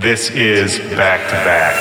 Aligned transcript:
This 0.00 0.30
is 0.30 0.78
Back 0.78 1.28
to 1.28 1.34
Back. 1.34 1.74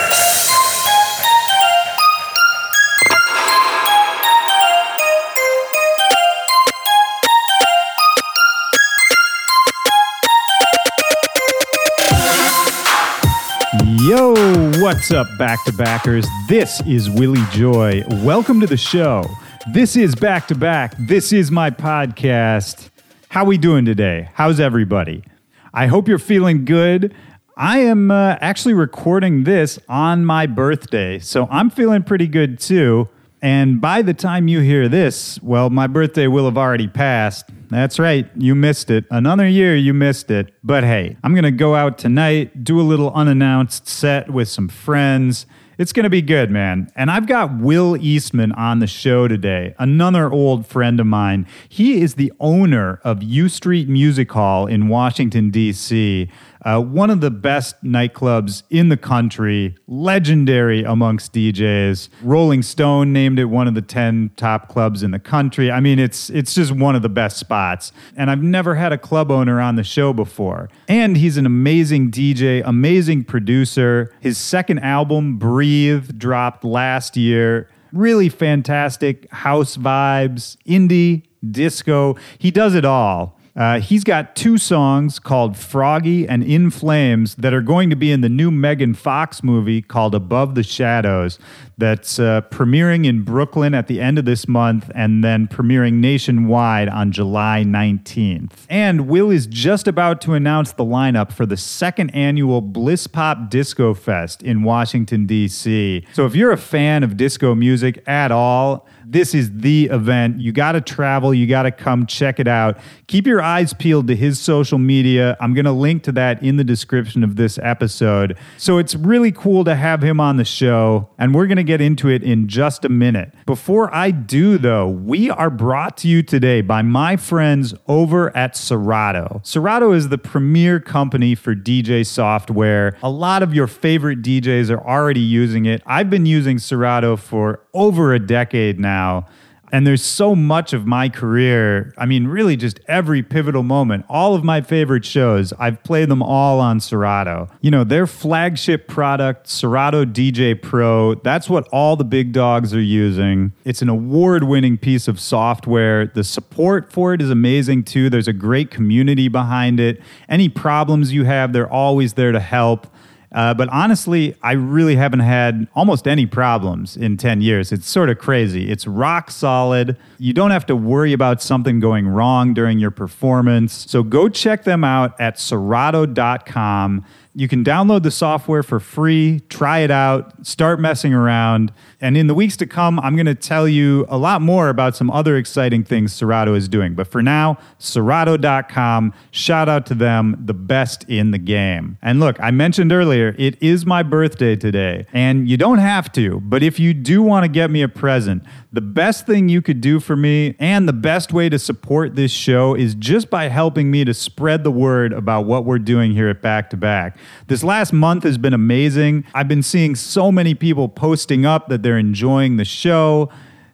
Yo, 14.02 14.34
what's 14.82 15.12
up, 15.12 15.28
back 15.38 15.64
to 15.66 15.74
backers? 15.74 16.26
This 16.50 16.82
is 16.88 17.12
Willy 17.12 17.44
Joy. 17.52 18.04
Welcome 18.24 18.60
to 18.62 18.66
the 18.66 18.78
show. 18.78 19.26
This 19.72 19.96
is 19.96 20.16
Back 20.16 20.48
to 20.48 20.56
Back. 20.56 20.96
This 20.98 21.32
is 21.32 21.52
my 21.52 21.70
podcast. 21.70 22.90
How 23.30 23.46
we 23.46 23.60
doing 23.60 23.86
today? 23.86 24.32
How's 24.34 24.60
everybody? 24.60 25.24
I 25.72 25.86
hope 25.86 26.08
you're 26.08 26.18
feeling 26.18 26.66
good. 26.66 27.14
I 27.60 27.80
am 27.80 28.12
uh, 28.12 28.38
actually 28.40 28.76
recording 28.76 29.44
this 29.44 29.80
on 29.90 30.24
my 30.24 30.46
birthday, 30.46 31.18
so 31.18 31.48
I'm 31.50 31.72
feeling 31.72 32.04
pretty 32.04 32.28
good 32.28 32.60
too. 32.60 33.10
And 33.42 33.82
by 33.82 34.04
the 34.04 34.14
time 34.14 34.48
you 34.48 34.60
hear 34.60 34.88
this, 34.88 35.42
well, 35.42 35.72
my 35.72 35.88
birthday 35.88 36.28
will 36.28 36.46
have 36.46 36.58
already 36.58 36.88
passed. 36.88 37.50
That's 37.70 37.98
right, 37.98 38.30
you 38.36 38.54
missed 38.54 38.92
it. 38.92 39.06
Another 39.10 39.48
year, 39.48 39.76
you 39.76 39.96
missed 39.96 40.30
it. 40.30 40.54
But 40.64 40.84
hey, 40.84 41.18
I'm 41.24 41.34
gonna 41.34 41.50
go 41.50 41.74
out 41.74 41.98
tonight, 41.98 42.64
do 42.64 42.80
a 42.80 42.84
little 42.84 43.12
unannounced 43.14 43.88
set 43.88 44.30
with 44.30 44.50
some 44.50 44.70
friends. 44.70 45.48
It's 45.80 45.94
gonna 45.94 46.12
be 46.12 46.22
good, 46.22 46.52
man. 46.52 46.92
And 46.96 47.10
I've 47.10 47.26
got 47.26 47.58
Will 47.58 47.98
Eastman 47.98 48.52
on 48.52 48.80
the 48.80 48.88
show 48.88 49.28
today, 49.28 49.74
another 49.80 50.32
old 50.32 50.68
friend 50.68 51.00
of 51.00 51.08
mine. 51.08 51.48
He 51.70 52.02
is 52.02 52.16
the 52.16 52.32
owner 52.40 53.00
of 53.04 53.24
U 53.24 53.50
Street 53.50 53.90
Music 53.90 54.32
Hall 54.32 54.68
in 54.68 54.90
Washington, 54.90 55.50
D.C. 55.50 56.30
Uh, 56.68 56.82
one 56.82 57.10
of 57.10 57.22
the 57.22 57.32
best 57.32 57.82
nightclubs 57.82 58.62
in 58.70 58.90
the 58.90 58.98
country, 58.98 59.74
legendary 59.88 60.84
amongst 60.84 61.32
DJs. 61.32 62.10
Rolling 62.22 62.62
Stone 62.62 63.14
named 63.14 63.40
it 63.40 63.46
one 63.46 63.70
of 63.70 63.74
the 63.74 63.82
10 63.82 64.32
top 64.36 64.68
clubs 64.68 65.02
in 65.02 65.12
the 65.12 65.20
country. 65.20 65.72
I 65.72 65.80
mean, 65.80 65.98
it's 65.98 66.30
it's 66.30 66.54
just 66.54 66.74
one 66.74 66.94
of 66.94 67.04
the 67.04 67.10
best 67.10 67.38
spots. 67.38 67.94
And 68.18 68.30
I've 68.30 68.44
never 68.44 68.76
had 68.76 68.92
a 68.92 68.98
club 68.98 69.32
owner 69.32 69.62
on 69.62 69.78
the 69.78 69.84
show 69.86 70.12
before. 70.12 70.70
And 70.90 71.16
he's 71.16 71.38
an 71.38 71.46
amazing 71.46 72.12
DJ, 72.12 72.62
amazing 72.66 73.24
producer. 73.24 74.14
His 74.20 74.38
second 74.38 74.80
album, 74.80 75.38
Breathe, 75.38 76.20
dropped 76.20 76.66
last 76.66 77.16
year. 77.16 77.70
Really 77.94 78.28
fantastic 78.28 79.32
house 79.32 79.78
vibes, 79.78 80.58
indie, 80.68 81.24
disco. 81.50 82.18
He 82.38 82.52
does 82.52 82.76
it 82.76 82.84
all. 82.84 83.37
Uh, 83.58 83.80
he's 83.80 84.04
got 84.04 84.36
two 84.36 84.60
songs 84.60 85.18
called 85.18 85.58
Froggy 85.58 86.28
and 86.28 86.44
In 86.44 86.70
Flames 86.70 87.34
that 87.36 87.56
are 87.56 87.62
going 87.62 87.90
to 87.90 87.96
be 87.96 88.12
in 88.12 88.22
the 88.22 88.30
new 88.30 88.52
Megan 88.52 88.94
Fox 88.94 89.44
movie 89.44 89.82
called 89.82 90.14
Above 90.14 90.54
the 90.54 90.62
Shadows 90.62 91.40
that's 91.76 92.20
uh, 92.20 92.42
premiering 92.52 93.06
in 93.06 93.24
Brooklyn 93.24 93.74
at 93.74 93.88
the 93.88 94.00
end 94.00 94.20
of 94.20 94.26
this 94.26 94.48
month 94.48 94.92
and 94.94 95.24
then 95.24 95.48
premiering 95.48 95.94
nationwide 95.94 96.88
on 96.88 97.12
July 97.12 97.64
19th. 97.66 98.52
And 98.70 99.08
Will 99.08 99.32
is 99.32 99.48
just 99.48 99.88
about 99.88 100.22
to 100.22 100.34
announce 100.34 100.72
the 100.74 100.86
lineup 100.86 101.32
for 101.32 101.48
the 101.48 101.58
second 101.58 102.12
annual 102.12 102.62
Bliss 102.62 103.08
Pop 103.08 103.50
Disco 103.50 103.96
Fest 103.96 104.44
in 104.44 104.62
Washington, 104.62 105.26
D.C. 105.26 106.06
So 106.14 106.28
if 106.28 106.36
you're 106.36 106.52
a 106.52 106.58
fan 106.58 107.04
of 107.04 107.18
disco 107.18 107.56
music 107.56 108.04
at 108.08 108.32
all, 108.32 108.88
this 109.10 109.34
is 109.34 109.52
the 109.54 109.86
event. 109.86 110.40
You 110.40 110.52
got 110.52 110.74
to 110.74 110.82
travel. 110.82 111.34
You 111.34 111.48
got 111.48 111.64
to 111.64 111.72
come 111.72 112.06
check 112.06 112.40
it 112.40 112.48
out. 112.48 112.78
Keep 113.08 113.26
your 113.26 113.42
eyes 113.42 113.74
peeled 113.74 114.08
to 114.08 114.16
his 114.16 114.40
social 114.40 114.78
media. 114.78 115.38
I'm 115.40 115.54
going 115.54 115.66
to 115.66 115.72
link 115.72 116.04
to 116.04 116.12
that 116.14 116.44
in 116.44 116.58
the 116.58 116.64
description 116.64 117.24
of 117.24 117.38
this 117.38 117.58
episode. 117.64 118.38
So 118.58 118.78
it's 118.78 118.96
really 118.96 119.32
cool 119.32 119.64
to 119.64 119.76
have 119.76 120.04
him 120.04 120.20
on 120.20 120.36
the 120.36 120.44
show, 120.44 121.10
and 121.18 121.34
we're 121.34 121.48
going 121.48 121.58
to 121.58 121.64
get 121.64 121.80
into 121.80 122.10
it 122.10 122.22
in 122.22 122.48
just 122.48 122.84
a 122.84 122.90
minute. 122.90 123.34
Before 123.46 123.94
I 123.96 124.12
do, 124.12 124.58
though, 124.58 124.90
we 124.90 125.30
are 125.30 125.50
brought 125.50 125.96
to 125.98 126.08
you 126.08 126.22
today 126.22 126.62
by 126.62 126.82
my 126.82 127.16
friends 127.16 127.74
over 127.88 128.36
at 128.36 128.58
Serato. 128.58 129.40
Serato 129.44 129.94
is 129.94 130.10
the 130.10 130.18
premier 130.18 130.80
company 130.80 131.34
for 131.34 131.56
DJ 131.56 132.06
software. 132.06 132.98
A 133.02 133.10
lot 133.10 133.42
of 133.42 133.54
your 133.54 133.68
favorite 133.68 134.22
DJs 134.22 134.70
are 134.70 134.86
already 134.86 135.22
using 135.22 135.66
it. 135.66 135.82
I've 135.86 136.10
been 136.10 136.26
using 136.26 136.60
Serato 136.60 137.16
for 137.16 137.62
over 137.78 138.14
a 138.14 138.20
decade 138.20 138.80
now. 138.80 139.28
And 139.72 139.86
there's 139.86 140.04
so 140.04 140.34
much 140.34 140.72
of 140.72 140.88
my 140.88 141.10
career. 141.10 141.94
I 141.98 142.06
mean, 142.06 142.28
really, 142.28 142.56
just 142.56 142.80
every 142.88 143.22
pivotal 143.22 143.64
moment, 143.64 144.06
all 144.08 144.34
of 144.34 144.44
my 144.44 144.62
favorite 144.62 145.04
shows, 145.04 145.52
I've 145.60 145.84
played 145.84 146.08
them 146.08 146.24
all 146.24 146.62
on 146.62 146.80
Serato. 146.80 147.50
You 147.60 147.72
know, 147.72 147.84
their 147.84 148.08
flagship 148.08 148.88
product, 148.88 149.50
Serato 149.50 150.06
DJ 150.06 150.60
Pro, 150.60 151.16
that's 151.16 151.50
what 151.50 151.68
all 151.68 151.98
the 151.98 152.06
big 152.06 152.32
dogs 152.32 152.74
are 152.74 152.80
using. 152.80 153.52
It's 153.66 153.82
an 153.82 153.90
award 153.90 154.44
winning 154.44 154.78
piece 154.78 155.10
of 155.10 155.20
software. 155.20 156.08
The 156.08 156.24
support 156.24 156.94
for 156.94 157.14
it 157.14 157.22
is 157.22 157.30
amazing 157.30 157.84
too. 157.84 158.10
There's 158.10 158.30
a 158.30 158.34
great 158.34 158.72
community 158.72 159.28
behind 159.28 159.82
it. 159.82 160.02
Any 160.30 160.48
problems 160.48 161.12
you 161.12 161.26
have, 161.26 161.52
they're 161.52 161.70
always 161.70 162.14
there 162.14 162.32
to 162.32 162.40
help. 162.40 162.88
Uh, 163.34 163.54
but 163.54 163.68
honestly, 163.70 164.36
I 164.42 164.54
really 164.54 164.96
haven't 164.96 165.20
had 165.20 165.68
almost 165.76 166.08
any 166.08 166.26
problems 166.26 166.96
in 166.96 167.18
10 167.18 167.42
years. 167.42 167.72
It's 167.72 167.88
sort 167.88 168.10
of 168.10 168.18
crazy. 168.18 168.72
It's 168.72 168.88
rock 168.88 169.32
solid. 169.32 169.98
You 170.18 170.34
don't 170.34 170.52
have 170.52 170.66
to 170.68 170.76
worry 170.76 171.14
about 171.14 171.42
something 171.42 171.80
going 171.80 172.08
wrong 172.08 172.54
during 172.54 172.80
your 172.80 172.92
performance. 172.92 173.86
So 173.90 174.02
go 174.02 174.30
check 174.30 174.64
them 174.64 174.84
out 174.84 175.20
at 175.20 175.40
serato.com. 175.40 177.06
You 177.38 177.48
can 177.48 177.64
download 177.64 178.02
the 178.02 178.10
software 178.10 178.64
for 178.64 178.80
free, 178.80 179.42
try 179.48 179.82
it 179.82 179.92
out, 179.92 180.44
start 180.44 180.80
messing 180.80 181.14
around. 181.14 181.72
And 182.02 182.18
in 182.18 182.26
the 182.26 182.34
weeks 182.34 182.58
to 182.58 182.66
come, 182.66 183.00
I'm 183.02 183.16
going 183.16 183.28
to 183.28 183.36
tell 183.36 183.68
you 183.68 184.08
a 184.10 184.18
lot 184.18 184.42
more 184.42 184.70
about 184.70 184.96
some 184.96 185.12
other 185.12 185.38
exciting 185.38 185.84
things 185.84 186.12
Serato 186.12 186.56
is 186.56 186.68
doing. 186.68 186.96
But 186.96 187.06
for 187.06 187.22
now, 187.22 187.60
Serato.com, 187.78 189.14
shout 189.30 189.70
out 189.70 189.86
to 189.86 189.94
them, 189.94 190.42
the 190.44 190.56
best 190.56 191.08
in 191.08 191.30
the 191.30 191.38
game. 191.38 192.00
And 192.02 192.20
look, 192.20 192.40
I 192.40 192.50
mentioned 192.50 192.92
earlier, 192.92 193.36
it 193.38 193.62
is 193.62 193.86
my 193.86 194.02
birthday 194.02 194.56
today. 194.56 195.06
And 195.14 195.48
you 195.48 195.58
don't 195.58 195.78
have 195.78 196.12
to, 196.14 196.40
but 196.40 196.64
if 196.64 196.80
you 196.80 196.96
do 196.96 197.22
want 197.22 197.44
to 197.44 197.50
get 197.50 197.70
me 197.70 197.84
a 197.84 197.88
present, 197.88 198.42
the 198.74 198.82
best 198.82 199.28
thing 199.28 199.48
you 199.48 199.62
could 199.62 199.80
do 199.80 200.00
for 200.00 200.16
me 200.16 200.56
and 200.58 200.88
the 200.88 200.94
best 200.94 201.34
way 201.34 201.50
to 201.50 201.60
support 201.60 202.16
this 202.16 202.32
show 202.32 202.74
is 202.74 202.96
just 202.96 203.30
by 203.30 203.48
helping 203.48 203.92
me 203.92 204.06
to 204.06 204.14
spread 204.16 204.64
the 204.64 204.72
word 204.72 205.14
about 205.14 205.46
what 205.46 205.66
we're 205.66 205.78
doing 205.78 206.14
here 206.14 206.30
at 206.30 206.42
Back 206.42 206.72
to 206.72 206.78
Back. 206.78 207.16
This 207.48 207.64
last 207.64 207.94
month 207.94 208.24
has 208.24 208.38
been 208.38 208.54
amazing. 208.54 209.26
I've 209.34 209.48
been 209.48 209.64
seeing 209.64 209.96
so 209.96 210.32
many 210.32 210.54
people 210.54 210.90
posting 210.90 211.46
up 211.46 211.68
that 211.70 211.84
they're 211.84 211.98
enjoying 211.98 212.58
the 212.58 212.66
show 212.66 213.30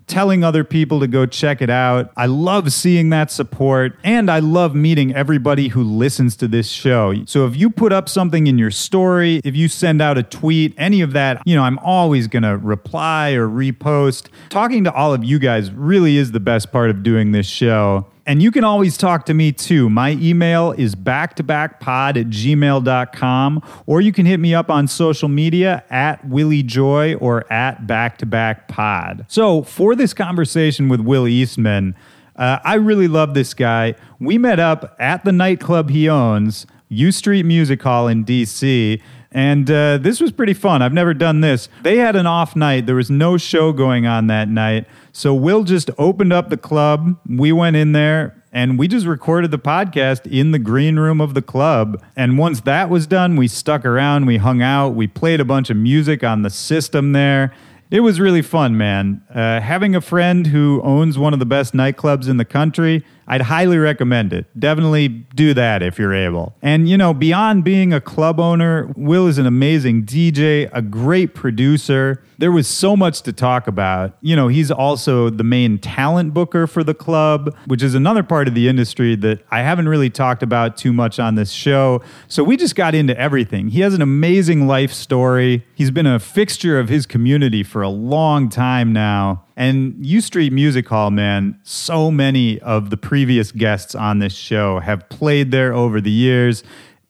telling 0.08 0.44
other 0.44 0.64
people 0.64 1.00
to 1.00 1.08
go 1.08 1.26
check 1.26 1.62
it 1.62 1.70
out. 1.70 2.12
I 2.16 2.26
love 2.26 2.72
seeing 2.74 3.10
that 3.10 3.32
support 3.32 3.98
and 4.04 4.30
I 4.30 4.40
love 4.40 4.76
meeting 4.76 5.16
everybody 5.16 5.70
who 5.70 5.84
listens 5.84 6.36
to 6.38 6.48
this 6.48 6.70
show. 6.70 7.14
So 7.26 7.46
if 7.46 7.56
you 7.56 7.70
put 7.70 7.94
up 7.94 8.10
something 8.10 8.48
in 8.48 8.58
your 8.58 8.72
story, 8.72 9.42
if 9.44 9.56
you 9.56 9.68
send 9.68 10.02
out 10.02 10.18
a 10.18 10.24
tweet, 10.24 10.74
any 10.78 11.02
of 11.02 11.14
that, 11.14 11.42
you 11.46 11.56
know, 11.56 11.64
I'm 11.64 11.80
always 11.80 12.28
going 12.28 12.44
to 12.44 12.58
reply 12.58 13.32
or 13.32 13.48
repost. 13.48 14.28
Talking 14.50 14.84
to 14.84 14.94
all 14.94 15.14
of 15.14 15.24
you 15.24 15.40
guys 15.40 15.72
really 15.72 16.18
is 16.18 16.32
the 16.32 16.40
best 16.40 16.72
part 16.72 16.90
of 16.90 17.04
doing 17.04 17.32
this 17.32 17.48
show. 17.48 18.06
And 18.26 18.42
you 18.42 18.52
can 18.52 18.64
always 18.64 18.96
talk 18.96 19.26
to 19.26 19.34
me 19.34 19.52
too. 19.52 19.90
My 19.90 20.12
email 20.12 20.72
is 20.72 20.96
backtobackpod 20.96 22.18
at 22.18 22.28
gmail.com, 22.28 23.64
or 23.86 24.00
you 24.00 24.14
can 24.14 24.26
hit 24.26 24.40
me 24.40 24.56
up 24.56 24.70
on 24.70 24.88
social 24.88 25.28
media 25.28 25.84
at 25.90 26.26
Willy 26.26 26.64
Joy 26.64 27.16
or 27.16 27.52
at 27.52 27.86
backtobackpod. 27.86 29.26
So, 29.28 29.64
for 29.64 29.94
this 29.96 30.14
conversation 30.14 30.88
with 30.88 31.02
Will 31.02 31.28
Eastman, 31.28 31.96
uh, 32.38 32.60
I 32.64 32.76
really 32.76 33.10
love 33.10 33.34
this 33.34 33.54
guy. 33.54 33.96
We 34.20 34.38
met 34.38 34.60
up 34.60 34.96
at 35.00 35.26
the 35.26 35.34
nightclub 35.34 35.90
he 35.90 36.08
owns, 36.08 36.66
U 36.88 37.12
Street 37.12 37.44
Music 37.44 37.82
Hall 37.82 38.08
in 38.08 38.24
DC. 38.24 39.02
And 39.34 39.70
uh, 39.70 39.98
this 39.98 40.22
was 40.22 40.32
pretty 40.32 40.54
fun. 40.54 40.82
I've 40.84 40.94
never 40.94 41.14
done 41.14 41.42
this. 41.42 41.68
They 41.82 41.98
had 41.98 42.16
an 42.16 42.28
off 42.28 42.56
night. 42.56 42.86
There 42.86 42.96
was 42.96 43.10
no 43.10 43.38
show 43.38 43.74
going 43.74 44.06
on 44.06 44.28
that 44.28 44.48
night. 44.48 44.86
So 45.12 45.34
Will 45.34 45.64
just 45.64 45.90
opened 45.98 46.32
up 46.32 46.50
the 46.50 46.58
club. 46.58 47.20
We 47.28 47.52
went 47.52 47.76
in 47.76 47.94
there 47.94 48.42
and 48.52 48.78
we 48.78 48.88
just 48.88 49.08
recorded 49.08 49.50
the 49.50 49.58
podcast 49.58 50.32
in 50.32 50.52
the 50.52 50.60
green 50.60 50.98
room 51.00 51.20
of 51.20 51.34
the 51.34 51.42
club. 51.42 52.02
And 52.16 52.38
once 52.38 52.62
that 52.62 52.92
was 52.92 53.08
done, 53.08 53.36
we 53.36 53.48
stuck 53.48 53.84
around, 53.84 54.28
we 54.28 54.38
hung 54.38 54.62
out, 54.62 54.90
we 54.90 55.08
played 55.08 55.40
a 55.40 55.46
bunch 55.46 55.72
of 55.72 55.78
music 55.78 56.24
on 56.24 56.44
the 56.44 56.52
system 56.52 57.14
there. 57.14 57.52
It 57.90 58.02
was 58.02 58.20
really 58.20 58.42
fun, 58.44 58.78
man. 58.78 59.24
Uh, 59.34 59.60
having 59.60 59.96
a 59.96 60.02
friend 60.02 60.48
who 60.48 60.82
owns 60.84 61.18
one 61.18 61.34
of 61.34 61.40
the 61.40 61.46
best 61.46 61.74
nightclubs 61.74 62.28
in 62.28 62.38
the 62.38 62.46
country, 62.46 63.04
I'd 63.28 63.42
highly 63.42 63.78
recommend 63.78 64.34
it. 64.34 64.46
Definitely 64.60 65.08
do 65.08 65.54
that 65.54 65.82
if 65.82 65.98
you're 65.98 66.14
able. 66.14 66.56
And, 66.62 66.90
you 66.90 66.98
know, 66.98 67.14
beyond 67.14 67.64
being 67.64 67.94
a 67.94 68.02
club 68.02 68.40
owner, 68.40 68.92
Will 68.96 69.28
is 69.28 69.38
an 69.38 69.46
amazing 69.46 70.06
DJ, 70.06 70.70
a 70.74 70.82
great 70.82 71.34
producer. 71.34 72.24
There 72.38 72.52
was 72.52 72.68
so 72.68 72.98
much 72.98 73.22
to 73.22 73.34
talk 73.34 73.68
about. 73.68 74.18
You 74.22 74.36
know, 74.36 74.48
he's 74.48 74.72
also 74.72 75.30
the 75.30 75.44
main 75.44 75.78
talent 75.78 76.34
booker 76.34 76.68
for 76.68 76.84
the 76.84 76.94
club, 76.94 77.56
which 77.68 77.82
is 77.82 77.96
another 77.96 78.24
part 78.24 78.48
of 78.48 78.56
the 78.56 78.68
industry 78.68 79.16
that 79.18 79.44
I 79.50 79.62
haven't 79.62 79.88
really 79.88 80.10
talked 80.10 80.44
about 80.44 80.76
too 80.76 80.92
much 80.92 81.20
on 81.20 81.36
this 81.36 81.52
show. 81.52 82.02
So 82.28 82.44
we 82.44 82.58
just 82.58 82.76
got 82.76 82.96
into 82.96 83.18
everything. 83.18 83.70
He 83.70 83.82
has 83.82 83.94
an 83.94 84.02
amazing 84.02 84.68
life 84.68 84.92
story. 84.92 85.66
He's 85.76 85.92
been 85.92 86.08
a 86.08 86.20
fixture 86.20 86.80
of 86.80 86.90
his 86.90 87.06
community 87.06 87.64
for 87.64 87.82
a 87.82 87.90
long 87.90 88.50
time 88.50 88.92
now. 88.92 89.46
And 89.56 90.06
U 90.06 90.22
Street 90.22 90.52
Music 90.52 90.88
Hall, 90.88 91.12
man, 91.12 91.60
so 91.64 92.10
many 92.10 92.60
of 92.62 92.90
the 92.90 92.98
previous 92.98 93.52
guests 93.52 93.94
on 93.94 94.20
this 94.20 94.34
show 94.34 94.80
have 94.80 95.08
played 95.10 95.52
there 95.52 95.74
over 95.74 96.02
the 96.02 96.12
years. 96.12 96.64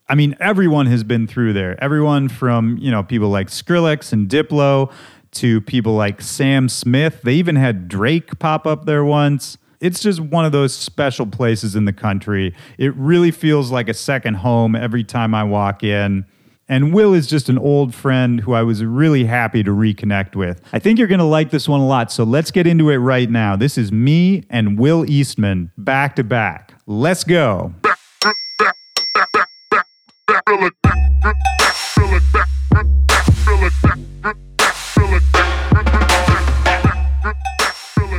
I 0.09 0.15
mean, 0.15 0.35
everyone 0.39 0.87
has 0.87 1.03
been 1.03 1.27
through 1.27 1.53
there. 1.53 1.81
Everyone 1.81 2.27
from, 2.27 2.77
you 2.77 2.91
know, 2.91 3.03
people 3.03 3.29
like 3.29 3.47
Skrillex 3.47 4.11
and 4.11 4.27
Diplo 4.27 4.91
to 5.31 5.61
people 5.61 5.93
like 5.93 6.21
Sam 6.21 6.67
Smith. 6.69 7.21
They 7.23 7.35
even 7.35 7.55
had 7.55 7.87
Drake 7.87 8.37
pop 8.39 8.67
up 8.67 8.85
there 8.85 9.05
once. 9.05 9.57
It's 9.79 10.01
just 10.01 10.19
one 10.19 10.45
of 10.45 10.51
those 10.51 10.75
special 10.75 11.25
places 11.25 11.75
in 11.75 11.85
the 11.85 11.93
country. 11.93 12.53
It 12.77 12.95
really 12.95 13.31
feels 13.31 13.71
like 13.71 13.89
a 13.89 13.93
second 13.93 14.35
home 14.35 14.75
every 14.75 15.03
time 15.03 15.33
I 15.33 15.43
walk 15.43 15.83
in. 15.83 16.25
And 16.69 16.93
Will 16.93 17.13
is 17.13 17.27
just 17.27 17.49
an 17.49 17.57
old 17.57 17.93
friend 17.93 18.39
who 18.41 18.53
I 18.53 18.63
was 18.63 18.83
really 18.83 19.25
happy 19.25 19.63
to 19.63 19.71
reconnect 19.71 20.35
with. 20.35 20.61
I 20.71 20.79
think 20.79 20.97
you're 20.97 21.07
going 21.07 21.19
to 21.19 21.25
like 21.25 21.51
this 21.51 21.67
one 21.67 21.81
a 21.81 21.85
lot, 21.85 22.11
so 22.11 22.23
let's 22.23 22.51
get 22.51 22.65
into 22.65 22.89
it 22.89 22.97
right 22.97 23.29
now. 23.29 23.55
This 23.55 23.77
is 23.77 23.91
me 23.91 24.43
and 24.49 24.79
Will 24.79 25.09
Eastman 25.09 25.71
back 25.77 26.15
to 26.15 26.23
back. 26.23 26.73
Let's 26.87 27.23
go. 27.23 27.73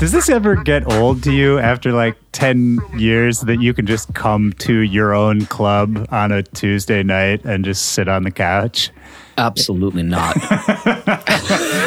Does 0.04 0.12
this 0.12 0.28
ever 0.28 0.54
get 0.54 0.86
old 0.92 1.22
to 1.22 1.32
you 1.32 1.58
after 1.58 1.90
like 1.90 2.18
10 2.32 2.78
years 2.94 3.40
that 3.40 3.62
you 3.62 3.72
can 3.72 3.86
just 3.86 4.12
come 4.12 4.52
to 4.58 4.80
your 4.80 5.14
own 5.14 5.46
club 5.46 6.06
on 6.10 6.30
a 6.30 6.42
Tuesday 6.42 7.02
night 7.02 7.42
and 7.46 7.64
just 7.64 7.92
sit 7.92 8.06
on 8.06 8.22
the 8.22 8.30
couch? 8.30 8.90
Absolutely 9.38 10.02
not. 10.02 10.36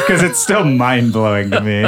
Because 0.08 0.22
it's 0.22 0.38
still 0.38 0.64
mind 0.64 1.12
blowing 1.12 1.50
to 1.50 1.60
me. 1.60 1.82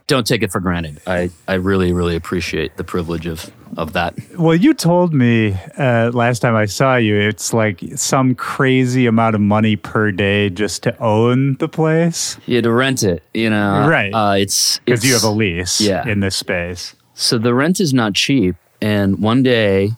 Don't 0.08 0.26
take 0.26 0.42
it 0.42 0.50
for 0.50 0.58
granted. 0.58 1.00
I, 1.06 1.30
I 1.46 1.54
really, 1.54 1.92
really 1.92 2.16
appreciate 2.16 2.76
the 2.76 2.82
privilege 2.82 3.26
of, 3.26 3.48
of 3.76 3.92
that. 3.92 4.14
well, 4.36 4.56
you 4.56 4.74
told 4.74 5.14
me 5.14 5.56
uh, 5.78 6.10
last 6.12 6.40
time 6.40 6.56
I 6.56 6.66
saw 6.66 6.96
you, 6.96 7.16
it's 7.16 7.52
like 7.52 7.80
some 7.94 8.34
crazy 8.34 9.06
amount 9.06 9.36
of 9.36 9.40
money 9.40 9.76
per 9.76 10.10
day 10.10 10.50
just 10.50 10.82
to 10.82 10.98
own 11.00 11.54
the 11.54 11.68
place. 11.68 12.36
Yeah, 12.46 12.62
to 12.62 12.72
rent 12.72 13.04
it, 13.04 13.22
you 13.32 13.48
know. 13.48 13.86
Right. 13.88 14.10
Uh, 14.12 14.34
it's 14.36 14.80
Because 14.80 15.04
you 15.04 15.12
have 15.14 15.22
a 15.22 15.30
lease 15.30 15.80
yeah. 15.80 16.04
in 16.04 16.18
this 16.18 16.34
space. 16.36 16.96
So 17.14 17.38
the 17.38 17.54
rent 17.54 17.78
is 17.78 17.94
not 17.94 18.14
cheap. 18.14 18.56
And 18.82 19.20
one 19.20 19.42
day, 19.42 19.92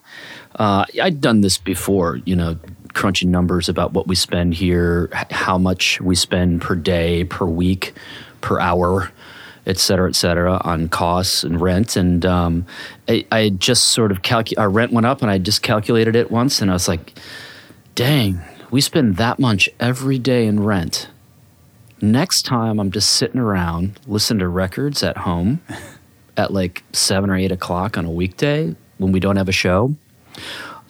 uh, 0.56 0.84
I'd 1.02 1.20
done 1.20 1.40
this 1.40 1.56
before, 1.56 2.16
you 2.24 2.36
know, 2.36 2.58
crunching 2.94 3.30
numbers 3.30 3.68
about 3.68 3.92
what 3.92 4.06
we 4.06 4.14
spend 4.14 4.54
here, 4.54 5.10
how 5.30 5.58
much 5.58 6.00
we 6.00 6.14
spend 6.14 6.62
per 6.62 6.74
day, 6.74 7.24
per 7.24 7.46
week, 7.46 7.94
per 8.40 8.60
hour, 8.60 9.10
et 9.66 9.78
cetera, 9.78 10.08
et 10.08 10.16
cetera, 10.16 10.60
on 10.64 10.88
costs 10.88 11.44
and 11.44 11.60
rent. 11.60 11.96
And 11.96 12.24
um, 12.24 12.66
I, 13.08 13.26
I 13.30 13.50
just 13.50 13.88
sort 13.88 14.10
of 14.10 14.22
calculated, 14.22 14.60
our 14.60 14.70
rent 14.70 14.92
went 14.92 15.06
up 15.06 15.22
and 15.22 15.30
I 15.30 15.38
just 15.38 15.62
calculated 15.62 16.16
it 16.16 16.30
once 16.30 16.60
and 16.62 16.70
I 16.70 16.74
was 16.74 16.88
like, 16.88 17.18
dang, 17.94 18.40
we 18.70 18.80
spend 18.80 19.16
that 19.16 19.38
much 19.38 19.68
every 19.78 20.18
day 20.18 20.46
in 20.46 20.62
rent. 20.62 21.08
Next 22.00 22.42
time 22.42 22.78
I'm 22.78 22.90
just 22.90 23.10
sitting 23.10 23.40
around 23.40 23.98
listening 24.06 24.38
to 24.40 24.48
records 24.48 25.02
at 25.02 25.18
home 25.18 25.60
at 26.36 26.52
like 26.52 26.84
seven 26.92 27.28
or 27.28 27.36
eight 27.36 27.52
o'clock 27.52 27.98
on 27.98 28.04
a 28.04 28.10
weekday 28.10 28.74
when 28.98 29.12
we 29.12 29.20
don't 29.20 29.36
have 29.36 29.48
a 29.48 29.52
show, 29.52 29.94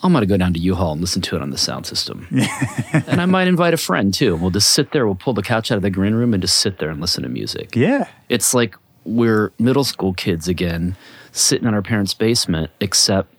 I'm 0.02 0.12
gonna 0.12 0.26
go 0.26 0.36
down 0.36 0.54
to 0.54 0.60
U 0.60 0.74
Hall 0.74 0.92
and 0.92 1.00
listen 1.00 1.22
to 1.22 1.36
it 1.36 1.42
on 1.42 1.50
the 1.50 1.58
sound 1.58 1.86
system. 1.86 2.26
and 2.92 3.20
I 3.20 3.26
might 3.26 3.48
invite 3.48 3.74
a 3.74 3.78
friend 3.78 4.12
too. 4.12 4.36
We'll 4.36 4.50
just 4.50 4.70
sit 4.70 4.92
there, 4.92 5.06
we'll 5.06 5.14
pull 5.14 5.34
the 5.34 5.42
couch 5.42 5.70
out 5.70 5.76
of 5.76 5.82
the 5.82 5.90
green 5.90 6.14
room 6.14 6.34
and 6.34 6.42
just 6.42 6.58
sit 6.58 6.78
there 6.78 6.90
and 6.90 7.00
listen 7.00 7.22
to 7.22 7.28
music. 7.28 7.74
Yeah. 7.74 8.08
It's 8.28 8.54
like 8.54 8.76
we're 9.04 9.52
middle 9.58 9.84
school 9.84 10.12
kids 10.12 10.48
again, 10.48 10.96
sitting 11.32 11.66
in 11.66 11.74
our 11.74 11.82
parents' 11.82 12.14
basement, 12.14 12.70
except 12.80 13.37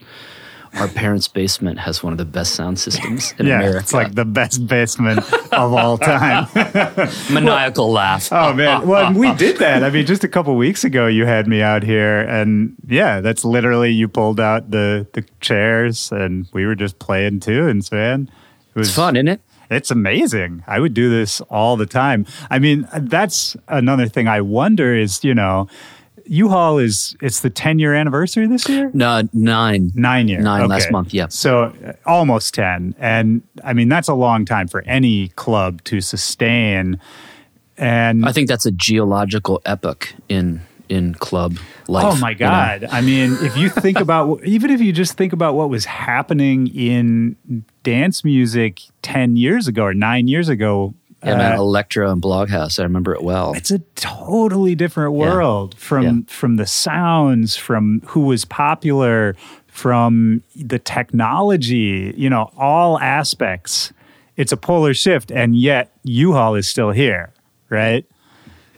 our 0.75 0.87
parents' 0.87 1.27
basement 1.27 1.79
has 1.79 2.03
one 2.03 2.11
of 2.13 2.17
the 2.17 2.25
best 2.25 2.53
sound 2.55 2.79
systems 2.79 3.33
in 3.39 3.45
Yeah. 3.47 3.57
America. 3.57 3.79
It's 3.79 3.93
like 3.93 4.15
the 4.15 4.25
best 4.25 4.67
basement 4.67 5.19
of 5.53 5.73
all 5.73 5.97
time. 5.97 6.47
maniacal 7.31 7.91
laugh. 7.91 8.29
Oh 8.31 8.53
man, 8.53 8.87
well 8.87 9.13
we 9.13 9.33
did 9.35 9.57
that. 9.57 9.83
I 9.83 9.89
mean, 9.89 10.05
just 10.05 10.23
a 10.23 10.27
couple 10.27 10.55
weeks 10.55 10.83
ago, 10.83 11.07
you 11.07 11.25
had 11.25 11.47
me 11.47 11.61
out 11.61 11.83
here, 11.83 12.21
and 12.21 12.75
yeah, 12.87 13.21
that's 13.21 13.43
literally 13.45 13.91
you 13.91 14.07
pulled 14.07 14.39
out 14.39 14.71
the 14.71 15.07
the 15.13 15.23
chairs, 15.41 16.11
and 16.11 16.47
we 16.53 16.65
were 16.65 16.75
just 16.75 16.99
playing 16.99 17.39
tunes, 17.41 17.91
man. 17.91 18.29
It 18.75 18.79
was 18.79 18.87
It's 18.89 18.95
fun, 18.95 19.15
isn't 19.15 19.27
it? 19.27 19.41
It's 19.71 19.91
amazing. 19.91 20.63
I 20.65 20.79
would 20.79 20.95
do 20.95 21.09
this 21.11 21.41
all 21.41 21.77
the 21.77 21.85
time. 21.85 22.25
I 22.49 22.57
mean, 22.57 22.87
that's 22.95 23.55
another 23.67 24.07
thing 24.07 24.27
I 24.27 24.41
wonder 24.41 24.95
is, 24.95 25.23
you 25.23 25.35
know, 25.35 25.67
U 26.29 26.47
Hall 26.47 26.77
is 26.77 27.15
it's 27.21 27.39
the 27.39 27.49
10 27.49 27.79
year 27.79 27.95
anniversary 27.95 28.47
this 28.47 28.69
year. 28.69 28.91
No, 28.93 29.27
nine. 29.33 29.91
Nine 29.95 30.27
years. 30.27 30.43
Nine 30.43 30.67
last 30.67 30.91
month, 30.91 31.13
yeah. 31.13 31.27
So 31.29 31.73
uh, 31.85 31.93
almost 32.05 32.53
10. 32.53 32.95
And 32.99 33.41
I 33.63 33.73
mean, 33.73 33.89
that's 33.89 34.07
a 34.07 34.13
long 34.13 34.45
time 34.45 34.67
for 34.67 34.83
any 34.83 35.29
club 35.29 35.83
to 35.85 36.01
sustain. 36.01 36.99
And 37.77 38.25
I 38.25 38.31
think 38.31 38.47
that's 38.47 38.65
a 38.65 38.71
geological 38.71 39.61
epoch 39.65 40.13
in 40.27 40.61
in 40.89 41.13
club 41.13 41.57
life. 41.87 42.05
Oh 42.05 42.15
my 42.19 42.31
you 42.31 42.37
know? 42.37 42.47
God. 42.47 42.87
I 42.91 43.01
mean, 43.01 43.37
if 43.41 43.55
you 43.55 43.69
think 43.69 43.99
about, 44.01 44.43
even 44.43 44.71
if 44.71 44.81
you 44.81 44.91
just 44.91 45.13
think 45.13 45.33
about 45.33 45.53
what 45.53 45.69
was 45.69 45.85
happening 45.85 46.67
in 46.67 47.35
dance 47.83 48.23
music 48.23 48.81
10 49.03 49.37
years 49.37 49.67
ago 49.67 49.83
or 49.83 49.93
nine 49.93 50.27
years 50.27 50.49
ago, 50.49 50.93
Yeah, 51.23 51.35
man, 51.35 51.53
uh, 51.53 51.57
Electro 51.61 52.11
and 52.11 52.21
Bloghouse. 52.21 52.79
I 52.79 52.83
remember 52.83 53.13
it 53.13 53.23
well. 53.23 53.53
it's 53.53 53.71
a 53.71 53.79
totally 53.95 54.73
different 54.75 55.13
Yeah. 55.15 55.19
world 55.33 55.75
from 55.77 56.03
Yeah. 56.03 56.13
from 56.27 56.55
the 56.55 56.65
sounds, 56.65 57.55
from 57.57 58.01
who 58.07 58.21
was 58.21 58.45
popular, 58.45 59.35
from 59.67 60.41
the 60.55 60.79
technology, 60.79 62.13
you 62.17 62.29
know, 62.29 62.51
all 62.57 62.99
aspects. 62.99 63.91
It's 64.37 64.51
a 64.53 64.57
polar 64.57 64.93
shift, 64.93 65.31
and 65.31 65.55
yet 65.55 65.91
U 66.03 66.31
Hall 66.33 66.55
is 66.55 66.67
still 66.67 66.91
here, 66.91 67.31
right? 67.69 68.05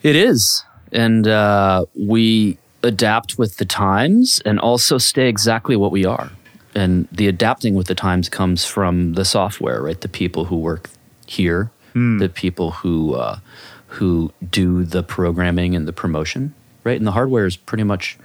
It 0.01 0.15
is. 0.15 0.63
And 0.91 1.27
uh, 1.27 1.85
we 1.95 2.57
adapt 2.83 3.37
with 3.37 3.57
the 3.57 3.65
times 3.65 4.41
and 4.43 4.59
also 4.59 4.97
stay 4.97 5.29
exactly 5.29 5.75
what 5.75 5.91
we 5.91 6.03
are. 6.05 6.31
And 6.73 7.07
the 7.11 7.27
adapting 7.27 7.75
with 7.75 7.87
the 7.87 7.95
times 7.95 8.27
comes 8.29 8.65
from 8.65 9.13
the 9.13 9.23
software, 9.25 9.81
right? 9.83 9.99
The 10.01 10.09
people 10.09 10.45
who 10.45 10.57
work 10.57 10.89
here, 11.27 11.69
the 11.93 12.29
people 12.33 12.71
who 12.71 13.15
uh, 13.15 13.39
who 13.87 14.31
do 14.49 14.83
the 14.83 15.03
programming 15.03 15.75
and 15.75 15.87
the 15.87 15.93
promotion, 15.93 16.53
right? 16.83 16.97
And 16.97 17.05
the 17.05 17.11
hardware 17.11 17.45
is 17.45 17.57
pretty 17.57 17.83
much 17.83 18.17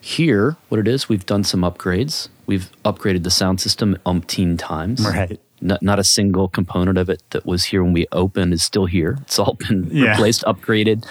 here. 0.00 0.56
What 0.68 0.78
it 0.80 0.88
is, 0.88 1.08
we've 1.08 1.26
done 1.26 1.44
some 1.44 1.60
upgrades. 1.62 2.28
We've 2.46 2.70
upgraded 2.84 3.22
the 3.22 3.30
sound 3.30 3.60
system 3.60 3.96
umpteen 4.04 4.58
times. 4.58 5.04
Right. 5.06 5.40
Not, 5.60 5.80
not 5.82 5.98
a 5.98 6.04
single 6.04 6.48
component 6.48 6.98
of 6.98 7.08
it 7.08 7.22
that 7.30 7.46
was 7.46 7.64
here 7.64 7.82
when 7.82 7.94
we 7.94 8.06
opened 8.12 8.52
is 8.52 8.62
still 8.62 8.84
here. 8.84 9.16
It's 9.22 9.38
all 9.38 9.54
been 9.54 9.88
Yeah. 9.90 10.10
replaced, 10.10 10.42
upgraded. 10.42 11.06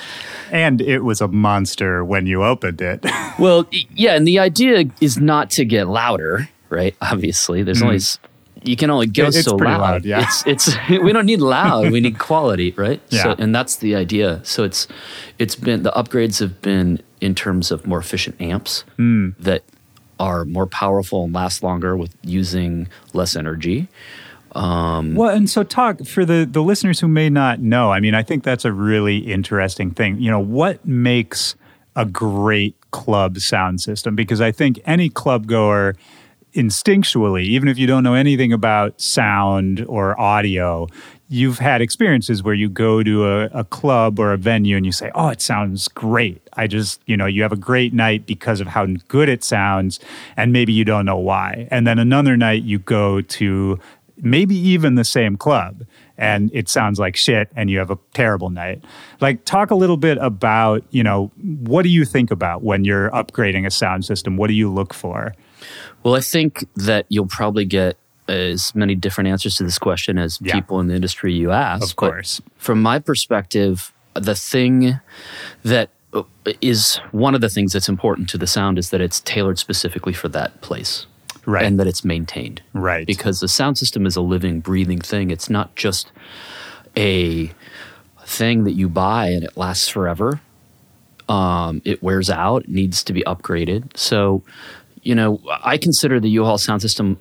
And 0.51 0.79
it 0.79 0.99
was 0.99 1.21
a 1.21 1.27
monster 1.27 2.05
when 2.05 2.27
you 2.27 2.43
opened 2.43 2.79
it. 2.81 3.03
Well, 3.39 3.65
yeah, 3.71 4.13
and 4.15 4.27
the 4.27 4.37
idea 4.37 4.85
is 5.01 5.17
not 5.17 5.49
to 5.51 5.65
get 5.65 5.87
louder, 5.87 6.49
right? 6.69 6.95
Obviously, 7.01 7.63
there's 7.63 7.81
only 7.81 7.95
s- 7.95 8.19
you 8.65 8.75
can 8.75 8.89
only 8.89 9.07
go 9.07 9.27
it's 9.27 9.43
so 9.43 9.55
loud. 9.55 9.79
loud, 9.81 10.05
yeah. 10.05 10.23
It's 10.23 10.43
it's 10.47 10.89
we 10.89 11.11
don't 11.13 11.25
need 11.25 11.41
loud. 11.41 11.91
we 11.91 11.99
need 12.01 12.17
quality, 12.19 12.71
right? 12.77 13.01
So, 13.09 13.29
Yeah. 13.29 13.35
and 13.37 13.53
that's 13.53 13.77
the 13.77 13.95
idea. 13.95 14.39
So 14.43 14.63
it's 14.63 14.87
it's 15.39 15.55
been 15.55 15.83
the 15.83 15.91
upgrades 15.91 16.39
have 16.39 16.61
been 16.61 17.01
in 17.21 17.35
terms 17.35 17.71
of 17.71 17.85
more 17.87 17.99
efficient 17.99 18.39
amps 18.41 18.83
Mm. 18.97 19.35
that 19.39 19.63
are 20.19 20.45
more 20.45 20.67
powerful 20.67 21.23
and 21.25 21.33
last 21.33 21.63
longer 21.63 21.97
with 21.97 22.15
using 22.23 22.87
less 23.13 23.35
energy. 23.35 23.87
Well, 24.55 25.29
and 25.29 25.49
so 25.49 25.63
talk 25.63 26.05
for 26.05 26.25
the 26.25 26.47
the 26.49 26.61
listeners 26.61 26.99
who 26.99 27.07
may 27.07 27.29
not 27.29 27.59
know. 27.59 27.91
I 27.91 27.99
mean, 27.99 28.13
I 28.13 28.23
think 28.23 28.43
that's 28.43 28.65
a 28.65 28.71
really 28.71 29.17
interesting 29.17 29.91
thing. 29.91 30.19
You 30.19 30.29
know, 30.31 30.39
what 30.39 30.85
makes 30.85 31.55
a 31.95 32.05
great 32.05 32.75
club 32.91 33.39
sound 33.39 33.81
system? 33.81 34.15
Because 34.15 34.41
I 34.41 34.51
think 34.51 34.79
any 34.85 35.09
club 35.09 35.47
goer 35.47 35.95
instinctually, 36.53 37.43
even 37.43 37.67
if 37.67 37.77
you 37.77 37.87
don't 37.87 38.03
know 38.03 38.13
anything 38.13 38.53
about 38.53 38.99
sound 39.01 39.85
or 39.87 40.19
audio, 40.19 40.87
you've 41.27 41.59
had 41.59 41.81
experiences 41.81 42.43
where 42.43 42.53
you 42.53 42.69
go 42.69 43.01
to 43.01 43.27
a, 43.27 43.45
a, 43.47 43.63
club 43.63 44.19
or 44.19 44.33
a 44.33 44.37
venue 44.37 44.77
and 44.77 44.85
you 44.85 44.91
say, 44.91 45.09
Oh, 45.15 45.29
it 45.29 45.41
sounds 45.41 45.87
great. 45.87 46.47
I 46.53 46.67
just, 46.67 47.01
you 47.07 47.17
know, 47.17 47.25
you 47.25 47.41
have 47.41 47.51
a 47.51 47.57
great 47.57 47.93
night 47.93 48.25
because 48.25 48.61
of 48.61 48.67
how 48.67 48.85
good 49.07 49.29
it 49.29 49.43
sounds, 49.43 49.99
and 50.37 50.53
maybe 50.53 50.73
you 50.73 50.85
don't 50.85 51.05
know 51.05 51.17
why. 51.17 51.67
And 51.71 51.87
then 51.87 51.97
another 51.97 52.37
night 52.37 52.63
you 52.63 52.79
go 52.79 53.21
to 53.21 53.79
maybe 54.17 54.55
even 54.55 54.95
the 54.95 55.03
same 55.03 55.35
club 55.35 55.83
and 56.17 56.51
it 56.53 56.69
sounds 56.69 56.99
like 56.99 57.15
shit 57.15 57.49
and 57.55 57.69
you 57.69 57.79
have 57.79 57.89
a 57.89 57.97
terrible 58.13 58.49
night. 58.49 58.83
Like 59.19 59.43
talk 59.45 59.71
a 59.71 59.75
little 59.75 59.97
bit 59.97 60.17
about, 60.19 60.83
you 60.91 61.03
know, 61.03 61.31
what 61.41 61.81
do 61.81 61.89
you 61.89 62.05
think 62.05 62.29
about 62.29 62.61
when 62.61 62.85
you're 62.85 63.09
upgrading 63.09 63.65
a 63.65 63.71
sound 63.71 64.05
system? 64.05 64.37
What 64.37 64.47
do 64.47 64.53
you 64.53 64.71
look 64.71 64.93
for? 64.93 65.33
Well, 66.03 66.15
I 66.15 66.21
think 66.21 66.65
that 66.75 67.05
you'll 67.09 67.27
probably 67.27 67.65
get 67.65 67.97
as 68.27 68.73
many 68.73 68.95
different 68.95 69.27
answers 69.27 69.55
to 69.57 69.63
this 69.63 69.77
question 69.77 70.17
as 70.17 70.39
yeah. 70.41 70.53
people 70.53 70.79
in 70.79 70.87
the 70.87 70.95
industry 70.95 71.33
you 71.33 71.51
ask. 71.51 71.83
Of 71.83 71.95
course. 71.95 72.39
But 72.39 72.53
from 72.57 72.81
my 72.81 72.99
perspective, 72.99 73.91
the 74.13 74.35
thing 74.35 74.99
that 75.63 75.89
is 76.61 76.97
one 77.11 77.35
of 77.35 77.41
the 77.41 77.49
things 77.49 77.73
that's 77.73 77.89
important 77.89 78.29
to 78.29 78.37
the 78.37 78.47
sound 78.47 78.77
is 78.77 78.91
that 78.91 79.01
it's 79.01 79.19
tailored 79.21 79.57
specifically 79.59 80.13
for 80.13 80.29
that 80.29 80.61
place. 80.61 81.05
Right. 81.45 81.65
And 81.65 81.77
that 81.79 81.87
it's 81.87 82.05
maintained. 82.05 82.61
Right. 82.73 83.05
Because 83.05 83.41
the 83.41 83.49
sound 83.49 83.77
system 83.77 84.05
is 84.05 84.15
a 84.15 84.21
living, 84.21 84.61
breathing 84.61 85.01
thing. 85.01 85.29
It's 85.29 85.49
not 85.49 85.75
just 85.75 86.11
a 86.95 87.51
thing 88.25 88.63
that 88.63 88.73
you 88.73 88.87
buy 88.87 89.27
and 89.27 89.43
it 89.43 89.57
lasts 89.57 89.89
forever. 89.89 90.39
Um, 91.27 91.81
it 91.83 92.01
wears 92.03 92.29
out, 92.29 92.63
it 92.63 92.69
needs 92.69 93.03
to 93.05 93.13
be 93.13 93.23
upgraded. 93.23 93.95
So 93.97 94.43
you 95.03 95.15
know, 95.15 95.41
I 95.63 95.77
consider 95.77 96.19
the 96.19 96.29
U 96.29 96.45
Hall 96.45 96.57
sound 96.57 96.81
system 96.81 97.19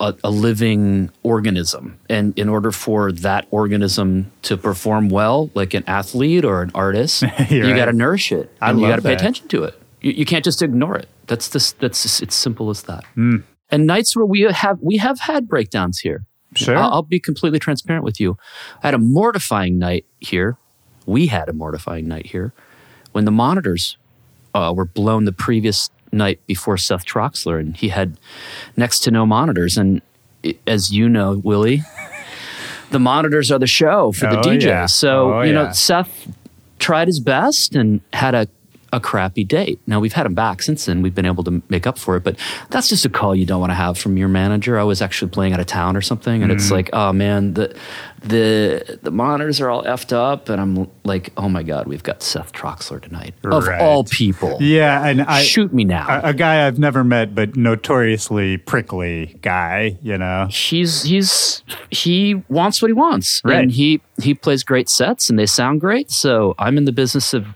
a, 0.00 0.14
a, 0.24 0.30
living 0.30 1.10
organism, 1.22 1.98
and 2.08 2.36
in 2.38 2.48
order 2.48 2.72
for 2.72 3.12
that 3.12 3.46
organism 3.50 4.30
to 4.42 4.56
perform 4.56 5.08
well, 5.08 5.50
like 5.54 5.74
an 5.74 5.84
athlete 5.86 6.44
or 6.44 6.62
an 6.62 6.72
artist, 6.74 7.22
you 7.48 7.64
right. 7.64 7.76
got 7.76 7.84
to 7.86 7.92
nourish 7.92 8.32
it, 8.32 8.52
I 8.60 8.70
and 8.70 8.80
you 8.80 8.88
got 8.88 8.96
to 8.96 9.02
pay 9.02 9.14
attention 9.14 9.48
to 9.48 9.64
it. 9.64 9.80
You, 10.00 10.12
you, 10.12 10.24
can't 10.24 10.44
just 10.44 10.62
ignore 10.62 10.96
it. 10.96 11.08
That's 11.26 11.48
this. 11.48 11.72
That's 11.72 12.02
just, 12.02 12.22
it's 12.22 12.34
simple 12.34 12.70
as 12.70 12.82
that. 12.82 13.04
Mm. 13.16 13.44
And 13.70 13.86
nights 13.86 14.16
where 14.16 14.26
we 14.26 14.42
have 14.42 14.78
we 14.80 14.96
have 14.96 15.20
had 15.20 15.48
breakdowns 15.48 16.00
here. 16.00 16.24
Sure, 16.56 16.76
I'll, 16.76 16.92
I'll 16.92 17.02
be 17.02 17.20
completely 17.20 17.58
transparent 17.58 18.04
with 18.04 18.20
you. 18.20 18.36
I 18.82 18.88
had 18.88 18.94
a 18.94 18.98
mortifying 18.98 19.78
night 19.78 20.06
here. 20.18 20.56
We 21.06 21.26
had 21.28 21.48
a 21.48 21.52
mortifying 21.52 22.08
night 22.08 22.26
here 22.26 22.52
when 23.12 23.24
the 23.24 23.30
monitors 23.30 23.96
uh, 24.54 24.72
were 24.74 24.84
blown 24.84 25.24
the 25.24 25.32
previous 25.32 25.90
night 26.14 26.40
before 26.46 26.76
Seth 26.76 27.04
Troxler, 27.04 27.60
and 27.60 27.76
he 27.76 27.88
had 27.88 28.18
next 28.76 29.00
to 29.00 29.10
no 29.10 29.26
monitors. 29.26 29.76
And 29.76 30.00
as 30.66 30.92
you 30.92 31.08
know, 31.08 31.40
Willy, 31.44 31.82
the 32.90 32.98
monitors 32.98 33.50
are 33.50 33.58
the 33.58 33.66
show 33.66 34.12
for 34.12 34.26
the 34.26 34.38
oh, 34.38 34.42
DJ. 34.42 34.62
Yeah. 34.62 34.86
So 34.86 35.34
oh, 35.34 35.42
you 35.42 35.52
yeah. 35.52 35.64
know, 35.64 35.72
Seth 35.72 36.28
tried 36.78 37.08
his 37.08 37.20
best 37.20 37.74
and 37.74 38.00
had 38.12 38.34
a 38.34 38.48
a 38.94 39.00
crappy 39.00 39.44
date. 39.44 39.80
Now 39.86 39.98
we've 39.98 40.12
had 40.12 40.24
him 40.24 40.34
back 40.34 40.62
since 40.62 40.86
then. 40.86 41.02
We've 41.02 41.14
been 41.14 41.26
able 41.26 41.42
to 41.44 41.62
make 41.68 41.86
up 41.86 41.98
for 41.98 42.16
it, 42.16 42.22
but 42.22 42.36
that's 42.70 42.88
just 42.88 43.04
a 43.04 43.08
call 43.08 43.34
you 43.34 43.44
don't 43.44 43.60
want 43.60 43.70
to 43.70 43.74
have 43.74 43.98
from 43.98 44.16
your 44.16 44.28
manager. 44.28 44.78
I 44.78 44.84
was 44.84 45.02
actually 45.02 45.30
playing 45.30 45.52
out 45.52 45.60
of 45.60 45.66
town 45.66 45.96
or 45.96 46.00
something, 46.00 46.42
and 46.42 46.50
mm-hmm. 46.50 46.56
it's 46.56 46.70
like, 46.70 46.90
oh 46.92 47.12
man, 47.12 47.54
the 47.54 47.76
the 48.22 49.00
the 49.02 49.10
monitors 49.10 49.60
are 49.60 49.68
all 49.68 49.82
effed 49.82 50.12
up, 50.12 50.48
and 50.48 50.60
I'm 50.60 50.90
like, 51.02 51.32
oh 51.36 51.48
my 51.48 51.64
god, 51.64 51.86
we've 51.86 52.02
got 52.04 52.22
Seth 52.22 52.52
Troxler 52.52 53.02
tonight 53.02 53.34
of 53.44 53.68
all 53.68 54.04
people. 54.04 54.58
Yeah, 54.60 55.04
and 55.04 55.22
I 55.22 55.42
shoot 55.42 55.74
me 55.74 55.84
now. 55.84 56.06
A, 56.08 56.28
a, 56.28 56.34
guy 56.34 56.66
I've 56.66 56.78
never 56.78 57.02
met, 57.02 57.34
but 57.34 57.56
notoriously 57.56 58.58
prickly 58.58 59.38
guy. 59.42 59.98
You 60.02 60.16
know, 60.16 60.46
he's 60.50 61.02
he's 61.02 61.64
he 61.90 62.42
wants 62.48 62.80
what 62.80 62.88
he 62.88 62.94
wants, 62.94 63.42
right. 63.44 63.56
and 63.56 63.72
he 63.72 64.00
he 64.22 64.34
plays 64.34 64.62
great 64.62 64.88
sets, 64.88 65.28
and 65.28 65.38
they 65.38 65.46
sound 65.46 65.80
great. 65.80 66.12
So 66.12 66.54
I'm 66.58 66.78
in 66.78 66.84
the 66.84 66.92
business 66.92 67.34
of 67.34 67.46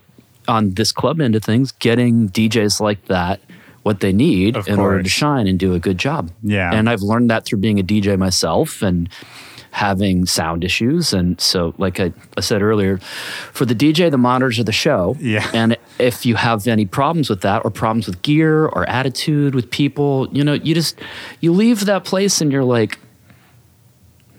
on 0.49 0.71
this 0.71 0.91
club 0.91 1.21
end 1.21 1.35
of 1.35 1.43
things, 1.43 1.71
getting 1.73 2.29
DJs 2.29 2.81
like 2.81 3.05
that 3.05 3.39
what 3.83 4.01
they 4.01 4.11
need 4.11 4.57
of 4.57 4.67
in 4.67 4.75
course. 4.75 4.85
order 4.85 5.03
to 5.03 5.09
shine 5.09 5.47
and 5.47 5.57
do 5.57 5.73
a 5.73 5.79
good 5.79 5.97
job. 5.97 6.31
Yeah. 6.43 6.73
And 6.73 6.89
I've 6.89 7.01
learned 7.01 7.29
that 7.29 7.45
through 7.45 7.59
being 7.59 7.79
a 7.79 7.83
DJ 7.83 8.17
myself 8.17 8.81
and 8.81 9.09
having 9.71 10.25
sound 10.25 10.63
issues. 10.63 11.13
And 11.13 11.39
so, 11.39 11.73
like 11.77 11.99
I, 11.99 12.11
I, 12.35 12.41
said 12.41 12.61
earlier, 12.61 12.97
for 13.53 13.65
the 13.65 13.75
DJ, 13.75 14.09
the 14.09 14.17
monitors 14.17 14.59
are 14.59 14.63
the 14.63 14.71
show. 14.71 15.15
Yeah. 15.19 15.49
And 15.53 15.77
if 15.99 16.25
you 16.25 16.35
have 16.35 16.67
any 16.67 16.85
problems 16.85 17.29
with 17.29 17.41
that 17.41 17.63
or 17.63 17.71
problems 17.71 18.07
with 18.07 18.21
gear 18.21 18.65
or 18.65 18.89
attitude 18.89 19.55
with 19.55 19.69
people, 19.69 20.27
you 20.31 20.43
know, 20.43 20.53
you 20.53 20.73
just, 20.73 20.99
you 21.39 21.53
leave 21.53 21.85
that 21.85 22.03
place 22.03 22.41
and 22.41 22.51
you're 22.51 22.63
like, 22.63 22.99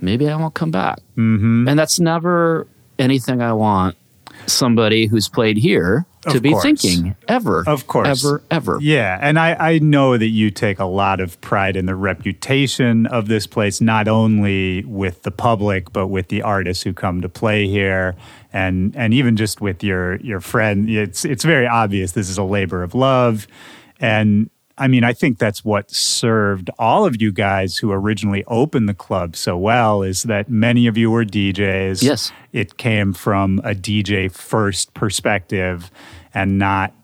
maybe 0.00 0.29
I 0.29 0.37
won't 0.37 0.55
come 0.55 0.73
back. 0.73 0.99
Mm-hmm. 1.17 1.69
And 1.69 1.79
that's 1.79 2.00
never 2.00 2.67
anything 2.99 3.40
I 3.40 3.52
want 3.52 3.97
somebody 4.50 5.07
who's 5.07 5.28
played 5.28 5.57
here 5.57 6.07
to 6.23 6.37
of 6.37 6.42
be 6.42 6.50
course. 6.50 6.62
thinking 6.62 7.16
ever. 7.28 7.64
Of 7.66 7.87
course. 7.87 8.25
Ever, 8.25 8.42
ever. 8.50 8.78
Yeah. 8.80 9.19
And 9.21 9.38
I, 9.38 9.54
I 9.54 9.78
know 9.78 10.19
that 10.19 10.28
you 10.28 10.50
take 10.50 10.78
a 10.78 10.85
lot 10.85 11.21
of 11.21 11.40
pride 11.40 11.76
in 11.76 11.87
the 11.87 11.95
reputation 11.95 13.07
of 13.07 13.28
this 13.28 13.47
place, 13.47 13.80
not 13.80 14.07
only 14.09 14.85
with 14.85 15.23
the 15.23 15.30
public, 15.30 15.92
but 15.92 16.09
with 16.09 16.28
the 16.28 16.42
artists 16.42 16.85
who 16.85 16.92
come 16.92 17.21
to 17.23 17.28
play 17.28 17.66
here. 17.66 18.16
And, 18.52 18.95
and 18.97 19.14
even 19.14 19.37
just 19.37 19.61
with 19.61 19.83
your, 19.83 20.16
your 20.16 20.40
friend, 20.40 20.90
it's, 20.90 21.25
it's 21.25 21.45
very 21.45 21.66
obvious 21.66 22.12
this 22.12 22.28
is 22.28 22.38
a 22.38 22.45
labor 22.45 22.83
of 22.83 22.95
love. 22.95 23.47
And 23.99 24.50
I 24.80 24.88
mean, 24.88 25.04
I 25.04 25.12
think 25.12 25.38
that's 25.38 25.62
what 25.62 25.90
served 25.90 26.70
all 26.78 27.04
of 27.04 27.20
you 27.20 27.32
guys 27.32 27.76
who 27.76 27.92
originally 27.92 28.44
opened 28.46 28.88
the 28.88 28.94
club 28.94 29.37
so 29.37 29.56
well 29.56 30.02
is 30.02 30.22
that 30.22 30.49
many 30.49 30.87
of 30.87 30.96
you 30.96 31.10
were 31.10 31.25
DJs. 31.25 32.02
Yes. 32.02 32.32
It 32.54 32.78
came 32.78 33.12
from 33.12 33.58
a 33.58 33.75
DJ 33.75 34.32
first 34.32 34.94
perspective 34.94 35.90
and 36.32 36.58
not 36.58 36.94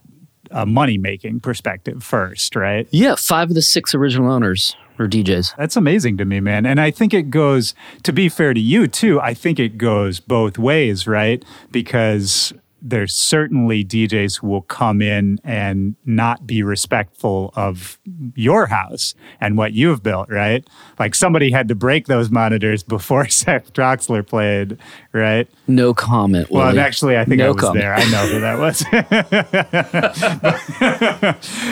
a 0.51 0.65
money 0.65 0.97
making 0.97 1.41
perspective 1.41 2.03
first, 2.03 2.57
right? 2.57 2.89
Yeah, 2.93 3.15
five 3.17 3.51
of 3.51 3.55
the 3.55 3.63
six 3.63 3.95
original 3.95 4.33
owners 4.33 4.75
were 4.97 5.07
DJs. 5.07 5.55
That's 5.57 5.77
amazing 5.77 6.17
to 6.17 6.25
me, 6.25 6.41
man. 6.41 6.65
And 6.65 6.81
I 6.81 6.91
think 6.91 7.13
it 7.13 7.29
goes, 7.29 7.75
to 8.05 8.13
be 8.13 8.31
fair 8.31 8.55
to 8.55 8.61
you 8.61 8.87
too, 8.87 9.21
I 9.21 9.35
think 9.35 9.59
it 9.59 9.77
goes 9.77 10.19
both 10.19 10.57
ways, 10.57 11.07
right? 11.07 11.45
Because 11.71 12.55
there's 12.89 13.15
certainly 13.15 13.85
DJs 13.85 14.41
who 14.41 14.47
will 14.47 14.63
come 14.63 15.03
in 15.03 15.39
and 15.43 15.97
not 16.05 16.47
be 16.47 16.63
respectful 16.63 17.53
of 17.57 17.99
your 18.35 18.67
house 18.67 19.15
and 19.41 19.57
what 19.57 19.73
you've 19.73 20.03
built, 20.03 20.31
right? 20.31 20.65
Like 20.99 21.15
somebody 21.15 21.51
had 21.51 21.67
to 21.69 21.75
break 21.75 22.07
those 22.07 22.31
monitors 22.31 22.83
before 22.85 23.29
Seth 23.29 23.73
Troxler 23.73 24.25
played, 24.27 24.79
right? 25.13 25.49
No 25.67 25.93
comment. 25.95 26.49
Well, 26.51 26.67
Willy. 26.69 26.79
actually, 26.79 27.19
I 27.19 27.25
think 27.25 27.39
no 27.39 27.47
I 27.47 27.51
was 27.51 27.61
comment. 27.61 27.83
there. 27.83 27.95
I 27.95 28.05
know 28.11 28.27
who 28.29 28.41
that 28.41 28.59
was. 28.59 28.85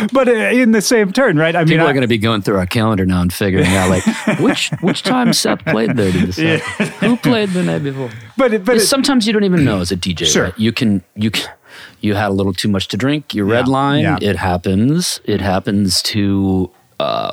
but 0.13 0.29
uh, 0.29 0.33
in 0.33 0.73
the 0.73 0.83
same 0.83 1.13
turn, 1.13 1.37
right? 1.39 1.55
I 1.55 1.61
mean, 1.61 1.69
People 1.69 1.87
are 1.87 1.93
going 1.93 2.03
to 2.03 2.09
be 2.09 2.19
going 2.19 2.43
through 2.43 2.57
our 2.59 2.67
calendar 2.67 3.07
now 3.07 3.21
and 3.23 3.33
figuring 3.33 3.67
out 3.69 3.89
like 3.89 4.05
which 4.41 4.71
which 4.81 5.03
time 5.05 5.33
Seth 5.33 5.65
played 5.65 5.97
there. 5.97 6.11
To 6.11 6.27
decide. 6.27 6.61
Who 7.01 7.17
played 7.17 7.51
the 7.51 7.63
night 7.63 7.83
before? 7.85 8.11
but 8.37 8.65
but 8.65 8.77
it, 8.79 8.81
sometimes 8.81 9.27
you 9.27 9.33
don't 9.33 9.45
even 9.45 9.65
know 9.65 9.81
as 9.81 9.93
a 9.93 9.97
DJ. 9.97 10.27
Sure. 10.27 10.45
right? 10.45 10.59
You 10.59 10.73
can 10.73 11.04
you 11.17 11.31
you 12.01 12.15
had 12.15 12.29
a 12.29 12.33
little 12.33 12.53
too 12.53 12.69
much 12.69 12.89
to 12.89 12.97
drink. 12.97 13.35
You 13.35 13.45
red 13.45 13.67
Yeah, 13.67 13.73
line. 13.73 14.03
yeah. 14.03 14.19
It 14.21 14.37
happens. 14.37 15.21
It 15.25 15.41
happens 15.41 16.03
to 16.03 16.71
uh, 17.01 17.33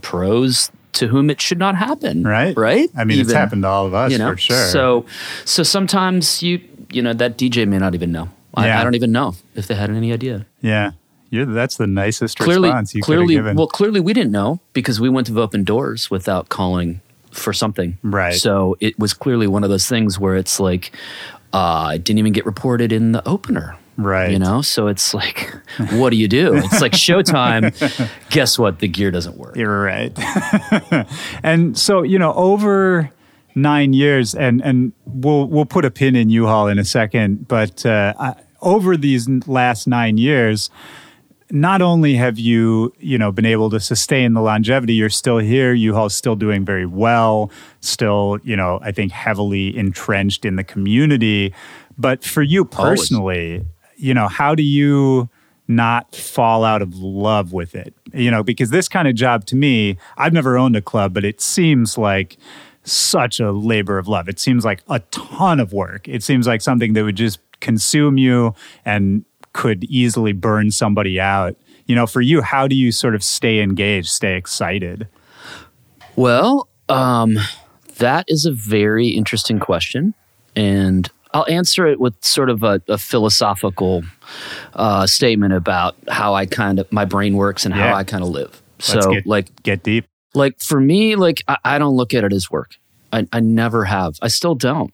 pros 0.00 0.70
to 0.92 1.08
whom 1.08 1.30
it 1.30 1.40
should 1.40 1.58
not 1.58 1.74
happen. 1.74 2.22
right, 2.22 2.54
Right. 2.56 2.90
I 2.96 3.04
mean, 3.04 3.18
it's 3.20 3.32
happened 3.32 3.62
to 3.62 3.68
all 3.68 3.86
of 3.86 3.94
us 3.94 4.12
you 4.12 4.18
know? 4.18 4.30
for 4.32 4.36
sure. 4.36 4.66
So 4.66 5.06
so 5.44 5.62
sometimes 5.62 6.42
you 6.42 6.60
you 6.92 7.00
know 7.02 7.14
that 7.14 7.38
DJ 7.38 7.66
may 7.66 7.78
not 7.78 7.94
even 7.94 8.12
know. 8.12 8.28
I, 8.54 8.66
Yeah. 8.66 8.80
I 8.80 8.84
don't 8.84 8.94
even 8.94 9.12
know 9.12 9.34
if 9.54 9.66
they 9.66 9.74
had 9.74 9.88
any 9.90 10.12
idea. 10.12 10.44
yeah, 10.60 10.90
you're 11.30 11.46
that's 11.46 11.76
the 11.76 11.86
nicest 11.86 12.38
Clearly, 12.38 12.68
response 12.68 12.94
you 12.94 13.02
clearly, 13.02 13.40
well, 13.40 13.66
clearly 13.66 14.00
we 14.00 14.12
didn't 14.12 14.32
know 14.32 14.60
because 14.74 15.00
we 15.00 15.08
went 15.08 15.26
to 15.28 15.40
open 15.40 15.64
doors 15.64 16.10
without 16.10 16.50
calling 16.50 17.00
for 17.30 17.54
something. 17.54 17.96
Right. 18.02 18.34
So 18.34 18.76
it 18.80 18.98
was 18.98 19.14
clearly 19.14 19.46
one 19.46 19.64
of 19.64 19.70
those 19.70 19.86
things 19.88 20.18
where 20.18 20.36
it's 20.36 20.60
like, 20.60 20.94
uh, 21.52 21.92
it 21.94 22.04
didn't 22.04 22.18
even 22.18 22.32
get 22.32 22.46
reported 22.46 22.92
in 22.92 23.12
the 23.12 23.26
opener. 23.28 23.76
Right. 23.98 24.30
You 24.30 24.38
know, 24.38 24.62
so 24.62 24.86
it's 24.86 25.12
like, 25.12 25.54
what 25.92 26.10
do 26.10 26.16
you 26.16 26.28
do? 26.28 26.54
It's 26.54 26.80
like 26.80 26.92
showtime. 26.92 27.72
Guess 28.30 28.58
what? 28.58 28.78
The 28.78 28.88
gear 28.88 29.10
doesn't 29.10 29.36
work. 29.36 29.56
You're 29.56 29.82
right. 29.82 30.12
and 31.42 31.78
so, 31.78 32.02
you 32.02 32.18
know, 32.18 32.32
over 32.32 33.10
nine 33.54 33.92
years, 33.92 34.34
and 34.34 34.62
and 34.62 34.92
we'll 35.06 35.46
we'll 35.46 35.66
put 35.66 35.84
a 35.84 35.90
pin 35.90 36.16
in 36.16 36.30
U 36.30 36.46
Hall 36.46 36.68
in 36.68 36.78
a 36.78 36.84
second, 36.84 37.48
but 37.48 37.84
uh, 37.84 38.14
I, 38.18 38.34
over 38.62 38.96
these 38.96 39.28
last 39.46 39.86
nine 39.86 40.16
years, 40.16 40.70
not 41.52 41.82
only 41.82 42.14
have 42.14 42.38
you 42.38 42.92
you 42.98 43.18
know 43.18 43.30
been 43.30 43.46
able 43.46 43.70
to 43.70 43.78
sustain 43.78 44.32
the 44.32 44.40
longevity, 44.40 44.94
you're 44.94 45.10
still 45.10 45.38
here. 45.38 45.72
U 45.72 45.94
Hall's 45.94 46.14
still 46.14 46.34
doing 46.34 46.64
very 46.64 46.86
well, 46.86 47.50
still 47.80 48.38
you 48.42 48.56
know 48.56 48.80
I 48.82 48.90
think 48.90 49.12
heavily 49.12 49.76
entrenched 49.76 50.44
in 50.44 50.56
the 50.56 50.64
community. 50.64 51.54
But 51.98 52.24
for 52.24 52.42
you 52.42 52.64
personally, 52.64 53.64
you 53.96 54.14
know, 54.14 54.26
how 54.26 54.54
do 54.54 54.62
you 54.62 55.28
not 55.68 56.14
fall 56.14 56.64
out 56.64 56.82
of 56.82 56.96
love 56.96 57.52
with 57.52 57.74
it. 57.74 57.94
You 58.12 58.30
know, 58.30 58.42
because 58.42 58.70
this 58.70 58.88
kind 58.88 59.08
of 59.08 59.14
job 59.14 59.46
to 59.46 59.56
me, 59.56 59.96
I've 60.16 60.32
never 60.32 60.58
owned 60.58 60.76
a 60.76 60.82
club, 60.82 61.14
but 61.14 61.24
it 61.24 61.40
seems 61.40 61.96
like 61.96 62.36
such 62.84 63.40
a 63.40 63.52
labor 63.52 63.98
of 63.98 64.08
love. 64.08 64.28
It 64.28 64.40
seems 64.40 64.64
like 64.64 64.82
a 64.88 65.00
ton 65.10 65.60
of 65.60 65.72
work. 65.72 66.08
It 66.08 66.22
seems 66.22 66.46
like 66.46 66.60
something 66.60 66.94
that 66.94 67.04
would 67.04 67.16
just 67.16 67.38
consume 67.60 68.18
you 68.18 68.54
and 68.84 69.24
could 69.52 69.84
easily 69.84 70.32
burn 70.32 70.70
somebody 70.70 71.20
out. 71.20 71.56
You 71.86 71.94
know, 71.94 72.06
for 72.06 72.20
you, 72.20 72.42
how 72.42 72.68
do 72.68 72.74
you 72.74 72.92
sort 72.92 73.14
of 73.14 73.22
stay 73.22 73.60
engaged, 73.60 74.08
stay 74.08 74.36
excited? 74.36 75.08
Well, 76.16 76.68
um, 76.88 77.38
that 77.98 78.24
is 78.28 78.44
a 78.44 78.52
very 78.52 79.08
interesting 79.08 79.58
question. 79.58 80.14
And 80.54 81.10
I'll 81.34 81.46
answer 81.48 81.86
it 81.86 81.98
with 81.98 82.14
sort 82.24 82.50
of 82.50 82.62
a, 82.62 82.80
a 82.88 82.98
philosophical 82.98 84.02
uh, 84.74 85.06
statement 85.06 85.54
about 85.54 85.96
how 86.08 86.34
I 86.34 86.46
kind 86.46 86.78
of, 86.78 86.90
my 86.92 87.04
brain 87.04 87.36
works 87.36 87.64
and 87.64 87.74
Yeah. 87.74 87.88
how 87.88 87.94
I 87.96 88.04
kind 88.04 88.22
of 88.22 88.28
live. 88.30 88.62
Let's 88.78 89.04
so, 89.04 89.12
get, 89.12 89.26
like, 89.26 89.62
get 89.62 89.82
deep. 89.82 90.06
like 90.34 90.58
for 90.60 90.80
me 90.80 91.14
like 91.14 91.42
I, 91.46 91.56
I 91.64 91.78
don't 91.78 91.94
look 91.94 92.14
at 92.14 92.24
it 92.24 92.32
as 92.32 92.50
work 92.50 92.74
I, 93.12 93.28
I 93.32 93.38
never 93.40 93.84
have 93.84 94.14
i 94.22 94.26
still 94.28 94.54
don't 94.56 94.92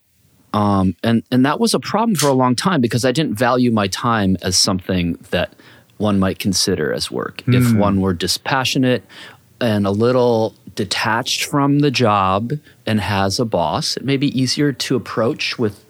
um, 0.52 0.96
and 1.02 1.22
and 1.30 1.44
that 1.44 1.60
was 1.60 1.74
a 1.74 1.80
problem 1.80 2.14
for 2.16 2.28
a 2.28 2.32
long 2.32 2.54
time 2.56 2.80
because 2.80 3.04
i 3.04 3.12
didn't 3.12 3.34
value 3.34 3.70
my 3.70 3.86
time 3.88 4.36
as 4.42 4.56
something 4.56 5.18
that 5.30 5.54
one 5.98 6.20
might 6.20 6.38
consider 6.38 6.92
as 6.92 7.10
work. 7.10 7.42
If 7.48 7.74
one 7.74 8.00
were 8.00 8.14
dispassionate 8.14 9.02
and 9.60 9.84
a 9.84 9.90
little 9.90 10.54
detached 10.76 11.44
from 11.44 11.80
the 11.80 11.90
job 11.90 12.52
and 12.86 13.00
has 13.00 13.40
a 13.40 13.44
boss 13.44 13.96
it 13.96 14.04
may 14.04 14.16
be 14.16 14.28
easier 14.40 14.72
to 14.72 14.94
approach 14.94 15.58
with 15.58 15.84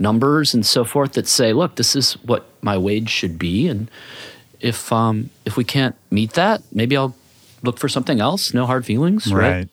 numbers 0.00 0.52
and 0.52 0.66
so 0.66 0.84
forth 0.84 1.12
that 1.12 1.28
say 1.28 1.52
look 1.52 1.76
this 1.76 1.94
is 1.94 2.14
what 2.24 2.44
my 2.60 2.76
wage 2.76 3.08
should 3.08 3.38
be 3.38 3.68
and 3.68 3.88
if 4.58 4.92
um 4.92 5.30
if 5.44 5.56
we 5.56 5.62
can't 5.62 5.94
meet 6.10 6.32
that 6.32 6.60
maybe 6.72 6.96
i'll 6.96 7.14
look 7.62 7.78
for 7.78 7.88
something 7.88 8.18
else 8.20 8.52
no 8.52 8.66
hard 8.66 8.84
feelings 8.84 9.32
right, 9.32 9.68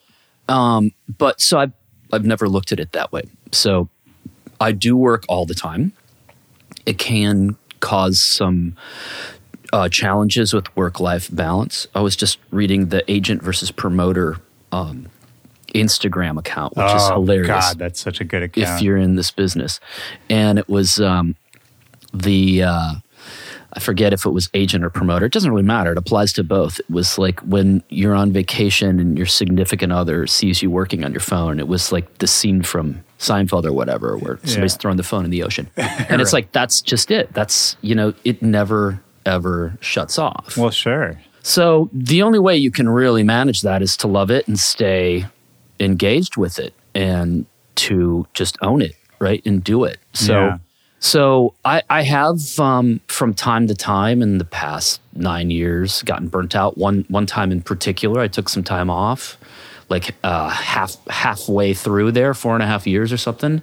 um 0.49 0.91
but 1.17 1.41
so 1.41 1.57
i've 1.57 1.73
i've 2.13 2.25
never 2.25 2.47
looked 2.47 2.71
at 2.71 2.79
it 2.79 2.91
that 2.91 3.11
way. 3.11 3.23
So 3.51 3.89
i 4.59 4.71
do 4.71 4.95
work 4.95 5.23
all 5.27 5.45
the 5.45 5.53
time 5.53 5.91
it 6.85 6.97
can 6.97 7.55
cause 7.79 8.21
some 8.21 8.75
uh, 9.71 9.87
challenges 9.87 10.53
with 10.53 10.75
work 10.75 10.99
life 10.99 11.29
balance 11.31 11.87
i 11.95 12.01
was 12.01 12.15
just 12.15 12.39
reading 12.51 12.89
the 12.89 13.09
agent 13.11 13.41
versus 13.41 13.71
promoter 13.71 14.37
um, 14.71 15.07
instagram 15.75 16.37
account 16.39 16.75
which 16.75 16.87
is 16.87 17.09
oh, 17.09 17.15
hilarious 17.15 17.47
God, 17.47 17.79
that's 17.79 17.99
such 17.99 18.19
a 18.19 18.23
good 18.23 18.43
account. 18.43 18.77
if 18.77 18.81
you're 18.81 18.97
in 18.97 19.15
this 19.15 19.31
business. 19.31 19.79
And 20.29 20.57
it 20.57 20.67
was 20.67 20.99
um, 20.99 21.35
the, 22.13 22.63
uh, 22.63 22.93
I 23.73 23.79
forget 23.79 24.13
if 24.13 24.25
it 24.25 24.31
was 24.31 24.49
agent 24.53 24.83
or 24.83 24.89
promoter. 24.89 25.25
It 25.25 25.31
doesn't 25.31 25.51
really 25.51 25.63
matter. 25.63 25.91
It 25.91 25.97
applies 25.97 26.33
to 26.33 26.43
both. 26.43 26.79
It 26.79 26.89
was 26.89 27.17
like 27.17 27.39
when 27.41 27.83
you're 27.89 28.15
on 28.15 28.31
vacation 28.31 28.99
and 28.99 29.17
your 29.17 29.27
significant 29.27 29.91
other 29.93 30.25
sees 30.25 30.61
you 30.61 30.71
working 30.71 31.03
on 31.03 31.11
your 31.11 31.19
phone. 31.19 31.59
It 31.59 31.67
was 31.67 31.91
like 31.91 32.17
the 32.17 32.27
scene 32.27 32.63
from 32.63 33.03
Seinfeld 33.19 33.65
or 33.65 33.73
whatever, 33.73 34.17
where 34.17 34.39
somebody's 34.45 34.75
throwing 34.77 34.97
the 34.97 35.03
phone 35.03 35.25
in 35.25 35.29
the 35.31 35.43
ocean. 35.43 35.69
And 35.77 36.21
it's 36.21 36.33
like, 36.37 36.51
that's 36.51 36.81
just 36.81 37.11
it. 37.11 37.31
That's, 37.33 37.75
you 37.81 37.93
know, 37.93 38.13
it 38.23 38.41
never, 38.41 39.01
ever 39.25 39.77
shuts 39.81 40.17
off. 40.17 40.55
well, 40.57 40.71
sure. 40.71 41.19
So 41.41 41.89
the 41.93 42.21
only 42.23 42.39
way 42.39 42.57
you 42.57 42.71
can 42.71 42.89
really 42.89 43.23
manage 43.23 43.61
that 43.61 43.81
is 43.81 43.95
to 43.97 44.07
love 44.07 44.29
it 44.31 44.47
and 44.47 44.57
stay 44.59 45.25
engaged 45.79 46.37
with 46.37 46.59
it 46.59 46.73
and 46.93 47.45
to 47.75 48.27
just 48.33 48.57
own 48.61 48.81
it, 48.81 48.95
right? 49.19 49.41
And 49.45 49.63
do 49.63 49.83
it. 49.85 49.97
So 50.13 50.33
Yeah. 50.33 50.57
so 50.99 51.53
I, 51.63 51.81
I 51.89 52.03
have 52.03 52.59
um, 52.59 52.99
from 53.07 53.33
time 53.33 53.67
to 53.67 53.75
time 53.75 54.21
in 54.21 54.37
the 54.37 54.45
past 54.45 54.99
nine 55.13 55.49
years 55.49 56.03
gotten 56.03 56.27
burnt 56.27 56.55
out. 56.55 56.77
One 56.77 57.05
one 57.07 57.25
time 57.25 57.51
in 57.53 57.61
particular, 57.61 58.19
I 58.21 58.27
took 58.27 58.49
some 58.49 58.63
time 58.63 58.89
off, 58.89 59.37
like 59.89 60.15
uh, 60.23 60.49
half 60.49 60.95
halfway 61.07 61.73
through 61.73 62.11
there, 62.11 62.33
four 62.33 62.53
and 62.53 62.63
a 62.63 62.67
half 62.67 62.85
years 62.87 63.11
or 63.11 63.17
something, 63.17 63.61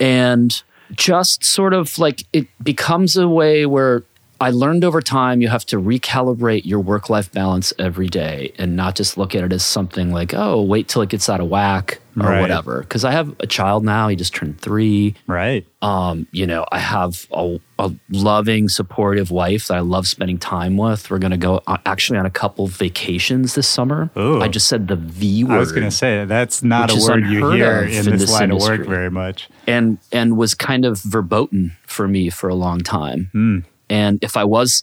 and 0.00 0.62
just 0.92 1.44
sort 1.44 1.74
of 1.74 1.98
like 1.98 2.24
it 2.32 2.46
becomes 2.62 3.16
a 3.16 3.28
way 3.28 3.66
where 3.66 4.04
I 4.40 4.50
learned 4.50 4.84
over 4.84 5.00
time 5.00 5.40
you 5.40 5.48
have 5.48 5.64
to 5.66 5.76
recalibrate 5.80 6.66
your 6.66 6.80
work 6.80 7.08
life 7.08 7.32
balance 7.32 7.72
every 7.78 8.08
day 8.08 8.52
and 8.58 8.76
not 8.76 8.94
just 8.94 9.16
look 9.16 9.34
at 9.34 9.42
it 9.44 9.52
as 9.52 9.64
something 9.64 10.12
like, 10.12 10.34
oh, 10.34 10.60
wait 10.62 10.88
till 10.88 11.00
it 11.02 11.08
gets 11.08 11.28
out 11.28 11.40
of 11.40 11.48
whack 11.48 12.00
or 12.18 12.26
Right. 12.28 12.40
whatever. 12.40 12.80
Because 12.80 13.04
I 13.04 13.12
have 13.12 13.34
a 13.40 13.46
child 13.46 13.84
now, 13.84 14.08
he 14.08 14.16
just 14.16 14.34
turned 14.34 14.60
three. 14.60 15.14
Right. 15.26 15.66
Um, 15.82 16.26
you 16.32 16.46
know, 16.46 16.66
I 16.70 16.78
have 16.78 17.26
a, 17.32 17.58
a 17.78 17.92
loving, 18.10 18.68
supportive 18.68 19.30
wife 19.30 19.68
that 19.68 19.76
I 19.76 19.80
love 19.80 20.06
spending 20.06 20.38
time 20.38 20.76
with. 20.76 21.10
We're 21.10 21.18
going 21.18 21.30
to 21.30 21.36
go 21.38 21.62
uh, 21.66 21.76
actually 21.86 22.18
on 22.18 22.26
a 22.26 22.30
couple 22.30 22.66
vacations 22.66 23.54
this 23.54 23.68
summer. 23.68 24.10
Ooh. 24.18 24.40
I 24.42 24.48
just 24.48 24.68
said 24.68 24.88
the 24.88 24.96
V 24.96 25.44
word 25.44 25.52
I 25.54 25.58
was 25.58 25.72
going 25.72 25.84
to 25.84 25.90
say 25.90 26.24
that's 26.26 26.62
not 26.62 26.90
a 26.90 27.00
word 27.00 27.24
you 27.26 27.50
hear 27.52 27.82
in 27.82 27.90
in 28.06 28.10
this, 28.12 28.22
this 28.22 28.32
line 28.32 28.50
of 28.50 28.60
work 28.60 28.86
very 28.86 29.10
much. 29.10 29.48
and 29.66 29.98
and 30.12 30.36
was 30.36 30.54
kind 30.54 30.84
of 30.84 30.98
verboten 31.00 31.72
for 31.86 32.06
me 32.08 32.28
for 32.30 32.48
a 32.48 32.54
long 32.54 32.80
time. 32.80 33.28
Hmm. 33.32 33.58
And 33.88 34.22
if 34.22 34.36
I 34.36 34.44
was 34.44 34.82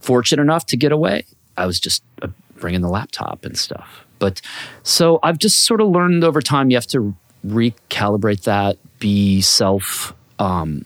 fortunate 0.00 0.42
enough 0.42 0.66
to 0.66 0.76
get 0.76 0.92
away, 0.92 1.24
I 1.56 1.66
was 1.66 1.80
just 1.80 2.02
uh, 2.22 2.28
bringing 2.56 2.80
the 2.80 2.88
laptop 2.88 3.44
and 3.44 3.56
stuff. 3.56 4.04
But 4.18 4.40
so 4.82 5.18
I've 5.22 5.38
just 5.38 5.64
sort 5.64 5.80
of 5.80 5.88
learned 5.88 6.24
over 6.24 6.40
time 6.40 6.70
you 6.70 6.76
have 6.76 6.86
to 6.88 7.14
recalibrate 7.46 8.44
that, 8.44 8.78
be 8.98 9.40
self 9.40 10.14
um, 10.38 10.84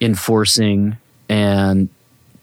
enforcing, 0.00 0.96
and 1.28 1.88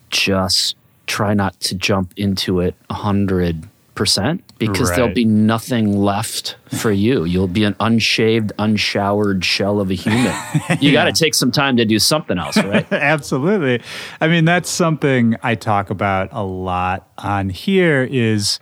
just 0.10 0.75
try 1.08 1.34
not 1.34 1.60
to 1.62 1.75
jump 1.75 2.13
into 2.17 2.60
it 2.60 2.75
100% 2.89 4.41
because 4.67 4.89
right. 4.89 4.95
there'll 4.95 5.13
be 5.13 5.26
nothing 5.26 5.97
left 5.97 6.56
for 6.69 6.91
you. 6.91 7.24
You'll 7.24 7.47
be 7.47 7.63
an 7.63 7.76
unshaved, 7.80 8.52
unshowered 8.60 9.43
shell 9.43 9.80
of 9.80 9.89
a 9.89 9.95
human. 9.95 10.34
You 10.80 10.91
yeah. 10.91 11.04
got 11.04 11.15
to 11.15 11.24
take 11.24 11.34
some 11.34 11.52
time 11.52 11.78
to 11.78 11.86
do 11.86 12.00
something 12.00 12.38
else, 12.38 12.58
right? 12.58 12.86
Absolutely. 12.91 13.82
I 14.19 14.28
mean, 14.28 14.45
that's 14.45 14.69
something 14.69 15.36
I 15.43 15.56
talk 15.56 15.89
about 15.89 16.30
a 16.32 16.43
lot 16.43 17.12
on 17.17 17.50
here 17.50 18.08
is 18.10 18.60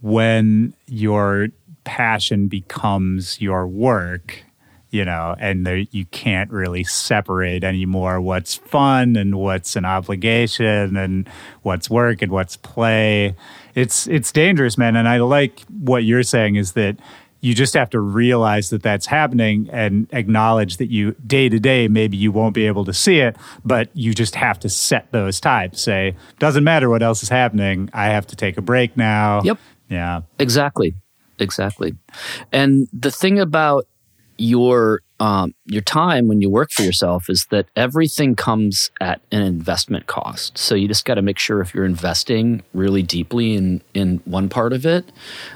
when 0.00 0.74
your 0.86 1.48
passion 1.84 2.48
becomes 2.48 3.40
your 3.40 3.66
work 3.66 4.44
you 4.92 5.06
know, 5.06 5.34
and 5.40 5.66
there, 5.66 5.78
you 5.78 6.04
can't 6.04 6.50
really 6.50 6.84
separate 6.84 7.64
anymore 7.64 8.20
what's 8.20 8.56
fun 8.56 9.16
and 9.16 9.36
what's 9.36 9.74
an 9.74 9.86
obligation 9.86 10.98
and 10.98 11.26
what's 11.62 11.88
work 11.88 12.20
and 12.20 12.30
what's 12.30 12.58
play. 12.58 13.34
It's 13.74 14.06
it's 14.06 14.32
dangerous, 14.32 14.76
man. 14.76 14.96
And 14.96 15.08
I 15.08 15.18
like 15.18 15.60
what 15.80 16.04
you're 16.04 16.22
saying 16.22 16.56
is 16.56 16.72
that 16.72 16.96
you 17.40 17.54
just 17.54 17.74
have 17.74 17.90
to 17.90 17.98
realize 18.00 18.70
that 18.70 18.82
that's 18.84 19.06
happening 19.06 19.68
and 19.72 20.06
acknowledge 20.12 20.76
that 20.76 20.90
you 20.90 21.12
day 21.26 21.48
to 21.48 21.58
day 21.58 21.88
maybe 21.88 22.16
you 22.16 22.30
won't 22.30 22.54
be 22.54 22.66
able 22.68 22.84
to 22.84 22.92
see 22.92 23.18
it 23.18 23.34
but 23.64 23.88
you 23.94 24.14
just 24.14 24.36
have 24.36 24.60
to 24.60 24.68
set 24.68 25.10
those 25.10 25.40
times 25.40 25.80
say 25.80 26.14
doesn't 26.38 26.62
matter 26.62 26.88
what 26.88 27.02
else 27.02 27.20
is 27.20 27.28
happening 27.28 27.90
i 27.92 28.06
have 28.06 28.24
to 28.28 28.36
take 28.36 28.56
a 28.56 28.62
break 28.62 28.96
now 28.96 29.42
Yep. 29.42 29.58
yeah 29.88 30.20
Exactly. 30.38 30.94
Exactly. 31.40 31.96
And 32.52 32.86
the 32.92 33.10
thing 33.10 33.40
about 33.40 33.88
your 34.38 35.00
um, 35.22 35.54
your 35.66 35.82
time 35.82 36.26
when 36.26 36.40
you 36.40 36.50
work 36.50 36.72
for 36.72 36.82
yourself 36.82 37.30
is 37.30 37.46
that 37.50 37.66
everything 37.76 38.34
comes 38.34 38.90
at 39.00 39.20
an 39.30 39.42
investment 39.42 40.08
cost. 40.08 40.58
So 40.58 40.74
you 40.74 40.88
just 40.88 41.04
got 41.04 41.14
to 41.14 41.22
make 41.22 41.38
sure 41.38 41.60
if 41.60 41.72
you're 41.72 41.84
investing 41.84 42.60
really 42.74 43.04
deeply 43.04 43.54
in 43.54 43.82
in 43.94 44.20
one 44.24 44.48
part 44.48 44.72
of 44.72 44.84
it, 44.84 45.12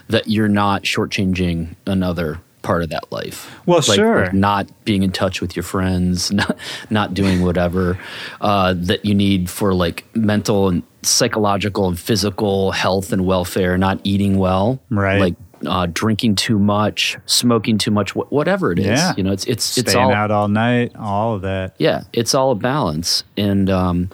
that 0.08 0.28
you're 0.28 0.46
not 0.46 0.84
shortchanging 0.84 1.74
another 1.84 2.40
part 2.66 2.82
of 2.82 2.88
that 2.90 3.10
life. 3.12 3.38
Well, 3.66 3.78
Like- 3.78 3.96
sure. 3.96 4.24
like 4.24 4.34
not 4.34 4.66
being 4.84 5.02
in 5.02 5.12
touch 5.12 5.40
with 5.40 5.56
your 5.56 5.62
friends, 5.62 6.30
not, 6.40 6.56
not 6.90 7.14
doing 7.14 7.42
whatever 7.42 7.98
uh, 8.40 8.74
that 8.76 9.04
you 9.04 9.14
need 9.14 9.48
for 9.50 9.72
like 9.74 10.04
mental 10.14 10.68
and 10.68 10.82
psychological 11.02 11.88
and 11.88 11.98
physical 11.98 12.72
health 12.72 13.12
and 13.12 13.24
welfare, 13.24 13.78
not 13.78 14.00
eating 14.04 14.38
well, 14.38 14.80
Right. 14.90 15.20
Like 15.20 15.34
uh, 15.66 15.86
drinking 15.90 16.34
too 16.34 16.58
much, 16.58 17.16
smoking 17.26 17.78
too 17.78 17.90
much, 17.90 18.10
wh- 18.12 18.30
whatever 18.30 18.72
it 18.72 18.78
is. 18.78 18.86
Yeah. 18.86 19.14
You 19.16 19.22
know, 19.22 19.32
it's 19.32 19.44
it's 19.46 19.78
it's 19.78 19.90
staying 19.90 20.04
all 20.06 20.12
out 20.12 20.30
all 20.30 20.48
night 20.48 20.92
all 20.98 21.34
of 21.36 21.42
that 21.42 21.74
yeah, 21.78 22.02
it's 22.12 22.34
all 22.34 22.50
a 22.50 22.54
balance. 22.54 23.24
And, 23.38 23.70
um, 23.70 24.10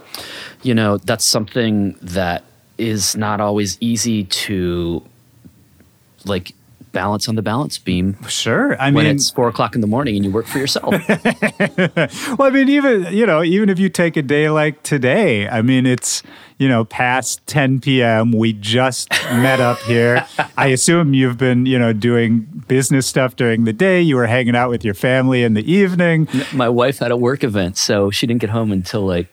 you 0.63 0.73
know, 0.75 0.99
that's 0.99 1.25
something 1.25 1.97
that 2.03 2.45
is 2.79 3.17
not 3.17 3.41
always 3.41 3.77
easy 3.81 4.25
to 4.47 5.03
like 6.25 6.53
balance 6.93 7.29
on 7.29 7.35
the 7.35 7.43
balance 7.43 7.79
beam 7.79 8.17
sure 8.29 8.81
i 8.81 8.91
when 8.91 9.05
mean 9.05 9.17
it's 9.17 9.31
four 9.31 9.49
o'clock 9.49 9.75
in 9.75 9.81
the 9.81 9.87
morning 9.87 10.15
and 10.15 10.25
you 10.25 10.31
work 10.31 10.47
for 10.47 10.59
yourself. 10.59 10.93
well 12.39 12.43
i 12.43 12.51
mean 12.51 12.69
even 12.69 13.07
you 13.13 13.27
know 13.27 13.43
even 13.43 13.69
if 13.69 13.79
you 13.79 13.89
take 13.89 14.17
a 14.17 14.23
day 14.23 14.51
like 14.51 14.83
today 14.83 15.49
i 15.49 15.63
mean 15.63 15.87
it's 15.87 16.23
you 16.59 16.69
know, 16.69 16.85
past 16.85 17.47
10 17.47 17.81
p.m. 17.81 18.33
We 18.33 18.53
just 18.53 19.11
met 19.31 19.61
up 19.61 19.79
here. 19.81 20.27
I 20.57 20.69
assume 20.69 21.15
you've 21.15 21.39
been, 21.39 21.67
you 21.67 21.79
know, 21.79 21.93
doing 21.93 22.41
business 22.69 23.07
stuff 23.07 23.37
during 23.37 23.65
the 23.65 23.73
day. 23.73 24.01
You 24.01 24.17
were 24.17 24.27
hanging 24.27 24.57
out 24.57 24.71
with 24.71 24.85
your 24.85 24.95
family 24.95 25.43
in 25.43 25.55
the 25.55 25.71
evening. 25.71 26.29
My 26.53 26.69
wife 26.69 26.99
had 26.99 27.11
a 27.11 27.17
work 27.17 27.43
event, 27.45 27.77
so 27.77 28.11
she 28.11 28.27
didn't 28.27 28.41
get 28.41 28.51
home 28.51 28.73
until 28.73 29.05
like 29.07 29.29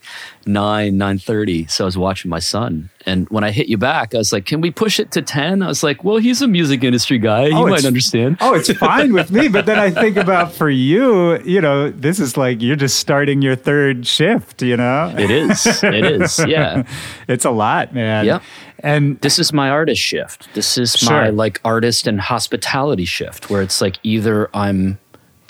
nine 0.46 0.98
nine 0.98 1.20
thirty. 1.20 1.68
So 1.68 1.84
I 1.84 1.86
was 1.86 1.98
watching 1.98 2.30
my 2.30 2.40
son, 2.40 2.90
and 3.06 3.30
when 3.30 3.44
I 3.44 3.52
hit 3.52 3.68
you 3.68 3.78
back, 3.78 4.16
I 4.16 4.18
was 4.18 4.34
like, 4.34 4.46
"Can 4.46 4.62
we 4.62 4.72
push 4.72 5.00
it 5.00 5.12
to 5.12 5.22
10? 5.22 5.62
I 5.62 5.68
was 5.68 5.84
like, 5.84 6.04
"Well, 6.04 6.18
he's 6.18 6.42
a 6.42 6.48
music 6.48 6.84
industry 6.84 7.18
guy. 7.20 7.48
He 7.50 7.54
Oh, 7.54 7.68
might 7.68 7.86
understand." 7.86 8.38
Oh, 8.42 8.54
it's 8.56 8.72
fine 8.74 9.14
with 9.14 9.32
me. 9.32 9.48
But 9.48 9.66
then 9.66 9.78
I 9.80 9.92
think 9.92 10.18
about 10.18 10.52
for 10.54 10.70
you, 10.70 11.40
you 11.44 11.62
know, 11.62 11.90
this 11.90 12.20
is 12.20 12.38
like 12.38 12.62
you're 12.62 12.76
just 12.76 12.98
starting 13.00 13.42
your 13.42 13.56
third 13.56 14.08
shift, 14.08 14.62
you 14.62 14.78
know? 14.78 15.14
It 15.18 15.30
is. 15.32 15.84
It 15.84 16.06
is. 16.06 16.40
Yeah. 16.48 16.84
It's 17.28 17.46
a 17.46 17.52
lot, 17.52 17.94
man. 17.94 18.26
Yep. 18.26 18.42
And 18.80 19.20
This 19.22 19.40
is 19.40 19.52
my 19.54 19.70
artist 19.70 20.02
shift. 20.02 20.48
This 20.54 20.78
is 20.78 20.94
Sure. 20.94 21.12
my 21.12 21.30
like 21.30 21.60
artist 21.66 22.08
and 22.08 22.20
hospitality 22.22 23.06
shift 23.06 23.50
where 23.50 23.62
it's 23.62 23.82
like 23.82 23.98
either 24.04 24.50
I'm 24.54 24.98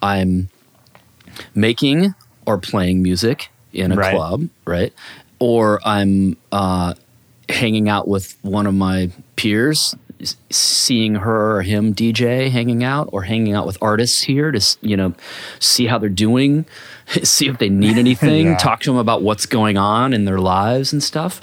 I'm 0.01 0.49
making 1.53 2.13
or 2.45 2.57
playing 2.57 3.01
music 3.03 3.49
in 3.73 3.91
a 3.91 3.95
Right. 3.95 4.15
club, 4.15 4.49
right? 4.65 4.93
Or 5.39 5.79
I'm 5.85 6.37
uh, 6.51 6.93
hanging 7.47 7.87
out 7.89 8.07
with 8.07 8.37
one 8.41 8.65
of 8.65 8.73
my 8.73 9.11
peers, 9.35 9.95
seeing 10.49 11.15
her 11.15 11.57
or 11.57 11.61
him 11.61 11.93
DJ, 11.93 12.49
hanging 12.49 12.83
out, 12.83 13.09
or 13.13 13.23
hanging 13.23 13.53
out 13.53 13.65
with 13.65 13.77
artists 13.81 14.21
here 14.21 14.51
to 14.51 14.77
you 14.81 14.97
know 14.97 15.13
see 15.59 15.85
how 15.85 15.97
they're 15.97 16.09
doing, 16.09 16.65
see 17.23 17.47
if 17.47 17.57
they 17.57 17.69
need 17.69 17.97
anything, 17.97 18.47
Yeah. 18.47 18.57
talk 18.57 18.81
to 18.81 18.89
them 18.91 18.97
about 18.99 19.21
what's 19.21 19.45
going 19.45 19.77
on 19.77 20.13
in 20.13 20.25
their 20.25 20.39
lives 20.39 20.93
and 20.93 21.01
stuff. 21.03 21.41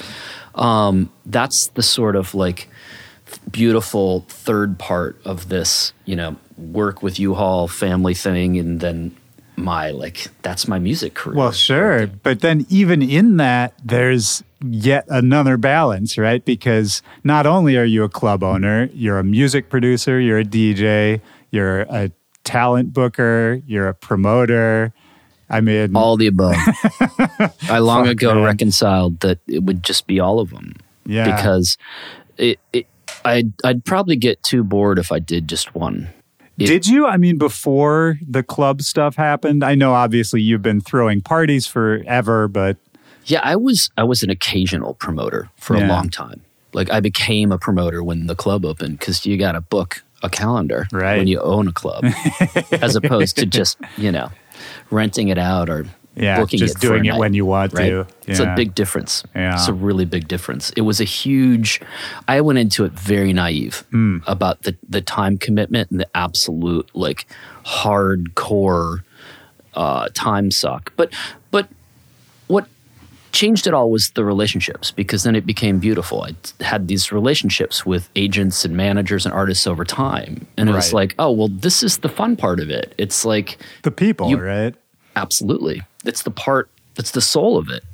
Um, 0.55 1.11
that's 1.27 1.69
the 1.69 1.83
sort 1.83 2.17
of 2.17 2.35
like 2.35 2.69
beautiful 3.51 4.25
third 4.29 4.79
part 4.79 5.21
of 5.25 5.49
this, 5.49 5.93
you 6.05 6.17
know, 6.17 6.37
work 6.57 7.03
with 7.03 7.19
U 7.19 7.35
Hall 7.35 7.69
family 7.69 8.15
thing, 8.15 8.59
and 8.59 8.81
then 8.81 9.15
my 9.57 9.91
like 9.91 10.29
that's 10.43 10.69
my 10.69 10.79
music 10.79 11.15
career. 11.15 11.37
well, 11.37 11.53
sure. 11.53 12.07
But 12.07 12.41
then 12.41 12.67
even 12.69 13.03
in 13.03 13.37
that, 13.39 13.75
there's 13.85 14.43
yet 14.65 15.05
another 15.09 15.57
balance, 15.57 16.17
right? 16.19 16.45
Because 16.45 17.03
not 17.25 17.47
only 17.47 17.77
are 17.77 17.85
you 17.85 18.05
a 18.05 18.09
club 18.09 18.43
owner, 18.43 18.89
you're 18.95 19.19
a 19.19 19.25
music 19.25 19.69
producer, 19.69 20.21
you're 20.21 20.39
a 20.39 20.45
DJ, 20.45 21.21
you're 21.51 21.81
a 21.83 22.11
talent 22.45 22.93
booker, 22.93 23.61
you're 23.67 23.89
a 23.89 23.95
promoter. 23.95 24.93
I 25.49 25.61
mean, 25.61 25.95
all 25.95 26.17
the 26.17 26.27
above. 26.27 26.57
I 27.69 27.79
long 27.79 28.05
Fuck, 28.05 28.13
ago 28.13 28.35
man. 28.35 28.45
reconciled 28.45 29.21
that 29.21 29.39
it 29.47 29.63
would 29.63 29.83
just 29.83 30.07
be 30.07 30.19
all 30.21 30.41
of 30.41 30.51
them. 30.51 30.75
Yeah. 31.05 31.35
Because 31.37 31.79
it, 32.37 32.59
it 32.73 32.87
I'd 33.25 33.53
I'd 33.65 33.85
probably 33.85 34.17
get 34.17 34.43
too 34.43 34.65
bored 34.65 34.99
if 34.99 35.13
I 35.13 35.19
did 35.19 35.49
just 35.49 35.75
one. 35.75 36.09
it- 36.59 36.67
Did 36.67 36.87
you? 36.87 37.07
I 37.07 37.17
mean, 37.17 37.39
before 37.39 38.19
the 38.27 38.43
club 38.43 38.83
stuff 38.83 39.17
happened, 39.17 39.63
I 39.65 39.75
know 39.75 39.93
obviously 39.95 40.41
you've 40.43 40.63
been 40.63 40.81
throwing 40.81 41.21
parties 41.21 41.67
forever, 41.67 42.49
but 42.49 42.77
Yeah, 43.27 43.41
I 43.45 43.57
was 43.57 43.91
I 43.97 44.03
was 44.05 44.23
an 44.23 44.31
occasional 44.31 44.95
promoter 44.95 45.49
for 45.59 45.77
Yeah. 45.77 45.87
a 45.87 45.89
long 45.89 46.09
time. 46.11 46.41
Like 46.73 46.91
I 46.91 47.01
became 47.01 47.53
a 47.53 47.59
promoter 47.59 48.03
when 48.03 48.27
the 48.27 48.35
club 48.35 48.65
opened 48.65 48.99
because 48.99 49.25
you 49.25 49.39
got 49.39 49.53
to 49.53 49.61
book 49.61 50.03
a 50.23 50.29
calendar 50.29 50.87
Right. 50.93 51.19
when 51.19 51.27
you 51.29 51.41
own 51.41 51.69
a 51.69 51.73
club, 51.73 52.05
as 52.73 52.97
opposed 52.97 53.37
to 53.39 53.47
just 53.59 53.79
you 53.97 54.11
know 54.11 54.31
renting 54.91 55.29
it 55.29 55.39
out 55.39 55.69
or 55.69 55.87
yeah, 56.15 56.41
booking 56.41 56.59
just 56.59 56.77
it 56.77 56.81
doing 56.81 57.05
it 57.05 57.11
night, 57.11 57.19
when 57.19 57.35
you 57.35 57.45
want 57.45 57.75
right? 57.75 57.91
to. 57.91 58.07
It's 58.27 58.41
a 58.41 58.55
big 58.57 58.75
difference. 58.75 59.23
Yeah. 59.35 59.53
It's 59.55 59.69
a 59.69 59.73
really 59.75 60.07
big 60.07 60.29
difference. 60.29 60.71
It 60.71 60.81
was 60.81 60.99
a 61.01 61.05
huge. 61.05 61.81
I 62.27 62.41
went 62.41 62.59
into 62.59 62.85
it 62.85 62.93
very 62.93 63.33
naive 63.35 63.85
Hmm. 63.91 64.19
about 64.27 64.63
the 64.63 64.77
the 64.89 65.03
time 65.03 65.37
commitment 65.37 65.91
and 65.91 66.01
the 66.01 66.09
absolute 66.15 66.91
like 66.95 67.27
hardcore 67.67 69.01
uh, 69.75 70.09
time 70.15 70.51
suck. 70.51 70.93
But 70.97 71.13
but 71.51 71.69
what 72.47 72.67
changed 73.37 73.67
it 73.67 73.75
all 73.75 73.91
was 73.91 74.11
the 74.11 74.25
relationships 74.25 74.91
because 74.91 75.23
then 75.25 75.37
it 75.37 75.45
became 75.47 75.79
beautiful. 75.79 76.23
I 76.25 76.35
had 76.65 76.89
these 76.89 77.13
relationships 77.13 77.85
with 77.85 78.09
agents 78.17 78.65
and 78.65 78.75
managers 78.77 79.27
and 79.27 79.35
artists 79.35 79.67
over 79.67 79.85
time, 79.85 80.47
and 80.57 80.69
it 80.71 80.73
was 80.73 80.93
like, 80.93 81.15
oh 81.19 81.31
well, 81.31 81.49
this 81.49 81.83
is 81.83 81.99
the 81.99 82.09
fun 82.09 82.37
part 82.37 82.59
of 82.61 82.71
it. 82.71 82.95
It's 82.99 83.25
like 83.25 83.59
the 83.83 83.91
people, 83.91 84.31
You- 84.31 84.41
right? 84.41 84.75
absolutely, 85.15 85.83
it's 86.05 86.23
the 86.23 86.31
part. 86.31 86.71
It's 86.99 87.11
the 87.11 87.21
soul 87.21 87.59
of 87.59 87.69
it. 87.69 87.85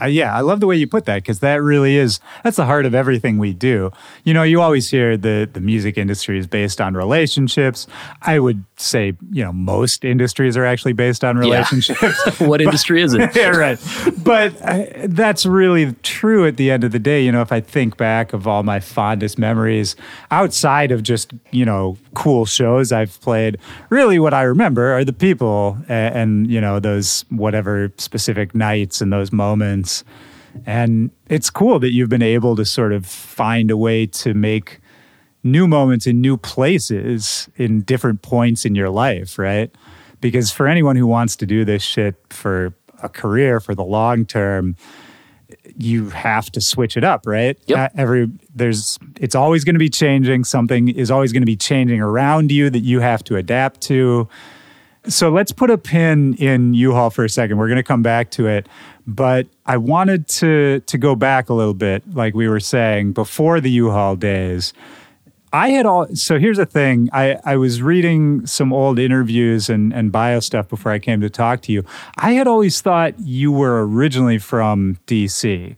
Uh, 0.00 0.06
yeah, 0.06 0.34
I 0.34 0.40
love 0.40 0.60
the 0.60 0.66
way 0.66 0.76
you 0.76 0.86
put 0.86 1.04
that 1.06 1.16
because 1.16 1.40
that 1.40 1.62
really 1.62 1.96
is 1.96 2.20
that's 2.44 2.56
the 2.56 2.64
heart 2.64 2.86
of 2.86 2.94
everything 2.94 3.38
we 3.38 3.52
do. 3.52 3.90
You 4.24 4.34
know, 4.34 4.42
you 4.42 4.60
always 4.60 4.90
hear 4.90 5.16
that 5.16 5.54
the 5.54 5.60
music 5.60 5.98
industry 5.98 6.38
is 6.38 6.46
based 6.46 6.80
on 6.80 6.94
relationships. 6.94 7.86
I 8.22 8.38
would 8.38 8.64
say, 8.76 9.14
you 9.30 9.42
know, 9.44 9.52
most 9.52 10.04
industries 10.04 10.56
are 10.56 10.64
actually 10.64 10.92
based 10.92 11.24
on 11.24 11.36
relationships. 11.36 12.18
what 12.40 12.60
industry 12.60 13.02
is 13.02 13.14
it? 13.14 13.34
yeah, 13.36 13.48
right. 13.48 13.78
But 14.22 14.60
uh, 14.62 14.84
that's 15.04 15.46
really 15.46 15.94
true 16.02 16.46
at 16.46 16.56
the 16.56 16.70
end 16.70 16.84
of 16.84 16.92
the 16.92 16.98
day. 16.98 17.24
You 17.24 17.32
know, 17.32 17.42
if 17.42 17.52
I 17.52 17.60
think 17.60 17.96
back 17.96 18.32
of 18.32 18.46
all 18.46 18.62
my 18.62 18.80
fondest 18.80 19.38
memories 19.38 19.96
outside 20.30 20.90
of 20.90 21.02
just, 21.02 21.32
you 21.50 21.64
know, 21.64 21.96
cool 22.14 22.44
shows 22.44 22.92
I've 22.92 23.20
played, 23.20 23.58
really 23.90 24.18
what 24.18 24.34
I 24.34 24.42
remember 24.42 24.92
are 24.92 25.04
the 25.04 25.12
people 25.12 25.78
and, 25.88 26.14
and 26.14 26.50
you 26.50 26.60
know, 26.60 26.80
those 26.80 27.24
whatever 27.30 27.92
specific 27.98 28.54
nights 28.54 29.00
and 29.00 29.12
those 29.12 29.32
moments. 29.32 29.81
And 30.66 31.10
it's 31.28 31.50
cool 31.50 31.78
that 31.80 31.92
you've 31.92 32.08
been 32.10 32.22
able 32.22 32.56
to 32.56 32.64
sort 32.64 32.92
of 32.92 33.06
find 33.06 33.70
a 33.70 33.76
way 33.76 34.06
to 34.06 34.34
make 34.34 34.80
new 35.42 35.66
moments 35.66 36.06
in 36.06 36.20
new 36.20 36.36
places 36.36 37.48
in 37.56 37.82
different 37.82 38.22
points 38.22 38.64
in 38.64 38.74
your 38.74 38.90
life, 38.90 39.38
right? 39.38 39.74
Because 40.20 40.52
for 40.52 40.68
anyone 40.68 40.94
who 40.96 41.06
wants 41.06 41.36
to 41.36 41.46
do 41.46 41.64
this 41.64 41.82
shit 41.82 42.14
for 42.30 42.74
a 43.02 43.08
career 43.08 43.60
for 43.60 43.74
the 43.74 43.82
long 43.82 44.24
term, 44.24 44.76
you 45.76 46.10
have 46.10 46.50
to 46.52 46.60
switch 46.60 46.96
it 46.96 47.04
up, 47.04 47.26
right? 47.26 47.58
Yep. 47.66 47.78
Uh, 47.78 47.88
Every 48.00 48.30
there's 48.54 48.98
it's 49.20 49.34
always 49.34 49.64
going 49.64 49.74
to 49.74 49.80
be 49.80 49.90
changing. 49.90 50.44
Something 50.44 50.88
is 50.88 51.10
always 51.10 51.32
going 51.32 51.42
to 51.42 51.46
be 51.46 51.56
changing 51.56 52.00
around 52.00 52.52
you 52.52 52.70
that 52.70 52.80
you 52.80 53.00
have 53.00 53.24
to 53.24 53.36
adapt 53.36 53.80
to. 53.82 54.28
So 55.08 55.30
let's 55.30 55.50
put 55.50 55.68
a 55.68 55.78
pin 55.78 56.34
in 56.34 56.74
U 56.74 56.92
Hall 56.92 57.10
for 57.10 57.24
a 57.24 57.28
second. 57.28 57.58
We're 57.58 57.66
going 57.66 57.76
to 57.76 57.82
come 57.82 58.02
back 58.02 58.30
to 58.32 58.46
it, 58.46 58.68
but 59.06 59.46
I 59.66 59.76
wanted 59.76 60.28
to 60.28 60.80
to 60.86 60.98
go 60.98 61.14
back 61.14 61.48
a 61.48 61.54
little 61.54 61.74
bit, 61.74 62.02
like 62.14 62.34
we 62.34 62.48
were 62.48 62.60
saying 62.60 63.12
before 63.12 63.60
the 63.60 63.70
U 63.70 63.90
Hall 63.90 64.16
days. 64.16 64.72
I 65.54 65.68
had 65.68 65.84
all 65.84 66.06
so 66.14 66.38
here's 66.38 66.56
the 66.56 66.64
thing. 66.64 67.10
I, 67.12 67.36
I 67.44 67.56
was 67.56 67.82
reading 67.82 68.46
some 68.46 68.72
old 68.72 68.98
interviews 68.98 69.68
and, 69.68 69.92
and 69.92 70.10
bio 70.10 70.40
stuff 70.40 70.66
before 70.68 70.92
I 70.92 70.98
came 70.98 71.20
to 71.20 71.28
talk 71.28 71.60
to 71.62 71.72
you. 71.72 71.84
I 72.16 72.32
had 72.32 72.46
always 72.46 72.80
thought 72.80 73.18
you 73.20 73.52
were 73.52 73.86
originally 73.86 74.38
from 74.38 74.96
DC. 75.06 75.76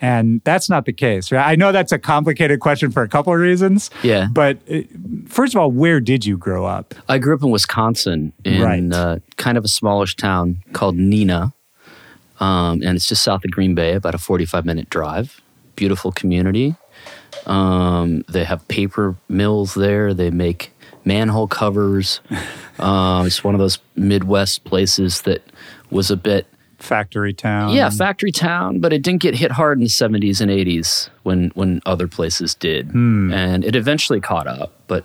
And 0.00 0.40
that's 0.44 0.70
not 0.70 0.84
the 0.84 0.92
case, 0.92 1.32
right? 1.32 1.44
I 1.44 1.56
know 1.56 1.72
that's 1.72 1.90
a 1.90 1.98
complicated 1.98 2.60
question 2.60 2.92
for 2.92 3.02
a 3.02 3.08
couple 3.08 3.32
of 3.34 3.40
reasons. 3.40 3.90
Yeah. 4.04 4.28
But 4.30 4.58
uh, 4.72 4.82
first 5.26 5.52
of 5.56 5.60
all, 5.60 5.72
where 5.72 5.98
did 5.98 6.24
you 6.24 6.38
grow 6.38 6.64
up? 6.64 6.94
I 7.08 7.18
grew 7.18 7.34
up 7.34 7.42
in 7.42 7.50
Wisconsin 7.50 8.32
in 8.44 8.62
Right. 8.62 8.92
uh, 8.92 9.18
kind 9.34 9.58
of 9.58 9.64
a 9.64 9.68
smallish 9.68 10.14
town 10.14 10.62
called 10.72 10.96
Neenah. 10.96 11.52
Um, 12.40 12.82
and 12.82 12.96
it's 12.96 13.06
just 13.06 13.22
south 13.22 13.44
of 13.44 13.50
Green 13.50 13.74
Bay, 13.74 13.94
about 13.94 14.14
a 14.14 14.18
45 14.18 14.64
minute 14.64 14.90
drive. 14.90 15.40
Beautiful 15.76 16.12
community. 16.12 16.76
Um, 17.46 18.22
they 18.28 18.44
have 18.44 18.66
paper 18.68 19.16
mills 19.28 19.74
there. 19.74 20.14
They 20.14 20.30
make 20.30 20.72
manhole 21.04 21.48
covers. 21.48 22.20
um, 22.78 23.26
it's 23.26 23.42
one 23.42 23.54
of 23.54 23.58
those 23.60 23.78
Midwest 23.96 24.64
places 24.64 25.22
that 25.22 25.42
was 25.90 26.10
a 26.10 26.16
bit, 26.16 26.46
Factory 26.78 27.32
town. 27.34 27.74
yeah, 27.74 27.90
factory 27.90 28.30
town, 28.30 28.78
but 28.78 28.92
it 28.92 29.02
didn't 29.02 29.20
get 29.20 29.34
hit 29.34 29.50
hard 29.50 29.78
in 29.78 29.82
the 29.82 29.90
70s 29.90 30.40
and 30.40 30.48
80s 30.48 31.08
when, 31.24 31.50
when 31.54 31.80
other 31.84 32.06
places 32.06 32.54
did. 32.54 32.94
And 33.32 33.64
it 33.64 33.74
eventually 33.74 34.20
caught 34.20 34.46
up. 34.46 34.72
But, 34.86 35.04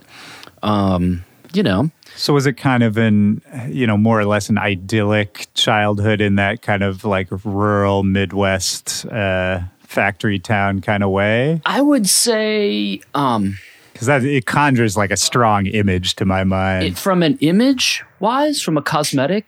um, 0.62 1.24
you 1.52 1.64
know, 1.64 1.90
So 2.16 2.32
was 2.32 2.46
it 2.46 2.54
kind 2.54 2.82
of 2.82 2.96
an, 2.96 3.42
you 3.68 3.86
know, 3.86 3.96
more 3.96 4.18
or 4.20 4.24
less 4.24 4.48
an 4.48 4.58
idyllic 4.58 5.48
childhood 5.54 6.20
in 6.20 6.36
that 6.36 6.62
kind 6.62 6.82
of 6.82 7.04
like 7.04 7.28
rural 7.44 8.02
Midwest 8.02 9.04
uh, 9.06 9.60
factory 9.80 10.38
town 10.38 10.80
kind 10.80 11.02
of 11.02 11.10
way? 11.10 11.60
I 11.66 11.80
would 11.80 12.08
say 12.08 13.00
um, 13.14 13.58
Because 13.92 14.06
that 14.06 14.24
it 14.24 14.46
conjures 14.46 14.96
like 14.96 15.10
a 15.10 15.16
strong 15.16 15.66
image 15.66 16.14
to 16.16 16.24
my 16.24 16.44
mind. 16.44 16.84
it, 16.84 16.96
from 16.98 17.22
an 17.22 17.36
image 17.40 18.04
wise, 18.20 18.62
from 18.62 18.76
a 18.76 18.82
cosmetic 18.82 19.46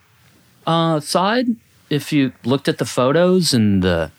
uh, 0.67 0.99
side, 1.01 1.47
if 1.89 2.13
you 2.13 2.33
looked 2.45 2.69
at 2.69 2.79
the 2.79 2.85
photos 2.85 3.55
and 3.55 3.83
the 3.83 4.11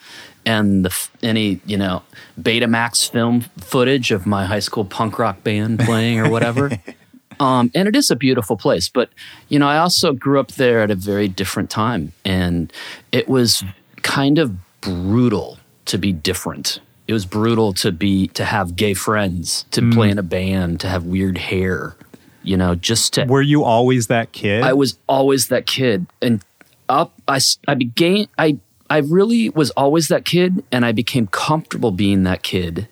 and 0.45 0.85
the 0.85 0.89
f- 0.89 1.11
any 1.21 1.59
you 1.65 1.75
know 1.77 2.01
Betamax 2.41 3.11
film 3.11 3.41
footage 3.59 4.11
of 4.11 4.25
my 4.25 4.45
high 4.45 4.59
school 4.61 4.85
punk 4.85 5.19
rock 5.19 5.43
band 5.43 5.79
playing 5.79 6.19
or 6.19 6.29
whatever. 6.29 6.71
Um, 7.39 7.71
and 7.75 7.87
it 7.87 7.95
is 7.95 8.09
a 8.09 8.15
beautiful 8.15 8.57
place, 8.57 8.89
but 8.89 9.09
you 9.49 9.59
know, 9.59 9.67
I 9.67 9.77
also 9.77 10.13
grew 10.13 10.39
up 10.39 10.53
there 10.53 10.81
at 10.81 10.89
a 10.91 10.95
very 10.95 11.27
different 11.27 11.69
time, 11.69 12.13
and 12.25 12.71
it 13.11 13.27
was 13.29 13.63
kind 14.01 14.37
of 14.39 14.55
brutal 14.81 15.59
to 15.85 15.97
be 15.97 16.11
different. 16.11 16.79
It 17.07 17.13
was 17.13 17.25
brutal 17.25 17.73
to 17.73 17.91
be 17.91 18.27
to 18.29 18.43
have 18.43 18.75
gay 18.75 18.93
friends, 18.93 19.65
to 19.71 19.81
Mm. 19.81 19.93
play 19.93 20.09
in 20.09 20.17
a 20.17 20.23
band, 20.23 20.79
to 20.81 20.89
have 20.89 21.03
weird 21.05 21.37
hair. 21.37 21.95
You 22.43 22.57
know, 22.57 22.75
just 22.75 23.13
to 23.13 23.25
Were 23.25 23.41
you 23.41 23.63
always 23.63 24.07
that 24.07 24.31
kid? 24.31 24.63
I 24.63 24.73
was 24.73 24.97
always 25.07 25.47
that 25.49 25.65
kid, 25.67 26.05
and 26.21 26.41
up 26.89 27.13
I 27.27 27.39
I 27.67 27.73
began 27.75 28.27
I 28.37 28.57
I 28.89 28.99
really 28.99 29.49
was 29.49 29.69
always 29.71 30.07
that 30.07 30.23
kid, 30.25 30.63
and 30.71 30.85
I 30.85 30.91
became 30.93 31.27
comfortable 31.27 31.91
being 31.91 32.23
that 32.23 32.41
kid 32.43 32.87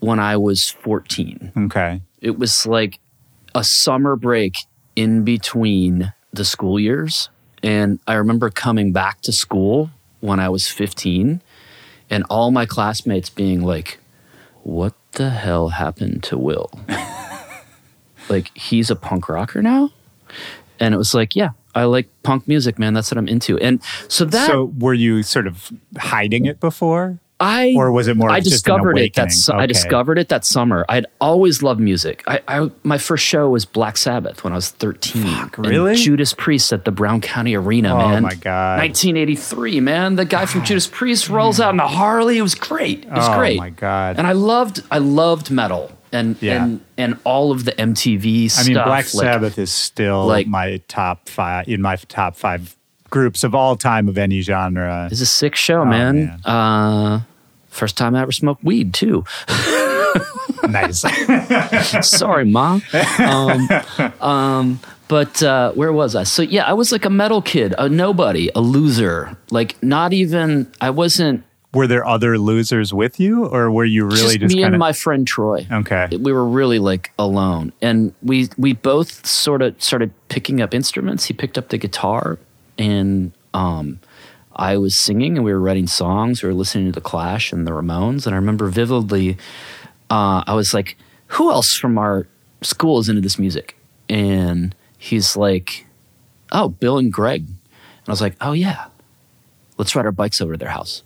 when 0.00 0.18
I 0.18 0.36
was 0.36 0.68
fourteen. 0.70 1.52
okay. 1.56 2.00
It 2.20 2.38
was 2.38 2.64
like 2.66 2.98
a 3.54 3.64
summer 3.64 4.16
break 4.16 4.56
in 4.96 5.24
between 5.24 6.12
the 6.32 6.44
school 6.44 6.78
years, 6.78 7.28
and 7.62 8.00
I 8.06 8.14
remember 8.14 8.50
coming 8.50 8.92
back 8.92 9.20
to 9.22 9.32
school 9.32 9.90
when 10.20 10.40
I 10.40 10.48
was 10.48 10.68
fifteen, 10.68 11.42
and 12.10 12.24
all 12.30 12.50
my 12.50 12.66
classmates 12.66 13.30
being 13.30 13.62
like, 13.62 13.98
"What 14.62 14.94
the 15.12 15.30
hell 15.30 15.70
happened 15.70 16.22
to 16.24 16.38
Will?" 16.38 16.70
like 18.28 18.56
he's 18.56 18.90
a 18.90 18.96
punk 18.96 19.28
rocker 19.28 19.62
now 19.62 19.90
and 20.80 20.94
it 20.94 20.96
was 20.96 21.14
like 21.14 21.36
yeah 21.36 21.50
i 21.74 21.84
like 21.84 22.08
punk 22.22 22.46
music 22.48 22.78
man 22.78 22.94
that's 22.94 23.10
what 23.10 23.18
i'm 23.18 23.28
into 23.28 23.58
and 23.58 23.82
so 24.08 24.24
that 24.24 24.46
so 24.46 24.72
were 24.78 24.94
you 24.94 25.22
sort 25.22 25.46
of 25.46 25.70
hiding 25.98 26.46
it 26.46 26.60
before? 26.60 27.18
I 27.40 27.74
or 27.76 27.90
was 27.90 28.06
it 28.08 28.16
more 28.16 28.30
i 28.30 28.38
of 28.38 28.44
just 28.44 28.52
an 28.66 28.72
discovered 28.74 28.96
it 28.98 29.14
that 29.14 29.22
awakening? 29.22 29.30
su- 29.30 29.52
i 29.54 29.66
discovered 29.66 30.18
it 30.18 30.28
that 30.28 30.44
summer 30.44 30.84
i'd 30.88 31.04
always 31.20 31.62
loved 31.62 31.80
music 31.80 32.22
I, 32.28 32.40
I 32.46 32.70
my 32.84 32.96
first 32.96 33.24
show 33.24 33.50
was 33.50 33.64
black 33.64 33.96
sabbath 33.96 34.44
when 34.44 34.52
i 34.52 34.56
was 34.56 34.70
13 34.70 35.26
And 35.26 35.58
really? 35.66 35.96
judas 35.96 36.32
priest 36.32 36.72
at 36.72 36.84
the 36.84 36.92
brown 36.92 37.20
county 37.20 37.54
arena 37.56 37.92
Oh, 37.94 37.98
man 37.98 38.22
my 38.22 38.34
God. 38.36 38.78
1983 38.78 39.80
man 39.80 40.14
the 40.16 40.24
guy 40.24 40.46
from 40.46 40.64
judas 40.64 40.86
priest 40.86 41.28
rolls 41.28 41.58
out 41.60 41.74
in 41.74 41.80
a 41.80 41.88
harley 41.88 42.38
it 42.38 42.42
was 42.42 42.54
great 42.54 43.04
it 43.04 43.10
was 43.10 43.28
Oh, 43.28 43.36
great 43.38 43.58
Oh 43.58 43.62
my 43.62 43.70
God. 43.70 44.16
and 44.18 44.26
i 44.26 44.32
loved 44.32 44.82
i 44.90 44.98
loved 44.98 45.50
metal 45.50 45.90
and 46.12 46.36
Yeah. 46.40 46.64
and 46.64 46.80
and 46.96 47.18
all 47.24 47.50
of 47.50 47.64
the 47.64 47.72
mtv 47.72 48.44
I 48.44 48.46
stuff 48.46 48.66
mean, 48.66 48.74
Black 48.76 48.88
like- 48.88 49.06
Sabbath 49.06 49.58
is 49.58 49.72
still 49.72 50.24
like- 50.26 50.46
my 50.46 50.80
top 50.86 51.28
five 51.28 51.68
in 51.68 51.82
my 51.82 51.96
top 51.96 52.36
five 52.36 52.76
groups 53.14 53.44
of 53.44 53.54
all 53.54 53.76
time 53.76 54.08
of 54.08 54.18
any 54.18 54.40
genre. 54.40 55.08
It's 55.10 55.20
a 55.20 55.26
sick 55.26 55.54
show, 55.54 55.82
Oh, 55.82 55.84
man. 55.84 56.16
man. 56.26 56.40
Uh, 56.44 57.20
first 57.68 57.96
time 57.96 58.16
I 58.16 58.22
ever 58.22 58.32
smoked 58.32 58.64
weed 58.64 58.92
too. 58.92 59.24
nice. 60.68 61.04
Sorry, 62.18 62.44
mom. 62.44 62.82
Um, 63.18 63.68
um, 64.20 64.80
but 65.06 65.40
uh, 65.44 65.70
where 65.72 65.92
was 65.92 66.16
I? 66.16 66.24
So 66.24 66.42
yeah, 66.42 66.64
I 66.64 66.72
was 66.72 66.90
like 66.90 67.04
a 67.04 67.10
metal 67.10 67.40
kid, 67.40 67.72
a 67.78 67.88
nobody, 67.88 68.50
a 68.54 68.60
loser. 68.60 69.36
Like 69.50 69.80
not 69.82 70.12
even. 70.12 70.72
I 70.80 70.90
wasn't. 70.90 71.44
were 71.72 71.86
there 71.86 72.04
other 72.06 72.36
losers 72.38 72.92
with 72.92 73.20
you, 73.20 73.46
or 73.46 73.70
were 73.70 73.84
you 73.84 74.06
really 74.06 74.38
just, 74.38 74.40
just, 74.40 74.56
me 74.56 74.62
kind 74.62 74.74
and 74.74 74.80
my 74.80 74.92
friend 74.92 75.24
Troy. 75.26 75.66
okay? 75.70 76.08
We 76.16 76.32
were 76.32 76.46
really 76.46 76.78
like 76.80 77.12
alone, 77.18 77.72
and 77.80 78.12
we 78.22 78.48
we 78.56 78.72
both 78.72 79.24
sort 79.26 79.62
of 79.62 79.80
started 79.80 80.10
picking 80.28 80.60
up 80.60 80.74
instruments. 80.74 81.26
He 81.26 81.34
picked 81.34 81.58
up 81.58 81.68
the 81.68 81.78
guitar, 81.78 82.38
and 82.78 83.32
um, 83.52 84.00
I 84.54 84.76
was 84.76 84.96
singing, 84.96 85.36
and 85.36 85.44
we 85.44 85.52
were 85.52 85.60
writing 85.60 85.86
songs. 85.86 86.42
We 86.42 86.48
were 86.48 86.54
listening 86.54 86.86
to 86.86 86.92
the 86.92 87.00
Clash 87.00 87.52
and 87.52 87.66
the 87.66 87.72
Ramones, 87.72 88.26
and 88.26 88.34
I 88.34 88.38
remember 88.38 88.68
vividly. 88.68 89.36
Uh, 90.10 90.42
I 90.46 90.54
was 90.54 90.74
like, 90.74 90.96
"Who 91.28 91.50
else 91.50 91.76
from 91.76 91.98
our 91.98 92.26
school 92.62 92.98
is 92.98 93.08
into 93.08 93.20
this 93.20 93.38
music?" 93.38 93.76
And 94.08 94.74
he's 94.98 95.36
like, 95.36 95.86
"Oh, 96.52 96.68
Bill 96.68 96.98
and 96.98 97.12
Greg." 97.12 97.46
And 97.46 98.08
I 98.08 98.12
was 98.12 98.20
like, 98.20 98.36
"Oh 98.40 98.52
yeah, 98.52 98.86
let's 99.78 99.94
ride 99.96 100.06
our 100.06 100.12
bikes 100.12 100.40
over 100.40 100.52
to 100.54 100.58
their 100.58 100.70
house, 100.70 101.02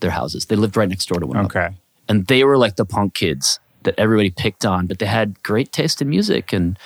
their 0.00 0.10
houses. 0.10 0.46
They 0.46 0.56
lived 0.56 0.76
right 0.76 0.88
next 0.88 1.06
door 1.06 1.20
to 1.20 1.26
one 1.26 1.36
another." 1.38 1.60
Okay. 1.66 1.74
and 2.08 2.26
they 2.26 2.44
were 2.44 2.58
like 2.58 2.76
the 2.76 2.84
punk 2.84 3.14
kids 3.14 3.58
that 3.84 3.94
everybody 3.98 4.30
picked 4.30 4.64
on, 4.66 4.86
but 4.86 4.98
they 4.98 5.06
had 5.06 5.42
great 5.42 5.72
taste 5.72 6.02
in 6.02 6.08
music 6.08 6.52
and 6.52 6.78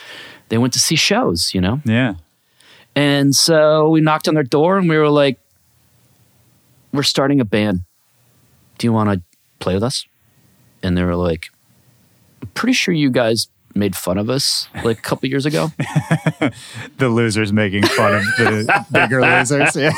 they 0.49 0.57
went 0.59 0.73
to 0.73 0.79
see 0.79 0.95
shows, 0.97 1.53
you 1.53 1.61
know? 1.61 1.81
Yeah. 1.85 2.15
And 2.97 3.35
so 3.35 3.91
we 3.91 4.01
knocked 4.01 4.27
on 4.27 4.35
their 4.35 4.43
door 4.43 4.79
and 4.79 4.89
we 4.89 4.97
were 4.97 5.11
like, 5.11 5.39
We're 6.93 7.03
starting 7.03 7.41
a 7.41 7.45
band. 7.45 7.83
Do 8.79 8.87
you 8.87 8.93
want 8.93 9.11
to 9.11 9.23
play 9.59 9.75
with 9.75 9.85
us? 9.85 10.07
And 10.83 10.97
they 10.97 11.05
were 11.05 11.15
like, 11.17 11.51
I'm 12.43 12.49
pretty 12.49 12.73
sure 12.73 12.95
you 12.95 13.11
guys 13.11 13.49
made 13.75 13.95
fun 13.95 14.17
of 14.17 14.31
us 14.31 14.69
like 14.85 14.99
a 14.99 15.03
couple 15.03 15.29
years 15.29 15.45
ago. 15.47 15.71
The 16.99 17.11
losers 17.11 17.53
making 17.53 17.83
fun 17.83 18.15
of 18.15 18.23
the 18.39 18.87
bigger 18.91 19.21
losers. 19.21 19.77
Yeah. 19.77 19.93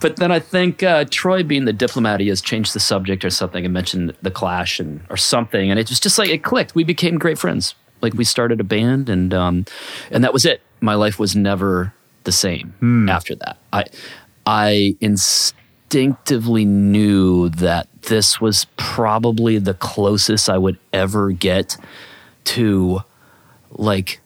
But 0.00 0.16
then 0.16 0.32
I 0.32 0.38
think 0.38 0.82
uh, 0.82 1.04
Troy, 1.10 1.42
being 1.42 1.66
the 1.66 1.74
diplomat 1.74 2.20
he 2.20 2.28
has, 2.28 2.40
changed 2.40 2.72
the 2.74 2.80
subject 2.80 3.22
or 3.22 3.28
something 3.28 3.66
and 3.66 3.74
mentioned 3.74 4.14
the 4.22 4.30
Clash 4.30 4.80
and 4.80 5.02
or 5.10 5.18
something, 5.18 5.70
and 5.70 5.78
it 5.78 5.90
was 5.90 6.00
just 6.00 6.18
like 6.18 6.30
it 6.30 6.42
clicked. 6.42 6.74
We 6.74 6.84
became 6.84 7.18
great 7.18 7.38
friends. 7.38 7.74
Like 8.02 8.14
we 8.14 8.24
started 8.24 8.60
a 8.60 8.64
band, 8.64 9.08
and 9.08 9.32
um, 9.32 9.64
and 10.10 10.24
that 10.24 10.32
was 10.32 10.44
it. 10.44 10.60
My 10.80 10.94
life 10.94 11.18
was 11.18 11.36
never 11.36 11.94
the 12.24 12.32
same 12.32 12.74
hmm. 12.80 13.08
after 13.08 13.34
that. 13.36 13.58
I 13.72 13.84
I 14.44 14.96
instinctively 15.00 16.64
knew 16.64 17.48
that 17.50 17.88
this 18.02 18.40
was 18.40 18.66
probably 18.76 19.58
the 19.58 19.74
closest 19.74 20.50
I 20.50 20.58
would 20.58 20.78
ever 20.92 21.30
get 21.30 21.76
to 22.44 23.02
like 23.70 24.20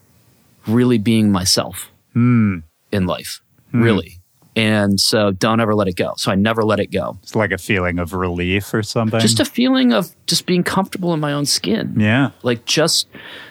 really 0.66 0.98
being 0.98 1.30
myself 1.30 1.90
hmm. 2.12 2.58
in 2.90 3.06
life, 3.06 3.40
hmm. 3.70 3.82
really. 3.82 4.18
And 4.56 4.98
so 4.98 5.32
don't 5.32 5.60
ever 5.60 5.74
let 5.74 5.86
it 5.86 5.96
go. 5.96 6.14
So 6.16 6.32
I 6.32 6.34
never 6.34 6.62
let 6.64 6.80
it 6.80 6.90
go. 6.90 7.18
It's 7.22 7.34
like 7.36 7.52
a 7.52 7.58
feeling 7.58 7.98
of 7.98 8.14
relief 8.14 8.72
or 8.72 8.82
something. 8.82 9.20
Just 9.20 9.38
a 9.38 9.44
feeling 9.44 9.92
of 9.92 10.16
just 10.26 10.46
being 10.46 10.62
comfortable 10.62 11.12
in 11.12 11.20
my 11.20 11.32
own 11.34 11.44
skin. 11.44 11.94
yeah. 11.98 12.30
Like 12.42 12.64
just 12.64 13.06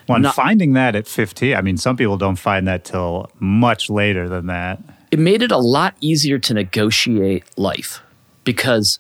Well, 0.09 0.17
not- 0.19 0.33
finding 0.33 0.73
that 0.73 0.95
at 0.95 1.07
15, 1.07 1.55
I 1.55 1.61
mean, 1.61 1.77
some 1.77 1.95
people 1.95 2.17
don't 2.17 2.37
find 2.37 2.67
that 2.67 2.85
till 2.85 3.29
much 3.39 3.87
later 3.89 4.27
than 4.27 4.47
that. 4.47 4.79
it 5.11 5.19
made 5.19 5.43
it 5.43 5.51
a 5.51 5.57
lot 5.59 5.95
easier 6.01 6.39
to 6.39 6.53
negotiate 6.55 7.43
life 7.55 8.01
because 8.43 8.99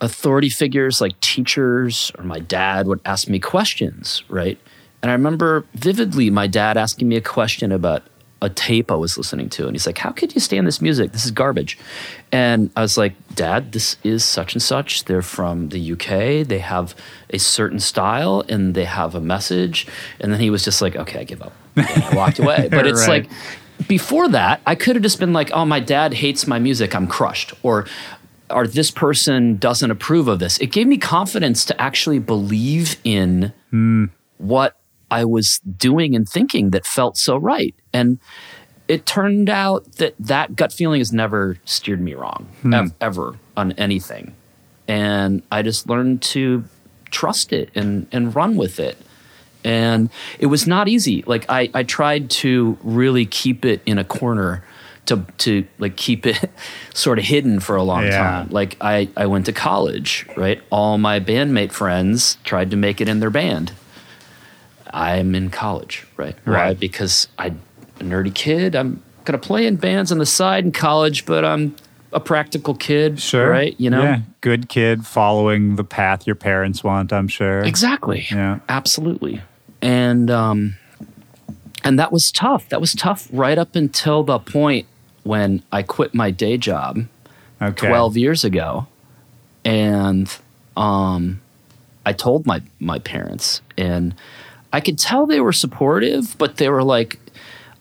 authority 0.00 0.48
figures 0.48 1.00
like 1.00 1.18
teachers 1.20 2.10
or 2.18 2.24
my 2.24 2.38
dad 2.38 2.86
would 2.86 3.00
ask 3.04 3.28
me 3.28 3.38
questions, 3.38 4.22
right? 4.28 4.58
And 5.02 5.10
I 5.10 5.12
remember 5.14 5.66
vividly 5.74 6.30
my 6.30 6.46
dad 6.46 6.76
asking 6.78 7.08
me 7.08 7.16
a 7.16 7.20
question 7.20 7.70
about 7.72 8.02
a 8.42 8.50
tape 8.50 8.90
I 8.90 8.94
was 8.94 9.16
listening 9.16 9.48
to. 9.50 9.66
And 9.66 9.74
he's 9.74 9.86
like, 9.86 9.98
How 9.98 10.10
could 10.10 10.34
you 10.34 10.40
stand 10.40 10.66
this 10.66 10.80
music? 10.80 11.12
This 11.12 11.24
is 11.24 11.30
garbage. 11.30 11.78
And 12.32 12.70
I 12.76 12.82
was 12.82 12.98
like, 12.98 13.14
Dad, 13.34 13.72
this 13.72 13.96
is 14.04 14.24
such 14.24 14.54
and 14.54 14.62
such. 14.62 15.04
They're 15.04 15.22
from 15.22 15.70
the 15.70 15.92
UK. 15.92 16.46
They 16.46 16.58
have 16.58 16.94
a 17.30 17.38
certain 17.38 17.80
style 17.80 18.44
and 18.48 18.74
they 18.74 18.84
have 18.84 19.14
a 19.14 19.20
message. 19.20 19.86
And 20.20 20.32
then 20.32 20.40
he 20.40 20.50
was 20.50 20.64
just 20.64 20.82
like, 20.82 20.96
Okay, 20.96 21.20
I 21.20 21.24
give 21.24 21.42
up. 21.42 21.52
And 21.76 22.04
I 22.04 22.14
walked 22.14 22.38
away. 22.38 22.68
But 22.76 22.86
it's 22.86 23.06
Right. 23.08 23.26
like, 23.26 23.30
before 23.88 24.28
that, 24.28 24.60
I 24.66 24.74
could 24.74 24.96
have 24.96 25.02
just 25.02 25.20
been 25.20 25.32
like, 25.32 25.50
"Oh, 25.52 25.64
my 25.64 25.80
dad 25.80 26.14
hates 26.14 26.46
my 26.46 26.58
music. 26.58 26.94
I'm 26.94 27.06
crushed," 27.06 27.52
or 27.62 27.86
"Or 28.48 28.66
this 28.66 28.90
person 28.90 29.56
doesn't 29.58 29.90
approve 29.90 30.28
of 30.28 30.38
this." 30.38 30.58
It 30.58 30.68
gave 30.68 30.86
me 30.86 30.96
confidence 30.96 31.64
to 31.66 31.80
actually 31.80 32.18
believe 32.18 32.96
in 33.04 33.52
hmm. 33.70 34.06
what 34.38 34.76
I 35.10 35.24
was 35.24 35.58
doing 35.60 36.14
and 36.14 36.28
thinking 36.28 36.70
that 36.70 36.86
felt 36.86 37.16
so 37.16 37.36
right. 37.36 37.74
And 37.92 38.18
it 38.88 39.06
turned 39.06 39.48
out 39.50 39.92
that 39.94 40.14
that 40.18 40.56
gut 40.56 40.72
feeling 40.72 41.00
has 41.00 41.12
never 41.12 41.58
steered 41.64 42.00
me 42.00 42.14
wrong 42.14 42.48
hmm. 42.62 42.74
ev- 42.74 42.94
ever 43.00 43.36
on 43.56 43.72
anything. 43.72 44.34
And 44.88 45.42
I 45.50 45.62
just 45.62 45.88
learned 45.88 46.22
to 46.22 46.64
trust 47.10 47.52
it 47.52 47.70
and 47.74 48.06
and 48.12 48.34
run 48.34 48.56
with 48.56 48.78
it 48.80 48.98
and 49.64 50.10
it 50.38 50.46
was 50.46 50.66
not 50.66 50.88
easy 50.88 51.22
like 51.26 51.44
i 51.48 51.70
i 51.72 51.82
tried 51.82 52.28
to 52.28 52.76
really 52.82 53.24
keep 53.24 53.64
it 53.64 53.80
in 53.86 53.96
a 53.96 54.04
corner 54.04 54.64
to 55.06 55.24
to 55.38 55.66
like 55.78 55.96
keep 55.96 56.26
it 56.26 56.50
sort 56.94 57.18
of 57.18 57.24
hidden 57.24 57.60
for 57.60 57.76
a 57.76 57.82
long 57.82 58.04
Yeah. 58.04 58.18
time 58.18 58.48
like 58.50 58.76
i 58.80 59.08
i 59.16 59.26
went 59.26 59.46
to 59.46 59.52
college 59.52 60.26
right 60.36 60.60
all 60.70 60.98
my 60.98 61.20
bandmate 61.20 61.72
friends 61.72 62.38
tried 62.44 62.70
to 62.72 62.76
make 62.76 63.00
it 63.00 63.08
in 63.08 63.20
their 63.20 63.30
band 63.30 63.72
i'm 64.96 65.34
in 65.34 65.50
college 65.50 66.06
right 66.16 66.34
why 66.44 66.52
Right. 66.52 66.80
because 66.80 67.28
i'm 67.38 67.60
a 68.00 68.04
nerdy 68.04 68.34
kid 68.34 68.74
i'm 68.74 69.02
gonna 69.24 69.38
play 69.38 69.66
in 69.66 69.76
bands 69.76 70.10
on 70.10 70.18
the 70.18 70.26
side 70.26 70.64
in 70.64 70.72
college 70.72 71.26
but 71.26 71.44
i'm 71.44 71.76
a 72.12 72.20
practical 72.20 72.74
kid 72.74 73.20
Sure. 73.20 73.48
right 73.50 73.74
you 73.78 73.90
know 73.90 74.02
Yeah. 74.02 74.20
Good 74.40 74.68
kid 74.68 75.04
following 75.04 75.74
the 75.76 75.82
path 75.84 76.24
your 76.26 76.36
parents 76.36 76.84
want, 76.84 77.12
I'm 77.12 77.26
sure. 77.26 77.62
Exactly. 77.64 78.26
Yeah. 78.30 78.60
Absolutely. 78.68 79.42
And 79.82 80.30
um 80.30 80.76
and 81.82 81.98
that 81.98 82.12
was 82.12 82.30
tough. 82.30 82.68
That 82.68 82.80
was 82.80 82.92
tough 82.94 83.26
right 83.32 83.58
up 83.58 83.74
until 83.74 84.22
the 84.22 84.38
point 84.38 84.86
when 85.24 85.62
I 85.72 85.82
quit 85.82 86.14
my 86.14 86.30
day 86.30 86.56
job 86.58 87.00
Okay. 87.60 87.88
12 87.88 88.16
years 88.16 88.44
ago 88.44 88.86
and 89.64 90.32
um 90.76 91.40
I 92.06 92.12
told 92.12 92.46
my 92.46 92.62
my 92.78 93.00
parents 93.00 93.60
and 93.76 94.14
I 94.76 94.80
could 94.80 94.98
tell 94.98 95.24
they 95.24 95.40
were 95.40 95.54
supportive, 95.54 96.36
but 96.36 96.58
they 96.58 96.68
were 96.68 96.82
like 96.82 97.18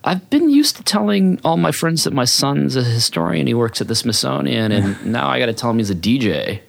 I've 0.06 0.30
been 0.30 0.50
used 0.50 0.78
to 0.78 0.84
telling 0.84 1.42
all 1.44 1.58
my 1.58 1.74
friends 1.74 2.06
that 2.06 2.14
my 2.14 2.24
son's 2.24 2.78
a 2.78 2.84
historian. 2.84 3.48
He 3.48 3.54
works 3.54 3.82
at 3.82 3.90
the 3.90 3.96
Smithsonian, 3.96 4.72
and 4.72 5.06
now 5.12 5.28
I 5.28 5.40
got 5.40 5.48
to 5.48 5.54
tell 5.54 5.72
him 5.72 5.80
he's 5.80 5.90
a 5.90 5.96
DJ. 5.96 6.62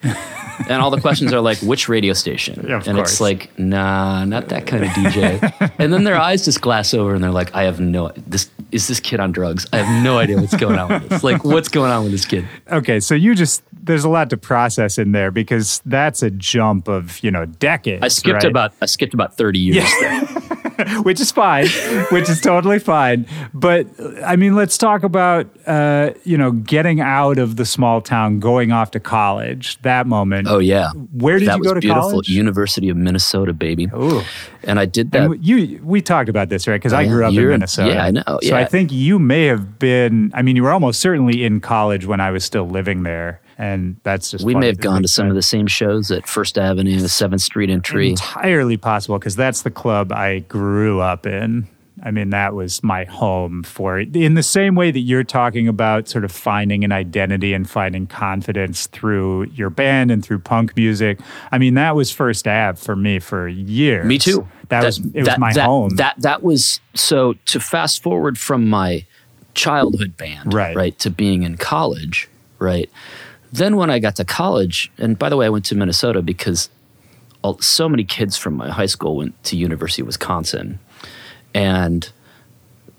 And 0.69 0.83
all 0.83 0.91
the 0.91 1.01
questions 1.01 1.33
are 1.33 1.41
like, 1.41 1.59
which 1.59 1.89
radio 1.89 2.13
station? 2.13 2.65
Yeah, 2.69 2.77
and 2.87 2.97
course. 2.97 3.13
it's 3.13 3.21
like, 3.21 3.59
nah, 3.59 4.25
not 4.25 4.49
that 4.49 4.67
kind 4.67 4.85
of 4.85 4.91
DJ. 4.91 5.73
and 5.79 5.93
then 5.93 6.05
their 6.05 6.17
eyes 6.17 6.45
just 6.45 6.61
glass 6.61 6.95
over, 6.95 7.15
and 7.15 7.23
they're 7.23 7.31
like, 7.31 7.55
I 7.55 7.65
have 7.65 7.81
no 7.81 8.13
this 8.27 8.51
is 8.73 8.89
this 8.89 9.01
kid 9.01 9.21
on 9.21 9.33
drugs? 9.33 9.67
I 9.73 9.79
have 9.79 10.03
no 10.03 10.19
idea 10.19 10.37
what's 10.37 10.57
going 10.57 10.79
on 10.79 10.89
with 10.89 11.09
this. 11.09 11.25
Like, 11.25 11.45
what's 11.45 11.69
going 11.69 11.91
on 11.91 12.03
with 12.03 12.13
this 12.13 12.25
kid? 12.25 12.47
Okay, 12.71 13.01
so 13.01 13.15
you 13.15 13.35
just 13.35 13.63
there's 13.73 14.05
a 14.05 14.09
lot 14.09 14.31
to 14.31 14.37
process 14.37 14.99
in 14.99 15.13
there 15.13 15.31
because 15.31 15.81
that's 15.87 16.23
a 16.23 16.31
jump 16.31 16.89
of 16.89 17.23
you 17.23 17.31
know 17.31 17.47
decades. 17.47 18.03
I 18.03 18.09
skipped 18.09 18.43
right? 18.43 18.51
about 18.51 18.75
I 18.83 18.87
skipped 18.87 19.15
about 19.15 19.37
thirty 19.37 19.59
years. 19.59 19.91
there. 20.01 20.23
which 21.03 21.21
is 21.21 21.31
fine, 21.33 21.67
which 22.11 22.29
is 22.29 22.41
totally 22.41 22.79
fine. 22.79 23.27
But 23.55 23.87
I 24.25 24.37
mean, 24.37 24.55
let's 24.55 24.77
talk 24.79 25.03
about 25.03 25.47
uh, 25.67 26.11
you 26.25 26.37
know 26.39 26.53
getting 26.53 27.01
out 27.01 27.39
of 27.39 27.57
the 27.57 27.65
small 27.65 28.01
town, 28.01 28.41
going 28.41 28.73
off 28.73 28.91
to 28.93 29.01
college. 29.01 29.81
That 29.83 30.07
moment. 30.07 30.49
Oh 30.49 30.59
yeah, 30.59 30.91
Where 31.13 31.39
did 31.39 31.49
that 31.49 31.55
you 31.57 31.61
was 31.61 31.69
go 31.69 31.75
to 31.75 31.81
beautiful. 31.81 32.11
college? 32.11 32.29
University 32.29 32.89
of 32.89 32.97
Minnesota, 32.97 33.53
baby. 33.53 33.89
Ooh. 33.95 34.23
And 34.65 34.81
I 34.81 34.85
did 34.85 35.13
that. 35.13 35.31
And 35.31 35.45
you, 35.47 35.81
we 35.85 36.03
talked 36.03 36.29
about 36.29 36.49
this, 36.49 36.67
right? 36.67 36.75
Because 36.75 36.93
I 36.93 36.99
Oh, 36.99 37.01
yeah. 37.03 37.09
grew 37.11 37.25
up 37.27 37.33
in 37.35 37.49
Minnesota. 37.49 37.93
yeah, 37.93 38.05
I 38.05 38.11
know, 38.11 38.39
So. 38.43 38.57
I 38.57 38.65
think 38.65 38.91
you 38.91 39.19
may 39.21 39.45
have 39.45 39.79
been. 39.79 40.33
I 40.35 40.43
mean, 40.43 40.57
you 40.57 40.65
were 40.65 40.73
almost 40.73 41.01
certainly 41.01 41.45
in 41.45 41.61
college 41.61 42.05
when 42.07 42.21
I 42.21 42.31
was 42.33 42.45
still 42.45 42.69
living 42.69 43.05
there, 43.05 43.41
and 43.59 43.97
that's 44.03 44.31
just 44.31 44.45
we 44.45 44.55
may 44.55 44.67
have 44.67 44.81
gone 44.81 45.03
to 45.03 45.09
some 45.09 45.29
of 45.29 45.35
the 45.35 45.43
same 45.43 45.67
shows 45.67 46.11
at 46.11 46.27
First 46.29 46.59
Avenue, 46.59 46.99
Seventh 47.09 47.43
Street 47.43 47.71
entry. 47.71 48.11
entirely 48.11 48.77
possible 48.77 49.19
because 49.19 49.37
that's 49.37 49.63
the 49.63 49.71
club 49.71 50.13
I 50.13 50.41
grew 50.41 51.01
up 51.01 51.27
in. 51.27 51.69
I 52.03 52.11
mean, 52.11 52.29
that 52.29 52.53
was 52.55 52.83
my 52.83 53.05
home 53.05 53.63
for 53.63 53.99
it. 53.99 54.15
In 54.15 54.35
the 54.35 54.43
same 54.43 54.75
way 54.75 54.91
that 54.91 54.99
you're 55.01 55.25
talking 55.25 55.67
about 55.67 56.09
sort 56.09 56.27
of 56.27 56.31
finding 56.31 56.85
an 56.85 56.93
identity 56.93 57.55
and 57.55 57.69
finding 57.69 58.07
confidence 58.07 58.87
through 58.89 59.45
your 59.45 59.71
band 59.71 60.11
and 60.11 60.23
through 60.23 60.41
punk 60.41 60.77
music. 60.77 61.19
I 61.51 61.57
mean, 61.57 61.73
that 61.75 61.97
was 61.97 62.11
First 62.13 62.47
Ave 62.47 62.79
for 62.79 62.95
me 62.97 63.19
for 63.19 63.49
years. 63.49 64.05
Me 64.05 64.19
too. 64.19 64.47
That, 64.69 64.85
was 64.85 64.99
it 64.99 65.21
was 65.25 65.39
my 65.39 65.55
that- 65.55 65.65
home. 65.65 65.97
That 65.97 66.17
that 66.19 66.43
was 66.43 66.81
so 66.93 67.33
to 67.47 67.61
fast 67.61 68.03
forward 68.03 68.37
from 68.37 68.69
my 68.69 69.07
childhood 69.55 70.19
band, 70.19 70.53
Right. 70.53 70.77
right, 70.77 70.99
to 70.99 71.09
being 71.09 71.45
in 71.45 71.57
college, 71.57 72.29
right. 72.59 72.91
Then 73.53 73.77
when 73.77 73.91
I 73.91 73.99
got 73.99 74.17
to 74.17 74.25
college, 74.25 74.91
and 74.99 75.19
by 75.19 75.29
the 75.29 75.37
way, 75.37 75.47
I 75.47 75.49
went 75.49 75.65
to 75.67 75.75
Minnesota 75.75 76.23
because 76.23 76.69
all, 77.43 77.59
so 77.61 77.89
many 77.89 78.05
kids 78.05 78.37
from 78.37 78.55
my 78.55 78.71
high 78.71 78.87
school 78.87 79.17
went 79.17 79.43
to 79.45 79.57
University 79.57 80.03
of 80.03 80.07
Wisconsin, 80.07 80.79
and 81.55 82.11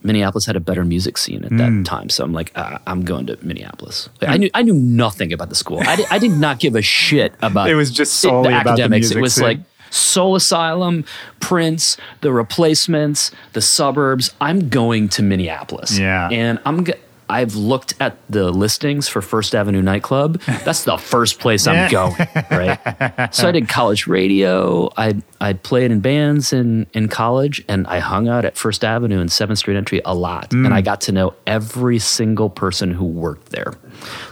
Minneapolis 0.03 0.45
had 0.45 0.55
a 0.55 0.59
better 0.59 0.85
music 0.85 1.17
scene 1.17 1.43
at 1.43 1.51
that 1.57 1.85
time. 1.85 2.09
So 2.09 2.23
I'm 2.23 2.31
like, 2.31 2.51
uh, 2.55 2.77
I'm 2.87 3.03
going 3.03 3.25
to 3.27 3.37
Minneapolis. 3.45 4.09
Like, 4.21 4.31
I 4.31 4.37
knew 4.37 4.49
I 4.53 4.61
knew 4.63 4.73
nothing 4.75 5.33
about 5.33 5.49
the 5.49 5.55
school. 5.55 5.79
I, 5.81 5.95
di- 5.97 6.05
I 6.09 6.19
did 6.19 6.31
not 6.31 6.59
give 6.59 6.75
a 6.75 6.81
shit 6.81 7.33
about 7.41 7.69
It 7.69 7.75
was 7.75 7.91
just 7.91 8.13
solely 8.13 8.49
the 8.53 8.61
about 8.61 8.77
the 8.77 8.83
academics. 8.83 9.07
music 9.07 9.17
it 9.17 9.21
was 9.21 9.35
scene. 9.35 9.43
like 9.43 9.59
Soul 9.89 10.35
Asylum, 10.35 11.03
Prince, 11.39 11.97
The 12.21 12.31
Replacements, 12.31 13.31
The 13.53 13.61
Suburbs. 13.61 14.33
I'm 14.39 14.69
going 14.69 15.09
to 15.09 15.23
Minneapolis. 15.23 15.97
Yeah. 15.97 16.29
and 16.29 16.59
I'm. 16.65 16.83
Go- 16.83 16.93
I've 17.29 17.55
looked 17.55 17.93
at 17.99 18.17
the 18.29 18.51
listings 18.51 19.07
for 19.09 19.21
First 19.21 19.53
Avenue 19.53 19.81
nightclub. 19.81 20.39
That's 20.63 20.85
the 20.85 20.97
first 20.97 21.39
place 21.39 21.67
I'm 21.67 21.91
going. 21.91 22.15
Right. 22.49 23.33
So 23.33 23.49
I 23.49 23.51
did 23.51 23.67
college 23.67 24.07
radio. 24.07 24.89
I 24.95 25.21
I 25.41 25.53
played 25.53 25.91
in 25.91 25.99
bands 25.99 26.53
in 26.53 26.87
in 26.93 27.09
college, 27.09 27.63
and 27.67 27.85
I 27.87 27.99
hung 27.99 28.27
out 28.29 28.45
at 28.45 28.57
First 28.57 28.83
Avenue 28.85 29.19
and 29.19 29.31
Seventh 29.31 29.59
Street 29.59 29.75
Entry 29.77 30.01
a 30.05 30.15
lot, 30.15 30.53
and 30.53 30.67
Mm. 30.67 30.71
I 30.73 30.81
got 30.81 31.01
to 31.01 31.11
know 31.11 31.33
every 31.45 31.99
single 31.99 32.49
person 32.49 32.91
who 32.93 33.05
worked 33.05 33.49
there. 33.49 33.73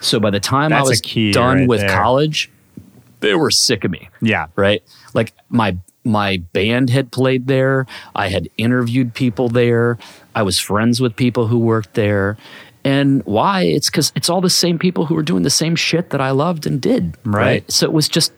So 0.01 0.19
by 0.19 0.29
the 0.29 0.39
time 0.39 0.71
I 0.71 0.77
That's 0.83 1.01
a 1.05 1.19
was 1.25 1.33
done 1.33 1.57
right 1.59 1.67
with 1.67 1.81
there. 1.81 1.89
college, 1.89 2.49
they 3.19 3.35
were 3.35 3.51
sick 3.51 3.83
of 3.83 3.91
me 3.91 4.09
yeah. 4.21 4.47
right? 4.55 4.81
Like 5.13 5.33
my 5.49 5.77
my 6.07 6.37
band 6.53 6.91
had 6.91 7.11
played 7.11 7.47
there. 7.47 7.87
I 8.13 8.29
had 8.29 8.47
interviewed 8.57 9.15
people 9.15 9.49
there. 9.49 9.97
I 10.35 10.43
was 10.43 10.59
friends 10.59 11.01
with 11.01 11.15
people 11.15 11.47
who 11.47 11.57
worked 11.57 11.95
there. 11.95 12.37
And 12.85 13.23
why? 13.25 13.63
It's 13.63 13.89
because 13.89 14.13
it's 14.15 14.29
all 14.29 14.41
the 14.41 14.49
same 14.49 14.77
people 14.77 15.07
who 15.07 15.15
were 15.15 15.23
doing 15.23 15.41
the 15.41 15.49
same 15.49 15.75
shit 15.75 16.11
that 16.11 16.21
I 16.21 16.31
loved 16.31 16.67
and 16.67 16.79
did. 16.79 17.17
Right. 17.25 17.69
So 17.69 17.87
it 17.87 17.91
was 17.91 18.07
just, 18.07 18.31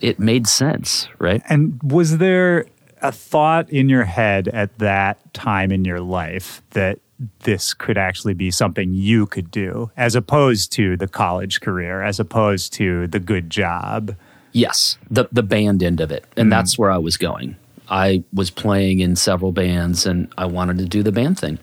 it 0.00 0.18
made 0.18 0.46
sense, 0.46 1.08
right? 1.18 1.42
And 1.48 1.78
was 1.82 2.16
there 2.16 2.64
a 3.02 3.12
thought 3.12 3.68
in 3.68 3.90
your 3.90 4.04
head 4.04 4.48
at 4.48 4.78
that 4.78 5.34
time 5.34 5.70
in 5.70 5.84
your 5.84 6.00
life 6.00 6.62
that 6.70 7.00
this 7.40 7.74
could 7.74 7.98
actually 7.98 8.34
be 8.34 8.50
something 8.50 8.94
you 8.94 9.26
could 9.26 9.50
do 9.50 9.90
as 9.96 10.14
opposed 10.14 10.72
to 10.72 10.96
the 10.96 11.06
college 11.06 11.60
career, 11.60 12.02
as 12.02 12.18
opposed 12.18 12.72
to 12.74 13.06
the 13.08 13.20
good 13.20 13.50
job? 13.50 14.16
Yes, 14.52 14.98
the 15.10 15.28
the 15.32 15.42
band 15.42 15.82
end 15.82 16.00
of 16.00 16.10
it, 16.10 16.24
and 16.36 16.48
mm. 16.48 16.50
that's 16.50 16.78
where 16.78 16.90
I 16.90 16.98
was 16.98 17.16
going. 17.16 17.56
I 17.88 18.22
was 18.32 18.50
playing 18.50 19.00
in 19.00 19.16
several 19.16 19.52
bands, 19.52 20.04
and 20.04 20.32
I 20.36 20.46
wanted 20.46 20.78
to 20.78 20.84
do 20.84 21.02
the 21.02 21.12
band 21.12 21.38
thing. 21.38 21.58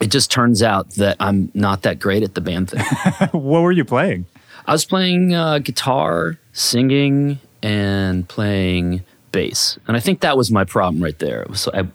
It 0.00 0.10
just 0.10 0.30
turns 0.30 0.62
out 0.62 0.90
that 0.90 1.16
I'm 1.20 1.50
not 1.54 1.82
that 1.82 1.98
great 1.98 2.22
at 2.22 2.34
the 2.34 2.40
band 2.40 2.70
thing. 2.70 2.84
what 3.32 3.60
were 3.62 3.72
you 3.72 3.84
playing? 3.84 4.26
I 4.66 4.72
was 4.72 4.84
playing 4.84 5.34
uh, 5.34 5.58
guitar, 5.60 6.38
singing, 6.52 7.38
and 7.62 8.28
playing 8.28 9.02
bass, 9.32 9.78
and 9.88 9.96
I 9.96 10.00
think 10.00 10.20
that 10.20 10.36
was 10.36 10.50
my 10.50 10.64
problem 10.64 11.02
right 11.02 11.18
there. 11.18 11.46
So 11.54 11.70
I, 11.74 11.86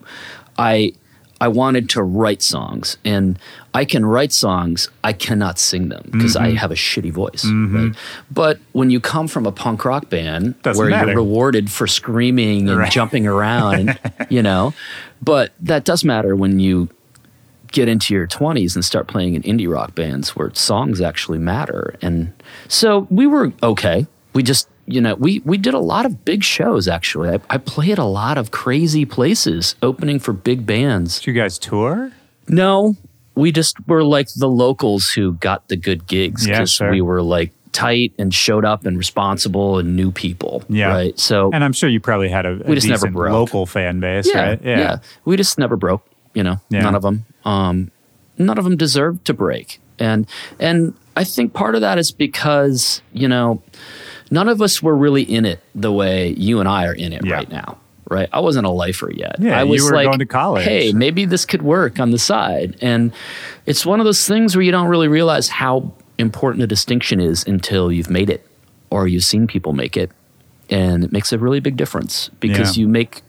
I, 0.57 0.93
I 1.39 1.47
wanted 1.49 1.89
to 1.91 2.03
write 2.03 2.41
songs, 2.41 2.97
and 3.05 3.37
I 3.73 3.85
can 3.85 4.05
write 4.05 4.31
songs. 4.33 4.89
I 5.03 5.13
cannot 5.13 5.59
sing 5.59 5.89
them 5.89 6.09
because 6.11 6.35
Mm-hmm. 6.35 6.45
I 6.45 6.59
have 6.59 6.71
a 6.71 6.75
shitty 6.75 7.11
voice. 7.11 7.45
Right? 7.45 7.93
But 8.31 8.59
when 8.71 8.89
you 8.89 8.99
come 8.99 9.27
from 9.27 9.45
a 9.45 9.51
punk 9.51 9.85
rock 9.85 10.09
band 10.09 10.61
Doesn't 10.63 10.81
where 10.81 10.89
matter. 10.89 11.07
you're 11.11 11.17
rewarded 11.17 11.71
for 11.71 11.85
screaming 11.87 12.67
and 12.69 12.77
Right. 12.79 12.91
jumping 12.91 13.27
around, 13.27 13.97
you 14.29 14.41
know, 14.41 14.73
but 15.21 15.53
that 15.61 15.85
does 15.85 16.03
matter 16.03 16.35
when 16.35 16.59
you 16.59 16.89
get 17.73 17.89
into 17.89 18.13
your 18.13 18.27
20s 18.27 18.75
and 18.75 18.85
start 18.85 19.07
playing 19.07 19.35
in 19.35 19.41
indie 19.43 19.69
rock 19.69 19.93
bands 19.95 20.35
where 20.37 20.53
songs 20.53 21.01
actually 21.01 21.39
matter. 21.39 21.95
And 22.01 22.31
so 22.69 23.07
we 23.09 23.27
were 23.27 23.51
okay. 23.61 24.07
We 24.33 24.43
just, 24.43 24.69
you 24.85 25.01
know, 25.01 25.15
we, 25.15 25.41
we 25.43 25.57
did 25.57 25.73
a 25.73 25.79
lot 25.79 26.05
of 26.05 26.23
big 26.23 26.43
shows 26.43 26.87
actually. 26.87 27.29
I, 27.29 27.39
I 27.49 27.57
played 27.57 27.97
a 27.97 28.05
lot 28.05 28.37
of 28.37 28.51
crazy 28.51 29.03
places 29.05 29.75
opening 29.83 30.19
for 30.19 30.31
big 30.33 30.65
bands. 30.65 31.19
Did 31.19 31.27
you 31.27 31.33
guys 31.33 31.59
tour? 31.59 32.11
No, 32.47 32.95
we 33.35 33.51
just 33.51 33.75
were 33.87 34.03
like 34.03 34.27
the 34.35 34.47
locals 34.47 35.09
who 35.09 35.33
got 35.33 35.67
the 35.67 35.75
good 35.75 36.07
gigs 36.07 36.47
Yeah, 36.47 36.65
sure. 36.65 36.91
we 36.91 37.01
were 37.01 37.21
like 37.21 37.51
tight 37.71 38.13
and 38.19 38.31
showed 38.31 38.65
up 38.65 38.85
and 38.85 38.97
responsible 38.99 39.79
and 39.79 39.95
knew 39.95 40.11
people. 40.11 40.63
Yeah. 40.69 40.89
Right. 40.89 41.17
So 41.19 41.49
And 41.51 41.63
I'm 41.63 41.73
sure 41.73 41.89
you 41.89 41.99
probably 41.99 42.29
had 42.29 42.45
a, 42.45 42.51
a 42.63 42.69
We 42.69 42.75
just 42.75 42.87
never 42.87 43.09
broke. 43.09 43.33
local 43.33 43.65
fan 43.65 43.99
base, 43.99 44.27
yeah, 44.27 44.49
right? 44.49 44.61
yeah, 44.63 44.97
We 45.25 45.37
just 45.37 45.57
never 45.57 45.75
broke. 45.75 46.05
You 46.33 46.43
know, 46.43 46.59
Yeah. 46.69 46.81
none 46.81 46.95
of 46.95 47.01
them. 47.01 47.25
Um, 47.45 47.91
none 48.37 48.57
of 48.57 48.63
them 48.63 48.75
deserved 48.77 49.25
to 49.25 49.33
break, 49.33 49.79
and 49.99 50.25
and 50.59 50.93
I 51.15 51.23
think 51.23 51.53
part 51.53 51.75
of 51.75 51.81
that 51.81 51.97
is 51.97 52.11
because 52.11 53.01
you 53.13 53.27
know, 53.27 53.61
none 54.31 54.49
of 54.49 54.61
us 54.61 54.81
were 54.81 54.95
really 54.95 55.23
in 55.23 55.45
it 55.45 55.59
the 55.75 55.91
way 55.91 56.29
you 56.37 56.59
and 56.59 56.67
I 56.67 56.85
are 56.87 56.93
in 56.93 57.13
it 57.13 57.23
Yeah. 57.25 57.33
right 57.35 57.49
now. 57.51 57.77
Right, 58.09 58.27
I 58.33 58.41
wasn't 58.41 58.67
a 58.67 58.69
lifer 58.69 59.11
yet. 59.11 59.37
Yeah, 59.39 59.59
I 59.59 59.63
you 59.63 59.69
was 59.71 59.83
were 59.85 59.95
like, 59.95 60.05
going 60.05 60.19
to 60.19 60.25
college. 60.25 60.65
Hey, 60.65 60.91
maybe 60.91 61.25
this 61.25 61.45
could 61.45 61.61
work 61.61 61.99
on 61.99 62.11
the 62.11 62.19
side, 62.19 62.75
and 62.81 63.11
it's 63.65 63.85
one 63.85 63.99
of 63.99 64.05
those 64.05 64.27
things 64.27 64.55
where 64.55 64.61
you 64.61 64.71
don't 64.71 64.87
really 64.87 65.07
realize 65.07 65.47
how 65.49 65.93
important 66.19 66.63
a 66.63 66.67
distinction 66.67 67.19
is 67.21 67.43
until 67.47 67.91
you've 67.91 68.09
made 68.09 68.29
it 68.29 68.45
or 68.91 69.07
you've 69.07 69.23
seen 69.23 69.47
people 69.47 69.73
make 69.73 69.95
it, 69.97 70.11
and 70.69 71.03
it 71.05 71.11
makes 71.11 71.31
a 71.31 71.39
really 71.39 71.59
big 71.61 71.75
difference 71.77 72.29
because 72.39 72.77
Yeah. 72.77 72.81
you 72.81 72.87
make 72.89 73.21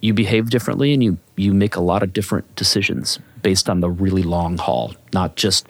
you 0.00 0.14
behave 0.14 0.50
differently 0.50 0.92
and 0.94 1.02
you 1.02 1.18
you 1.36 1.52
make 1.54 1.76
a 1.76 1.80
lot 1.80 2.02
of 2.02 2.12
different 2.12 2.54
decisions 2.56 3.18
based 3.42 3.68
on 3.70 3.80
the 3.80 3.90
really 3.90 4.22
long 4.22 4.58
haul, 4.58 4.94
not 5.12 5.36
just 5.36 5.66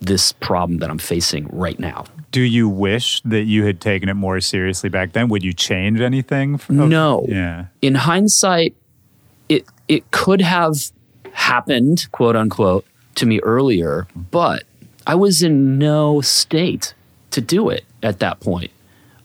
this 0.00 0.32
problem 0.32 0.78
that 0.78 0.90
I'm 0.90 0.98
facing 0.98 1.48
right 1.48 1.78
now. 1.78 2.04
Do 2.30 2.40
you 2.42 2.68
wish 2.68 3.20
that 3.22 3.44
you 3.44 3.64
had 3.64 3.80
taken 3.80 4.08
it 4.08 4.14
more 4.14 4.40
seriously 4.40 4.88
back 4.90 5.12
then? 5.12 5.28
Would 5.28 5.42
you 5.42 5.52
change 5.52 6.00
anything? 6.00 6.54
f- 6.54 6.68
of- 6.70 6.76
No. 6.76 7.24
Yeah. 7.28 7.66
In 7.82 7.94
hindsight, 7.94 8.74
it 9.48 9.64
it 9.88 10.10
could 10.10 10.40
have 10.42 10.74
happened, 11.32 12.06
quote 12.12 12.36
unquote, 12.36 12.84
to 13.16 13.26
me 13.26 13.40
earlier, 13.40 14.06
but 14.30 14.64
I 15.06 15.14
was 15.14 15.42
in 15.42 15.78
no 15.78 16.20
state 16.20 16.94
to 17.30 17.40
do 17.40 17.68
it 17.70 17.84
at 18.02 18.18
that 18.20 18.40
point. 18.40 18.70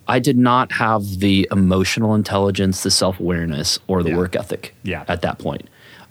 I 0.08 0.20
did 0.20 0.38
not 0.38 0.72
have 0.74 1.20
the 1.20 1.48
emotional 1.52 2.14
intelligence, 2.16 2.84
the 2.84 2.92
self 2.92 3.20
awareness, 3.20 3.80
or 3.88 4.04
the 4.04 4.10
Yeah. 4.10 4.18
work 4.18 4.36
ethic 4.36 4.76
Yeah. 4.84 5.04
at 5.08 5.22
that 5.22 5.40
point. 5.40 5.70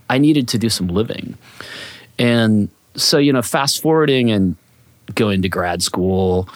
I 0.09 0.18
needed 0.18 0.48
to 0.48 0.59
do 0.59 0.68
some 0.68 0.88
living. 0.88 1.37
And 2.18 2.68
so, 2.94 3.18
you 3.18 3.33
know, 3.33 3.42
fast 3.42 3.81
forwarding 3.83 4.31
and 4.31 4.57
going 5.14 5.42
to 5.42 5.48
grad 5.48 5.83
school, 5.83 6.48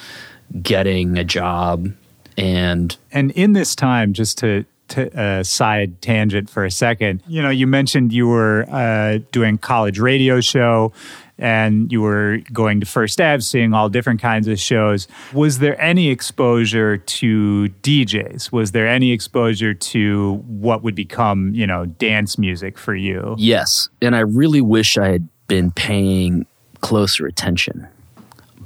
getting 0.62 1.18
a 1.18 1.24
job, 1.24 1.90
and 2.38 2.96
And 3.12 3.30
in 3.32 3.52
this 3.54 3.74
time, 3.74 4.12
just 4.12 4.38
to 4.38 4.64
t- 4.88 5.08
uh, 5.16 5.42
side 5.42 6.00
tangent 6.02 6.48
for 6.50 6.64
a 6.64 6.70
second. 6.70 7.22
You 7.26 7.42
know, 7.42 7.50
you 7.50 7.66
mentioned 7.66 8.12
you 8.12 8.28
were 8.28 8.66
uh, 8.70 9.18
doing 9.32 9.58
college 9.58 9.98
radio 9.98 10.40
show 10.40 10.92
and 11.38 11.92
you 11.92 12.00
were 12.00 12.38
going 12.52 12.80
to 12.80 12.86
First 12.86 13.20
Ave, 13.20 13.40
seeing 13.40 13.74
all 13.74 13.88
different 13.88 14.20
kinds 14.20 14.48
of 14.48 14.58
shows. 14.58 15.06
Was 15.32 15.58
there 15.58 15.78
any 15.80 16.08
exposure 16.08 16.96
to 16.96 17.68
DJs? 17.82 18.52
Was 18.52 18.72
there 18.72 18.88
any 18.88 19.12
exposure 19.12 19.74
to 19.74 20.34
what 20.46 20.82
would 20.82 20.94
become, 20.94 21.52
you 21.54 21.66
know, 21.66 21.86
dance 21.86 22.38
music 22.38 22.78
for 22.78 22.94
you? 22.94 23.34
Yes. 23.38 23.88
And 24.00 24.16
I 24.16 24.20
really 24.20 24.60
wish 24.60 24.96
I 24.96 25.08
had 25.08 25.28
been 25.46 25.70
paying 25.72 26.46
closer 26.80 27.26
attention. 27.26 27.86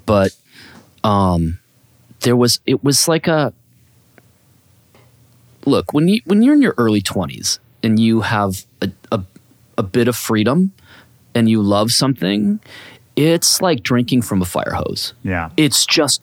But 0.06 0.36
um 1.02 1.58
there 2.20 2.36
was 2.36 2.60
it 2.66 2.84
was 2.84 3.08
like 3.08 3.26
a 3.26 3.52
look, 5.64 5.92
when 5.92 6.08
you 6.08 6.20
when 6.24 6.42
you're 6.42 6.54
in 6.54 6.62
your 6.62 6.74
early 6.78 7.02
20s 7.02 7.58
and 7.82 7.98
you 7.98 8.20
have 8.20 8.66
a, 8.82 8.90
a, 9.10 9.22
a 9.78 9.82
bit 9.82 10.08
of 10.08 10.16
freedom 10.16 10.72
and 11.34 11.48
you 11.48 11.62
love 11.62 11.92
something, 11.92 12.60
it's 13.16 13.60
like 13.60 13.82
drinking 13.82 14.22
from 14.22 14.40
a 14.42 14.44
fire 14.44 14.72
hose. 14.74 15.14
Yeah, 15.22 15.50
It's 15.56 15.84
just 15.86 16.22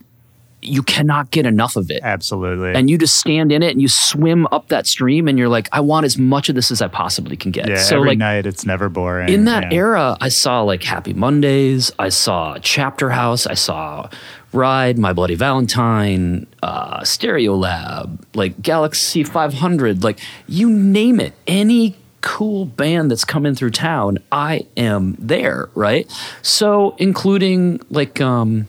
you 0.64 0.82
cannot 0.82 1.30
get 1.30 1.45
enough 1.45 1.76
of 1.76 1.91
it. 1.91 2.01
absolutely. 2.03 2.74
And 2.74 2.89
you 2.89 2.97
just 2.97 3.18
stand 3.18 3.51
in 3.51 3.62
it 3.62 3.72
and 3.72 3.82
you 3.82 3.88
swim 3.88 4.47
up 4.51 4.70
that 4.70 4.88
stream 4.88 5.28
and 5.28 5.38
you're 5.38 5.47
like, 5.47 5.70
I 5.72 5.80
want 5.82 6.05
as 6.08 6.18
much 6.18 6.49
of 6.49 6.55
this 6.55 6.72
as 6.72 6.82
I 6.82 6.88
possibly 6.88 7.38
can 7.38 7.51
get. 7.51 7.70
yeah, 7.70 7.78
so 7.78 7.97
every 7.97 8.10
like 8.10 8.18
night 8.18 8.45
it's 8.47 8.66
never 8.66 8.89
boring. 8.89 9.30
in 9.30 9.45
that 9.45 9.72
Yeah. 9.72 9.78
era, 9.78 10.18
I 10.20 10.30
saw 10.30 10.62
like 10.64 10.82
Happy 10.84 11.14
Mondays, 11.14 11.91
I 11.99 12.10
saw 12.10 12.58
Chapter 12.60 13.12
House, 13.12 13.45
I 13.45 13.53
saw 13.53 14.10
Ride, 14.51 14.97
My 14.97 15.14
Bloody 15.14 15.36
Valentine, 15.36 16.47
uh, 16.64 17.03
Stereo 17.03 17.55
Lab, 17.55 18.26
like 18.34 18.60
Galaxy 18.62 19.24
500, 19.24 20.03
like 20.03 20.20
you 20.47 20.70
name 20.72 21.20
it, 21.20 21.34
any 21.45 21.95
cool 22.22 22.65
band 22.65 23.11
that's 23.11 23.26
coming 23.26 23.55
through 23.55 23.72
town, 23.72 24.18
I 24.32 24.65
am 24.76 25.15
there, 25.20 25.70
right? 25.76 26.11
So, 26.41 26.95
including 26.97 27.80
like, 27.89 28.20
um, 28.22 28.68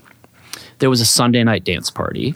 there 0.79 0.91
was 0.91 1.01
a 1.01 1.07
Sunday 1.07 1.43
night 1.45 1.65
dance 1.65 1.91
party 1.91 2.35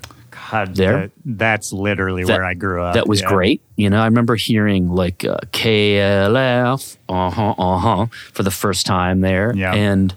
God, 0.51 0.75
there. 0.75 0.93
that- 0.93 1.11
that's 1.25 1.73
literally 1.73 2.25
that- 2.25 2.33
where 2.33 2.45
I 2.45 2.55
grew 2.55 2.83
up. 2.83 2.95
That 2.95 3.07
was 3.07 3.21
yeah. 3.21 3.29
great. 3.29 3.63
You 3.77 3.89
know, 3.91 4.01
I 4.01 4.05
remember 4.07 4.37
hearing 4.37 4.89
like 4.89 5.25
uh, 5.25 5.39
KLF, 5.53 6.97
uh 7.09 7.31
huh, 7.31 7.55
uh 7.59 7.79
huh, 7.79 8.07
for 8.33 8.43
the 8.43 8.51
first 8.51 8.87
time 8.87 9.21
there. 9.21 9.53
Yeah. 9.55 9.75
And 9.75 10.15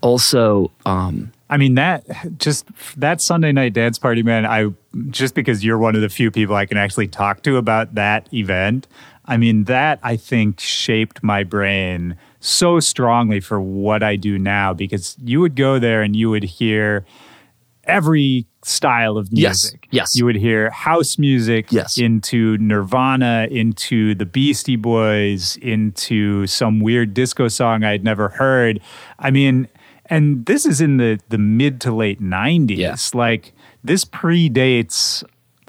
also, 0.00 0.70
um, 0.84 1.32
I 1.48 1.56
mean 1.58 1.74
that 1.76 2.04
just 2.38 2.66
that 2.96 3.20
Sunday 3.20 3.52
night 3.52 3.72
dance 3.72 3.98
party, 3.98 4.22
man. 4.22 4.44
I 4.46 4.72
just 5.10 5.34
because 5.34 5.64
you're 5.64 5.78
one 5.78 5.94
of 5.94 6.00
the 6.00 6.08
few 6.08 6.30
people 6.30 6.56
I 6.56 6.66
can 6.66 6.76
actually 6.76 7.06
talk 7.06 7.42
to 7.42 7.56
about 7.56 7.94
that 7.94 8.32
event. 8.34 8.88
I 9.28 9.36
mean 9.36 9.64
that 9.64 9.98
I 10.02 10.16
think 10.16 10.60
shaped 10.60 11.22
my 11.22 11.42
brain 11.44 12.16
so 12.40 12.78
strongly 12.80 13.40
for 13.40 13.60
what 13.60 14.02
I 14.02 14.16
do 14.16 14.38
now 14.38 14.72
because 14.72 15.16
you 15.22 15.40
would 15.40 15.56
go 15.56 15.78
there 15.78 16.02
and 16.02 16.14
you 16.14 16.30
would 16.30 16.44
hear 16.44 17.04
every 17.84 18.46
style 18.62 19.16
of 19.16 19.28
Yes, 19.30 19.64
music. 19.64 19.88
yes. 19.90 20.16
You 20.16 20.24
would 20.24 20.36
hear 20.36 20.70
house 20.70 21.18
music 21.18 21.70
Yes. 21.70 21.98
into 21.98 22.56
Nirvana, 22.58 23.46
into 23.50 24.14
the 24.14 24.26
Beastie 24.26 24.76
Boys, 24.76 25.56
into 25.62 26.46
some 26.48 26.80
weird 26.80 27.14
disco 27.14 27.46
song 27.48 27.84
I'd 27.84 28.02
never 28.04 28.28
heard. 28.30 28.80
I 29.18 29.30
mean, 29.30 29.68
and 30.06 30.46
this 30.46 30.66
is 30.66 30.80
in 30.80 30.96
the 30.98 31.18
the 31.28 31.38
mid 31.38 31.80
to 31.82 31.92
late 31.92 32.20
90s. 32.20 32.76
Yeah. 32.76 32.96
Like 33.14 33.52
this 33.84 34.04
predates 34.04 35.22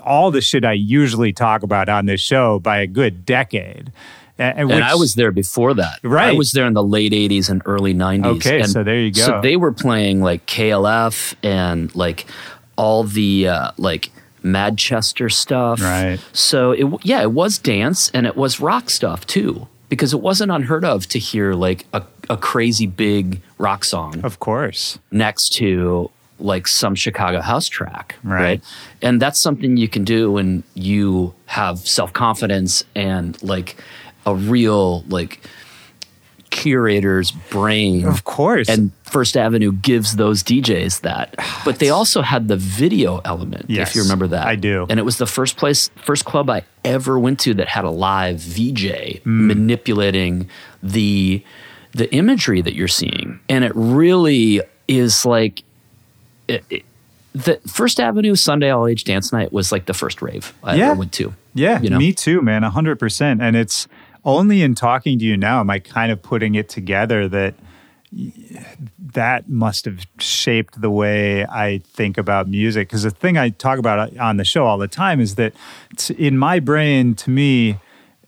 all 0.07 0.31
the 0.31 0.41
shit 0.41 0.65
I 0.65 0.73
usually 0.73 1.33
talk 1.33 1.63
about 1.63 1.89
on 1.89 2.05
this 2.05 2.21
show 2.21 2.59
by 2.59 2.79
a 2.79 2.87
good 2.87 3.25
decade. 3.25 3.91
And, 4.39 4.71
and 4.71 4.83
I 4.83 4.95
was 4.95 5.15
there 5.15 5.31
before 5.31 5.73
that. 5.73 5.99
Right. 6.03 6.29
I 6.29 6.33
was 6.33 6.51
there 6.51 6.67
in 6.67 6.73
the 6.73 6.83
late 6.83 7.11
80s 7.11 7.49
and 7.49 7.61
early 7.65 7.93
90s. 7.93 8.37
Okay, 8.37 8.61
And 8.61 8.69
so 8.69 8.83
there 8.83 8.99
you 8.99 9.11
go. 9.11 9.21
So 9.21 9.41
they 9.41 9.55
were 9.55 9.71
playing 9.71 10.21
like 10.21 10.45
KLF 10.45 11.33
and 11.41 11.93
like 11.95 12.27
all 12.75 13.03
the 13.03 13.47
uh, 13.47 13.71
like 13.77 14.11
Madchester 14.43 15.31
stuff. 15.31 15.81
Right. 15.81 16.19
So 16.33 16.71
it 16.71 16.85
yeah, 17.03 17.21
it 17.21 17.31
was 17.31 17.57
dance 17.57 18.11
and 18.11 18.27
it 18.27 18.35
was 18.35 18.59
rock 18.59 18.89
stuff 18.91 19.25
too 19.25 19.67
because 19.89 20.13
it 20.13 20.21
wasn't 20.21 20.51
unheard 20.51 20.85
of 20.85 21.07
to 21.07 21.19
hear 21.19 21.53
like 21.53 21.85
a, 21.93 22.03
a 22.29 22.37
crazy 22.37 22.85
big 22.85 23.41
rock 23.57 23.83
song 23.85 24.19
of 24.23 24.39
course. 24.39 24.99
next 25.11 25.53
to 25.53 26.11
like 26.39 26.67
some 26.67 26.95
Chicago 26.95 27.41
house 27.41 27.67
track, 27.67 28.15
Right. 28.23 28.41
right? 28.41 28.63
And 29.01 29.21
that's 29.21 29.39
something 29.39 29.77
you 29.77 29.87
can 29.87 30.03
do 30.03 30.31
when 30.31 30.63
you 30.75 31.33
have 31.47 31.79
self 31.79 32.13
confidence 32.13 32.83
and 32.95 33.41
like 33.43 33.75
a 34.25 34.35
real 34.35 35.01
like 35.09 35.39
curator's 36.49 37.31
brain. 37.31 38.05
Of 38.05 38.23
course. 38.23 38.69
And 38.69 38.91
First 39.03 39.35
Avenue 39.37 39.71
gives 39.73 40.15
those 40.15 40.43
DJs 40.43 41.01
that. 41.01 41.35
But 41.65 41.79
they 41.79 41.89
also 41.89 42.21
had 42.21 42.47
the 42.47 42.55
video 42.55 43.19
element, 43.25 43.65
Yes, 43.69 43.89
if 43.89 43.95
you 43.95 44.03
remember 44.03 44.27
that. 44.27 44.47
I 44.47 44.55
do. 44.55 44.85
And 44.89 44.99
it 44.99 45.03
was 45.03 45.17
the 45.17 45.25
first 45.25 45.57
place, 45.57 45.89
first 45.97 46.23
club 46.23 46.49
I 46.49 46.63
ever 46.85 47.19
went 47.19 47.39
to 47.41 47.53
that 47.55 47.67
had 47.67 47.83
a 47.83 47.89
live 47.89 48.39
VJ 48.39 49.19
Hmm. 49.23 49.47
manipulating 49.47 50.47
the 50.81 51.43
the 51.93 52.13
imagery 52.13 52.61
that 52.61 52.75
you're 52.75 52.87
seeing. 52.87 53.39
And 53.49 53.63
it 53.65 53.71
really 53.75 54.61
is 54.87 55.25
like 55.25 55.63
it, 56.47 56.63
it- 56.69 56.85
the 57.33 57.59
First 57.67 57.99
Avenue 57.99 58.33
Sunday 58.35 58.71
All 58.71 58.87
Age 58.87 59.03
Dance 59.03 59.31
Night 59.31 59.53
was 59.53 59.71
like 59.71 59.85
the 59.85 59.93
first 59.93 60.23
rave 60.23 60.53
I 60.63 60.75
Yeah. 60.75 60.87
ever 60.91 60.99
went 60.99 61.11
to. 61.13 61.35
Yeah, 61.53 61.79
You 61.79 61.91
know? 61.91 61.99
me 61.99 62.11
too, 62.13 62.41
man. 62.41 62.63
hundred 62.63 62.97
percent. 62.97 63.41
And 63.43 63.55
it's 63.55 63.87
only 64.25 64.63
in 64.63 64.73
talking 64.73 65.19
to 65.19 65.25
you 65.25 65.37
now 65.37 65.59
am 65.59 65.69
I 65.69 65.77
kind 65.79 66.11
of 66.11 66.23
putting 66.23 66.55
it 66.55 66.67
together 66.67 67.27
that 67.27 67.53
that 69.13 69.49
must 69.49 69.85
have 69.85 70.05
shaped 70.19 70.79
the 70.81 70.89
way 70.89 71.45
I 71.45 71.79
think 71.85 72.17
about 72.17 72.47
music. 72.47 72.87
Because 72.87 73.03
the 73.03 73.11
thing 73.11 73.37
I 73.37 73.49
talk 73.49 73.77
about 73.79 74.17
on 74.17 74.37
the 74.37 74.45
show 74.45 74.65
all 74.65 74.77
the 74.77 74.87
time 74.87 75.19
is 75.19 75.35
that 75.35 75.53
in 76.17 76.37
my 76.37 76.59
brain, 76.59 77.15
to 77.15 77.29
me, 77.29 77.77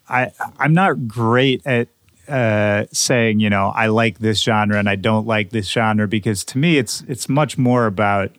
I 0.07 0.31
I'm 0.59 0.73
not 0.73 1.07
great 1.07 1.65
at 1.65 1.87
uh, 2.29 2.85
saying 2.91 3.39
you 3.39 3.49
know 3.49 3.71
I 3.75 3.87
like 3.87 4.19
this 4.19 4.41
genre 4.41 4.77
and 4.77 4.87
I 4.89 4.95
don't 4.95 5.27
like 5.27 5.49
this 5.49 5.69
genre 5.69 6.07
because 6.07 6.43
to 6.45 6.57
me 6.57 6.77
it's 6.77 7.01
it's 7.07 7.27
much 7.27 7.57
more 7.57 7.85
about 7.85 8.31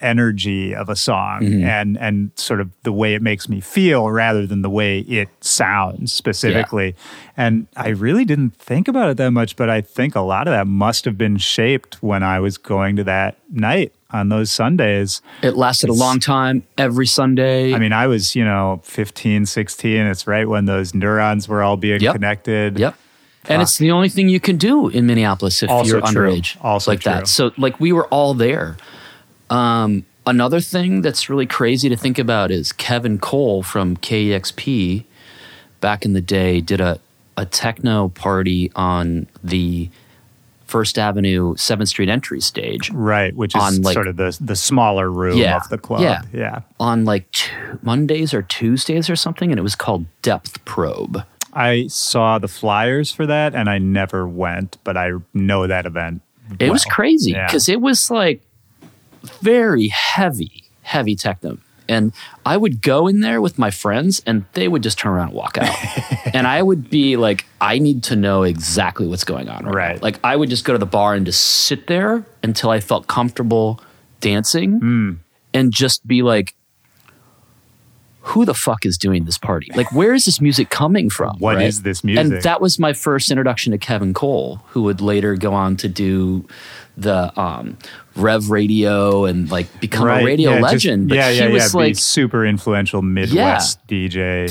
energy 0.00 0.74
of 0.74 0.88
a 0.88 0.96
song 0.96 1.62
and 1.62 1.96
and 1.96 2.32
sort 2.34 2.60
of 2.60 2.68
the 2.82 2.92
way 2.92 3.14
it 3.14 3.22
makes 3.22 3.48
me 3.48 3.60
feel 3.60 4.10
rather 4.10 4.46
than 4.48 4.60
the 4.62 4.68
way 4.70 4.98
it 5.00 5.28
sounds 5.40 6.12
specifically 6.12 6.96
and 7.36 7.68
i 7.76 7.88
really 7.90 8.24
didn't 8.24 8.50
think 8.56 8.88
about 8.88 9.08
it 9.08 9.16
that 9.16 9.30
much 9.30 9.54
but 9.54 9.70
i 9.70 9.80
think 9.80 10.16
a 10.16 10.20
lot 10.20 10.48
of 10.48 10.52
that 10.52 10.66
must 10.66 11.04
have 11.04 11.16
been 11.16 11.36
shaped 11.36 12.02
when 12.02 12.20
i 12.24 12.40
was 12.40 12.58
going 12.58 12.96
to 12.96 13.04
that 13.04 13.36
night 13.52 13.92
on 14.10 14.28
those 14.28 14.50
sundays 14.50 15.22
It 15.40 15.56
lasted 15.56 15.88
a 15.88 15.92
long 15.94 16.18
time 16.18 16.64
every 16.76 17.06
Sunday. 17.06 17.72
i 17.72 17.78
mean 17.78 17.92
i 17.92 18.08
was 18.08 18.34
you 18.34 18.44
know 18.44 18.80
15 18.82 19.46
16 19.46 19.96
it's 20.06 20.26
right 20.26 20.48
when 20.48 20.64
those 20.64 20.94
neurons 20.94 21.46
were 21.46 21.62
all 21.62 21.76
being 21.76 22.00
Yep. 22.00 22.12
connected 22.14 22.76
Yep. 22.76 22.96
And 23.48 23.60
it's 23.62 23.78
the 23.78 23.90
only 23.90 24.08
thing 24.08 24.28
you 24.28 24.40
can 24.40 24.56
do 24.56 24.88
in 24.88 25.06
Minneapolis 25.06 25.62
if 25.62 25.70
Also 25.70 25.92
you're 25.98 26.00
true. 26.06 26.30
underage. 26.30 26.56
Also 26.62 26.90
like 26.92 27.00
true. 27.00 27.12
that. 27.12 27.28
So 27.28 27.52
like 27.58 27.80
we 27.80 27.92
were 27.92 28.06
all 28.06 28.34
there. 28.34 28.76
Um, 29.50 30.04
another 30.26 30.60
thing 30.60 31.02
that's 31.02 31.28
really 31.28 31.46
crazy 31.46 31.88
to 31.88 31.96
think 31.96 32.18
about 32.18 32.50
is 32.50 32.72
Kevin 32.72 33.18
Cole 33.18 33.62
from 33.62 33.96
KEXP 33.96 35.04
back 35.80 36.04
in 36.04 36.12
the 36.12 36.20
day 36.20 36.60
did 36.60 36.80
a, 36.80 37.00
a 37.36 37.44
techno 37.44 38.08
party 38.08 38.70
on 38.76 39.26
the 39.42 39.90
First 40.66 40.98
Avenue 40.98 41.54
Seventh 41.56 41.90
Street 41.90 42.08
entry 42.08 42.40
stage 42.40 42.88
right 42.92 43.36
which 43.36 43.54
is 43.54 43.80
like- 43.80 43.92
sort 43.92 44.06
of 44.08 44.16
the 44.16 44.34
the 44.40 44.56
smaller 44.56 45.10
room 45.10 45.36
Yeah. 45.36 45.56
of 45.56 45.68
the 45.68 45.76
club 45.76 46.00
Yeah. 46.00 46.22
yeah 46.32 46.60
on 46.80 47.04
like 47.04 47.30
t- 47.32 47.50
Mondays 47.82 48.32
or 48.32 48.40
Tuesdays 48.42 49.10
or 49.10 49.16
something, 49.16 49.50
and 49.52 49.58
it 49.58 49.62
was 49.62 49.74
called 49.74 50.06
Depth 50.22 50.64
Probe. 50.64 51.24
I 51.52 51.86
saw 51.88 52.38
the 52.38 52.48
flyers 52.48 53.10
for 53.12 53.26
that 53.26 53.54
and 53.54 53.68
I 53.68 53.78
never 53.78 54.26
went, 54.26 54.78
but 54.84 54.96
I 54.96 55.10
know 55.34 55.66
that 55.66 55.86
event. 55.86 56.22
It 56.58 56.70
was 56.70 56.84
crazy 56.84 57.32
Yeah. 57.32 57.46
because 57.46 57.68
it 57.68 57.80
was 57.80 58.10
like 58.10 58.42
very 59.40 59.88
heavy, 59.88 60.64
heavy 60.82 61.14
techno. 61.16 61.58
And 61.88 62.12
I 62.46 62.56
would 62.56 62.80
go 62.80 63.06
in 63.06 63.20
there 63.20 63.40
with 63.40 63.58
my 63.58 63.70
friends 63.70 64.22
and 64.26 64.44
they 64.54 64.68
would 64.68 64.82
just 64.82 64.98
turn 64.98 65.12
around 65.12 65.28
and 65.28 65.36
walk 65.36 65.58
out. 65.58 65.76
and 66.34 66.46
I 66.46 66.62
would 66.62 66.88
be 66.88 67.16
like, 67.16 67.44
I 67.60 67.78
need 67.78 68.04
to 68.04 68.16
know 68.16 68.44
exactly 68.44 69.06
what's 69.06 69.24
going 69.24 69.48
on. 69.48 69.64
Right. 69.64 69.74
Right. 69.74 70.02
Like 70.02 70.18
I 70.24 70.36
would 70.36 70.48
just 70.48 70.64
go 70.64 70.72
to 70.72 70.78
the 70.78 70.86
bar 70.86 71.14
and 71.14 71.26
just 71.26 71.42
sit 71.42 71.86
there 71.88 72.24
until 72.42 72.70
I 72.70 72.80
felt 72.80 73.08
comfortable 73.08 73.80
dancing 74.20 74.78
Hmm. 74.78 75.12
and 75.52 75.72
just 75.72 76.06
be 76.06 76.22
like, 76.22 76.54
who 78.22 78.44
the 78.44 78.54
fuck 78.54 78.86
is 78.86 78.96
doing 78.96 79.24
this 79.24 79.36
party? 79.36 79.68
Like, 79.74 79.92
where 79.92 80.14
is 80.14 80.24
this 80.24 80.40
music 80.40 80.70
coming 80.70 81.10
from? 81.10 81.38
What 81.38 81.56
What 81.56 81.62
is 81.62 81.76
is 81.76 81.82
this 81.82 82.04
music? 82.04 82.24
And 82.24 82.42
that 82.42 82.60
was 82.60 82.78
my 82.78 82.92
first 82.92 83.30
introduction 83.30 83.72
to 83.72 83.78
Kevin 83.78 84.14
Cole, 84.14 84.60
who 84.68 84.82
would 84.84 85.00
later 85.00 85.34
go 85.34 85.52
on 85.52 85.76
to 85.78 85.88
do 85.88 86.46
the 86.96 87.38
um, 87.40 87.76
Rev 88.14 88.50
Radio 88.50 89.24
and 89.24 89.50
like 89.50 89.80
become 89.80 90.08
a 90.08 90.24
radio 90.24 90.50
yeah, 90.50 90.60
just- 90.60 90.72
legend. 90.72 91.08
but 91.08 91.16
yeah, 91.16 91.30
yeah, 91.30 91.48
was 91.48 91.74
yeah. 91.74 91.82
be 91.88 91.94
super 91.94 92.46
influential 92.46 93.02
Midwest 93.02 93.84
DJ. 93.88 94.44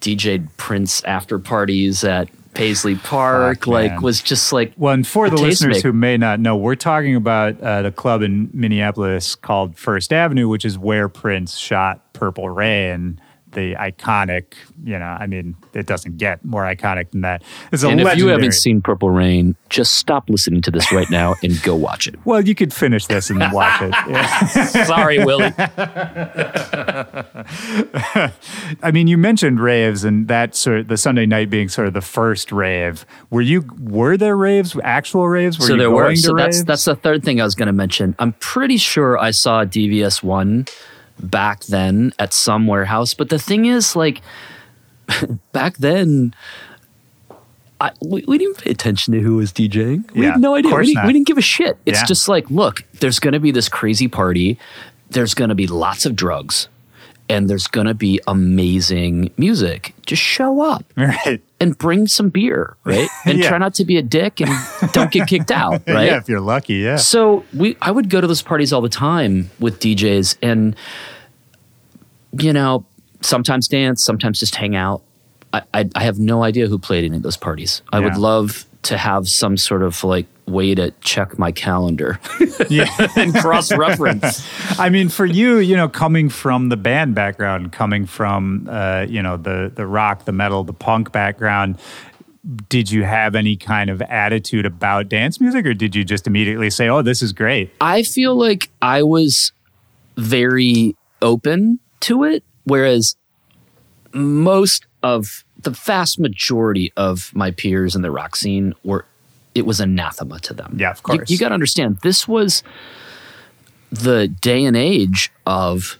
DJ 0.00 0.46
Prince 0.56 1.02
after 1.04 1.38
parties 1.38 2.04
at 2.04 2.28
Paisley 2.54 2.94
Park. 2.96 3.60
Fuck, 3.60 3.66
like, 3.66 4.00
was 4.00 4.22
just 4.22 4.52
like 4.52 4.72
Well, 4.76 4.94
and 4.94 5.06
for 5.06 5.28
the 5.28 5.36
listeners 5.36 5.78
tastemaker. 5.78 5.82
who 5.82 5.92
may 5.92 6.16
not 6.16 6.40
know, 6.40 6.56
we're 6.56 6.74
talking 6.74 7.14
about 7.16 7.60
uh, 7.60 7.82
the 7.82 7.92
club 7.92 8.22
in 8.22 8.50
Minneapolis 8.52 9.34
called 9.34 9.76
First 9.76 10.12
Avenue, 10.12 10.48
which 10.48 10.64
is 10.64 10.78
where 10.78 11.08
Prince 11.08 11.56
shot 11.56 12.12
Purple 12.12 12.48
Rain, 12.48 13.20
the 13.54 13.74
iconic. 13.74 14.54
You 14.84 14.98
know, 14.98 15.04
I 15.18 15.26
mean, 15.26 15.56
it 15.72 15.86
doesn't 15.86 16.18
get 16.18 16.44
more 16.44 16.62
iconic 16.64 17.10
than 17.12 17.22
that. 17.22 17.42
It's 17.72 17.82
a 17.82 17.88
And 17.88 18.00
if 18.00 18.16
you 18.16 18.28
haven't 18.28 18.52
seen 18.52 18.80
Purple 18.82 19.10
Rain, 19.10 19.56
just 19.70 19.94
stop 19.94 20.28
listening 20.28 20.60
to 20.62 20.70
this 20.70 20.92
right 20.92 21.08
now 21.10 21.34
and 21.42 21.60
go 21.62 21.74
watch 21.74 22.06
it. 22.06 22.14
well, 22.24 22.40
you 22.46 22.54
could 22.54 22.72
finish 22.72 23.06
this 23.06 23.30
and 23.30 23.40
watch 23.52 23.80
it. 23.82 24.86
Sorry, 24.86 25.24
Willy. 25.24 25.52
I 28.82 28.90
mean, 28.92 29.06
you 29.06 29.18
mentioned 29.18 29.60
raves 29.60 30.04
and 30.04 30.28
that 30.28 30.54
sort 30.54 30.80
of 30.80 30.88
the 30.88 30.96
Sunday 30.96 31.26
night 31.26 31.50
being 31.50 31.68
sort 31.68 31.86
of 31.88 31.94
the 31.94 32.00
first 32.00 32.52
rave. 32.52 33.06
Were 33.30 33.40
you 33.40 33.64
were 33.80 34.16
there 34.16 34.36
raves, 34.36 34.76
actual 34.82 35.28
raves? 35.28 35.58
Were 35.58 35.66
so 35.66 35.72
you 35.72 35.78
there 35.78 35.88
going 35.88 36.04
were. 36.04 36.10
to 36.10 36.16
So 36.16 36.34
that's 36.34 36.56
raves? 36.56 36.64
that's 36.64 36.84
the 36.84 36.96
third 36.96 37.24
thing 37.24 37.40
I 37.40 37.44
was 37.44 37.54
going 37.54 37.66
to 37.66 37.72
mention. 37.72 38.14
I'm 38.18 38.32
pretty 38.34 38.76
sure 38.76 39.18
I 39.18 39.30
saw 39.30 39.64
DVS 39.64 40.22
one 40.22 40.66
back 41.20 41.64
then 41.64 42.12
at 42.18 42.32
some 42.32 42.66
warehouse, 42.66 43.14
but 43.14 43.28
the 43.30 43.38
thing 43.38 43.66
is, 43.66 43.94
like 43.96 44.20
back 45.52 45.76
then. 45.78 46.34
I, 47.80 47.90
we, 48.00 48.24
we 48.26 48.38
didn't 48.38 48.58
pay 48.58 48.70
attention 48.70 49.12
to 49.14 49.20
who 49.20 49.36
was 49.36 49.52
DJing. 49.52 50.10
We 50.12 50.22
Yeah, 50.24 50.32
had 50.32 50.40
no 50.40 50.54
idea. 50.54 50.74
We 50.74 50.86
didn't, 50.94 51.06
we 51.06 51.12
didn't 51.12 51.26
give 51.26 51.36
a 51.38 51.42
shit. 51.42 51.76
It's 51.84 52.00
Yeah. 52.00 52.06
just 52.06 52.28
like, 52.28 52.48
look, 52.48 52.84
there's 53.00 53.18
going 53.18 53.32
to 53.34 53.40
be 53.40 53.50
this 53.50 53.68
crazy 53.68 54.06
party. 54.08 54.58
There's 55.10 55.34
going 55.34 55.48
to 55.48 55.54
be 55.56 55.66
lots 55.66 56.06
of 56.06 56.14
drugs, 56.14 56.68
and 57.28 57.48
there's 57.48 57.66
going 57.66 57.86
to 57.86 57.94
be 57.94 58.20
amazing 58.26 59.32
music. 59.36 59.94
Just 60.04 60.20
show 60.22 60.60
up 60.60 60.84
right. 60.96 61.40
and 61.58 61.76
bring 61.78 62.06
some 62.06 62.28
beer, 62.28 62.76
right? 62.84 63.08
And 63.26 63.38
Yeah. 63.38 63.48
try 63.48 63.58
not 63.58 63.74
to 63.74 63.84
be 63.84 63.96
a 63.96 64.02
dick 64.02 64.40
and 64.40 64.50
don't 64.92 65.10
get 65.10 65.26
kicked 65.28 65.50
out, 65.50 65.82
right? 65.88 66.06
Yeah, 66.06 66.18
if 66.18 66.28
you're 66.28 66.40
lucky, 66.40 66.74
yeah. 66.74 66.96
So 66.96 67.44
we, 67.54 67.76
I 67.80 67.90
would 67.90 68.10
go 68.10 68.20
to 68.20 68.26
those 68.26 68.42
parties 68.42 68.72
all 68.72 68.82
the 68.82 68.88
time 68.90 69.50
with 69.58 69.80
DJs, 69.80 70.36
and 70.42 70.76
you 72.38 72.52
know, 72.52 72.84
sometimes 73.22 73.68
dance, 73.68 74.04
sometimes 74.04 74.38
just 74.40 74.56
hang 74.56 74.76
out. 74.76 75.02
I, 75.52 75.62
I, 75.72 75.88
I 75.94 76.02
have 76.04 76.18
no 76.18 76.42
idea 76.42 76.66
who 76.66 76.78
played 76.78 77.04
any 77.04 77.16
of 77.16 77.22
those 77.22 77.36
parties. 77.36 77.80
I 77.92 78.00
would 78.00 78.16
love 78.16 78.66
to 78.84 78.96
have 78.96 79.28
some 79.28 79.56
sort 79.56 79.82
of 79.82 80.02
like 80.04 80.26
way 80.46 80.74
to 80.74 80.90
check 81.00 81.38
my 81.38 81.50
calendar 81.50 82.20
Yeah. 82.70 82.88
and 83.16 83.34
cross 83.34 83.72
reference. 83.72 84.46
I 84.78 84.90
mean, 84.90 85.08
for 85.08 85.24
you, 85.24 85.58
you 85.58 85.76
know, 85.76 85.88
coming 85.88 86.28
from 86.28 86.68
the 86.68 86.76
band 86.76 87.14
background, 87.14 87.72
coming 87.72 88.06
from, 88.06 88.68
uh, 88.70 89.06
you 89.08 89.22
know, 89.22 89.36
the 89.36 89.72
the 89.74 89.86
rock, 89.86 90.24
the 90.24 90.32
metal, 90.32 90.64
the 90.64 90.72
punk 90.72 91.12
background, 91.12 91.78
did 92.68 92.90
you 92.90 93.04
have 93.04 93.34
any 93.34 93.56
kind 93.56 93.88
of 93.90 94.02
attitude 94.02 94.66
about 94.66 95.08
dance 95.08 95.40
music, 95.40 95.64
or 95.66 95.74
did 95.74 95.94
you 95.94 96.04
just 96.04 96.26
immediately 96.26 96.70
say, 96.70 96.88
"Oh, 96.88 97.02
this 97.02 97.22
is 97.22 97.32
great"? 97.32 97.70
I 97.80 98.02
feel 98.02 98.34
like 98.34 98.70
I 98.82 99.02
was 99.02 99.52
very 100.16 100.94
open 101.22 101.80
to 102.00 102.24
it, 102.24 102.44
whereas 102.64 103.16
most 104.12 104.86
of 105.02 105.43
the 105.64 105.70
vast 105.70 106.18
majority 106.18 106.92
of 106.96 107.30
my 107.34 107.50
peers 107.50 107.94
in 107.94 108.02
the 108.02 108.10
rock 108.10 108.36
scene 108.36 108.74
were 108.84 109.04
it 109.54 109.66
was 109.66 109.78
anathema 109.80 110.40
to 110.40 110.52
them. 110.54 110.76
Yeah, 110.80 110.90
of 110.90 110.98
You- 110.98 111.02
course. 111.02 111.30
You, 111.30 111.38
got 111.38 111.48
to 111.48 111.54
understand 111.54 111.98
this 112.02 112.26
was 112.26 112.62
the 113.92 114.26
day 114.28 114.64
and 114.64 114.76
age 114.76 115.30
of 115.46 115.98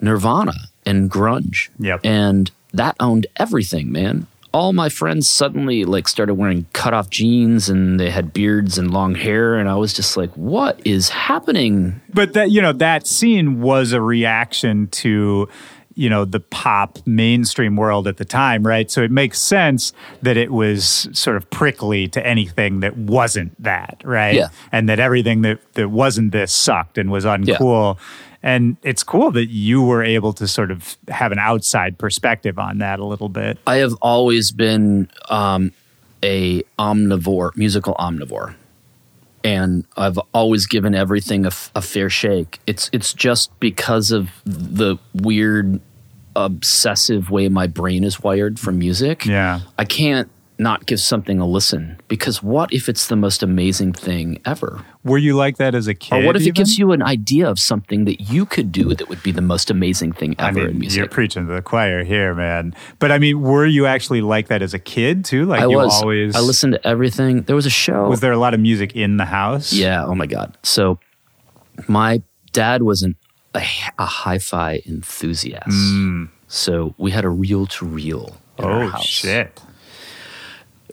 Nirvana 0.00 0.54
and 0.86 1.10
grunge. 1.10 1.68
Yep. 1.78 2.00
And 2.04 2.50
that 2.72 2.96
owned 2.98 3.26
everything, 3.36 3.92
man. 3.92 4.26
All 4.52 4.72
my 4.72 4.88
friends 4.88 5.28
suddenly 5.28 5.84
like 5.84 6.08
started 6.08 6.34
wearing 6.34 6.66
cut 6.72 6.92
off 6.92 7.08
jeans 7.08 7.68
and 7.68 7.98
they 7.98 8.10
had 8.10 8.32
beards 8.34 8.76
and 8.78 8.90
long 8.90 9.14
hair 9.14 9.56
and 9.56 9.68
I 9.68 9.76
was 9.76 9.92
just 9.94 10.16
like, 10.16 10.30
what 10.32 10.80
is 10.86 11.08
happening? 11.08 12.00
But 12.12 12.34
that 12.34 12.50
you 12.50 12.60
know, 12.60 12.72
that 12.74 13.06
scene 13.06 13.60
was 13.62 13.92
a 13.92 14.00
reaction 14.00 14.88
to 14.88 15.48
you 15.94 16.08
know 16.08 16.24
the 16.24 16.40
pop 16.40 16.98
mainstream 17.06 17.76
world 17.76 18.06
at 18.06 18.16
the 18.16 18.24
time 18.24 18.66
right? 18.66 18.90
So 18.90 19.02
it 19.02 19.10
makes 19.10 19.38
sense 19.40 19.92
that 20.22 20.36
it 20.36 20.52
was 20.52 21.08
sort 21.12 21.36
of 21.36 21.48
prickly 21.50 22.08
to 22.08 22.26
anything 22.26 22.80
that 22.80 22.96
wasn't 22.96 23.60
that 23.62 24.00
right? 24.04 24.34
Yeah. 24.34 24.48
and 24.70 24.88
that 24.88 24.98
everything 24.98 25.42
that 25.42 25.60
that 25.74 25.88
wasn't 25.88 26.32
this 26.32 26.52
sucked 26.52 26.98
and 26.98 27.10
was 27.10 27.24
uncool. 27.24 27.98
And 28.42 28.76
it's 28.82 29.04
cool 29.04 29.30
that 29.32 29.50
you 29.50 29.82
were 29.82 30.02
able 30.02 30.32
to 30.32 30.48
sort 30.48 30.72
of 30.72 30.96
have 31.08 31.30
an 31.30 31.38
outside 31.38 31.96
perspective 31.96 32.58
on 32.58 32.78
that 32.78 32.98
a 32.98 33.04
little 33.04 33.28
bit. 33.28 33.58
I 33.68 33.76
have 33.76 33.94
always 34.02 34.50
been 34.50 35.08
um, 35.30 35.72
a 36.24 36.62
omnivore, 36.78 37.56
musical 37.56 37.94
omnivore, 37.94 38.56
and 39.44 39.84
I've 39.96 40.18
always 40.32 40.66
given 40.66 40.94
everything 40.94 41.44
a, 41.44 41.48
f- 41.48 41.70
a 41.74 41.82
fair 41.82 42.08
shake. 42.10 42.60
It's 42.66 42.88
it's 42.92 43.12
just 43.12 43.58
because 43.60 44.10
of 44.10 44.30
the 44.44 44.98
weird, 45.14 45.80
obsessive 46.36 47.30
way 47.30 47.48
my 47.48 47.66
brain 47.66 48.04
is 48.04 48.20
wired 48.22 48.58
from 48.58 48.78
music. 48.78 49.26
yeah 49.26 49.60
I 49.78 49.84
can't 49.84 50.30
not 50.62 50.86
give 50.86 51.00
something 51.00 51.38
a 51.40 51.46
listen 51.46 51.98
because 52.08 52.42
what 52.42 52.72
if 52.72 52.88
it's 52.88 53.08
the 53.08 53.16
most 53.16 53.42
amazing 53.42 53.92
thing 53.92 54.40
ever? 54.44 54.84
were 55.04 55.18
you 55.18 55.34
like 55.34 55.56
that 55.56 55.74
as 55.74 55.88
a 55.88 55.94
kid 55.94 56.22
Or 56.22 56.26
what 56.26 56.36
if 56.36 56.46
it 56.46 56.54
gives 56.54 56.78
you 56.78 56.92
an 56.92 57.02
idea 57.02 57.48
of 57.48 57.58
something 57.58 58.04
that 58.04 58.20
you 58.20 58.46
could 58.46 58.70
do 58.70 58.94
that 58.94 59.08
would 59.08 59.22
be 59.22 59.32
the 59.32 59.42
most 59.42 59.70
amazing 59.70 60.12
thing 60.12 60.36
I 60.38 60.48
ever 60.48 60.68
mean, 60.68 60.84
in 60.84 60.90
you're 60.90 61.08
preaching 61.08 61.46
to 61.46 61.52
the 61.52 61.62
choir 61.62 62.04
here, 62.04 62.34
man. 62.34 62.74
But 62.98 63.10
I 63.10 63.18
mean, 63.18 63.40
were 63.40 63.66
you 63.66 63.86
actually 63.86 64.20
like 64.20 64.48
that 64.48 64.62
as 64.62 64.74
a 64.74 64.78
kid 64.78 65.24
too? 65.24 65.46
Like 65.46 65.62
I 65.62 65.66
you 65.66 65.76
was. 65.76 66.00
always 66.00 66.36
I 66.36 66.40
listened 66.40 66.74
to 66.74 66.86
everything. 66.86 67.42
There 67.42 67.56
was 67.56 67.66
a 67.66 67.70
show. 67.70 68.08
Was 68.08 68.20
there 68.20 68.32
a 68.32 68.38
lot 68.38 68.54
of 68.54 68.60
music 68.60 68.94
in 68.94 69.16
the 69.16 69.24
house? 69.24 69.72
Yeah. 69.72 70.04
Oh 70.04 70.14
my 70.14 70.26
God. 70.26 70.56
So 70.62 70.98
my 71.88 72.22
dad 72.52 72.82
was 72.82 73.02
an, 73.02 73.16
a, 73.54 73.62
a 73.98 74.06
hi-fi 74.06 74.82
enthusiast. 74.86 75.76
So 76.46 76.94
we 76.98 77.10
had 77.10 77.24
a 77.24 77.30
reel 77.30 77.66
to 77.66 77.86
reel. 77.86 78.36
Mm. 78.58 78.64
Oh 78.64 78.88
house, 78.88 79.24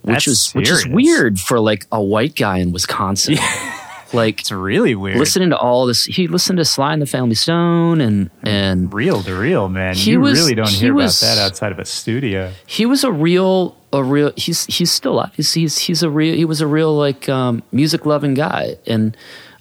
Which 0.09 0.25
That's 0.25 0.27
was 0.27 0.51
which 0.55 0.69
is 0.69 0.87
weird 0.87 1.39
for 1.39 1.59
like 1.59 1.85
a 1.91 2.01
white 2.01 2.35
guy 2.35 2.57
in 2.57 2.71
Wisconsin. 2.71 3.37
like 4.13 4.39
It's 4.41 4.51
really 4.51 4.95
weird. 4.95 5.17
listening 5.17 5.51
to 5.51 5.57
all 5.57 5.85
this. 5.85 6.05
He 6.05 6.27
listened 6.27 6.57
to 6.57 6.65
Sly 6.65 6.93
and 6.93 7.01
the 7.01 7.05
Family 7.05 7.35
Stone 7.35 8.01
and 8.01 8.29
and 8.43 8.91
reel 8.93 9.21
to 9.23 9.35
reel, 9.35 9.69
man. 9.69 9.95
He 9.95 10.11
you 10.11 10.19
was- 10.19 10.39
really 10.39 10.55
don't 10.55 10.69
he 10.69 10.77
hear 10.77 10.93
was- 10.93 11.21
about 11.21 11.35
that 11.35 11.41
outside 11.45 11.71
of 11.71 11.79
a 11.79 11.85
studio. 11.85 12.51
he 12.65 12.85
was 12.85 13.03
a 13.03 13.11
real 13.11 13.77
a 13.93 14.03
real 14.03 14.31
he's 14.35 14.65
he's 14.65 14.91
still 14.91 15.13
alive. 15.13 15.31
He's 15.35 15.53
he's 15.53 15.77
he's 15.77 16.03
a 16.03 16.09
real 16.09 16.35
he 16.35 16.45
was 16.45 16.61
a 16.61 16.67
real 16.67 16.95
like 16.95 17.29
um, 17.29 17.61
music 17.71 18.05
loving 18.05 18.33
guy. 18.33 18.77
And 18.87 19.15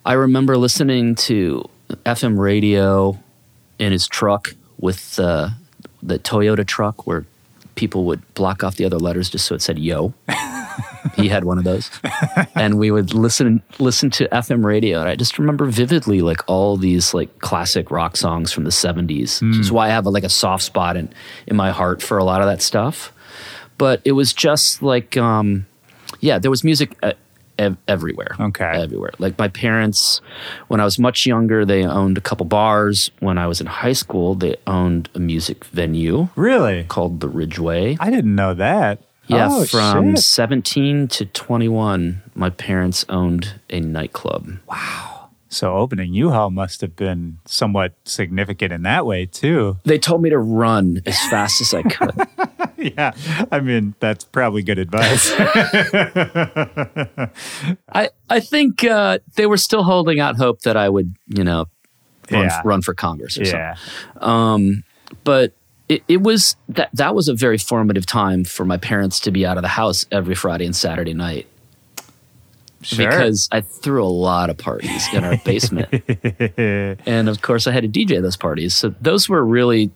I 0.07 0.15
remember 0.15 0.57
listening 0.57 1.15
to 1.17 1.69
FM 2.07 2.39
radio 2.39 3.19
in 3.79 3.93
his 3.93 4.07
truck 4.09 4.55
with 4.79 5.19
uh, 5.19 5.51
the 6.03 6.19
Toyota 6.19 6.67
truck 6.67 7.07
where 7.07 7.27
people 7.79 8.05
would 8.05 8.35
block 8.35 8.65
off 8.65 8.75
the 8.75 8.85
other 8.85 8.99
letters 8.99 9.31
just 9.31 9.47
so 9.47 9.55
it 9.55 9.63
said 9.63 9.79
yo. 9.79 10.13
he 11.15 11.29
had 11.29 11.45
one 11.45 11.59
of 11.59 11.65
those. 11.65 11.89
and 12.57 12.77
we 12.77 12.91
would 12.91 13.15
listen 13.15 13.63
listen 13.79 14.11
to 14.11 14.27
FM 14.31 14.65
radio 14.65 14.99
and 14.99 15.09
I 15.09 15.15
just 15.15 15.39
remember 15.39 15.65
vividly 15.67 16.21
like 16.21 16.43
all 16.49 16.77
these 16.77 17.15
like 17.15 17.39
classic 17.39 17.93
rock 17.93 18.17
songs 18.17 18.53
from 18.53 18.65
the 18.65 18.71
70s. 18.71 19.41
Which 19.41 19.61
is 19.61 19.71
why 19.71 19.87
I 19.87 19.91
have 19.91 20.07
like 20.07 20.25
a 20.25 20.29
soft 20.29 20.65
spot 20.65 20.97
in 20.97 21.09
in 21.47 21.55
my 21.55 21.71
heart 21.71 22.03
for 22.03 22.19
a 22.19 22.25
lot 22.25 22.41
of 22.41 22.49
that 22.49 22.63
stuff. 22.63 23.13
But 23.79 24.01
it 24.05 24.13
was 24.13 24.33
just 24.33 24.83
like 24.83 25.17
um 25.17 25.67
yeah, 26.21 26.41
there 26.41 26.51
was 26.51 26.65
music 26.65 26.97
uh, 27.05 27.13
ev- 27.59 27.77
everywhere. 27.87 28.37
Okay. 28.39 28.83
Everywhere. 28.83 29.13
Like 29.19 29.39
my 29.39 29.49
parents 29.49 30.21
when 30.69 30.81
I 30.81 30.85
was 30.85 30.99
much 30.99 31.27
younger, 31.27 31.65
they 31.65 31.85
owned 31.85 32.17
a 32.19 32.21
couple 32.21 32.47
bars. 32.47 33.11
When 33.21 33.39
I 33.39 33.47
was 33.47 33.61
in 33.61 33.67
high 33.67 33.93
school, 33.93 34.35
they 34.35 34.57
owned 34.67 35.09
a 35.15 35.19
music 35.19 35.65
venue 35.67 36.29
Really? 36.37 36.85
called 36.85 37.21
the 37.21 37.29
Ridgeway. 37.29 37.97
I 38.01 38.11
didn't 38.11 38.35
know 38.35 38.55
that. 38.55 39.03
Yeah, 39.27 39.49
Oh, 39.51 39.65
from 39.67 40.15
shit. 40.15 40.25
17 40.25 41.09
to 41.09 41.27
21, 41.27 42.23
my 42.35 42.49
parents 42.49 43.05
owned 43.11 43.61
a 43.69 43.79
nightclub. 43.81 44.53
So 45.51 45.77
opening 45.77 46.13
U 46.15 46.31
Hall 46.31 46.51
must 46.51 46.81
have 46.83 46.95
been 46.95 47.39
somewhat 47.47 47.95
significant 48.05 48.73
in 48.73 48.83
that 48.83 49.07
way 49.07 49.25
too. 49.27 49.79
They 49.85 49.99
told 49.99 50.23
me 50.23 50.29
to 50.31 50.39
run 50.39 51.01
as 51.07 51.19
fast 51.29 51.61
as 51.63 51.73
I 51.73 51.83
could. 51.91 52.15
yeah. 52.77 53.13
I 53.51 53.61
mean, 53.61 53.95
that's 53.99 54.25
probably 54.25 54.63
good 54.63 54.79
advice. 54.79 55.33
I, 57.93 58.11
I 58.29 58.41
think 58.41 58.85
uh, 58.85 59.19
they 59.37 59.47
were 59.47 59.57
still 59.57 59.83
holding 59.83 60.21
out 60.21 60.37
hope 60.37 60.61
that 60.63 60.77
I 60.77 60.89
would, 60.89 61.15
you 61.29 61.45
know, 61.45 61.67
run, 62.31 62.43
Yeah. 62.45 62.61
run 62.65 62.83
for 62.83 62.95
Congress 62.95 63.39
or 63.39 63.45
yeah. 63.45 63.75
something. 63.75 64.29
Um, 64.29 64.85
but 65.25 65.53
it, 65.89 66.03
it 66.09 66.23
was 66.23 66.57
that 66.69 66.91
that 66.93 67.15
was 67.15 67.29
a 67.29 67.35
very 67.35 67.57
formative 67.59 68.05
time 68.05 68.45
for 68.45 68.65
my 68.67 68.77
parents 68.77 69.21
to 69.21 69.31
be 69.31 69.47
out 69.47 69.57
of 69.57 69.63
the 69.63 69.69
house 69.69 70.05
every 70.13 70.35
Friday 70.35 70.67
and 70.67 70.77
Saturday 70.77 71.15
night 71.15 71.47
Sure. 72.83 73.09
because 73.09 73.49
I 73.51 73.61
threw 73.61 74.05
a 74.05 74.07
lot 74.07 74.51
of 74.51 74.57
parties 74.57 75.13
in 75.13 75.25
our 75.25 75.37
basement. 75.39 75.89
and 76.57 77.29
of 77.29 77.43
course 77.43 77.67
I 77.67 77.73
had 77.73 77.83
to 77.83 77.89
DJ 77.89 78.23
those 78.23 78.37
parties. 78.37 78.75
So 78.75 78.95
those 79.01 79.29
were 79.29 79.45
really 79.45 79.91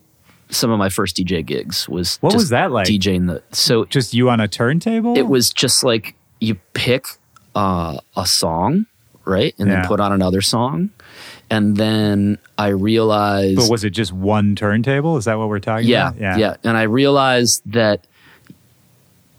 some 0.51 0.70
of 0.70 0.78
my 0.78 0.89
first 0.89 1.16
DJ 1.16 1.45
gigs 1.47 1.89
was 1.89 2.16
What 2.20 2.35
was 2.35 2.49
that 2.51 2.72
like? 2.72 2.87
DJing 2.89 3.26
the 3.28 3.43
so 3.55 3.85
Just 3.87 4.14
you 4.14 4.28
on 4.30 4.41
a 4.41 4.49
turntable? 4.49 5.16
it 5.16 5.28
was 5.28 5.51
just 5.53 5.85
like 5.85 6.14
you 6.41 6.57
pick 6.74 7.07
uh, 7.55 7.99
a 8.16 8.26
song, 8.26 8.87
right? 9.24 9.55
And 9.59 9.68
Yeah. 9.68 9.80
then 9.80 9.87
put 9.89 10.01
on 10.01 10.12
another 10.12 10.41
song. 10.41 10.91
And 11.51 11.76
then 11.76 12.39
I 12.59 12.68
realized 12.68 13.57
But 13.57 13.70
was 13.70 13.85
it 13.85 13.91
just 13.91 14.12
one 14.12 14.57
turntable? 14.57 15.16
Is 15.18 15.26
that 15.26 15.39
what 15.39 15.49
we're 15.49 15.59
talking 15.61 15.87
yeah, 15.87 16.09
about? 16.09 16.20
Yeah. 16.20 16.37
Yeah, 16.39 16.57
And 16.64 16.76
I 16.76 16.83
realized 16.85 17.62
that 17.66 18.07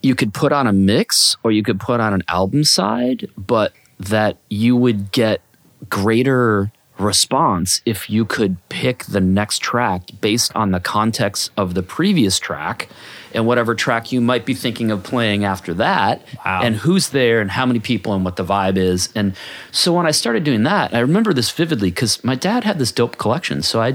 you 0.04 0.14
could 0.16 0.34
put 0.34 0.52
on 0.52 0.68
a 0.68 0.74
mix 0.74 1.36
or 1.44 1.52
you 1.52 1.64
could 1.64 1.80
put 1.80 2.00
on 2.00 2.14
an 2.14 2.22
album 2.28 2.64
side, 2.64 3.28
but 3.38 3.74
that 4.00 4.38
you 4.50 4.76
would 4.76 5.12
get 5.12 5.42
greater 5.90 6.72
response 7.00 7.82
if 7.86 8.10
you 8.10 8.24
could 8.24 8.56
pick 8.70 9.04
the 9.06 9.20
next 9.20 9.60
track 9.60 10.02
based 10.22 10.56
on 10.56 10.72
the 10.72 10.80
context 10.80 11.50
of 11.58 11.74
the 11.74 11.82
previous 11.82 12.38
track 12.38 12.88
and 13.34 13.48
whatever 13.48 13.74
track 13.74 14.12
you 14.12 14.22
might 14.22 14.46
be 14.46 14.54
thinking 14.54 14.92
of 14.92 15.02
playing 15.04 15.44
after 15.44 15.74
that 15.74 16.22
Wow. 16.46 16.62
and 16.64 16.76
who's 16.76 17.10
there 17.10 17.42
and 17.42 17.50
how 17.50 17.66
many 17.66 17.80
people 17.80 18.14
and 18.14 18.24
what 18.24 18.36
the 18.36 18.46
vibe 18.46 18.78
is 18.78 19.10
and 19.16 19.36
so 19.72 19.92
when 19.94 20.06
i 20.06 20.12
started 20.12 20.44
doing 20.44 20.64
that 20.64 20.94
i 20.94 21.00
remember 21.00 21.34
this 21.34 21.50
vividly 21.50 21.90
because 21.90 22.24
my 22.24 22.36
dad 22.36 22.64
had 22.64 22.78
this 22.78 22.92
dope 22.92 23.18
collection 23.18 23.64
so 23.64 23.82
i 23.82 23.94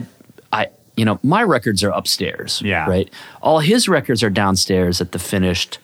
i 0.53 0.67
you 0.97 1.05
know 1.05 1.21
my 1.23 1.43
records 1.45 1.85
are 1.85 1.91
upstairs 1.91 2.61
Yeah. 2.65 2.85
right 2.91 3.09
all 3.41 3.61
his 3.61 3.89
records 3.89 4.25
are 4.25 4.31
downstairs 4.31 5.01
at 5.01 5.13
the 5.13 5.21
finished 5.21 5.79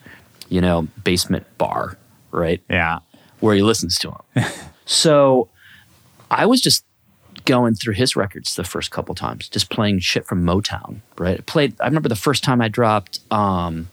you 0.49 0.61
know 0.61 0.87
basement 1.03 1.45
bar 1.57 1.97
right 2.31 2.61
Yeah. 2.69 2.99
where 3.39 3.55
he 3.55 3.61
listens 3.61 3.97
to 3.99 4.13
them. 4.35 4.45
so 4.85 5.49
I 6.31 6.45
was 6.45 6.61
just 6.61 6.83
going 7.45 7.75
through 7.75 7.93
his 7.93 8.15
records 8.15 8.55
the 8.55 8.63
first 8.63 8.89
couple 8.91 9.13
times, 9.13 9.47
just 9.49 9.69
playing 9.69 9.99
shit 9.99 10.25
from 10.25 10.43
Motown, 10.43 11.01
right? 11.17 11.37
I 11.39 11.41
played 11.41 11.75
I 11.79 11.85
remember 11.85 12.09
the 12.09 12.15
first 12.15 12.43
time 12.43 12.61
I 12.61 12.67
dropped 12.67 13.19
um 13.31 13.87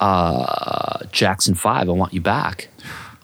uh 0.00 0.98
Jackson 1.12 1.54
5, 1.54 1.88
I 1.88 1.92
Want 1.92 2.12
You 2.12 2.20
Back 2.20 2.68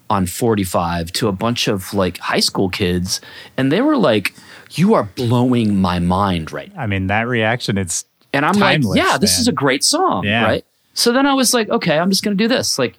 on 0.09 0.27
45 0.27 1.13
to 1.13 1.29
a 1.29 1.33
bunch 1.33 1.69
of 1.69 1.95
like 1.95 2.19
high 2.19 2.41
school 2.41 2.69
kids 2.69 3.21
and 3.57 3.71
they 3.73 3.81
were 3.81 3.97
like 3.97 4.35
you 4.73 4.95
are 4.95 5.05
blowing 5.05 5.81
my 5.81 5.99
mind 5.99 6.51
right 6.53 6.75
now. 6.75 6.81
I 6.83 6.87
mean, 6.87 7.09
that 7.09 7.29
reaction, 7.29 7.77
it's 7.77 8.07
And 8.33 8.47
I'm 8.47 8.55
Timeless, 8.55 8.97
like, 8.97 8.99
yeah, 9.07 9.19
this 9.19 9.35
man. 9.37 9.41
is 9.43 9.49
a 9.49 9.53
great 9.53 9.85
song, 9.85 10.25
Yeah. 10.25 10.45
right? 10.45 10.65
So 10.95 11.13
then 11.13 11.27
I 11.27 11.35
was 11.35 11.55
like, 11.55 11.69
okay, 11.69 11.99
I'm 11.99 12.11
just 12.11 12.23
going 12.23 12.37
to 12.37 12.43
do 12.45 12.49
this. 12.49 12.79
Like, 12.79 12.97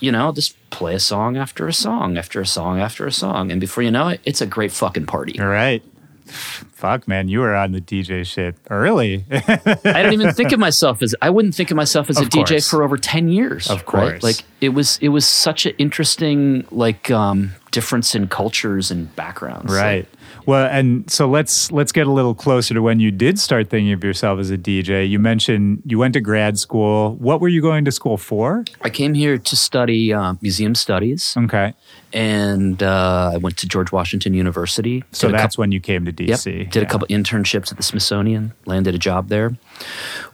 you 0.00 0.12
know, 0.12 0.32
just 0.32 0.56
play 0.70 0.94
a 0.94 1.00
song 1.00 1.36
after 1.36 1.66
a 1.66 1.72
song 1.72 2.16
after 2.18 2.40
a 2.40 2.46
song 2.46 2.80
after 2.80 3.06
a 3.06 3.12
song. 3.12 3.50
And 3.50 3.60
before 3.60 3.82
you 3.82 3.90
know 3.90 4.08
it, 4.08 4.20
it's 4.24 4.40
a 4.40 4.46
great 4.46 4.72
fucking 4.72 5.06
party. 5.06 5.38
all 5.40 5.46
right. 5.48 5.82
Fuck, 6.26 7.08
man, 7.08 7.28
you 7.28 7.40
were 7.40 7.54
on 7.56 7.72
the 7.72 7.80
DJ 7.80 8.24
shit 8.26 8.54
early. 8.70 9.24
I 9.30 10.02
don't 10.02 10.12
even 10.12 10.32
think 10.34 10.52
of 10.52 10.60
myself 10.60 11.00
as 11.00 11.14
I 11.22 11.30
wouldn't 11.30 11.54
think 11.54 11.70
of 11.70 11.76
myself 11.76 12.10
as 12.10 12.18
a 12.18 12.22
Of 12.22 12.28
DJ 12.28 12.68
for 12.68 12.82
over 12.82 12.98
10 12.98 13.28
years. 13.28 13.70
Of 13.70 13.78
right? 13.78 13.86
course. 13.86 14.22
Like 14.22 14.36
it 14.60 14.70
was 14.70 14.98
it 15.00 15.08
was 15.08 15.26
such 15.26 15.64
an 15.64 15.72
interesting 15.78 16.66
like 16.70 17.10
um 17.10 17.52
difference 17.70 18.14
in 18.14 18.28
cultures 18.28 18.90
and 18.90 19.14
backgrounds. 19.16 19.72
right. 19.72 20.06
Well, 20.48 20.66
and 20.72 21.10
so 21.10 21.28
let's 21.28 21.70
let's 21.70 21.92
get 21.92 22.06
a 22.06 22.10
little 22.10 22.34
closer 22.34 22.72
to 22.72 22.80
when 22.80 23.00
you 23.00 23.10
did 23.10 23.38
start 23.38 23.68
thinking 23.68 23.92
of 23.92 24.02
yourself 24.02 24.40
as 24.40 24.50
a 24.50 24.56
DJ. 24.56 25.06
You 25.06 25.18
mentioned 25.18 25.82
you 25.84 25.98
went 25.98 26.14
to 26.14 26.22
grad 26.22 26.58
school. 26.58 27.16
What 27.16 27.42
were 27.42 27.48
you 27.48 27.60
going 27.60 27.84
to 27.84 27.92
school 27.92 28.16
for? 28.16 28.64
I 28.80 28.88
came 28.88 29.12
here 29.12 29.36
to 29.36 29.56
study 29.56 30.10
uh, 30.14 30.36
museum 30.40 30.74
studies 30.74 31.34
Okay. 31.36 31.74
and 32.14 32.82
uh, 32.82 33.32
I 33.34 33.36
went 33.36 33.58
to 33.58 33.68
George 33.68 33.92
Washington 33.92 34.32
University. 34.32 35.04
So 35.12 35.28
that's 35.30 35.56
couple- 35.56 35.62
when 35.64 35.72
you 35.72 35.80
came 35.80 36.06
to 36.06 36.12
Yep. 36.24 36.38
DC. 36.38 36.70
Did 36.70 36.82
a 36.82 36.86
couple 36.86 37.06
internships 37.08 37.70
at 37.70 37.76
the 37.76 37.82
Smithsonian, 37.82 38.52
landed 38.64 38.94
a 38.94 38.98
job 38.98 39.28
there. 39.28 39.54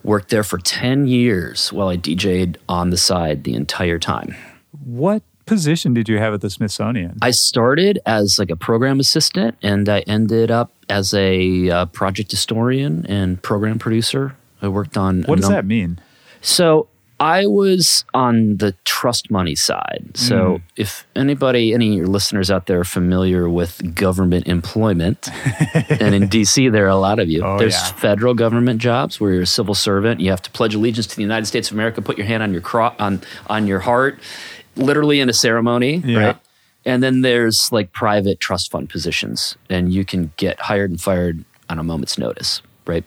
Worked 0.04 0.28
there 0.30 0.44
for 0.44 0.58
10 0.58 1.08
years 1.08 1.72
while 1.72 1.88
I 1.88 1.96
DJ'd 1.96 2.56
on 2.68 2.90
the 2.90 2.96
side 2.96 3.42
the 3.42 3.54
entire 3.54 3.98
time. 3.98 4.36
What 4.84 5.24
position 5.46 5.94
did 5.94 6.08
you 6.08 6.18
have 6.18 6.34
at 6.34 6.40
the 6.40 6.50
Smithsonian? 6.50 7.18
I 7.22 7.30
started 7.30 7.98
as 8.06 8.38
like 8.38 8.50
a 8.50 8.56
program 8.56 9.00
assistant 9.00 9.56
and 9.62 9.88
I 9.88 10.00
ended 10.00 10.50
up 10.50 10.72
as 10.88 11.14
a 11.14 11.70
uh, 11.70 11.86
project 11.86 12.30
historian 12.30 13.04
and 13.08 13.40
program 13.42 13.78
producer. 13.78 14.36
I 14.62 14.68
worked 14.68 14.96
on 14.96 15.22
what 15.24 15.36
does 15.36 15.44
num- 15.48 15.52
that 15.52 15.66
mean? 15.66 15.98
So 16.40 16.88
I 17.20 17.46
was 17.46 18.04
on 18.12 18.56
the 18.56 18.74
trust 18.84 19.30
money 19.30 19.54
side. 19.54 20.10
So 20.14 20.34
Mm. 20.34 20.62
if 20.76 21.06
anybody, 21.14 21.72
any 21.72 21.90
of 21.92 21.96
your 21.96 22.06
listeners 22.08 22.50
out 22.50 22.66
there 22.66 22.80
are 22.80 22.84
familiar 22.84 23.48
with 23.48 23.94
government 23.94 24.46
employment, 24.48 25.28
and 25.88 26.14
in 26.14 26.28
DC 26.28 26.70
there 26.72 26.84
are 26.86 26.88
a 26.88 26.96
lot 26.96 27.18
of 27.20 27.28
you. 27.30 27.42
Oh, 27.44 27.56
There's 27.58 27.72
yeah. 27.74 27.92
federal 27.92 28.34
government 28.34 28.80
jobs 28.80 29.20
where 29.20 29.32
you're 29.32 29.42
a 29.42 29.46
civil 29.46 29.74
servant. 29.74 30.20
You 30.20 30.30
have 30.30 30.42
to 30.42 30.50
pledge 30.50 30.74
allegiance 30.74 31.06
to 31.06 31.16
the 31.16 31.22
United 31.22 31.46
States 31.46 31.70
of 31.70 31.74
America, 31.76 32.02
put 32.02 32.18
your 32.18 32.26
hand 32.26 32.42
on 32.42 32.52
your 32.52 32.60
cro- 32.62 32.94
on 32.98 33.22
on 33.46 33.66
your 33.68 33.80
heart, 33.80 34.18
literally 34.76 35.20
in 35.20 35.28
a 35.28 35.32
ceremony, 35.32 36.02
Yeah. 36.04 36.18
right? 36.18 36.36
And 36.86 37.02
then 37.02 37.22
there's 37.22 37.72
like 37.72 37.92
private 37.92 38.40
trust 38.40 38.70
fund 38.70 38.90
positions, 38.90 39.56
and 39.70 39.92
you 39.92 40.04
can 40.04 40.32
get 40.36 40.60
hired 40.60 40.90
and 40.90 41.00
fired 41.00 41.44
on 41.70 41.78
a 41.78 41.82
moment's 41.82 42.18
notice, 42.18 42.60
right? 42.86 43.04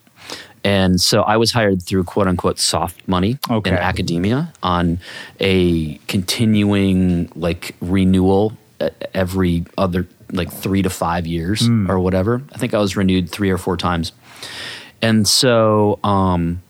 And 0.63 0.99
so 0.99 1.21
I 1.21 1.37
was 1.37 1.51
hired 1.51 1.81
through 1.83 2.03
quote 2.05 2.27
unquote 2.27 2.59
soft 2.59 3.07
money 3.07 3.37
Okay. 3.49 3.69
in 3.71 3.77
academia 3.77 4.51
on 4.63 4.99
a 5.39 5.95
continuing 6.07 7.29
like 7.35 7.75
renewal 7.79 8.57
every 9.13 9.65
other 9.77 10.07
like 10.31 10.51
three 10.51 10.81
to 10.81 10.89
five 10.89 11.25
years 11.27 11.67
Hmm. 11.67 11.89
or 11.89 11.99
whatever. 11.99 12.41
I 12.53 12.57
think 12.57 12.73
I 12.73 12.79
was 12.79 12.97
renewed 12.97 13.29
three 13.29 13.49
or 13.49 13.57
four 13.57 13.77
times. 13.77 14.11
And 15.01 15.27
so, 15.27 15.99
um, 16.03 16.61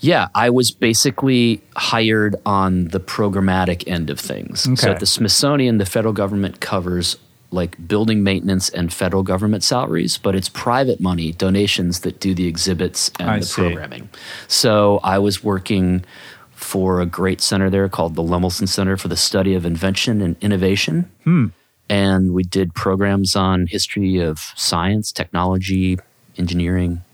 yeah, 0.00 0.28
I 0.34 0.50
was 0.50 0.70
basically 0.70 1.62
hired 1.76 2.36
on 2.44 2.88
the 2.88 3.00
programmatic 3.00 3.86
end 3.86 4.10
of 4.10 4.20
things. 4.20 4.68
So 4.80 4.90
at 4.90 5.00
the 5.00 5.06
Smithsonian, 5.06 5.78
the 5.78 5.86
federal 5.86 6.12
government 6.12 6.60
covers 6.60 7.16
like 7.50 7.88
building 7.88 8.22
maintenance 8.22 8.68
and 8.68 8.92
federal 8.92 9.22
government 9.22 9.64
salaries, 9.64 10.18
but 10.18 10.34
it's 10.34 10.48
private 10.48 11.00
money, 11.00 11.32
donations 11.32 12.00
that 12.00 12.20
do 12.20 12.34
the 12.34 12.46
exhibits 12.46 13.10
and 13.18 13.30
I 13.30 13.38
the 13.40 13.46
see. 13.46 13.62
programming. 13.62 14.10
So 14.48 15.00
I 15.02 15.18
was 15.18 15.42
working 15.42 16.04
for 16.52 17.00
a 17.00 17.06
great 17.06 17.40
center 17.40 17.70
there 17.70 17.88
called 17.88 18.14
the 18.14 18.22
Lemelson 18.22 18.68
Center 18.68 18.96
for 18.96 19.08
the 19.08 19.16
Study 19.16 19.54
of 19.54 19.64
Invention 19.64 20.20
and 20.20 20.36
Innovation. 20.40 21.10
Hmm. 21.24 21.46
And 21.88 22.32
we 22.32 22.42
did 22.42 22.74
programs 22.74 23.36
on 23.36 23.66
history 23.68 24.18
of 24.18 24.52
science, 24.56 25.12
technology, 25.12 25.98
engineering, 26.36 27.04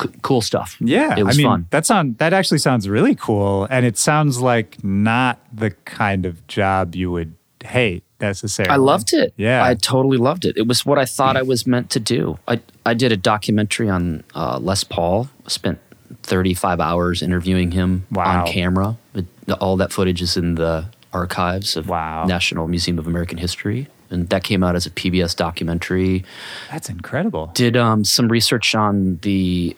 C- 0.00 0.08
cool 0.22 0.40
stuff. 0.40 0.76
Yeah, 0.80 1.16
it 1.18 1.24
was 1.24 1.36
I 1.36 1.38
mean, 1.38 1.46
fun. 1.46 1.66
That 1.70 1.86
sound 1.86 2.18
that 2.18 2.32
actually 2.32 2.58
sounds 2.58 2.88
really 2.88 3.14
cool, 3.14 3.66
and 3.70 3.84
it 3.86 3.96
sounds 3.98 4.40
like 4.40 4.82
not 4.84 5.38
the 5.52 5.70
kind 5.84 6.26
of 6.26 6.46
job 6.48 6.94
you 6.94 7.10
would 7.12 7.34
hate 7.64 8.02
necessarily. 8.20 8.72
I 8.72 8.76
loved 8.76 9.12
it. 9.12 9.32
Yeah. 9.36 9.64
I 9.64 9.74
totally 9.74 10.18
loved 10.18 10.44
it. 10.44 10.56
It 10.56 10.66
was 10.66 10.84
what 10.84 10.98
I 10.98 11.04
thought 11.04 11.36
I 11.36 11.42
was 11.42 11.66
meant 11.66 11.90
to 11.90 12.00
do. 12.00 12.38
I 12.48 12.60
I 12.84 12.94
did 12.94 13.12
a 13.12 13.16
documentary 13.16 13.88
on 13.88 14.24
uh, 14.34 14.58
Les 14.60 14.84
Paul. 14.84 15.28
Spent 15.46 15.78
35 16.22 16.80
hours 16.80 17.22
interviewing 17.22 17.70
him 17.72 18.06
Wow. 18.10 18.40
on 18.40 18.46
camera. 18.46 18.96
It, 19.14 19.26
all 19.60 19.76
that 19.78 19.92
footage 19.92 20.22
is 20.22 20.36
in 20.36 20.54
the 20.56 20.86
archives 21.12 21.76
of 21.76 21.88
Wow. 21.88 22.24
National 22.24 22.66
Museum 22.68 22.98
of 22.98 23.06
American 23.06 23.38
History, 23.38 23.88
and 24.14 24.28
that 24.30 24.44
came 24.44 24.64
out 24.64 24.76
as 24.76 24.86
a 24.86 24.90
PBS 24.90 25.36
documentary. 25.36 26.24
That's 26.70 26.88
incredible. 26.88 27.50
Did 27.54 27.76
um, 27.76 28.04
some 28.04 28.28
research 28.28 28.74
on 28.74 29.18
the 29.22 29.76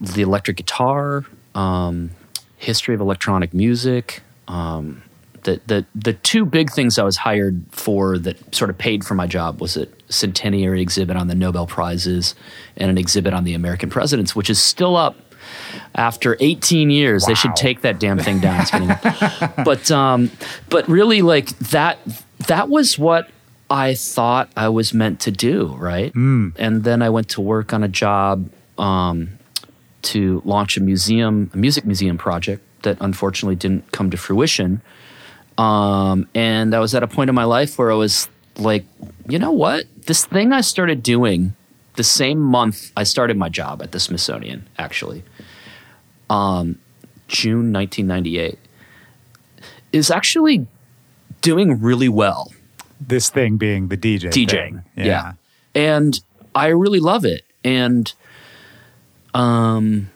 the 0.00 0.22
electric 0.22 0.56
guitar, 0.56 1.24
um, 1.54 2.10
history 2.56 2.94
of 2.94 3.00
electronic 3.00 3.54
music. 3.54 4.22
Um, 4.48 5.02
the, 5.44 5.60
the 5.66 5.86
the 5.94 6.14
two 6.14 6.44
big 6.44 6.72
things 6.72 6.98
I 6.98 7.04
was 7.04 7.18
hired 7.18 7.62
for 7.70 8.18
that 8.18 8.54
sort 8.54 8.70
of 8.70 8.78
paid 8.78 9.04
for 9.04 9.14
my 9.14 9.26
job 9.26 9.60
was 9.60 9.76
a 9.76 9.86
centenary 10.08 10.80
exhibit 10.80 11.16
on 11.16 11.28
the 11.28 11.34
Nobel 11.34 11.66
prizes 11.66 12.34
and 12.76 12.90
an 12.90 12.98
exhibit 12.98 13.34
on 13.34 13.44
the 13.44 13.54
American 13.54 13.90
presidents, 13.90 14.34
which 14.34 14.50
is 14.50 14.60
still 14.60 14.96
up 14.96 15.16
after 15.94 16.36
18 16.40 16.90
years. 16.90 17.26
They 17.26 17.34
should 17.34 17.54
take 17.56 17.82
that 17.82 18.00
damn 18.00 18.18
thing 18.18 18.40
down. 18.40 18.64
But 19.64 19.90
um, 19.90 20.30
but 20.68 20.88
really, 20.88 21.22
like 21.22 21.48
that 21.70 21.98
that 22.46 22.68
was 22.68 22.98
what 22.98 23.28
I 23.70 23.94
thought 23.94 24.50
I 24.56 24.68
was 24.68 24.92
meant 24.92 25.20
to 25.20 25.30
do, 25.30 25.74
right? 25.78 26.14
And 26.58 26.84
then 26.84 27.02
I 27.02 27.08
went 27.10 27.28
to 27.30 27.40
work 27.40 27.72
on 27.72 27.82
a 27.82 27.88
job 27.88 28.50
um, 28.78 29.38
to 30.02 30.42
launch 30.44 30.76
a 30.76 30.80
museum, 30.80 31.50
a 31.54 31.56
music 31.56 31.84
museum 31.84 32.18
project 32.18 32.62
that 32.82 32.98
unfortunately 33.00 33.56
didn't 33.56 33.90
come 33.92 34.10
to 34.10 34.16
fruition. 34.16 34.82
Um, 35.56 36.28
and 36.34 36.74
I 36.74 36.80
was 36.80 36.94
at 36.94 37.02
a 37.02 37.06
point 37.06 37.28
in 37.28 37.34
my 37.34 37.44
life 37.44 37.78
where 37.78 37.90
I 37.90 37.94
was 37.94 38.28
like, 38.58 38.84
you 39.28 39.38
know 39.38 39.52
what? 39.52 39.86
This 40.06 40.24
thing 40.24 40.52
I 40.52 40.60
started 40.60 41.02
doing 41.02 41.54
the 41.96 42.04
same 42.04 42.40
month 42.40 42.92
I 42.96 43.04
started 43.04 43.36
my 43.36 43.48
job 43.48 43.82
at 43.82 43.92
the 43.92 44.00
Smithsonian, 44.00 44.66
actually, 44.78 45.22
um, 46.28 46.78
June 47.28 47.72
1998, 47.72 48.58
is 49.92 50.10
actually 50.10 50.66
doing 51.40 51.80
really 51.80 52.08
well. 52.08 52.52
This 53.08 53.30
thing 53.30 53.56
being 53.56 53.88
the 53.88 53.96
DJ. 53.96 54.30
DJing. 54.30 54.48
thing. 54.48 54.82
Yeah. 54.96 55.32
And 55.74 56.18
I 56.54 56.68
really 56.68 57.00
love 57.00 57.24
it. 57.24 57.42
And 57.62 58.12
um 59.34 60.10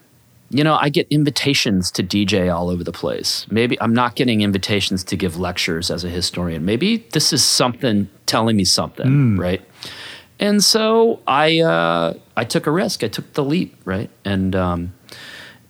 you 0.51 0.65
know, 0.65 0.77
I 0.81 0.89
get 0.89 1.07
invitations 1.11 1.91
to 1.91 2.03
DJ 2.03 2.55
all 2.55 2.71
over 2.71 2.83
the 2.83 2.93
place. 2.93 3.47
Maybe 3.51 3.79
I'm 3.83 3.93
not 3.93 4.15
getting 4.15 4.41
invitations 4.41 5.05
to 5.05 5.17
give 5.17 5.39
lectures 5.39 5.91
as 5.91 6.05
a 6.05 6.09
historian. 6.09 6.65
Maybe 6.65 6.99
this 7.13 7.35
is 7.35 7.45
something 7.45 8.09
telling 8.25 8.57
me 8.57 8.65
something, 8.65 9.37
right? 9.37 9.61
And 10.41 10.65
so 10.65 11.21
I 11.27 11.61
uh 11.61 12.15
I 12.37 12.45
took 12.45 12.67
a 12.67 12.71
risk. 12.71 13.05
I 13.05 13.09
took 13.09 13.33
the 13.35 13.45
leap, 13.45 13.77
right? 13.85 14.11
And 14.25 14.57
um 14.57 14.93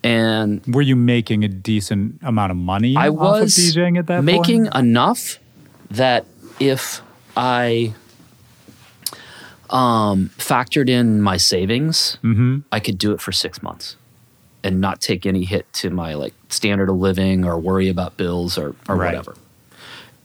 and 0.04 0.64
Were 0.66 0.82
you 0.82 0.94
making 0.94 1.42
a 1.42 1.48
decent 1.48 2.20
amount 2.22 2.52
of 2.52 2.56
money 2.56 2.94
I 2.96 3.08
off 3.08 3.14
of 3.14 3.18
was 3.18 3.56
DJing 3.56 3.98
at 3.98 4.06
that 4.06 4.22
making 4.22 4.64
point? 4.64 4.76
enough 4.76 5.40
that 5.90 6.24
if 6.60 7.02
I 7.38 7.94
um, 9.70 10.30
factored 10.38 10.88
in 10.88 11.22
my 11.22 11.36
savings, 11.36 12.18
Mm-hmm. 12.22 12.58
I 12.72 12.80
could 12.80 12.98
do 12.98 13.12
it 13.12 13.20
for 13.20 13.32
six 13.32 13.62
months 13.62 13.96
and 14.64 14.80
not 14.80 15.00
take 15.00 15.24
any 15.24 15.44
hit 15.44 15.72
to 15.74 15.90
my 15.90 16.14
like 16.14 16.34
standard 16.48 16.88
of 16.90 16.96
living 16.96 17.44
or 17.44 17.58
worry 17.58 17.88
about 17.88 18.16
bills 18.16 18.58
or, 18.58 18.74
or 18.88 18.96
Right. 18.96 19.06
whatever. 19.06 19.36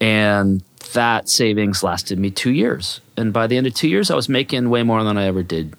And 0.01 0.63
that 0.93 1.29
savings 1.29 1.83
lasted 1.83 2.17
me 2.19 2.31
two 2.31 2.51
years. 2.51 2.99
And 3.15 3.31
by 3.31 3.47
the 3.47 3.57
end 3.57 3.67
of 3.67 3.73
two 3.73 3.87
years, 3.87 4.09
I 4.09 4.15
was 4.15 4.27
making 4.27 4.69
way 4.69 4.83
more 4.83 5.03
than 5.03 5.17
I 5.17 5.25
ever 5.25 5.43
did 5.43 5.75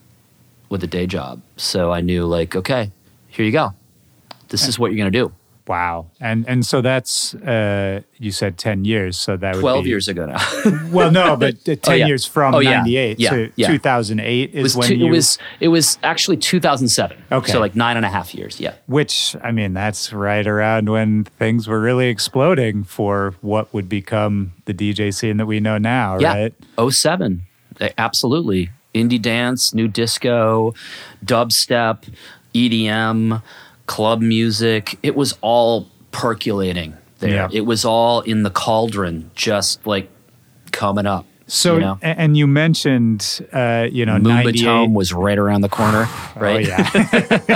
with 0.69 0.85
a 0.85 0.87
day 0.87 1.07
job. 1.07 1.43
So 1.57 1.93
I 1.93 2.01
knew, 2.01 2.25
like, 2.27 2.55
okay, 2.57 2.91
here 3.29 3.45
you 3.45 3.53
go. 3.53 3.75
This 4.49 4.67
is 4.69 4.79
what 4.79 4.93
you're 4.93 4.99
going 4.99 5.13
to 5.13 5.19
do. 5.19 5.33
Wow. 5.67 6.11
And 6.21 6.47
and 6.47 6.67
so 6.67 6.83
that's 6.83 7.35
uh 7.37 8.03
you 8.19 8.33
said 8.33 8.59
10 8.59 8.85
years, 8.85 9.19
so 9.19 9.37
that 9.39 9.55
would 9.55 9.63
12 9.63 9.85
be 9.85 9.89
years 9.91 10.09
ago 10.09 10.27
now. 10.27 10.39
Well, 10.93 11.11
no, 11.11 11.37
but 11.37 11.55
uh, 11.69 11.75
10 11.77 11.79
Oh, 11.89 11.93
yeah. 11.95 12.07
years 12.07 12.27
from 12.27 12.55
Oh, 12.55 12.59
yeah. 12.61 12.79
98 12.79 13.19
Yeah, 13.19 13.31
to 13.31 13.53
yeah. 13.57 13.67
2008 13.69 14.55
is 14.55 14.77
when 14.77 14.89
two, 14.89 14.97
you 14.97 15.07
it 15.07 15.11
was 15.11 15.39
it 15.61 15.69
was 15.69 15.99
actually 16.03 16.37
2007. 16.37 17.17
Okay. 17.33 17.51
So 17.53 17.61
like 17.61 17.75
nine 17.75 17.97
and 17.97 18.05
a 18.05 18.11
half 18.11 18.35
years. 18.35 18.61
Yeah. 18.61 18.75
which 18.87 19.37
I 19.43 19.53
mean 19.53 19.73
that's 19.73 20.13
right 20.13 20.47
around 20.47 20.91
when 20.91 21.25
things 21.25 21.67
were 21.67 21.81
really 21.81 22.09
exploding 22.09 22.85
for 22.85 23.35
what 23.41 23.73
would 23.73 23.89
become 23.89 24.53
the 24.67 24.75
DJ 24.75 25.15
scene 25.15 25.39
that 25.39 25.47
we 25.47 25.61
know 25.61 25.79
now, 25.79 26.19
Yeah. 26.19 26.35
right? 26.35 26.55
07. 26.93 27.43
Absolutely. 27.99 28.71
Indie 28.95 29.21
dance, 29.21 29.75
new 29.75 29.89
disco, 29.89 30.75
dubstep, 31.25 32.05
EDM, 32.55 33.43
club 33.87 34.21
music. 34.21 34.99
It 35.03 35.15
was 35.15 35.37
all 35.41 35.89
percolating 36.11 36.95
there. 37.19 37.31
Yeah. 37.31 37.49
It 37.53 37.63
was 37.63 37.85
all 37.85 38.21
in 38.21 38.43
the 38.43 38.51
cauldron, 38.51 39.31
just 39.35 39.87
like 39.87 40.11
coming 40.73 41.07
up. 41.07 41.27
So 41.47 41.75
you 41.75 41.81
know? 41.81 41.99
and 42.01 42.39
you 42.39 42.47
mentioned 42.47 43.47
uh 43.53 43.87
you 43.93 44.07
know 44.07 44.17
98 44.17 44.91
was 44.91 45.13
right 45.13 45.37
around 45.37 45.61
the 45.61 45.69
corner, 45.69 46.09
right? 46.37 46.67
Oh, 46.67 46.85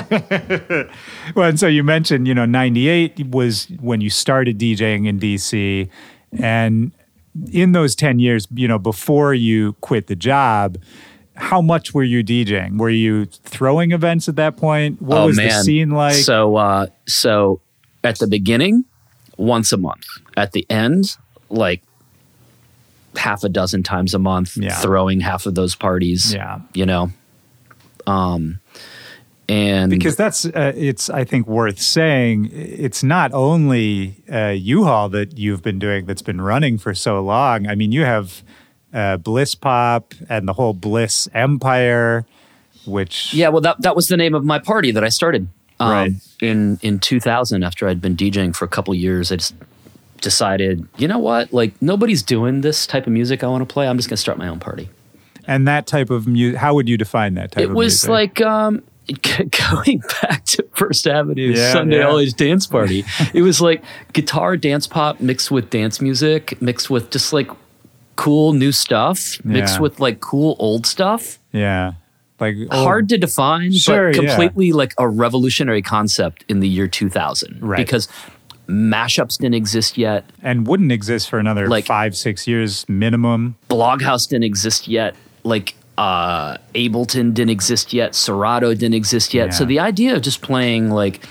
yeah. 0.02 0.84
well, 1.34 1.48
and 1.48 1.58
so 1.58 1.66
you 1.66 1.82
mentioned, 1.82 2.28
you 2.28 2.34
know, 2.34 2.44
98 2.44 3.28
was 3.28 3.66
when 3.80 4.00
you 4.00 4.10
started 4.10 4.58
DJing 4.58 5.06
in 5.06 5.18
DC. 5.18 5.88
And 6.38 6.92
in 7.50 7.72
those 7.72 7.94
10 7.94 8.18
years, 8.18 8.46
you 8.54 8.68
know, 8.68 8.78
before 8.78 9.34
you 9.34 9.74
quit 9.80 10.06
the 10.06 10.16
job, 10.16 10.78
how 11.38 11.60
much 11.62 11.94
were 11.94 12.02
you 12.02 12.22
DJing? 12.24 12.78
Were 12.78 12.90
you 12.90 13.24
throwing 13.26 13.92
events 13.92 14.28
at 14.28 14.36
that 14.36 14.56
point? 14.56 15.00
What 15.00 15.26
was 15.26 15.36
the 15.36 15.50
scene 15.62 15.90
like? 15.90 16.14
Oh, 16.16 16.20
So, 16.20 16.56
uh, 16.56 16.86
so 17.06 17.60
at 18.04 18.18
the 18.18 18.26
beginning, 18.26 18.84
once 19.36 19.72
a 19.72 19.76
month. 19.76 20.04
At 20.36 20.52
the 20.52 20.66
end, 20.68 21.16
like 21.48 21.82
half 23.16 23.44
a 23.44 23.48
dozen 23.48 23.82
times 23.82 24.14
a 24.14 24.18
month, 24.18 24.56
Yeah. 24.56 24.74
throwing 24.80 25.20
half 25.20 25.46
of 25.46 25.54
those 25.54 25.74
parties. 25.74 26.34
Yeah. 26.34 26.60
you 26.74 26.84
know. 26.86 27.10
Um, 28.06 28.60
and 29.48 29.90
because 29.90 30.14
that's 30.16 30.44
uh, 30.44 30.72
it's 30.76 31.08
i 31.08 31.24
think 31.24 31.46
worth 31.46 31.80
saying 31.80 32.50
it's 32.52 33.02
not 33.02 33.32
only 33.32 34.16
uh, 34.30 34.48
U 34.48 34.84
Hall 34.84 35.08
that 35.08 35.38
you've 35.38 35.62
been 35.62 35.78
doing 35.78 36.04
that's 36.04 36.20
been 36.20 36.40
running 36.40 36.76
for 36.76 36.94
so 36.94 37.20
long 37.22 37.66
i 37.66 37.74
mean 37.74 37.90
you 37.90 38.04
have 38.04 38.42
uh, 38.92 39.18
Blisspop 39.18 40.14
and 40.28 40.48
the 40.48 40.52
whole 40.54 40.72
bliss 40.74 41.28
empire 41.34 42.24
which 42.86 43.34
yeah, 43.34 43.48
well, 43.48 43.60
that 43.60 43.82
that 43.82 43.94
was 43.94 44.08
the 44.08 44.16
name 44.16 44.34
of 44.34 44.44
my 44.44 44.58
party 44.58 44.90
that 44.92 45.04
I 45.04 45.10
started. 45.10 45.48
Um, 45.80 45.90
Right. 45.90 46.12
In 46.40 46.78
in 46.82 46.98
2000, 47.00 47.62
after 47.62 47.86
I'd 47.86 48.00
been 48.00 48.16
DJing 48.16 48.56
for 48.56 48.64
a 48.64 48.68
couple 48.68 48.94
years, 48.94 49.30
I 49.30 49.36
just 49.36 49.54
decided, 50.20 50.86
you 50.96 51.06
know 51.06 51.18
what? 51.18 51.52
Like 51.52 51.80
nobody's 51.82 52.22
doing 52.22 52.62
this 52.62 52.86
type 52.86 53.06
of 53.06 53.12
music 53.12 53.44
I 53.44 53.48
want 53.48 53.68
to 53.68 53.72
play. 53.72 53.86
I'm 53.86 53.96
just 53.96 54.08
gonna 54.08 54.16
start 54.16 54.38
my 54.38 54.48
own 54.48 54.58
party. 54.58 54.88
and 55.46 55.68
that 55.68 55.86
type 55.86 56.10
of 56.10 56.26
music 56.26 56.58
how 56.60 56.74
would 56.74 56.88
you 56.88 56.96
define 56.96 57.34
that 57.34 57.52
type 57.52 57.64
of 57.64 57.70
music? 57.70 57.70
it 57.70 57.70
of 57.70 57.76
was 57.76 58.08
music 58.08 58.10
like 58.10 58.40
um 58.40 58.82
going 59.76 60.02
back 60.22 60.44
to 60.44 60.62
First 60.74 61.06
Avenue 61.06 61.52
Yeah, 61.52 61.72
Sunday 61.72 61.98
yeah. 61.98 62.16
Age 62.16 62.34
Dance 62.34 62.66
Party. 62.66 63.04
it 63.34 63.42
was 63.42 63.60
like 63.60 63.82
guitar 64.12 64.56
dance 64.56 64.86
pop 64.86 65.20
mixed 65.20 65.50
with 65.50 65.70
dance 65.70 66.00
music, 66.00 66.60
mixed 66.60 66.90
with 66.90 67.10
just 67.10 67.32
like 67.32 67.50
cool 68.18 68.52
new 68.52 68.72
stuff, 68.72 69.38
mixed 69.44 69.76
Yeah. 69.76 69.80
with 69.80 70.00
like 70.00 70.18
cool 70.20 70.56
old 70.58 70.84
stuff. 70.86 71.38
yeah 71.52 71.92
like 72.40 72.54
Hard 72.70 73.08
to 73.08 73.18
define, 73.18 73.72
Sure, 73.72 74.12
but 74.12 74.22
yeah. 74.22 74.28
completely 74.28 74.70
like 74.72 74.92
a 74.98 75.08
revolutionary 75.08 75.82
concept 75.82 76.44
in 76.48 76.60
the 76.60 76.68
year 76.68 76.86
2000. 76.86 77.58
Right. 77.60 77.76
Because 77.78 78.06
mashups 78.68 79.38
didn't 79.38 79.54
exist 79.54 79.96
yet, 79.98 80.24
and 80.42 80.66
wouldn't 80.66 80.92
exist 80.92 81.28
for 81.30 81.38
another 81.38 81.66
Like- 81.68 81.86
five 81.86 82.14
six 82.16 82.46
years 82.46 82.84
minimum 82.88 83.56
Bloghouse 83.70 84.28
didn't 84.28 84.44
exist 84.44 84.86
yet, 84.88 85.16
like 85.42 85.74
uh, 85.96 86.58
Ableton 86.76 87.34
didn't 87.34 87.50
exist 87.50 87.92
yet, 87.92 88.14
Serato 88.14 88.72
didn't 88.72 88.94
exist 88.94 89.34
yet. 89.34 89.46
Yeah. 89.46 89.50
So 89.58 89.64
the 89.64 89.80
idea 89.80 90.14
of 90.14 90.22
just 90.22 90.40
playing 90.42 90.90
like 90.90 91.26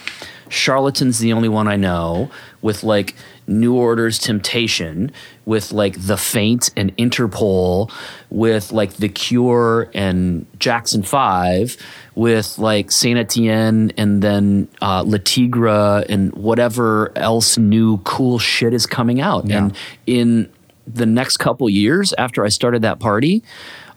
Charlatan's 0.50 1.20
the 1.20 1.32
only 1.32 1.48
one 1.50 1.68
I 1.70 1.78
know 1.78 2.30
with 2.62 2.84
like 2.84 3.16
New 3.48 3.76
Order's 3.76 4.20
Temptation, 4.20 5.12
with 5.46 5.72
like 5.72 5.96
The 6.00 6.18
Faint 6.18 6.70
and 6.76 6.96
Interpol, 6.98 7.92
with 8.30 8.72
like 8.72 8.94
The 8.94 9.10
Cure 9.10 9.90
and 9.94 10.46
Jackson 10.60 11.04
5, 11.04 11.78
with 12.16 12.58
like 12.58 12.92
Saint 12.92 13.18
Etienne 13.18 13.92
and 13.98 14.22
then 14.22 14.68
uh, 14.82 15.04
Le 15.06 15.20
Tigre 15.20 16.04
and 16.10 16.34
whatever 16.34 17.12
else 17.18 17.58
new 17.58 17.98
cool 18.00 18.40
shit 18.40 18.74
is 18.74 18.86
coming 18.86 19.22
out. 19.22 19.48
Yeah. 19.48 19.58
And 19.58 19.78
in 20.06 20.50
the 20.86 21.06
next 21.06 21.38
couple 21.38 21.70
years 21.70 22.14
after 22.18 22.44
I 22.46 22.50
started 22.50 22.82
that 22.82 23.00
party, 23.00 23.44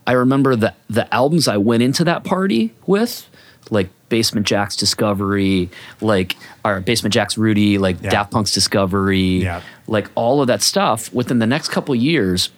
I 0.07 0.13
remember 0.13 0.57
the 0.57 0.75
the 0.89 1.13
albums 1.15 1.47
I 1.47 1.57
went 1.57 1.83
into 1.83 2.05
that 2.05 2.25
party 2.25 2.75
with, 2.87 3.29
like 3.71 3.89
Basement 4.11 4.47
Jaxx 4.47 4.77
Discovery, 4.79 5.71
like 6.03 6.37
or 6.65 6.81
Basement 6.81 7.15
Jaxx 7.15 7.39
Rooty, 7.39 7.79
like 7.79 7.97
Yeah. 8.03 8.11
Daft 8.11 8.31
Punk's 8.31 8.53
Discovery, 8.53 9.43
Yeah. 9.43 9.63
like 9.87 10.11
all 10.15 10.43
of 10.43 10.49
that 10.49 10.61
stuff. 10.61 11.11
Within 11.15 11.39
the 11.39 11.47
next 11.47 11.69
couple 11.71 11.95
years, 11.95 12.51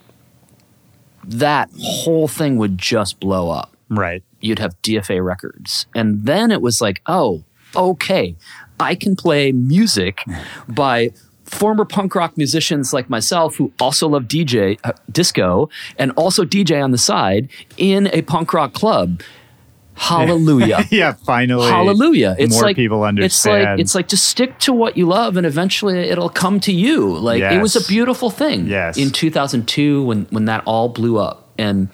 that 1.24 1.70
whole 1.80 2.26
thing 2.26 2.57
would 2.57 2.76
just 2.78 3.20
blow 3.20 3.50
up 3.50 3.76
right 3.88 4.22
you'd 4.40 4.59
have 4.59 4.74
DFA 4.82 5.24
records. 5.24 5.86
And 5.94 6.24
then 6.26 6.50
it 6.50 6.61
was 6.61 6.80
like, 6.80 7.00
oh, 7.07 7.44
okay, 7.76 8.34
I 8.80 8.96
can 8.96 9.14
play 9.14 9.53
music 9.53 10.24
by 10.68 11.11
former 11.44 11.84
punk 11.84 12.16
rock 12.16 12.36
musicians 12.36 12.92
like 12.92 13.09
myself 13.09 13.55
who 13.57 13.72
also 13.80 14.09
love 14.09 14.24
DJ 14.24 14.78
uh, 14.82 14.92
disco 15.12 15.68
and 15.96 16.11
also 16.16 16.44
DJ 16.44 16.82
on 16.82 16.90
the 16.90 16.98
side 16.98 17.48
in 17.76 18.09
a 18.12 18.22
punk 18.22 18.53
rock 18.53 18.72
club. 18.72 19.20
Hallelujah. 19.95 20.84
yeah 20.90 21.12
finally 21.12 21.68
Hallelujah. 21.68 22.34
It's 22.38 22.55
more 22.55 22.64
like 22.64 22.76
people 22.76 23.05
It's 23.05 23.45
like 23.45 23.53
understand 23.53 23.80
it's 23.80 23.95
like 23.95 24.09
to 24.09 24.16
stick 24.16 24.59
to 24.61 24.72
what 24.72 24.97
you 24.97 25.07
love 25.07 25.36
and 25.36 25.47
eventually 25.47 25.99
it'll 25.99 26.28
come 26.28 26.61
to 26.61 26.72
you. 26.72 27.16
Like 27.16 27.43
it 27.43 27.61
was 27.61 27.76
a 27.76 27.84
beautiful 27.86 28.30
thing. 28.30 28.66
Yes. 28.66 28.97
In 28.97 29.11
2002 29.11 30.05
when 30.05 30.26
when 30.30 30.47
that 30.47 30.62
all 30.66 30.88
blew 30.88 31.18
up 31.18 31.51
and 31.59 31.88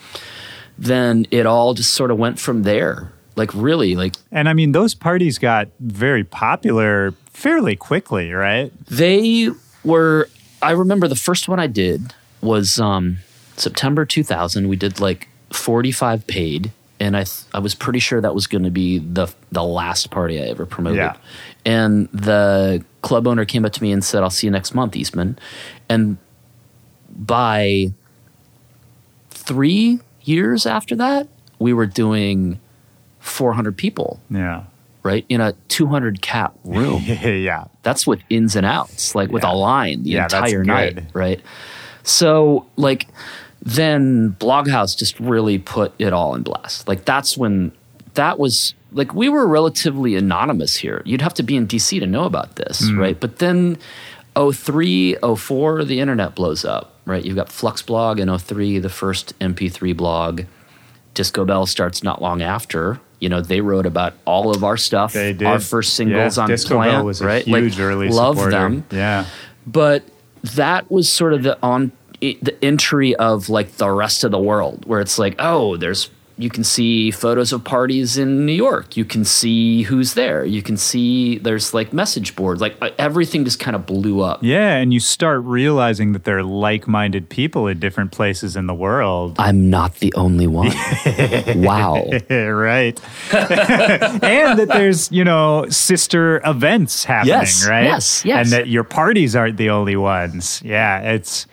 then 0.79 1.27
it 1.31 1.45
all 1.45 1.75
just 1.75 1.95
sort 1.95 2.11
of 2.11 2.19
went 2.19 2.39
from 2.39 2.63
there. 2.63 3.13
Like 3.37 3.55
really 3.55 3.95
like 3.95 4.17
and 4.33 4.49
i 4.49 4.53
mean 4.53 4.73
those 4.73 4.97
parties 4.97 5.39
got 5.39 5.69
very 5.79 6.25
popular 6.25 7.15
fairly 7.31 7.77
quickly 7.77 8.33
right 8.33 8.73
they 8.89 9.51
were 9.85 10.29
I 10.61 10.73
remember 10.73 11.07
the 11.07 11.15
first 11.15 11.49
one 11.49 11.61
I 11.61 11.69
did 11.69 12.15
was 12.41 12.81
um 12.81 13.19
September 13.57 14.05
2000 14.05 14.69
we 14.69 14.75
did 14.77 14.99
like 15.01 15.29
45 15.53 16.27
paid 16.27 16.73
and 17.01 17.17
I 17.17 17.25
th- 17.25 17.45
I 17.55 17.59
was 17.61 17.75
pretty 17.75 17.99
sure 17.99 18.21
that 18.21 18.35
was 18.35 18.47
going 18.47 18.65
to 18.65 18.71
be 18.71 18.99
the 18.99 19.29
the 19.53 19.63
last 19.63 20.11
party 20.11 20.39
I 20.41 20.47
ever 20.47 20.67
promoted. 20.67 20.99
Yeah. 20.99 21.17
And 21.65 22.09
the 22.13 22.85
club 23.03 23.27
owner 23.27 23.45
came 23.45 23.65
up 23.65 23.73
to 23.73 23.83
me 23.83 23.93
and 23.93 24.05
said, 24.05 24.23
"I'll 24.23 24.31
see 24.31 24.47
you 24.47 24.51
next 24.51 24.75
month, 24.75 24.97
Eastman." 24.97 25.39
And 25.89 26.19
by 27.17 27.93
3 29.31 30.01
years 30.23 30.67
after 30.67 30.95
that, 30.97 31.29
we 31.59 31.73
were 31.73 31.87
doing 31.87 32.61
400 33.21 33.77
people, 33.77 34.21
Yeah. 34.31 34.65
right? 35.03 35.25
In 35.29 35.41
a 35.41 35.53
200 35.69 36.21
cap 36.23 36.55
room. 36.65 37.03
yeah. 37.07 37.65
that's 37.83 38.07
with 38.07 38.21
ins 38.29 38.55
and 38.57 38.67
outs, 38.67 39.15
like 39.15 39.31
with 39.31 39.43
Yeah. 39.45 39.53
a 39.53 39.55
line 39.55 40.03
the 40.03 40.11
Yeah, 40.11 40.25
entire 40.25 40.65
night, 40.65 41.05
right? 41.15 41.41
So 42.03 42.67
like 42.77 43.09
then 43.77 44.35
Bloghouse 44.41 44.97
just 44.97 45.19
really 45.21 45.59
put 45.59 45.93
it 45.99 46.12
all 46.12 46.35
in 46.35 46.43
blast. 46.43 46.89
Like 46.89 47.05
that's 47.05 47.37
when 47.37 47.73
that 48.14 48.39
was 48.39 48.75
like 48.93 49.14
we 49.14 49.29
were 49.29 49.47
relatively 49.47 50.14
anonymous 50.16 50.77
here. 50.77 51.03
You'd 51.05 51.21
have 51.21 51.35
to 51.35 51.43
be 51.43 51.57
in 51.57 51.66
DC 51.66 52.01
to 52.01 52.07
know 52.07 52.25
about 52.25 52.57
this, 52.57 52.83
Mm. 52.83 52.99
right? 52.99 53.21
But 53.21 53.39
then 53.39 53.77
03, 54.37 55.16
04, 55.37 55.85
the 55.85 56.01
internet 56.01 56.35
blows 56.35 56.64
up, 56.64 56.95
right? 57.05 57.25
You've 57.25 57.37
got 57.37 57.49
Fluxblog 57.49 58.19
in 58.21 58.29
03, 58.39 58.79
the 58.79 58.89
first 58.89 59.39
MP3 59.41 59.93
blog. 59.97 60.43
Discobelle 61.14 61.66
starts 61.66 62.03
not 62.03 62.23
long 62.23 62.41
after. 62.43 63.01
You 63.21 63.29
know, 63.29 63.41
they 63.41 63.61
wrote 63.61 63.85
about 63.85 64.14
all 64.25 64.55
of 64.55 64.62
our 64.62 64.77
stuff, 64.77 65.12
They 65.12 65.33
did. 65.33 65.47
our 65.47 65.59
first 65.59 65.95
singles 65.95 66.37
yeah. 66.37 66.45
on 66.45 66.49
Disco 66.49 66.77
Plant, 66.77 66.93
Bell 66.93 67.05
was 67.05 67.21
a 67.21 67.27
right? 67.27 67.45
huge 67.45 67.75
like, 67.77 67.81
early 67.85 68.09
love 68.09 68.37
supporter. 68.37 68.51
them, 68.57 68.85
Yeah. 68.93 69.25
but 69.66 70.05
that 70.55 70.89
was 70.91 71.09
sort 71.09 71.33
of 71.35 71.43
the 71.43 71.59
on 71.61 71.91
i- 72.23 72.37
the 72.43 72.62
entry 72.64 73.14
of 73.16 73.49
like 73.49 73.77
the 73.77 73.91
rest 73.91 74.25
of 74.25 74.31
the 74.31 74.39
world, 74.39 74.85
where 74.87 75.01
it's 75.01 75.19
like, 75.19 75.35
oh, 75.39 75.77
there's 75.77 76.11
you 76.41 76.49
can 76.51 76.62
see 76.62 77.11
photos 77.11 77.53
of 77.53 77.64
parties 77.64 78.16
in 78.16 78.47
New 78.47 78.53
York. 78.53 78.97
You 78.97 79.05
can 79.05 79.25
see 79.25 79.83
who's 79.83 80.14
there. 80.14 80.45
You 80.45 80.62
can 80.62 80.77
see 80.77 81.37
there's 81.39 81.75
like 81.75 81.93
message 81.93 82.37
boards. 82.37 82.61
Like 82.61 82.77
everything 82.97 83.45
just 83.45 83.59
kind 83.59 83.75
of 83.75 83.87
blew 83.87 84.21
up. 84.21 84.39
Yeah, 84.41 84.77
and 84.77 84.93
you 84.95 85.01
start 85.01 85.43
realizing 85.43 86.12
that 86.12 86.23
there 86.23 86.39
are 86.39 86.45
like-minded 86.45 87.29
people 87.29 87.66
in 87.66 87.81
different 87.81 88.12
places 88.12 88.55
in 88.55 88.69
the 88.69 88.75
world. 88.75 89.35
I'm 89.41 89.69
not 89.69 89.97
the 89.97 90.14
only 90.14 90.47
one. 90.47 90.71
wow. 91.57 92.05
right. 92.31 93.01
and 93.33 94.59
that 94.61 94.69
there's, 94.73 95.11
you 95.11 95.25
know, 95.25 95.66
sister 95.69 96.41
events 96.45 97.05
happening, 97.05 97.35
Yes, 97.35 97.66
right? 97.69 97.83
yes, 97.85 98.25
yes. 98.25 98.45
And 98.47 98.53
that 98.53 98.69
your 98.69 98.85
parties 98.85 99.35
aren't 99.35 99.57
the 99.57 99.71
only 99.71 99.97
ones. 99.97 100.62
Yeah, 100.64 101.01
it's 101.01 101.49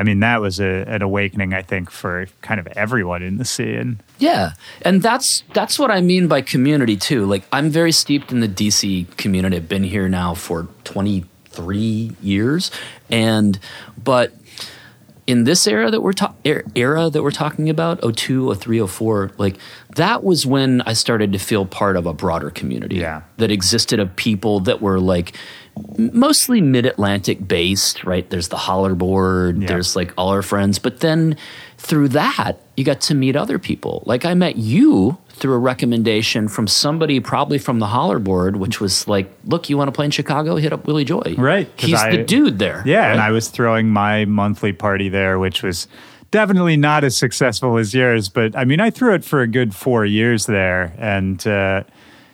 I 0.00 0.02
mean, 0.02 0.20
that 0.20 0.40
was 0.40 0.58
a, 0.60 0.84
an 0.88 1.02
awakening, 1.02 1.52
I 1.54 1.62
think, 1.62 1.90
for 1.90 2.26
kind 2.40 2.58
of 2.58 2.66
everyone 2.68 3.22
in 3.22 3.36
the 3.36 3.44
scene. 3.44 4.00
Yeah, 4.18 4.52
and 4.82 5.02
that's 5.02 5.44
that's 5.52 5.78
what 5.78 5.90
I 5.90 6.00
mean 6.00 6.26
by 6.26 6.40
community 6.40 6.96
too. 6.96 7.26
Like 7.26 7.42
I'm 7.52 7.68
very 7.70 7.92
steeped 7.92 8.32
in 8.32 8.40
the 8.40 8.48
DC 8.48 9.16
community. 9.16 9.56
I've 9.56 9.68
been 9.68 9.84
here 9.84 10.08
now 10.08 10.34
for 10.34 10.68
23 10.84 12.12
years, 12.22 12.70
and 13.10 13.58
but 14.02 14.32
in 15.26 15.44
this 15.44 15.66
era 15.66 15.90
that 15.90 16.00
we're 16.00 16.12
ta- 16.14 16.34
er- 16.46 16.64
era 16.74 17.08
that 17.10 17.22
we're 17.22 17.30
talking 17.30 17.68
about 17.70 18.00
02 18.16 18.52
03 18.54 18.86
04 18.86 19.30
like 19.38 19.56
that 19.94 20.24
was 20.24 20.44
when 20.46 20.80
i 20.82 20.92
started 20.94 21.32
to 21.32 21.38
feel 21.38 21.66
part 21.66 21.96
of 21.96 22.06
a 22.06 22.12
broader 22.12 22.50
community 22.50 22.96
Yeah. 22.96 23.20
that 23.36 23.50
existed 23.50 24.00
of 24.00 24.16
people 24.16 24.60
that 24.60 24.80
were 24.80 24.98
like 24.98 25.36
mostly 25.98 26.60
mid-atlantic 26.60 27.46
based 27.46 28.04
right 28.04 28.28
there's 28.30 28.48
the 28.48 28.56
Hollerboard 28.56 29.60
Yeah. 29.62 29.68
there's 29.68 29.96
like 29.96 30.12
all 30.16 30.28
our 30.30 30.42
friends 30.42 30.78
but 30.78 31.00
then 31.00 31.36
through 31.78 32.08
that 32.08 32.58
you 32.76 32.84
got 32.84 33.00
to 33.02 33.14
meet 33.14 33.36
other 33.36 33.58
people 33.58 34.02
like 34.06 34.24
i 34.24 34.34
met 34.34 34.56
you 34.56 35.16
through 35.30 35.54
a 35.54 35.58
recommendation 35.58 36.48
from 36.48 36.66
somebody 36.66 37.20
probably 37.20 37.58
from 37.58 37.78
the 37.78 37.86
holler 37.86 38.18
board 38.18 38.56
which 38.56 38.80
was 38.80 39.08
like 39.08 39.30
look 39.46 39.70
you 39.70 39.76
want 39.78 39.88
to 39.88 39.92
play 39.92 40.04
in 40.04 40.10
chicago 40.10 40.56
hit 40.56 40.72
up 40.72 40.86
Willy 40.86 41.04
Joy 41.04 41.34
Right. 41.38 41.68
he's 41.76 41.94
I- 42.00 42.16
the 42.16 42.22
dude 42.24 42.58
there 42.58 42.82
Yeah, 42.84 43.12
and? 43.12 43.20
I 43.20 43.30
was 43.30 43.48
throwing 43.48 43.88
my 43.88 44.24
monthly 44.26 44.72
party 44.72 45.08
there, 45.08 45.38
which 45.38 45.62
was 45.62 45.88
definitely 46.30 46.76
not 46.76 47.02
as 47.04 47.16
successful 47.16 47.76
as 47.78 47.92
yours. 47.94 48.28
But 48.28 48.54
I 48.56 48.64
mean, 48.64 48.78
I 48.80 48.90
threw 48.90 49.14
it 49.14 49.24
for 49.24 49.40
a 49.40 49.48
good 49.48 49.74
four 49.74 50.04
years 50.04 50.46
there, 50.46 50.92
and 50.98 51.44
uh, 51.46 51.82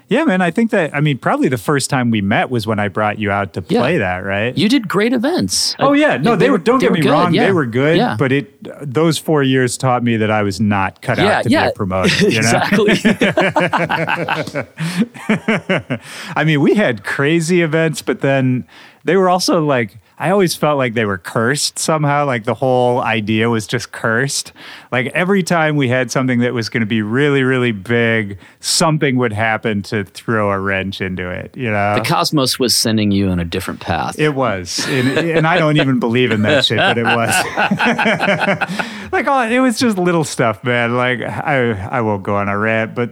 yeah, 0.09 0.25
man, 0.25 0.41
I 0.41 0.51
think 0.51 0.71
that 0.71 0.95
I 0.95 1.01
mean, 1.01 1.19
probably 1.19 1.49
the 1.49 1.59
first 1.59 1.91
time 1.91 2.11
we 2.11 2.21
met 2.21 2.49
was 2.49 2.67
when 2.67 2.79
I 2.79 2.89
brought 2.89 3.19
you 3.19 3.31
out 3.31 3.55
to 3.55 3.65
Yeah. 3.69 3.81
play 3.81 3.99
that, 3.99 4.19
right? 4.19 4.57
You 4.57 4.69
did 4.69 4.89
great 4.89 5.13
events. 5.13 5.75
Oh 5.81 5.95
yeah, 5.95 6.17
no, 6.17 6.37
they, 6.37 6.49
were. 6.49 6.59
Don't 6.59 6.79
they 6.79 6.87
get 6.87 6.93
me 6.93 7.01
good, 7.01 7.11
wrong, 7.11 7.35
yeah. 7.35 7.47
they 7.47 7.53
were 7.53 7.67
good. 7.67 7.97
Yeah. 7.97 8.17
But 8.19 8.31
it 8.31 8.53
those 8.83 9.19
four 9.19 9.43
years 9.43 9.77
taught 9.77 10.05
me 10.05 10.17
that 10.19 10.31
I 10.31 10.43
was 10.43 10.61
not 10.61 11.03
cut 11.03 11.19
yeah, 11.19 11.39
out 11.39 11.45
to 11.45 11.51
yeah, 11.51 11.65
be 11.65 11.69
a 11.71 11.73
promoter. 11.73 12.27
Exactly. 12.37 12.93
I 16.37 16.45
mean, 16.45 16.61
we 16.61 16.75
had 16.75 17.05
crazy 17.05 17.63
events, 17.63 18.03
but 18.03 18.21
then 18.21 18.67
they 19.05 19.17
were 19.17 19.29
also 19.29 19.65
like, 19.65 19.97
I 20.19 20.31
always 20.31 20.55
felt 20.55 20.79
like 20.79 20.95
they 20.95 21.05
were 21.05 21.19
cursed 21.19 21.79
somehow. 21.79 22.25
Like 22.25 22.45
the 22.45 22.55
whole 22.55 23.03
idea 23.03 23.51
was 23.51 23.67
just 23.67 23.93
cursed. 23.93 24.53
Like 24.91 25.09
every 25.09 25.43
time 25.43 25.77
we 25.77 25.89
had 25.89 26.11
something 26.11 26.39
that 26.41 26.55
was 26.55 26.71
going 26.71 26.81
to 26.81 26.87
be 26.87 27.03
really, 27.03 27.43
really 27.43 27.73
big, 27.73 28.39
something 28.61 29.17
would 29.17 29.35
happen 29.35 29.83
to 29.85 30.05
throw 30.05 30.51
a 30.51 30.59
wrench 30.59 31.03
into 31.03 31.29
it, 31.29 31.55
you 31.55 31.71
know? 31.71 31.97
the 31.97 32.01
cosmos 32.01 32.59
was 32.59 32.75
sending 32.75 33.11
you 33.11 33.29
on 33.29 33.39
a 33.39 33.45
different 33.45 33.81
path. 33.81 34.19
It 34.19 34.35
was, 34.35 34.87
and, 34.89 35.19
and 35.19 35.47
I 35.47 35.59
don't 35.59 35.77
even 35.77 36.01
believe 36.01 36.31
in 36.31 36.41
that 36.43 36.65
shit, 36.65 36.79
but 36.79 36.97
it 36.97 37.05
was. 37.05 37.35
like, 39.13 39.27
oh, 39.27 39.43
it 39.43 39.61
was 39.61 39.79
just 39.79 39.99
little 39.99 40.25
stuff, 40.25 40.65
man. 40.65 40.97
Like, 40.97 41.21
I 41.21 41.73
I 41.73 42.01
won't 42.01 42.23
go 42.23 42.37
on 42.37 42.49
a 42.49 42.57
rant, 42.57 42.95
but 42.95 43.11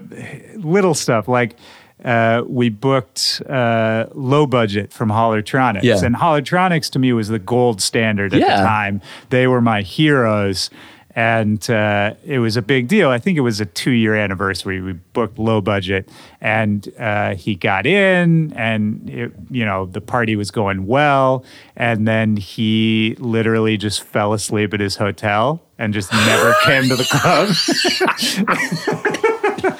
little 0.56 0.94
stuff. 0.94 1.28
Like, 1.28 1.56
uh, 2.04 2.42
we 2.46 2.68
booked 2.68 3.42
uh, 3.48 4.06
low 4.14 4.46
budget 4.46 4.92
from 4.92 5.08
Hollertronix, 5.08 5.82
Yeah. 5.82 6.04
and 6.04 6.14
Hollertronix 6.16 6.90
to 6.92 6.98
me 6.98 7.12
was 7.12 7.28
the 7.28 7.38
gold 7.38 7.80
standard 7.80 8.34
at 8.34 8.40
Yeah. 8.40 8.56
the 8.60 8.62
time. 8.66 9.00
They 9.30 9.46
were 9.46 9.60
my 9.60 9.82
heroes. 9.82 10.70
And 11.16 11.70
uh, 11.70 12.14
it 12.26 12.40
was 12.40 12.56
a 12.56 12.60
big 12.62 12.88
deal. 12.88 13.08
I 13.08 13.18
think 13.18 13.38
it 13.38 13.42
was 13.42 13.60
a 13.60 13.66
two 13.66 13.92
year 13.92 14.16
anniversary. 14.16 14.80
We 14.80 14.94
booked 14.94 15.38
low 15.38 15.60
budget, 15.60 16.08
and 16.40 16.88
uh, 16.98 17.36
he 17.36 17.54
got 17.54 17.86
in, 17.86 18.52
and 18.54 19.08
it, 19.08 19.32
you 19.48 19.64
know 19.64 19.86
the 19.86 20.00
party 20.00 20.34
was 20.34 20.50
going 20.50 20.88
well. 20.88 21.44
And 21.76 22.08
then 22.08 22.36
he 22.36 23.14
literally 23.20 23.76
just 23.76 24.02
fell 24.02 24.32
asleep 24.32 24.74
at 24.74 24.80
his 24.80 24.96
hotel 24.96 25.62
and 25.78 25.94
just 25.94 26.12
never 26.12 26.52
came 26.64 26.88
to 26.88 26.96
the 26.96 27.04
club. 27.04 27.48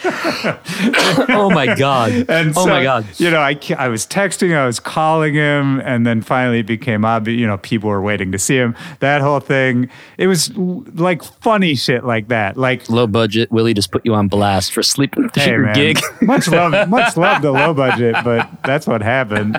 oh 1.29 1.51
my 1.53 1.75
god! 1.77 2.12
And 2.29 2.51
oh 2.57 2.64
so, 2.64 2.66
my 2.66 2.83
god! 2.83 3.07
You 3.18 3.31
know, 3.31 3.41
I, 3.41 3.59
I 3.77 3.89
was 3.89 4.07
texting, 4.07 4.57
I 4.57 4.66
was 4.66 4.81
calling 4.81 5.35
him, 5.35 5.81
and 5.81 6.07
then 6.07 6.22
finally 6.22 6.61
it 6.61 6.66
became 6.66 7.05
obvious, 7.05 7.39
you 7.39 7.47
know, 7.47 7.59
people 7.59 7.91
were 7.91 8.01
waiting 8.01 8.33
to 8.33 8.39
see 8.39 8.57
him. 8.57 8.75
That 9.01 9.20
whole 9.20 9.41
thing, 9.41 9.91
it 10.16 10.27
was 10.27 10.55
like 10.57 11.22
funny 11.22 11.75
shit 11.75 12.05
like 12.05 12.29
that. 12.29 12.57
Like, 12.57 12.89
Low 12.89 13.07
budget. 13.07 13.51
Willy 13.51 13.75
just 13.75 13.91
put 13.91 14.05
you 14.07 14.14
on 14.14 14.29
blast 14.29 14.72
for 14.72 14.83
sleeping 14.83 15.25
at 15.25 15.37
hey, 15.37 15.51
your 15.51 15.61
man, 15.61 15.75
gig. 15.75 16.01
much 16.22 16.49
love, 16.49 16.89
much 16.89 17.16
love 17.16 17.43
to 17.43 17.51
low 17.51 17.75
budget, 17.75 18.16
but 18.25 18.49
that's 18.64 18.87
what 18.87 19.03
happened. 19.03 19.55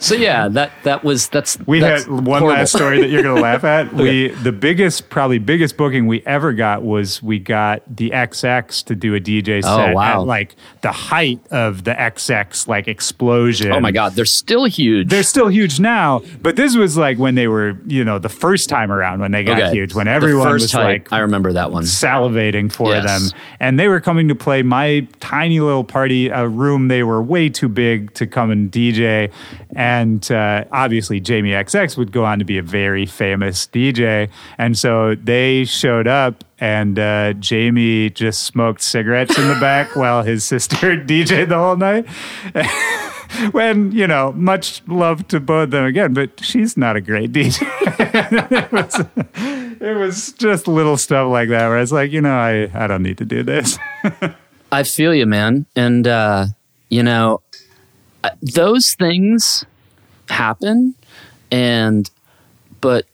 So 0.00 0.14
yeah, 0.14 0.48
that 0.48 0.72
that 0.82 1.04
was 1.04 1.28
that's 1.28 1.58
We 1.66 1.80
that's 1.80 2.04
had 2.04 2.12
one 2.12 2.24
horrible. 2.40 2.48
last 2.48 2.72
story 2.72 3.00
that 3.00 3.10
you're 3.10 3.22
going 3.22 3.36
to 3.36 3.42
laugh 3.42 3.64
at. 3.64 3.92
We 3.92 4.28
the 4.28 4.52
biggest, 4.52 5.08
probably 5.10 5.38
biggest 5.38 5.76
booking 5.76 6.06
we 6.06 6.22
ever 6.26 6.52
got 6.52 6.82
was 6.82 7.22
we 7.22 7.38
got 7.38 7.82
the 7.94 8.10
XX 8.10 8.84
to 8.84 8.94
do 9.04 9.14
a 9.14 9.20
DJ 9.20 9.58
Oh, 9.64 9.76
set 9.76 9.94
wow. 9.94 10.22
at 10.22 10.26
like 10.26 10.56
the 10.80 10.90
height 10.92 11.40
of 11.50 11.84
the 11.84 11.92
XX 11.92 12.66
like 12.68 12.88
explosion. 12.88 13.70
Oh 13.72 13.80
my 13.80 13.92
god, 13.92 14.14
they're 14.14 14.24
still 14.24 14.64
huge. 14.64 15.08
They're 15.10 15.22
still 15.22 15.48
huge 15.48 15.78
now, 15.78 16.22
but 16.42 16.56
this 16.56 16.74
was 16.74 16.96
like 16.96 17.18
when 17.18 17.34
they 17.34 17.46
were, 17.48 17.76
you 17.86 18.02
know, 18.04 18.18
the 18.18 18.28
first 18.30 18.68
time 18.70 18.90
around 18.90 19.20
when 19.20 19.30
they 19.32 19.44
got 19.44 19.60
Okay. 19.60 19.72
huge, 19.72 19.94
when 19.94 20.08
everyone 20.08 20.50
was 20.52 20.72
like 20.74 21.12
I 21.12 21.18
remember 21.18 21.52
that 21.52 21.70
one. 21.70 21.82
salivating 21.84 22.72
for 22.72 22.92
Yes. 22.92 23.04
them. 23.04 23.38
And 23.60 23.78
they 23.78 23.88
were 23.88 24.00
coming 24.00 24.28
to 24.28 24.34
play 24.34 24.62
my 24.62 25.06
tiny 25.20 25.60
little 25.60 25.84
party, 25.84 26.28
a 26.28 26.48
room 26.48 26.88
they 26.88 27.02
were 27.02 27.22
way 27.22 27.48
too 27.50 27.68
big 27.68 28.14
to 28.14 28.26
come 28.26 28.50
and 28.50 28.70
DJ. 28.70 29.30
And 29.76 30.30
uh, 30.30 30.64
obviously, 30.72 31.20
Jamie 31.20 31.50
XX 31.50 31.96
would 31.98 32.12
go 32.12 32.24
on 32.24 32.38
to 32.38 32.44
be 32.44 32.58
a 32.58 32.62
very 32.62 33.06
famous 33.06 33.66
DJ. 33.66 34.28
And 34.58 34.78
so 34.78 35.14
they 35.16 35.64
showed 35.64 36.06
up. 36.06 36.44
And 36.60 36.98
uh, 36.98 37.32
Jamie 37.34 38.10
just 38.10 38.42
smoked 38.42 38.80
cigarettes 38.80 39.38
in 39.38 39.48
the 39.48 39.58
back 39.60 39.96
while 39.96 40.22
his 40.22 40.44
sister 40.44 40.76
DJ'd 40.96 41.48
the 41.48 41.58
whole 41.58 41.76
night. 41.76 42.06
when, 43.52 43.90
you 43.92 44.06
know, 44.06 44.32
much 44.32 44.86
love 44.86 45.26
to 45.28 45.40
both 45.40 45.64
of 45.64 45.70
them 45.72 45.84
again, 45.84 46.14
but 46.14 46.40
she's 46.44 46.76
not 46.76 46.96
a 46.96 47.00
great 47.00 47.32
DJ 47.32 47.66
it 48.56 48.72
was 48.72 49.00
it 49.80 49.96
was 49.96 50.32
just 50.32 50.68
little 50.68 50.96
stuff 50.96 51.28
like 51.28 51.48
that 51.48 51.68
where 51.68 51.78
it's 51.78 51.92
like 51.92 52.12
you 52.12 52.20
know 52.20 52.34
i 52.34 52.70
i 52.74 52.86
don't 52.86 53.02
need 53.02 53.18
to 53.18 53.24
do 53.24 53.42
this 53.42 53.78
I 54.74 54.82
feel 54.82 55.14
you, 55.14 55.24
man. 55.24 55.66
And, 55.76 56.04
uh, 56.04 56.46
you 56.88 57.04
know, 57.04 57.42
uh, 58.24 58.30
those 58.42 58.94
things 58.94 59.64
happen. 60.28 60.96
And, 61.52 62.10
but 62.80 63.06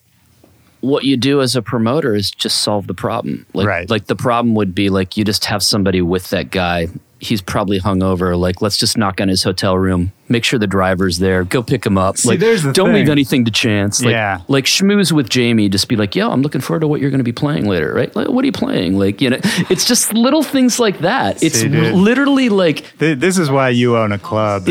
what 0.80 1.04
you 1.04 1.16
do 1.16 1.40
as 1.40 1.56
a 1.56 1.62
promoter 1.62 2.14
is 2.14 2.30
just 2.30 2.62
solve 2.62 2.86
the 2.86 2.94
problem. 2.94 3.46
Like, 3.54 3.66
Right. 3.66 3.90
like 3.90 4.06
the 4.06 4.16
problem 4.16 4.54
would 4.54 4.74
be 4.74 4.88
like 4.90 5.16
you 5.16 5.24
just 5.24 5.44
have 5.46 5.62
somebody 5.62 6.00
with 6.02 6.30
that 6.30 6.50
guy 6.50 6.88
he's 7.20 7.42
probably 7.42 7.80
hungover. 7.80 8.38
Like, 8.38 8.60
let's 8.62 8.76
just 8.76 8.96
knock 8.98 9.20
on 9.20 9.28
his 9.28 9.42
hotel 9.42 9.76
room, 9.78 10.12
make 10.28 10.44
sure 10.44 10.58
the 10.58 10.66
driver's 10.66 11.18
there, 11.18 11.44
go 11.44 11.62
pick 11.62 11.84
him 11.86 11.96
up. 11.98 12.16
See, 12.16 12.28
like, 12.30 12.38
there's 12.40 12.62
the 12.62 12.72
don't 12.72 12.92
leave 12.92 13.08
anything 13.08 13.44
to 13.44 13.50
chance. 13.50 14.02
Like, 14.02 14.12
Yeah. 14.12 14.40
like 14.48 14.64
schmooze 14.64 15.12
with 15.12 15.28
Jamie. 15.28 15.68
Just 15.68 15.88
be 15.88 15.96
like, 15.96 16.16
yo, 16.16 16.30
I'm 16.30 16.42
looking 16.42 16.60
forward 16.60 16.80
to 16.80 16.88
what 16.88 17.00
you're 17.00 17.10
going 17.10 17.18
to 17.18 17.24
be 17.24 17.32
playing 17.32 17.68
later, 17.68 17.92
right? 17.94 18.14
Like, 18.16 18.28
what 18.28 18.42
are 18.42 18.46
you 18.46 18.52
playing? 18.52 18.98
Like, 18.98 19.20
you 19.20 19.30
know, 19.30 19.38
it's 19.70 19.84
just 19.84 20.12
little 20.14 20.42
things 20.42 20.80
like 20.80 21.00
that. 21.00 21.42
It's 21.42 21.60
See, 21.60 21.68
literally 21.68 22.48
like 22.48 22.96
Th- 22.98 23.18
This 23.18 23.38
is 23.38 23.50
why 23.50 23.68
you 23.68 23.96
own 23.96 24.12
a 24.12 24.18
club. 24.18 24.66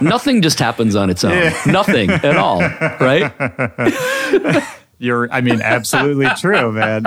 nothing 0.00 0.42
just 0.42 0.58
happens 0.58 0.96
on 0.96 1.10
its 1.10 1.24
own. 1.24 1.52
Nothing 1.66 2.10
at 2.10 2.36
all, 2.36 2.60
right? 2.60 3.32
You're, 5.02 5.30
I 5.32 5.40
mean, 5.40 5.60
absolutely 5.60 6.28
true, 6.38 6.70
man. 6.70 7.06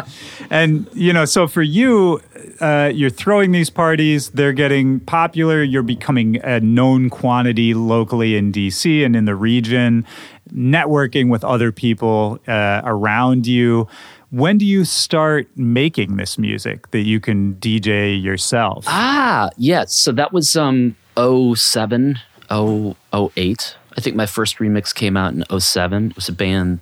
And, 0.50 0.86
you 0.94 1.14
know, 1.14 1.24
so 1.24 1.48
for 1.48 1.62
you, 1.62 2.22
uh, 2.60 2.92
you're 2.94 3.10
throwing 3.10 3.54
these 3.54 3.70
parties, 3.70 4.32
they're 4.32 4.52
getting 4.52 5.00
popular, 5.00 5.64
you're 5.64 5.82
becoming 5.82 6.44
a 6.44 6.60
known 6.60 7.10
quantity 7.10 7.74
locally 7.74 8.36
in 8.36 8.52
DC 8.52 9.06
and 9.06 9.16
in 9.16 9.24
the 9.24 9.36
region, 9.36 10.06
networking 10.54 11.30
with 11.30 11.46
other 11.46 11.72
people 11.72 12.38
uh, 12.50 12.82
around 12.84 13.48
you. 13.48 13.88
When 14.30 14.58
do 14.58 14.66
you 14.66 14.84
start 14.84 15.48
making 15.56 16.18
this 16.18 16.38
music 16.38 16.92
that 16.92 17.04
you 17.04 17.22
can 17.22 17.56
DJ 17.56 18.22
yourself? 18.22 18.84
Ah, 18.90 19.50
yes. 19.56 19.94
So 19.94 20.12
that 20.12 20.34
was 20.34 20.58
um 20.58 20.98
07, 21.16 22.20
0, 22.50 22.96
08. 23.14 23.76
I 23.98 24.02
think 24.02 24.18
my 24.18 24.26
first 24.26 24.58
remix 24.58 24.94
came 24.94 25.16
out 25.16 25.34
in 25.34 25.46
07. 25.58 26.10
It 26.10 26.16
was 26.16 26.28
a 26.28 26.34
band. 26.34 26.82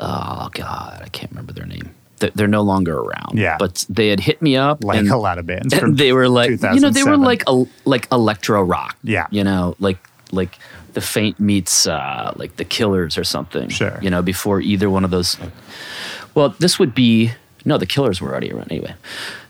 Oh 0.00 0.48
God, 0.52 1.02
I 1.04 1.08
can't 1.08 1.30
remember 1.30 1.52
their 1.52 1.66
name. 1.66 1.94
They're, 2.18 2.30
they're 2.34 2.48
no 2.48 2.62
longer 2.62 2.98
around. 2.98 3.38
Yeah. 3.38 3.56
but 3.58 3.84
they 3.88 4.08
had 4.08 4.20
hit 4.20 4.42
me 4.42 4.56
up, 4.56 4.84
like 4.84 4.98
and, 4.98 5.10
a 5.10 5.16
lot 5.16 5.38
of 5.38 5.46
bands. 5.46 5.72
and 5.72 5.96
they 6.02 6.12
were 6.12 6.28
like, 6.28 6.50
you 6.50 6.80
know, 6.80 6.90
they 6.90 7.02
were 7.04 7.16
like 7.16 7.42
a, 7.46 7.64
like 7.84 8.08
electro 8.12 8.62
rock. 8.62 8.96
Yeah. 9.02 9.26
you 9.30 9.44
know, 9.44 9.76
like 9.78 9.98
like 10.32 10.58
the 10.92 11.00
Faint 11.00 11.38
meets 11.40 11.86
uh, 11.86 12.32
like 12.36 12.56
the 12.56 12.64
Killers 12.64 13.16
or 13.16 13.24
something. 13.24 13.68
Sure. 13.68 13.98
you 14.02 14.10
know, 14.10 14.22
before 14.22 14.60
either 14.60 14.90
one 14.90 15.04
of 15.04 15.10
those. 15.10 15.36
Well, 16.34 16.50
this 16.58 16.78
would 16.78 16.94
be 16.94 17.32
no, 17.64 17.78
the 17.78 17.86
Killers 17.86 18.20
were 18.20 18.30
already 18.30 18.52
around 18.52 18.70
anyway. 18.70 18.94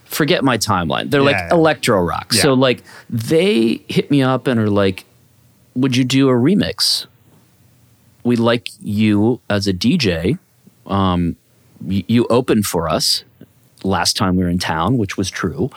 Forget 0.05 0.43
my 0.43 0.57
timeline. 0.57 1.09
They're 1.09 1.21
like 1.21 1.35
Yeah, 1.35 1.47
yeah. 1.47 1.53
electro 1.55 2.01
rock. 2.01 2.33
So 2.33 2.53
like 2.53 2.83
they 3.09 3.81
hit 3.87 4.11
me 4.11 4.21
up 4.21 4.47
and 4.47 4.59
are 4.59 4.69
like, 4.69 5.05
"Would 5.75 5.95
you 5.95 6.03
do 6.03 6.27
a 6.29 6.33
remix? 6.33 7.05
We 8.23 8.35
like 8.35 8.69
you 8.79 9.41
as 9.49 9.67
a 9.67 9.73
DJ. 9.73 10.37
Um, 10.85 11.35
you 11.87 12.27
opened 12.29 12.65
for 12.65 12.87
us 12.87 13.23
last 13.83 14.15
time 14.15 14.35
we 14.35 14.43
were 14.43 14.49
in 14.49 14.59
town, 14.59 14.97
which 14.97 15.17
was 15.17 15.29
true. 15.29 15.69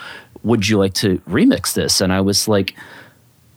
Would 0.42 0.68
you 0.68 0.78
like 0.78 0.94
to 0.94 1.18
remix 1.20 1.72
this?" 1.74 2.00
And 2.00 2.12
I 2.12 2.20
was 2.20 2.48
like, 2.48 2.74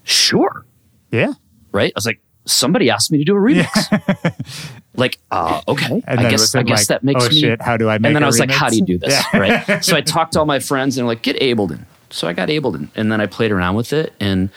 "Sure." 0.03 0.65
yeah. 1.11 1.33
Right? 1.71 1.91
I 1.93 1.97
was 1.97 2.05
like, 2.05 2.21
"Somebody 2.45 2.89
asked 2.89 3.11
me 3.11 3.17
to 3.17 3.25
do 3.25 3.35
a 3.35 3.39
remix." 3.39 4.75
like, 4.95 5.19
uh, 5.31 5.61
okay. 5.67 6.01
And 6.07 6.19
I 6.21 6.29
guess 6.29 6.55
I 6.55 6.63
guess 6.63 6.79
like, 6.79 6.87
that 6.87 7.03
makes 7.03 7.25
oh 7.25 7.29
me. 7.29 7.39
shit, 7.41 7.61
how 7.61 7.77
do 7.77 7.89
I 7.89 7.97
make 7.97 8.07
And 8.07 8.15
then 8.15 8.23
I 8.23 8.27
was 8.27 8.39
like, 8.39 8.51
"How 8.51 8.69
do 8.69 8.77
you 8.77 8.85
do 8.85 8.97
this?" 8.97 9.21
Right? 9.33 9.83
So 9.83 9.95
I 9.95 10.01
talked 10.01 10.33
to 10.33 10.39
all 10.39 10.45
my 10.45 10.59
friends 10.59 10.97
and 10.97 11.03
they're 11.03 11.15
like, 11.15 11.21
"Get 11.21 11.37
Ableton." 11.39 11.85
So 12.09 12.27
I 12.27 12.33
got 12.33 12.47
Ableton, 12.49 12.89
and 12.95 13.11
then 13.11 13.19
I 13.19 13.25
played 13.25 13.51
around 13.51 13.75
with 13.75 13.91
it, 13.91 14.13
and 14.19 14.49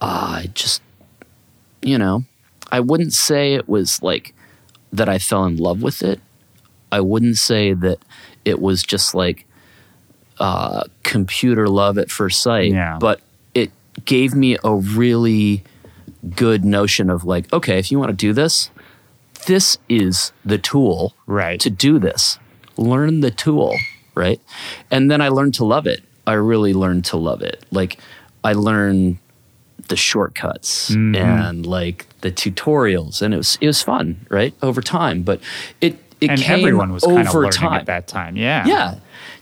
uh, 0.00 0.42
I 0.42 0.50
just, 0.54 0.80
you 1.82 1.98
know, 1.98 2.24
I 2.74 2.80
wouldn't 2.80 3.12
say 3.12 3.54
it 3.54 3.68
was 3.68 4.02
like 4.02 4.34
that. 4.92 5.08
I 5.08 5.18
fell 5.18 5.44
in 5.44 5.56
love 5.56 5.80
with 5.82 6.02
it. 6.02 6.20
I 6.90 7.00
wouldn't 7.00 7.36
say 7.38 7.72
that 7.72 7.98
it 8.44 8.60
was 8.60 8.82
just 8.82 9.14
like 9.14 9.46
uh, 10.40 10.82
computer 11.04 11.68
love 11.68 11.98
at 11.98 12.10
first 12.10 12.42
sight. 12.42 12.72
Yeah. 12.72 12.98
But 13.00 13.20
it 13.54 13.70
gave 14.04 14.34
me 14.34 14.56
a 14.64 14.74
really 14.74 15.62
good 16.34 16.64
notion 16.64 17.10
of 17.10 17.24
like, 17.24 17.52
okay, 17.52 17.78
if 17.78 17.92
you 17.92 17.98
want 18.00 18.10
to 18.10 18.16
do 18.16 18.32
this, 18.32 18.70
this 19.46 19.78
is 19.88 20.32
the 20.44 20.58
tool 20.58 21.14
Right. 21.26 21.60
to 21.60 21.70
do 21.70 21.98
this. 21.98 22.38
Learn 22.76 23.20
the 23.20 23.30
tool, 23.30 23.76
right? 24.16 24.40
And 24.90 25.10
then 25.10 25.20
I 25.20 25.28
learned 25.28 25.54
to 25.54 25.64
love 25.64 25.86
it. 25.86 26.02
I 26.26 26.32
really 26.32 26.74
learned 26.74 27.04
to 27.06 27.16
love 27.18 27.40
it. 27.42 27.64
Like 27.70 27.98
I 28.42 28.54
learned 28.54 29.18
the 29.88 29.96
shortcuts 29.96 30.90
Mm-hmm. 30.90 31.14
and 31.16 31.66
like 31.66 32.06
the 32.20 32.30
tutorials 32.30 33.22
and 33.22 33.34
it 33.34 33.36
was 33.38 33.58
it 33.60 33.66
was 33.66 33.82
fun, 33.82 34.26
right? 34.30 34.54
Over 34.62 34.80
time, 34.82 35.22
but 35.22 35.40
it 35.80 35.98
it 36.20 36.30
and 36.30 36.40
came 36.40 36.60
everyone 36.60 36.92
was 36.92 37.04
kind 37.04 37.18
of 37.20 37.28
over 37.28 37.40
learning 37.40 37.52
time. 37.52 37.80
at 37.80 37.86
that 37.86 38.06
time. 38.06 38.36
Yeah. 38.36 38.66
Yeah. 38.66 38.94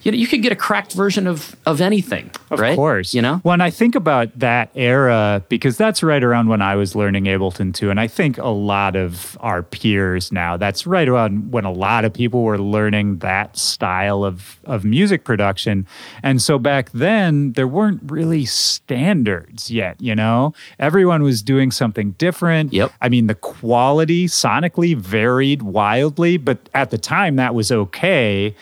You 0.02 0.12
know, 0.12 0.18
you 0.18 0.26
could 0.26 0.42
get 0.42 0.52
a 0.52 0.56
cracked 0.56 0.92
version 0.92 1.26
of 1.26 1.54
of 1.64 1.80
anything, 1.80 2.26
right? 2.26 2.50
Of 2.50 2.60
right? 2.60 2.76
course. 2.76 3.14
You 3.14 3.22
know? 3.22 3.36
When 3.42 3.60
I 3.60 3.70
think 3.70 3.94
about 3.94 4.36
that 4.38 4.70
era, 4.74 5.44
because 5.48 5.76
that's 5.76 6.02
right 6.02 6.22
around 6.22 6.48
when 6.48 6.60
I 6.60 6.76
was 6.76 6.94
learning 6.94 7.24
Ableton 7.24 7.72
too. 7.72 7.90
And 7.90 8.00
I 8.00 8.08
think 8.08 8.38
a 8.38 8.48
lot 8.48 8.96
of 8.96 9.36
our 9.40 9.62
peers 9.62 10.32
now, 10.32 10.56
that's 10.56 10.86
right 10.86 11.08
around 11.08 11.52
when 11.52 11.64
a 11.64 11.72
lot 11.72 12.04
of 12.04 12.12
people 12.12 12.42
were 12.42 12.58
learning 12.58 13.18
that 13.18 13.56
style 13.56 14.24
of, 14.24 14.58
of 14.64 14.84
music 14.84 15.24
production. 15.24 15.86
And 16.22 16.42
so 16.42 16.58
back 16.58 16.90
then, 16.90 17.52
there 17.52 17.68
weren't 17.68 18.00
really 18.10 18.44
standards 18.44 19.70
yet, 19.70 20.00
you 20.00 20.14
know? 20.14 20.52
Everyone 20.78 21.22
was 21.22 21.42
doing 21.42 21.70
something 21.70 22.12
different. 22.12 22.72
Yep. 22.72 22.92
I 23.00 23.08
mean, 23.08 23.28
the 23.28 23.34
quality 23.34 24.26
sonically 24.26 24.96
varied 24.96 25.62
wildly, 25.62 26.36
but 26.36 26.68
at 26.74 26.90
the 26.90 26.98
time 26.98 27.36
that 27.36 27.54
was 27.54 27.70
okay. 27.70 28.54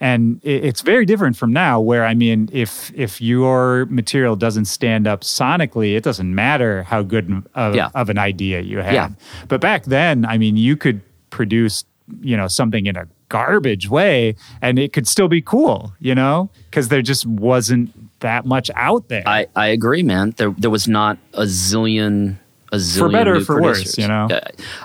And 0.00 0.40
it's 0.44 0.80
very 0.82 1.04
different 1.04 1.36
from 1.36 1.52
now, 1.52 1.80
where 1.80 2.04
I 2.04 2.14
mean, 2.14 2.48
if 2.52 2.92
if 2.94 3.20
your 3.20 3.86
material 3.86 4.36
doesn't 4.36 4.66
stand 4.66 5.06
up 5.08 5.22
sonically, 5.22 5.96
it 5.96 6.04
doesn't 6.04 6.32
matter 6.32 6.84
how 6.84 7.02
good 7.02 7.42
of, 7.56 7.74
Yeah. 7.74 7.88
of 7.94 8.08
an 8.08 8.16
idea 8.18 8.60
you 8.60 8.78
have 8.78 8.92
Yeah. 8.94 9.08
But 9.48 9.60
back 9.60 9.84
then, 9.86 10.24
I 10.24 10.38
mean, 10.38 10.56
you 10.56 10.76
could 10.76 11.00
produce, 11.30 11.84
you 12.20 12.36
know, 12.36 12.46
something 12.46 12.86
in 12.86 12.96
a 12.96 13.06
garbage 13.28 13.88
way, 13.90 14.36
and 14.62 14.78
it 14.78 14.92
could 14.92 15.06
still 15.08 15.28
be 15.28 15.42
cool, 15.42 15.92
you 16.00 16.14
know, 16.14 16.48
because 16.70 16.88
there 16.88 17.02
just 17.02 17.26
wasn't 17.26 17.90
that 18.20 18.46
much 18.46 18.70
out 18.76 19.08
there. 19.08 19.22
I, 19.26 19.46
I 19.56 19.66
agree, 19.66 20.02
man. 20.04 20.32
There 20.36 20.54
there 20.56 20.70
was 20.70 20.86
not 20.86 21.18
a 21.34 21.42
zillion 21.42 22.36
a 22.70 22.76
zillion 22.76 22.98
for 22.98 23.08
better 23.08 23.40
for 23.40 23.60
worse, 23.62 23.98
you 23.98 24.06
know? 24.06 24.28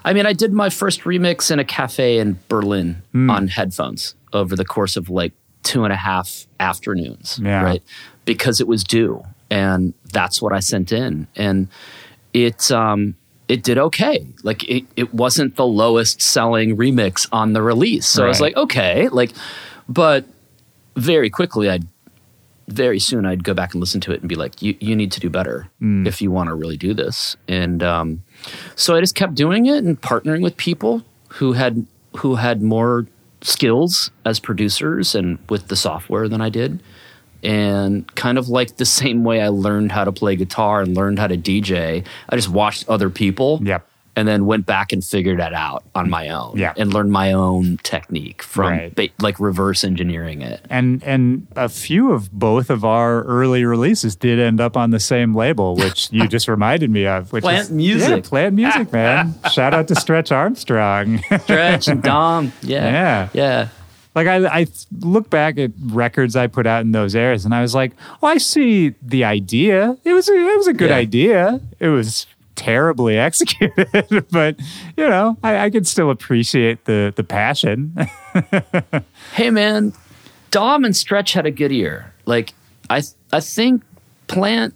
I 0.04 0.14
mean, 0.14 0.26
I 0.26 0.34
did 0.34 0.54
my 0.54 0.70
first 0.70 1.02
remix 1.04 1.52
in 1.52 1.60
a 1.60 1.66
cafe 1.66 2.18
in 2.18 2.40
Berlin 2.50 3.02
Hmm. 3.12 3.30
on 3.30 3.48
headphones 3.50 4.16
over 4.34 4.56
the 4.56 4.66
course 4.66 4.96
of 4.98 5.10
like 5.10 5.32
two 5.64 5.84
and 5.84 5.94
a 5.94 5.98
half 5.98 6.48
afternoons, 6.60 7.40
Yeah. 7.42 7.64
right? 7.64 7.84
Because 8.26 8.60
it 8.60 8.68
was 8.68 8.84
due, 8.84 9.24
and 9.50 9.94
that's 10.12 10.42
what 10.42 10.52
I 10.54 10.60
sent 10.60 10.92
in, 10.92 11.28
and 11.36 11.68
it 12.34 12.72
um 12.72 13.16
it 13.48 13.64
did 13.64 13.78
okay. 13.78 14.26
Like 14.44 14.68
it 14.70 14.86
it 14.96 15.14
wasn't 15.14 15.56
the 15.56 15.66
lowest 15.66 16.22
selling 16.22 16.76
remix 16.78 17.28
on 17.32 17.54
the 17.54 17.62
release, 17.62 18.08
so 18.08 18.26
I 18.26 18.28
was 18.28 18.42
like, 18.42 18.56
okay, 18.56 19.08
like, 19.10 19.32
but 19.88 20.26
very 20.96 21.30
quickly 21.30 21.70
I'd 21.70 21.88
very 22.70 22.98
soon 23.00 23.26
I'd 23.26 23.44
go 23.44 23.54
back 23.54 23.74
and 23.74 23.82
listen 23.82 24.00
to 24.02 24.14
it 24.14 24.22
and 24.22 24.30
be 24.30 24.36
like, 24.36 24.62
you, 24.62 24.76
you 24.80 24.96
need 24.96 25.12
to 25.12 25.20
do 25.20 25.30
better 25.30 25.68
if 25.82 26.22
you 26.22 26.32
want 26.32 26.48
to 26.48 26.56
really 26.56 26.78
do 26.78 26.94
this. 26.94 27.36
And 27.50 27.84
um, 27.84 28.24
so 28.76 28.96
I 28.96 29.02
just 29.02 29.16
kept 29.16 29.36
doing 29.36 29.66
it 29.66 29.84
and 29.84 30.00
partnering 30.02 30.42
with 30.42 30.56
people 30.56 31.04
who 31.28 31.54
had 31.54 31.86
who 32.18 32.36
had 32.36 32.62
more 32.62 33.06
skills 33.44 34.12
as 34.26 34.40
producers 34.40 35.16
and 35.16 35.38
with 35.50 35.68
the 35.68 35.76
software 35.76 36.28
than 36.28 36.42
I 36.42 36.50
did. 36.50 36.82
And 37.44 38.14
kind 38.16 38.38
of 38.38 38.48
like 38.48 38.78
the 38.78 38.86
same 39.02 39.24
way 39.24 39.42
I 39.42 39.50
learned 39.50 39.92
how 39.92 40.06
to 40.06 40.12
play 40.12 40.36
guitar 40.36 40.82
and 40.82 40.96
learned 40.96 41.20
how 41.20 41.28
to 41.28 41.38
DJ, 41.38 42.06
I 42.30 42.36
just 42.36 42.50
watched 42.50 42.88
other 42.90 43.10
people 43.10 43.60
Yep. 43.64 43.88
And 44.16 44.28
then 44.28 44.46
went 44.46 44.66
back 44.66 44.92
and 44.94 45.04
figured 45.04 45.40
that 45.40 45.54
out 45.54 45.84
on 45.96 46.10
my 46.10 46.30
own 46.30 46.54
Yeah. 46.58 46.74
and 46.78 46.94
learned 46.94 47.12
my 47.12 47.32
own 47.34 47.80
technique 47.84 48.44
from 48.44 48.68
Right. 48.68 48.96
ba- 48.96 49.10
like 49.20 49.40
reverse 49.40 49.84
engineering 49.84 50.42
it. 50.42 50.62
and 50.70 51.02
and 51.04 51.48
a 51.56 51.68
few 51.68 52.12
of 52.12 52.32
both 52.32 52.70
of 52.70 52.86
our 52.86 53.24
early 53.24 53.66
releases 53.66 54.16
did 54.16 54.40
end 54.40 54.62
up 54.62 54.78
on 54.78 54.92
the 54.92 55.00
same 55.00 55.34
label, 55.36 55.76
which 55.76 56.10
you 56.12 56.28
just 56.28 56.48
reminded 56.48 56.92
me 56.92 57.06
of. 57.08 57.32
Which 57.34 57.44
Plant 57.44 57.64
is, 57.66 57.72
Music. 57.72 58.10
yeah, 58.10 58.30
Plant 58.30 58.56
Music, 58.56 58.92
man. 59.00 59.34
Shout 59.52 59.74
out 59.74 59.88
to 59.88 59.96
Stretch 59.96 60.32
Armstrong. 60.32 61.20
Stretch 61.42 61.88
and 61.88 62.04
Dom. 62.04 62.52
Yeah. 62.62 62.86
Yeah. 62.86 63.30
Yeah. 63.34 63.68
like 64.16 64.28
I, 64.28 64.46
I 64.60 64.68
look 65.00 65.32
back 65.32 65.58
at 65.58 65.72
records 65.88 66.36
I 66.36 66.46
put 66.46 66.68
out 66.68 66.82
in 66.82 66.92
those 66.92 67.16
eras, 67.16 67.46
and 67.46 67.54
I 67.56 67.62
was 67.64 67.74
like, 67.74 67.94
"Oh, 68.22 68.28
I 68.28 68.38
see 68.38 68.94
the 69.02 69.24
idea. 69.24 69.98
It 70.04 70.14
was 70.14 70.30
a, 70.30 70.34
it 70.34 70.58
was 70.58 70.68
a 70.68 70.74
good 70.74 70.92
Yeah. 70.92 70.98
idea. 70.98 71.62
It 71.80 71.88
was." 71.88 72.28
Terribly 72.56 73.18
executed 73.28 74.26
but 74.32 74.60
you 74.98 75.08
know 75.10 75.38
I, 75.44 75.66
I 75.66 75.70
could 75.70 75.88
still 75.88 76.10
appreciate 76.10 76.86
the 76.86 77.14
the 77.16 77.24
passion 77.24 77.96
Hey 79.34 79.50
man, 79.50 79.94
Dom 80.52 80.86
and 80.86 80.96
Stretch 80.96 81.34
had 81.34 81.46
a 81.46 81.52
good 81.52 81.72
year. 81.72 82.14
Like 82.26 82.54
I 82.90 83.02
I 83.32 83.40
think 83.40 83.84
Plant 84.28 84.74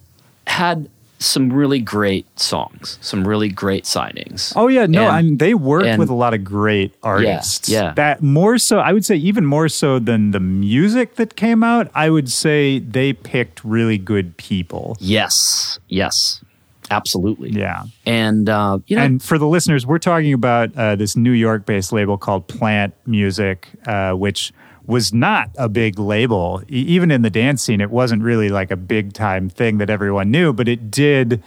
had 0.47 0.89
some 1.19 1.51
really 1.51 1.79
great 1.79 2.25
songs, 2.39 2.99
some 3.01 3.27
really 3.27 3.49
great 3.49 3.85
signings. 3.85 4.53
Oh 4.55 4.67
yeah, 4.67 4.85
no, 4.85 5.01
And- 5.07 5.11
I 5.11 5.21
mean, 5.23 5.37
they 5.37 5.53
worked 5.55 5.87
and- 5.87 5.99
with 5.99 6.09
a 6.09 6.13
lot 6.13 6.33
of 6.35 6.43
great 6.43 6.93
artists. 7.01 7.67
yeah. 7.69 7.93
That 7.95 8.21
more 8.21 8.59
so, 8.59 8.77
I 8.79 8.93
would 8.93 9.03
say, 9.03 9.15
even 9.15 9.43
more 9.45 9.67
so 9.67 9.97
than 9.97 10.29
the 10.31 10.39
music 10.39 11.15
that 11.15 11.35
came 11.35 11.63
out. 11.63 11.89
I 11.95 12.11
would 12.11 12.29
say 12.31 12.77
they 12.79 13.13
picked 13.13 13.63
really 13.63 13.97
good 13.97 14.37
people. 14.37 14.95
Yes, 14.99 15.79
yes, 15.89 16.43
absolutely. 16.91 17.51
Yeah. 17.51 17.83
and 18.05 18.49
uh, 18.49 18.79
you 18.87 18.95
know, 18.95 19.03
And 19.03 19.21
for 19.21 19.37
the 19.37 19.47
listeners, 19.47 19.85
we're 19.85 19.99
talking 19.99 20.33
about 20.33 20.75
uh, 20.75 20.95
this 20.95 21.15
New 21.15 21.31
York-based 21.31 21.91
label 21.91 22.17
called 22.17 22.47
Plant 22.47 22.93
Music, 23.05 23.67
uh, 23.85 24.13
which 24.13 24.53
was 24.85 25.13
not 25.13 25.49
a 25.57 25.67
big 25.67 25.99
label. 25.99 26.61
E- 26.69 26.75
even 26.81 27.11
in 27.11 27.21
the 27.21 27.29
dance 27.29 27.61
scene, 27.61 27.81
it 27.81 27.89
wasn't 27.91 28.23
really 28.23 28.49
like 28.49 28.71
a 28.71 28.77
big-time 28.77 29.49
thing 29.49 29.79
that 29.79 29.89
everyone 29.89 30.31
knew, 30.31 30.53
but 30.53 30.67
it 30.67 30.89
did 30.89 31.43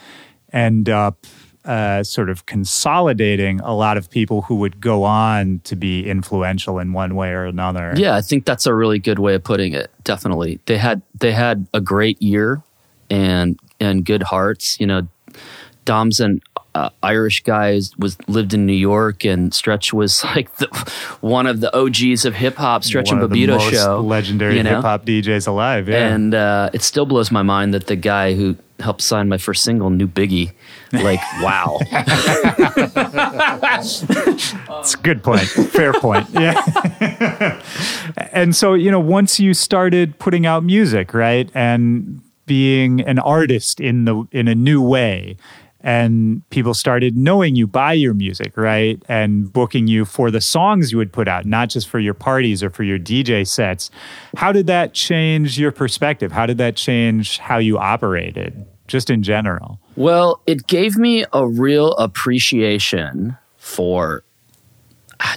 end 0.52 0.88
up 0.90 1.26
uh, 1.64 2.02
sort 2.02 2.30
of 2.30 2.46
consolidating 2.46 3.60
a 3.60 3.74
lot 3.74 3.96
of 3.96 4.10
people 4.10 4.42
who 4.42 4.56
would 4.56 4.80
go 4.80 5.04
on 5.04 5.60
to 5.64 5.76
be 5.76 6.08
influential 6.08 6.78
in 6.78 6.92
one 6.92 7.14
way 7.14 7.30
or 7.30 7.44
another. 7.44 7.92
Yeah, 7.96 8.16
I 8.16 8.22
think 8.22 8.46
that's 8.46 8.66
a 8.66 8.74
really 8.74 8.98
good 8.98 9.18
way 9.18 9.34
of 9.34 9.44
putting 9.44 9.74
it. 9.74 9.90
Definitely, 10.02 10.58
they 10.66 10.78
had 10.78 11.02
they 11.18 11.32
had 11.32 11.66
a 11.74 11.80
great 11.80 12.20
year, 12.22 12.62
and 13.10 13.58
and 13.80 14.04
good 14.04 14.22
hearts. 14.22 14.78
You 14.78 14.86
know, 14.86 15.08
Dom's 15.84 16.20
an 16.20 16.40
uh, 16.74 16.90
Irish 17.02 17.42
guy 17.42 17.80
was 17.98 18.16
lived 18.28 18.54
in 18.54 18.64
knew 18.66 18.72
York, 18.72 19.24
and 19.24 19.52
Stretch 19.52 19.92
was 19.92 20.24
like 20.36 20.54
the 20.56 20.66
one 21.20 21.46
of 21.46 21.60
the 21.60 21.74
OGs 21.76 22.24
of 22.24 22.34
hip 22.34 22.56
hop. 22.56 22.84
Stretch 22.84 23.08
One 23.08 23.18
and 23.18 23.24
of 23.24 23.30
the 23.30 23.46
Bobbito 23.46 23.70
show, 23.70 24.00
legendary 24.00 24.56
you 24.56 24.62
know? 24.62 24.76
hip 24.76 24.82
hop 24.82 25.04
DJs 25.04 25.48
alive. 25.48 25.88
Yeah. 25.88 26.08
And 26.08 26.34
uh, 26.34 26.70
it 26.72 26.82
still 26.82 27.06
blows 27.06 27.30
my 27.30 27.42
mind 27.42 27.74
that 27.74 27.86
the 27.86 27.96
guy 27.96 28.34
who 28.34 28.56
helped 28.80 29.02
sign 29.02 29.28
my 29.28 29.38
first 29.38 29.62
single 29.62 29.90
New 29.90 30.08
Biggie. 30.08 30.52
Like, 30.92 31.20
wow. 31.42 31.78
It's 34.80 34.94
a 34.94 34.98
good 35.02 35.22
point. 35.22 35.42
Fair 35.42 35.92
point. 35.92 36.28
Yeah. 36.40 37.60
and 38.32 38.54
so, 38.56 38.74
you 38.74 38.90
know, 38.90 39.00
once 39.00 39.38
you 39.38 39.52
started 39.52 40.18
putting 40.18 40.46
out 40.46 40.64
music, 40.64 41.12
right? 41.12 41.50
And 41.54 42.22
being 42.54 43.00
an 43.02 43.20
artist 43.20 43.78
in 43.78 44.06
the 44.06 44.24
in 44.32 44.48
a 44.48 44.56
new 44.56 44.82
way 44.82 45.36
and 45.82 46.42
people 46.50 46.74
started 46.74 47.16
knowing 47.16 47.54
you 47.54 47.64
by 47.66 47.92
your 47.92 48.12
music, 48.12 48.56
right? 48.56 49.00
And 49.08 49.50
booking 49.52 49.86
you 49.86 50.04
for 50.04 50.30
the 50.32 50.40
songs 50.40 50.90
you 50.90 50.98
would 50.98 51.12
put 51.12 51.28
out, 51.28 51.46
not 51.46 51.70
just 51.70 51.88
for 51.88 52.00
your 52.00 52.12
parties 52.12 52.62
or 52.64 52.70
for 52.70 52.82
your 52.82 52.98
DJ 52.98 53.46
sets. 53.46 53.88
How 54.36 54.50
did 54.52 54.66
that 54.66 54.92
change 54.94 55.58
your 55.60 55.70
perspective? 55.72 56.32
How 56.32 56.44
did 56.44 56.58
that 56.58 56.74
change 56.74 57.38
how 57.38 57.58
you 57.58 57.78
operated 57.78 58.66
just 58.88 59.08
in 59.10 59.22
general? 59.22 59.78
Well, 59.96 60.42
it 60.46 60.66
gave 60.66 60.96
me 60.96 61.24
a 61.32 61.46
real 61.46 61.92
appreciation 61.92 63.36
for 63.56 64.22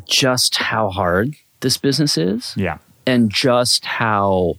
just 0.07 0.55
how 0.57 0.89
hard 0.89 1.36
this 1.61 1.78
business 1.78 2.18
is 2.18 2.53
Yeah. 2.57 2.80
and 3.05 3.30
just 3.32 3.86
how 3.86 4.55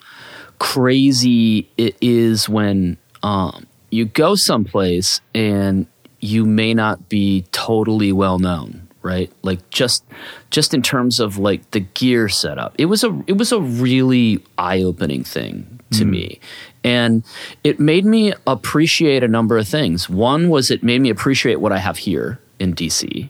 crazy 0.65 1.69
it 1.77 1.95
is 2.01 2.49
when 2.49 2.97
um, 3.23 3.67
you 3.91 4.07
go 4.07 4.35
someplace 4.35 5.21
and 5.35 5.87
you 6.21 6.47
may 6.47 6.73
not 6.73 7.11
be 7.11 7.45
totally 7.53 8.13
well 8.13 8.39
known 8.39 8.81
right? 9.03 9.31
Like 9.43 9.69
just 9.69 10.03
just 10.49 10.73
in 10.73 10.81
terms 10.81 11.21
of 11.21 11.37
like 11.37 11.73
the 11.73 11.81
gear 11.81 12.27
setup. 12.27 12.75
It 12.79 12.87
was 12.87 13.05
a 13.05 13.23
it 13.27 13.37
was 13.37 13.53
a 13.53 13.61
really 13.61 14.43
eye-opening 14.57 15.25
thing 15.25 15.79
to 15.91 16.07
me. 16.07 16.41
And 16.83 17.23
it 17.63 17.79
made 17.79 18.07
me 18.07 18.33
appreciate 18.47 19.23
a 19.23 19.29
number 19.29 19.59
of 19.59 19.69
things. 19.69 20.09
One 20.09 20.49
was 20.49 20.71
it 20.71 20.83
made 20.83 21.03
me 21.03 21.11
appreciate 21.11 21.57
what 21.61 21.71
i 21.71 21.79
have 21.79 21.99
here 21.99 22.41
in 22.59 22.75
dc 22.75 23.29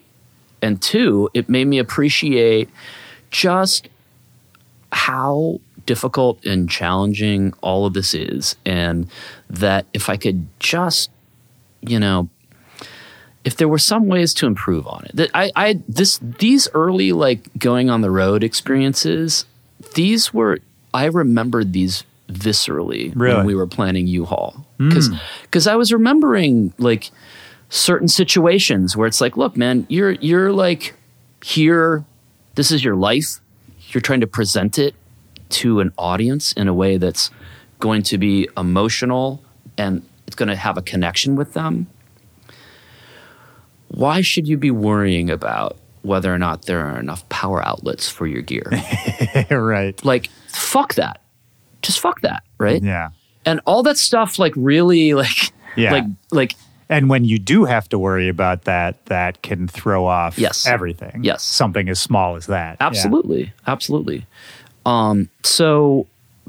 and 0.62 0.80
two 0.80 1.28
it 1.34 1.48
made 1.48 1.66
me 1.66 1.78
appreciate 1.78 2.68
just 3.30 3.88
how 4.92 5.58
difficult 5.86 6.44
and 6.44 6.70
challenging 6.70 7.52
all 7.60 7.86
of 7.86 7.94
this 7.94 8.14
is 8.14 8.56
and 8.64 9.08
that 9.48 9.86
if 9.92 10.08
i 10.08 10.16
could 10.16 10.46
just 10.58 11.10
you 11.80 11.98
know 11.98 12.28
if 13.44 13.56
there 13.56 13.68
were 13.68 13.78
some 13.78 14.06
ways 14.06 14.32
to 14.32 14.46
improve 14.46 14.86
on 14.86 15.04
it 15.04 15.14
that 15.14 15.30
i 15.34 15.50
i 15.56 15.80
this 15.88 16.18
these 16.38 16.68
early 16.74 17.12
like 17.12 17.48
going 17.58 17.90
on 17.90 18.00
the 18.00 18.10
road 18.10 18.42
experiences 18.42 19.44
these 19.94 20.32
were 20.32 20.58
i 20.92 21.04
remembered 21.04 21.72
these 21.72 22.04
viscerally 22.30 23.12
Really? 23.14 23.36
when 23.36 23.46
we 23.46 23.54
were 23.54 23.66
planning 23.66 24.06
U 24.06 24.24
Hall. 24.24 24.66
Hmm. 24.78 24.88
Because 24.88 25.10
because 25.42 25.66
i 25.66 25.76
was 25.76 25.92
remembering 25.92 26.72
like 26.78 27.10
certain 27.68 28.08
situations 28.08 28.96
where 28.96 29.06
it's 29.06 29.20
like 29.20 29.36
look 29.36 29.58
man 29.58 29.86
you're 29.90 30.12
you're 30.12 30.50
like 30.50 30.94
here 31.44 32.04
this 32.54 32.70
is 32.70 32.84
your 32.84 32.96
life. 32.96 33.40
You're 33.88 34.00
trying 34.00 34.20
to 34.20 34.26
present 34.26 34.78
it 34.78 34.94
to 35.60 35.80
an 35.80 35.92
audience 35.98 36.52
in 36.52 36.68
a 36.68 36.74
way 36.74 36.96
that's 36.96 37.30
going 37.80 38.02
to 38.02 38.18
be 38.18 38.48
emotional 38.56 39.42
and 39.76 40.02
it's 40.26 40.36
going 40.36 40.48
to 40.48 40.56
have 40.56 40.76
a 40.78 40.82
connection 40.82 41.36
with 41.36 41.52
them 41.54 41.86
why 43.88 44.20
should 44.20 44.48
you 44.48 44.56
be 44.56 44.70
worrying 44.70 45.30
about 45.30 45.76
whether 46.02 46.32
or 46.32 46.38
not 46.38 46.66
there 46.66 46.84
are 46.84 46.98
enough 46.98 47.26
power 47.28 47.64
outlets 47.66 48.08
for 48.08 48.26
your 48.26 48.42
gear 48.42 48.70
right. 49.50 50.04
like 50.04 50.28
fuck 50.48 50.94
that 50.94 51.20
just 51.82 52.00
fuck 52.00 52.20
that 52.22 52.42
right 52.58 52.82
Yeah. 52.82 53.10
and 53.44 53.60
all 53.66 53.82
that 53.84 53.96
stuff 53.98 54.38
like 54.38 54.52
really 54.56 55.14
like 55.14 55.52
Yeah. 55.76 55.92
like 55.92 56.04
like 56.30 56.54
And 56.88 57.08
when 57.08 57.24
you 57.24 57.38
do 57.38 57.64
have 57.64 57.88
to 57.88 57.98
worry 57.98 58.28
about 58.28 58.64
that, 58.64 59.06
that 59.06 59.40
can 59.42 59.66
throw 59.68 60.04
off 60.06 60.38
Yes. 60.38 60.66
everything. 60.66 61.24
Yes. 61.24 61.42
Something 61.42 61.88
as 61.88 61.98
small 61.98 62.36
as 62.36 62.46
that. 62.46 62.76
Yeah. 62.80 62.86
Absolutely, 62.86 63.52
absolutely. 63.66 64.26
Um, 64.86 65.28
so, 65.42 66.06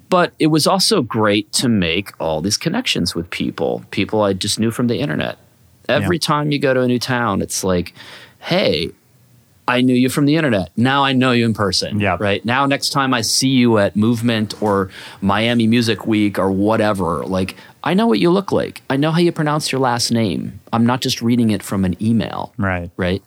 but 0.09 0.33
it 0.39 0.47
was 0.47 0.67
also 0.67 1.01
great 1.01 1.51
to 1.53 1.69
make 1.69 2.11
all 2.19 2.41
these 2.41 2.57
connections 2.57 3.15
with 3.15 3.29
people, 3.29 3.83
people 3.91 4.21
I 4.21 4.33
just 4.33 4.59
knew 4.59 4.71
from 4.71 4.87
the 4.87 4.99
internet. 4.99 5.37
Every 5.87 6.17
Yeah. 6.17 6.27
time 6.27 6.51
you 6.51 6.59
go 6.59 6.73
to 6.73 6.81
a 6.81 6.87
new 6.87 6.99
town, 6.99 7.41
it's 7.41 7.63
like, 7.63 7.93
hey, 8.39 8.89
I 9.67 9.81
knew 9.81 9.95
you 9.95 10.09
from 10.09 10.25
the 10.25 10.35
internet. 10.35 10.69
Now 10.77 11.03
I 11.03 11.13
know 11.13 11.31
you 11.31 11.43
in 11.45 11.53
person. 11.55 11.99
Yeah. 11.99 12.17
Right. 12.19 12.43
Now, 12.45 12.65
next 12.67 12.89
time 12.89 13.13
I 13.15 13.21
see 13.21 13.49
you 13.49 13.77
at 13.79 13.95
Movement 13.95 14.61
or 14.61 14.91
Miami 15.21 15.65
Music 15.65 16.05
Week 16.05 16.37
or 16.37 16.51
whatever, 16.51 17.25
like, 17.25 17.55
I 17.83 17.93
know 17.95 18.05
what 18.05 18.19
you 18.19 18.29
look 18.31 18.51
like. 18.51 18.81
I 18.89 18.95
know 18.97 19.11
how 19.11 19.19
you 19.19 19.31
pronounce 19.31 19.71
your 19.71 19.81
last 19.81 20.11
name. 20.11 20.59
I'm 20.73 20.85
not 20.85 21.01
just 21.01 21.21
reading 21.21 21.49
it 21.51 21.63
from 21.63 21.83
an 21.85 21.95
email. 22.03 22.53
Right. 22.57 22.91
Right. 22.97 23.23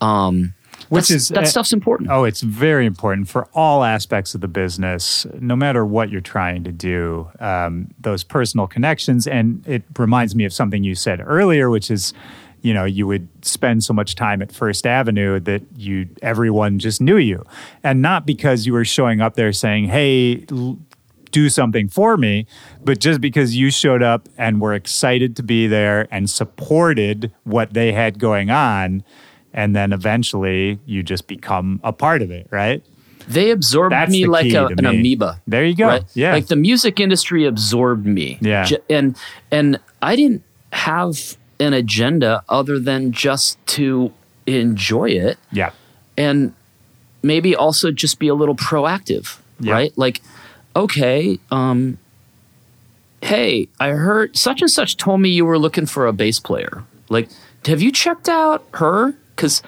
Um, 0.00 0.54
Which 0.88 1.08
that's- 1.08 1.22
is- 1.22 1.28
that 1.28 1.44
uh, 1.44 1.46
stuff's 1.46 1.72
important. 1.72 2.10
Oh, 2.10 2.24
it's 2.24 2.40
very 2.40 2.86
important 2.86 3.28
for 3.28 3.48
all 3.54 3.84
aspects 3.84 4.34
of 4.34 4.40
the 4.40 4.48
business, 4.48 5.26
no 5.38 5.54
matter 5.56 5.84
what 5.84 6.10
you're 6.10 6.20
trying 6.20 6.64
to 6.64 6.72
do. 6.72 7.28
Um, 7.40 7.88
those 8.00 8.24
personal 8.24 8.66
connections, 8.66 9.26
and 9.26 9.66
it 9.66 9.82
reminds 9.98 10.34
me 10.34 10.44
of 10.44 10.52
something 10.52 10.84
you 10.84 10.94
said 10.94 11.20
earlier, 11.24 11.68
which 11.70 11.90
is, 11.90 12.14
you 12.62 12.72
know, 12.74 12.84
you 12.84 13.06
would 13.06 13.28
spend 13.44 13.84
so 13.84 13.92
much 13.92 14.14
time 14.14 14.42
at 14.42 14.50
First 14.50 14.86
Avenue 14.86 15.38
that 15.40 15.62
you 15.76 16.08
everyone 16.22 16.78
just 16.78 17.00
knew 17.00 17.16
you, 17.18 17.44
and 17.84 18.00
not 18.02 18.26
because 18.26 18.66
you 18.66 18.72
were 18.72 18.84
showing 18.84 19.20
up 19.20 19.34
there 19.34 19.52
saying, 19.52 19.86
"Hey." 19.86 20.44
L- 20.50 20.78
do 21.30 21.50
something 21.50 21.88
for 21.90 22.16
me, 22.16 22.46
but 22.82 23.00
just 23.00 23.20
because 23.20 23.54
you 23.54 23.70
showed 23.70 24.02
up 24.02 24.30
and 24.38 24.62
were 24.62 24.72
excited 24.72 25.36
to 25.36 25.42
be 25.42 25.66
there 25.66 26.08
and 26.10 26.30
supported 26.30 27.30
what 27.44 27.74
they 27.74 27.92
had 27.92 28.18
going 28.18 28.48
on, 28.50 29.02
and 29.52 29.74
then 29.74 29.92
eventually 29.92 30.78
you 30.86 31.02
just 31.02 31.26
become 31.26 31.80
a 31.84 31.92
part 31.92 32.22
of 32.22 32.30
it, 32.30 32.46
right? 32.50 32.82
They 33.28 33.50
absorbed 33.50 33.92
That's 33.92 34.10
me 34.10 34.24
the 34.24 34.30
like 34.30 34.52
a, 34.52 34.66
an 34.66 34.76
me. 34.76 34.88
amoeba. 35.00 35.40
There 35.46 35.64
you 35.64 35.74
go. 35.74 35.86
Right? 35.86 36.04
Yeah. 36.14 36.32
Like 36.32 36.46
the 36.46 36.56
music 36.56 36.98
industry 36.98 37.44
absorbed 37.44 38.06
me. 38.06 38.38
Yeah. 38.40 38.66
And 38.88 39.16
and 39.50 39.78
I 40.00 40.16
didn't 40.16 40.42
have 40.72 41.36
an 41.60 41.72
agenda 41.74 42.42
other 42.48 42.78
than 42.78 43.12
just 43.12 43.58
to 43.66 44.12
enjoy 44.46 45.10
it 45.10 45.36
Yeah. 45.52 45.72
and 46.16 46.54
maybe 47.22 47.54
also 47.54 47.90
just 47.90 48.18
be 48.18 48.28
a 48.28 48.34
little 48.34 48.54
proactive, 48.54 49.38
Yeah. 49.60 49.72
right? 49.72 49.92
Like, 49.98 50.22
okay, 50.76 51.38
um, 51.50 51.98
hey, 53.22 53.68
I 53.80 53.88
heard 53.90 54.36
such 54.36 54.62
and 54.62 54.70
such 54.70 54.96
told 54.96 55.20
me 55.20 55.28
you 55.30 55.44
were 55.44 55.58
looking 55.58 55.84
for 55.86 56.06
a 56.06 56.12
bass 56.12 56.38
player. 56.38 56.84
Like, 57.08 57.28
have 57.66 57.82
you 57.82 57.90
checked 57.92 58.28
out 58.28 58.64
her? 58.74 59.14
Because 59.38 59.62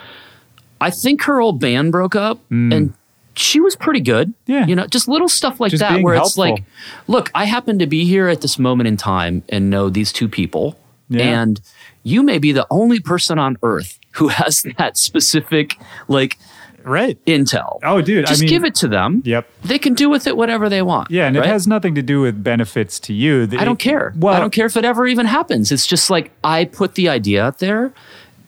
I 0.80 0.90
think 0.90 1.22
her 1.22 1.40
old 1.40 1.60
band 1.60 1.92
broke 1.92 2.16
up 2.16 2.40
and 2.50 2.92
she 3.36 3.60
was 3.60 3.76
pretty 3.76 4.00
good. 4.00 4.28
Mm. 4.30 4.34
Yeah. 4.46 4.66
You 4.66 4.74
know, 4.76 4.86
just 4.88 5.06
little 5.06 5.28
stuff 5.28 5.60
like 5.60 5.70
Just 5.70 5.80
that 5.80 6.02
where 6.02 6.14
helpful. 6.16 6.44
it's 6.44 6.52
like, 6.58 6.64
look, 7.06 7.30
I 7.34 7.44
happen 7.44 7.78
to 7.78 7.86
be 7.86 8.04
here 8.04 8.28
at 8.28 8.40
this 8.40 8.58
moment 8.58 8.88
in 8.88 8.96
time 8.96 9.44
and 9.48 9.70
know 9.70 9.88
these 9.88 10.12
two 10.12 10.28
people. 10.28 10.78
Yeah. 11.08 11.42
And 11.42 11.60
you 12.02 12.22
may 12.22 12.38
be 12.38 12.50
the 12.52 12.66
only 12.70 12.98
person 12.98 13.38
on 13.38 13.56
earth 13.62 13.98
who 14.12 14.28
has 14.28 14.62
that 14.78 14.96
specific, 14.98 15.76
like, 16.08 16.38
right. 16.82 17.22
Intel. 17.26 17.78
Oh, 17.84 18.00
dude, 18.00 18.24
I 18.24 18.28
just 18.28 18.40
mean- 18.40 18.50
give 18.50 18.64
it 18.64 18.74
to 18.76 18.88
them. 18.88 19.22
Yep. 19.24 19.48
They 19.62 19.78
can 19.78 19.94
do 19.94 20.08
with 20.10 20.26
it 20.26 20.36
whatever 20.36 20.68
they 20.68 20.82
want. 20.82 21.10
Yeah, 21.10 21.26
and 21.26 21.36
right? 21.36 21.46
it 21.46 21.48
has 21.48 21.66
nothing 21.68 21.94
to 21.94 22.02
do 22.02 22.20
with 22.20 22.42
benefits 22.42 22.98
to 23.00 23.12
you. 23.12 23.42
I 23.58 23.64
don't 23.64 23.78
care. 23.78 24.12
Well, 24.16 24.34
I 24.34 24.40
don't 24.40 24.52
care 24.52 24.66
if 24.66 24.76
it 24.76 24.84
ever 24.84 25.06
even 25.06 25.26
happens. 25.26 25.70
It's 25.70 25.86
just 25.86 26.10
like 26.10 26.30
I 26.42 26.64
put 26.64 26.94
the 26.94 27.08
idea 27.08 27.44
out 27.44 27.58
there, 27.58 27.92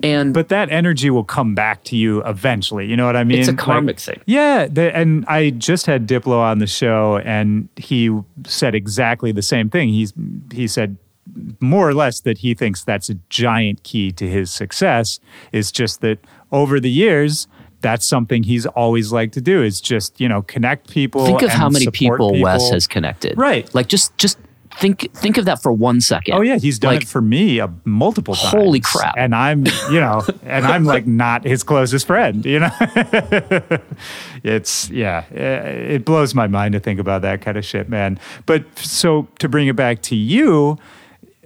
and 0.02 0.34
But 0.34 0.48
that 0.48 0.70
energy 0.70 1.10
will 1.10 1.24
come 1.24 1.54
back 1.54 1.84
to 1.84 1.96
you 1.96 2.22
eventually. 2.24 2.86
You 2.86 2.96
know 2.96 3.06
what 3.06 3.16
I 3.16 3.24
mean? 3.24 3.38
It's 3.40 3.48
a 3.48 3.52
Like- 3.52 3.58
karmic 3.58 4.00
thing. 4.00 4.20
Yeah, 4.26 4.66
the, 4.66 4.94
and 4.96 5.24
I 5.28 5.50
just 5.50 5.86
had 5.86 6.06
Diplo 6.06 6.38
on 6.38 6.58
the 6.58 6.66
show, 6.66 7.18
and 7.18 7.68
he 7.76 8.10
said 8.46 8.74
exactly 8.74 9.32
the 9.32 9.42
same 9.42 9.70
thing. 9.70 9.88
He's 9.90 10.12
he 10.52 10.66
said 10.66 10.96
more 11.60 11.88
or 11.88 11.94
less 11.94 12.20
that 12.20 12.38
he 12.38 12.52
thinks 12.54 12.82
that's 12.84 13.08
a 13.08 13.14
giant 13.30 13.82
key 13.84 14.10
to 14.12 14.28
his 14.28 14.50
success. 14.50 15.20
Is 15.52 15.70
just 15.72 16.00
that 16.00 16.18
over 16.50 16.80
the 16.80 16.90
years. 16.90 17.46
That's 17.80 18.06
something 18.06 18.44
he's 18.44 18.64
always 18.64 19.10
liked 19.10 19.34
to 19.34 19.40
do 19.40 19.60
is 19.60 19.80
just, 19.80 20.20
you 20.20 20.28
know, 20.28 20.40
connect 20.42 20.88
people. 20.88 21.26
think 21.26 21.42
of 21.42 21.50
how 21.50 21.68
many 21.68 21.84
support 21.86 22.20
people, 22.20 22.40
Wes 22.40 22.70
has 22.70 22.86
connected. 22.86 23.36
Right. 23.36 23.68
Like 23.74 23.88
just 23.88 24.16
just 24.18 24.38
think 24.78 25.12
think 25.14 25.36
of 25.36 25.44
that 25.44 25.62
for 25.62 25.72
one 25.72 26.00
second. 26.00 26.34
Oh 26.34 26.40
yeah, 26.40 26.58
he's 26.58 26.78
done 26.78 26.94
Like, 26.94 27.02
it 27.02 27.08
for 27.08 27.20
me 27.20 27.60
uh, 27.60 27.68
multiple 27.84 28.34
times. 28.34 28.50
Holy 28.52 28.80
crap. 28.80 29.14
And 29.16 29.34
I'm, 29.34 29.64
you 29.90 30.00
know, 30.00 30.22
and 30.42 30.66
I'm 30.66 30.84
like 30.84 31.06
not 31.06 31.44
his 31.44 31.62
closest 31.62 32.06
friend, 32.06 32.44
you 32.44 32.60
know. 32.60 32.70
it's 34.42 34.90
yeah, 34.90 35.24
uh, 35.32 35.68
it 35.68 36.04
blows 36.04 36.34
my 36.34 36.46
mind 36.46 36.72
to 36.72 36.80
think 36.80 37.00
about 37.00 37.22
that 37.22 37.42
kind 37.42 37.56
of 37.56 37.64
shit, 37.64 37.88
man. 37.88 38.18
But 38.46 38.64
so 38.78 39.28
to 39.38 39.48
bring 39.48 39.68
it 39.68 39.76
back 39.76 40.02
to 40.02 40.16
you, 40.16 40.78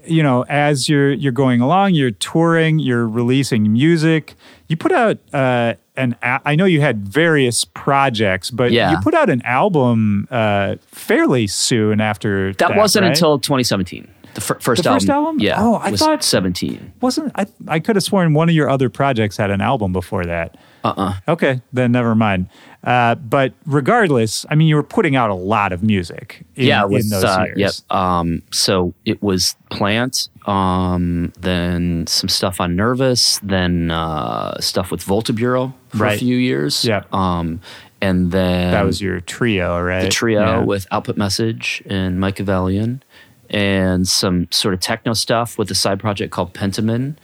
you 0.04 0.22
know, 0.22 0.44
as 0.48 0.88
you're 0.88 1.12
you're 1.12 1.32
going 1.32 1.60
along, 1.60 1.94
you're 1.94 2.10
touring, 2.10 2.78
you're 2.78 3.08
releasing 3.08 3.72
music. 3.72 4.34
You 4.68 4.76
put 4.76 4.92
out 4.92 5.18
uh, 5.32 5.74
an. 5.96 6.16
a- 6.22 6.40
I 6.44 6.54
know 6.56 6.64
you 6.64 6.80
had 6.80 7.06
various 7.08 7.64
projects, 7.64 8.50
but 8.50 8.72
Yeah. 8.72 8.90
you 8.92 8.98
put 9.02 9.14
out 9.14 9.30
an 9.30 9.42
album 9.44 10.28
uh, 10.30 10.76
fairly 10.88 11.46
soon 11.46 12.00
after 12.00 12.52
that, 12.54 12.76
wasn't 12.76 13.02
right? 13.04 13.08
until 13.10 13.38
2017. 13.38 14.08
The 14.34 14.40
fir- 14.42 14.58
first 14.60 14.82
The 14.82 14.90
first 14.90 15.08
album? 15.08 15.38
Yeah. 15.40 15.54
Oh, 15.58 15.76
I 15.82 15.92
thought- 15.92 16.22
17. 16.22 16.92
wasn't 17.00 17.32
I 17.34 17.46
I 17.68 17.78
could 17.80 17.96
have 17.96 18.02
sworn 18.02 18.34
one 18.34 18.48
of 18.50 18.54
your 18.54 18.68
other 18.68 18.90
projects 18.90 19.36
had 19.38 19.50
an 19.50 19.60
album 19.62 19.92
before 19.92 20.24
that. 20.26 20.56
Uh-uh. 20.86 21.14
Okay, 21.28 21.60
then 21.72 21.92
never 21.92 22.14
mind. 22.14 22.48
Uh, 22.84 23.16
but 23.16 23.52
regardless, 23.66 24.46
I 24.48 24.54
mean, 24.54 24.68
you 24.68 24.76
were 24.76 24.82
putting 24.82 25.16
out 25.16 25.30
a 25.30 25.34
lot 25.34 25.72
of 25.72 25.82
music. 25.82 26.44
In, 26.54 26.66
yeah, 26.66 26.84
it 26.84 26.92
in 26.92 27.08
those 27.08 27.24
uh, 27.24 27.44
years. 27.56 27.82
Yep. 27.90 27.96
Um, 27.98 28.42
so 28.52 28.94
it 29.04 29.22
was 29.22 29.56
Plant, 29.70 30.28
um, 30.46 31.32
then 31.40 32.06
some 32.06 32.28
stuff 32.28 32.60
on 32.60 32.76
Nervous, 32.76 33.40
then 33.42 33.90
uh, 33.90 34.60
stuff 34.60 34.90
with 34.92 35.02
Volta 35.02 35.32
Bureau 35.32 35.74
for 35.88 35.98
Right. 36.04 36.14
a 36.16 36.18
few 36.18 36.36
years. 36.36 36.84
Yep. 36.84 37.12
Um, 37.12 37.60
and 38.00 38.30
then 38.30 38.70
That 38.70 38.84
was 38.84 39.00
your 39.02 39.20
trio, 39.20 39.80
right? 39.80 40.02
the 40.02 40.08
trio 40.08 40.40
Yeah. 40.40 40.64
with 40.64 40.86
Output 40.92 41.16
Message 41.16 41.82
and 41.86 42.20
Machiavellian, 42.20 43.02
and 43.50 44.06
some 44.06 44.46
sort 44.52 44.74
of 44.74 44.80
techno 44.80 45.12
stuff 45.14 45.58
with 45.58 45.70
a 45.70 45.74
side 45.74 45.98
project 45.98 46.30
called 46.30 46.52
Pentamin, 46.54 47.16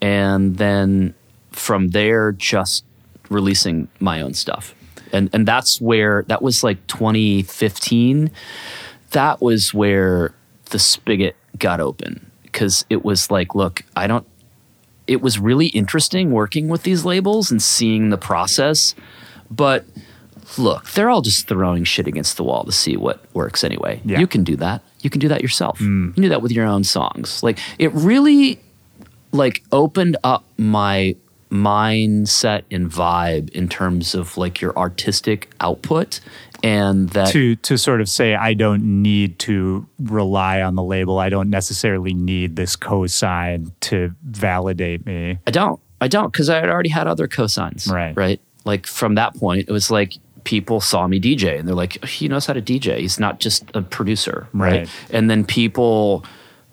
and 0.00 0.56
then 0.56 1.14
from 1.50 1.88
there 1.88 2.32
just 2.32 2.84
releasing 3.32 3.88
my 4.00 4.20
own 4.20 4.34
stuff, 4.34 4.74
and 5.12 5.30
and 5.32 5.46
that's 5.46 5.80
where 5.80 6.24
that 6.28 6.42
was 6.42 6.62
like 6.62 6.86
2015. 6.86 8.30
That 9.10 9.42
was 9.42 9.74
where 9.74 10.34
the 10.70 10.78
spigot 10.78 11.36
got 11.58 11.80
open 11.80 12.30
because 12.42 12.84
it 12.88 13.04
was 13.04 13.30
like, 13.30 13.54
look, 13.54 13.82
I 13.96 14.06
don't. 14.06 14.26
It 15.06 15.20
was 15.20 15.38
really 15.38 15.66
interesting 15.66 16.30
working 16.30 16.68
with 16.68 16.84
these 16.84 17.04
labels 17.04 17.50
and 17.50 17.60
seeing 17.60 18.10
the 18.10 18.16
process, 18.16 18.94
but 19.50 19.84
look, 20.58 20.90
they're 20.90 21.10
all 21.10 21.22
just 21.22 21.48
throwing 21.48 21.84
shit 21.84 22.06
against 22.06 22.36
the 22.36 22.44
wall 22.44 22.64
to 22.64 22.72
see 22.72 22.96
what 22.96 23.24
works 23.34 23.64
anyway. 23.64 24.00
Yeah. 24.04 24.20
You 24.20 24.26
can 24.26 24.44
do 24.44 24.56
that. 24.56 24.82
You 25.00 25.10
can 25.10 25.20
do 25.20 25.28
that 25.28 25.42
yourself. 25.42 25.78
Mm. 25.78 26.08
You 26.08 26.12
can 26.14 26.22
do 26.22 26.28
that 26.30 26.42
with 26.42 26.52
your 26.52 26.66
own 26.66 26.84
songs. 26.84 27.42
Like 27.42 27.58
it 27.78 27.92
really 27.92 28.60
like 29.32 29.62
opened 29.72 30.16
up 30.22 30.44
my 30.56 31.16
mindset 31.52 32.62
and 32.70 32.90
vibe 32.90 33.50
in 33.50 33.68
terms 33.68 34.14
of 34.14 34.38
like 34.38 34.60
your 34.62 34.76
artistic 34.76 35.50
output 35.60 36.18
and 36.62 37.10
that 37.10 37.30
to 37.32 37.56
to 37.56 37.76
sort 37.76 38.00
of 38.00 38.08
say 38.08 38.34
I 38.34 38.54
don't 38.54 39.02
need 39.02 39.38
to 39.40 39.86
rely 40.00 40.62
on 40.62 40.76
the 40.76 40.82
label. 40.82 41.18
I 41.18 41.28
don't 41.28 41.50
necessarily 41.50 42.14
need 42.14 42.56
this 42.56 42.74
cosign 42.76 43.72
to 43.80 44.14
validate 44.22 45.04
me. 45.04 45.38
I 45.46 45.50
don't. 45.50 45.80
I 46.00 46.08
don't 46.08 46.32
because 46.32 46.48
I 46.48 46.56
had 46.56 46.68
already 46.68 46.88
had 46.88 47.06
other 47.06 47.28
cosigns. 47.28 47.90
Right. 47.90 48.16
Right. 48.16 48.40
Like 48.64 48.86
from 48.86 49.16
that 49.16 49.36
point, 49.36 49.68
it 49.68 49.72
was 49.72 49.90
like 49.90 50.14
people 50.44 50.80
saw 50.80 51.06
me 51.06 51.20
DJ 51.20 51.58
and 51.58 51.68
they're 51.68 51.74
like, 51.74 52.04
he 52.04 52.28
knows 52.28 52.46
how 52.46 52.52
to 52.52 52.62
DJ. 52.62 52.98
He's 52.98 53.20
not 53.20 53.40
just 53.40 53.64
a 53.74 53.82
producer. 53.82 54.48
Right. 54.52 54.72
Right. 54.72 54.88
And 55.10 55.28
then 55.28 55.44
people 55.44 56.24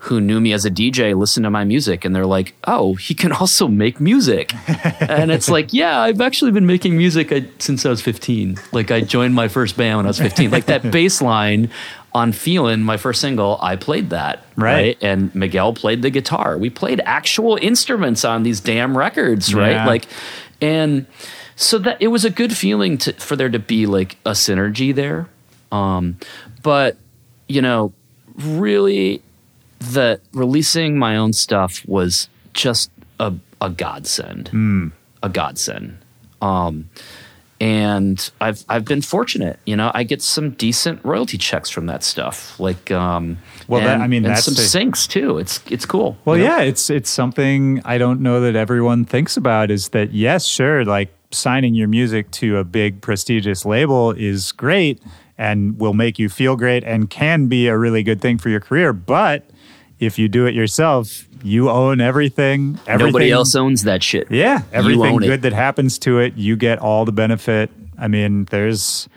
who 0.04 0.22
knew 0.22 0.40
me 0.40 0.54
as 0.54 0.64
a 0.64 0.72
DJ 0.72 1.14
listen 1.16 1.44
to 1.44 1.50
my 1.50 1.66
music 1.66 2.06
and 2.06 2.16
they're 2.16 2.26
like, 2.26 2.56
oh, 2.64 2.96
he 2.96 3.14
can 3.14 3.34
also 3.34 3.68
make 3.68 4.00
music. 4.00 4.54
and 5.02 5.30
it's 5.30 5.50
like, 5.50 5.74
yeah, 5.74 6.00
I've 6.00 6.22
actually 6.22 6.52
been 6.52 6.66
making 6.66 6.98
music 6.98 7.32
uh, 7.34 7.42
since 7.60 7.86
I 7.86 7.90
was 7.90 8.02
15. 8.02 8.58
Like 8.72 8.92
I 8.92 9.02
joined 9.02 9.36
my 9.36 9.50
first 9.50 9.76
band 9.76 9.98
when 9.98 10.06
I 10.06 10.10
was 10.10 10.20
15. 10.20 10.52
like 10.52 10.68
that 10.68 10.90
bass 10.92 11.22
line 11.22 11.70
on 12.14 12.32
Feelin', 12.32 12.82
my 12.82 12.96
first 12.96 13.20
single, 13.20 13.60
I 13.62 13.76
played 13.76 14.10
that. 14.12 14.46
Right. 14.56 14.98
And 15.02 15.36
Miguel 15.36 15.74
played 15.74 16.02
the 16.02 16.10
guitar. 16.10 16.58
We 16.58 16.70
played 16.70 17.02
actual 17.06 17.58
instruments 17.62 18.24
on 18.24 18.44
these 18.44 18.62
damn 18.62 18.98
records, 18.98 19.54
right? 19.54 19.72
Yeah. 19.72 19.86
Like, 19.86 20.06
and 20.62 21.08
so 21.58 21.78
that 21.80 22.02
it 22.02 22.08
was 22.08 22.24
a 22.24 22.30
good 22.30 22.56
feeling 22.56 22.98
to, 23.00 23.14
for 23.14 23.36
there 23.36 23.50
to 23.50 23.60
be 23.60 23.86
like 23.86 24.16
a 24.26 24.32
synergy 24.32 24.96
there. 24.96 25.28
Um, 25.74 26.18
but 26.64 26.96
you 27.48 27.62
know, 27.62 27.92
really, 28.38 29.22
the 29.80 30.20
releasing 30.34 30.98
my 30.98 31.16
own 31.18 31.34
stuff 31.34 31.84
was 31.88 32.30
just 32.54 32.92
a 33.20 33.34
a 33.62 33.70
godsend, 33.70 34.92
a 35.24 35.30
godsend. 35.30 35.98
Um, 36.42 36.90
and 37.62 38.32
I've 38.40 38.64
I've 38.70 38.86
been 38.86 39.02
fortunate, 39.02 39.60
you 39.66 39.76
know. 39.76 39.92
I 39.94 40.04
get 40.04 40.22
some 40.22 40.52
decent 40.52 41.04
royalty 41.04 41.38
checks 41.38 41.70
from 41.70 41.88
that 41.88 42.04
stuff, 42.04 42.58
like 42.60 42.90
um, 42.92 43.38
Well, 43.68 43.82
that- 43.82 44.00
I 44.00 44.08
mean, 44.08 44.24
and 44.26 44.34
that's 44.34 44.46
some 44.46 44.54
the- 44.54 44.62
syncs 44.62 45.08
too. 45.08 45.38
It's 45.38 45.60
it's 45.70 45.86
cool. 45.86 46.18
Well, 46.24 46.38
you 46.38 46.46
know? 46.46 46.58
yeah, 46.58 46.62
it's 46.62 46.90
it's 46.90 47.10
something 47.10 47.82
I 47.84 47.98
don't 47.98 48.22
know 48.22 48.40
that 48.42 48.56
everyone 48.56 49.04
thinks 49.04 49.36
about 49.36 49.72
is 49.72 49.90
that 49.90 50.14
yes, 50.14 50.46
sure, 50.46 50.86
like 50.86 51.14
signing 51.32 51.76
your 51.76 51.88
music 51.90 52.32
to 52.32 52.58
a 52.58 52.64
big 52.64 53.02
prestigious 53.02 53.66
label 53.66 54.12
is 54.12 54.52
great 54.54 55.02
and 55.38 55.78
will 55.80 55.94
make 55.94 56.18
you 56.18 56.28
feel 56.30 56.56
great 56.56 56.84
and 56.86 57.10
can 57.10 57.48
be 57.48 57.68
a 57.68 57.78
really 57.78 58.04
good 58.04 58.20
thing 58.22 58.38
for 58.38 58.50
your 58.50 58.60
career, 58.60 58.92
but 58.94 59.46
if 60.00 60.18
you 60.20 60.28
do 60.28 60.46
it 60.46 60.54
yourself, 60.56 61.28
you 61.44 61.70
own 61.70 62.02
everything. 62.02 62.80
everything 62.88 63.08
Nobody 63.08 63.32
else 63.32 63.56
owns 63.56 63.84
that 63.84 64.04
shit. 64.04 64.30
Yeah, 64.32 64.64
everything 64.72 65.02
own 65.16 65.24
it. 65.24 65.28
good 65.28 65.42
that 65.44 65.54
happens 65.54 65.98
to 66.00 66.20
it, 66.20 66.36
you 66.36 66.56
get 66.56 66.80
all 66.80 67.06
the 67.06 67.12
benefit. 67.12 67.70
I 67.98 68.08
mean, 68.08 68.46
there's 68.46 69.08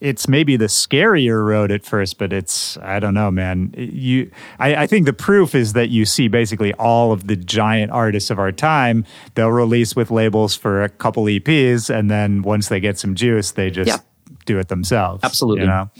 it's 0.00 0.28
maybe 0.28 0.56
the 0.56 0.66
scarier 0.66 1.44
road 1.44 1.72
at 1.72 1.84
first, 1.84 2.18
but 2.18 2.32
it's 2.32 2.76
I 2.78 3.00
don't 3.00 3.14
know, 3.14 3.30
man. 3.30 3.74
You, 3.76 4.30
I, 4.58 4.76
I 4.76 4.86
think 4.86 5.06
the 5.06 5.12
proof 5.12 5.54
is 5.54 5.72
that 5.72 5.88
you 5.88 6.04
see 6.04 6.28
basically 6.28 6.72
all 6.74 7.10
of 7.10 7.26
the 7.26 7.36
giant 7.36 7.90
artists 7.90 8.30
of 8.30 8.38
our 8.38 8.52
time. 8.52 9.04
They'll 9.34 9.48
release 9.50 9.96
with 9.96 10.10
labels 10.10 10.54
for 10.54 10.82
a 10.84 10.88
couple 10.88 11.24
EPs, 11.24 11.90
and 11.92 12.10
then 12.10 12.42
once 12.42 12.68
they 12.68 12.78
get 12.80 12.98
some 12.98 13.14
juice, 13.14 13.50
they 13.52 13.70
just 13.70 13.88
Yeah. 13.88 13.96
do 14.44 14.58
it 14.58 14.68
themselves. 14.68 15.24
Absolutely. 15.24 15.62
you 15.62 15.68
know. 15.68 15.90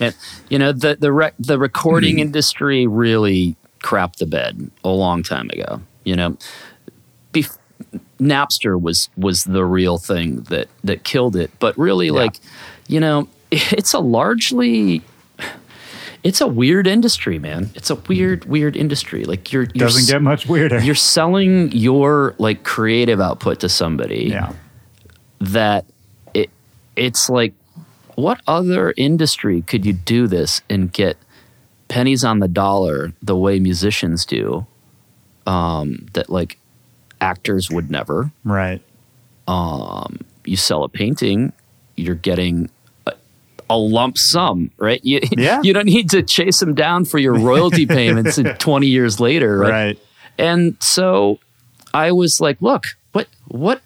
You 0.49 0.59
know, 0.59 0.71
the 0.71 0.95
the 0.99 1.11
rec- 1.11 1.35
the 1.39 1.59
recording 1.59 2.15
Hmm. 2.15 2.19
industry 2.27 2.87
really 2.87 3.57
crapped 3.79 4.17
the 4.17 4.25
bed 4.25 4.71
a 4.83 4.89
long 4.89 5.23
time 5.23 5.49
ago. 5.49 5.81
You 6.03 6.15
know, 6.15 6.37
Bef- 7.33 7.57
Napster 8.19 8.79
was 8.79 9.09
was 9.17 9.43
the 9.43 9.65
real 9.65 9.97
thing 9.97 10.41
that 10.43 10.67
that 10.83 11.03
killed 11.03 11.35
it. 11.35 11.51
But 11.59 11.77
really, 11.77 12.11
like, 12.11 12.39
you 12.87 12.99
know, 12.99 13.27
it's 13.51 13.93
a 13.93 13.99
largely 13.99 15.03
it's 16.23 16.41
a 16.41 16.47
weird 16.47 16.87
industry, 16.87 17.39
man. 17.39 17.69
It's 17.75 17.89
a 17.89 17.95
weird, 17.95 18.45
weird 18.45 18.75
industry. 18.75 19.23
Like 19.23 19.53
you're, 19.53 19.63
you're 19.73 19.87
Doesn't 19.87 20.13
get 20.13 20.21
much 20.21 20.47
weirder. 20.47 20.79
you're 20.79 20.95
selling 20.95 21.71
your 21.71 22.35
like 22.37 22.63
creative 22.63 23.21
output 23.21 23.59
to 23.61 23.69
somebody 23.69 24.25
yeah, 24.31 24.53
that 25.39 25.85
it 26.33 26.49
it's 26.95 27.29
like 27.29 27.53
what 28.15 28.41
other 28.47 28.93
industry 28.97 29.61
could 29.61 29.85
you 29.85 29.93
do 29.93 30.27
this 30.27 30.61
and 30.69 30.91
get 30.91 31.17
pennies 31.87 32.23
on 32.23 32.39
the 32.39 32.47
dollar 32.47 33.13
the 33.21 33.35
way 33.35 33.59
musicians 33.59 34.25
do 34.25 34.65
um, 35.45 36.07
that 36.13 36.29
like 36.29 36.57
actors 37.21 37.69
would 37.69 37.89
never 37.89 38.31
right. 38.43 38.81
you 40.45 40.57
sell 40.57 40.83
a 40.83 40.89
painting 40.89 41.51
you're 41.95 42.15
getting 42.15 42.69
a, 43.07 43.13
a 43.69 43.77
lump 43.77 44.17
sum 44.17 44.69
right 44.77 44.99
you, 45.03 45.19
Yeah. 45.37 45.61
you 45.63 45.73
don't 45.73 45.85
need 45.85 46.09
to 46.11 46.21
chase 46.21 46.59
them 46.59 46.75
down 46.75 47.05
for 47.05 47.17
your 47.17 47.33
royalty 47.33 47.85
payments 47.99 48.39
20 48.59 48.87
years 48.87 49.19
later 49.19 49.57
right? 49.57 49.69
Right. 49.69 49.99
And 50.37 50.75
so 50.81 51.39
I 51.93 52.11
was 52.11 52.39
like, 52.39 52.61
look, 52.61 52.85
what 53.13 53.27
what 53.47 53.81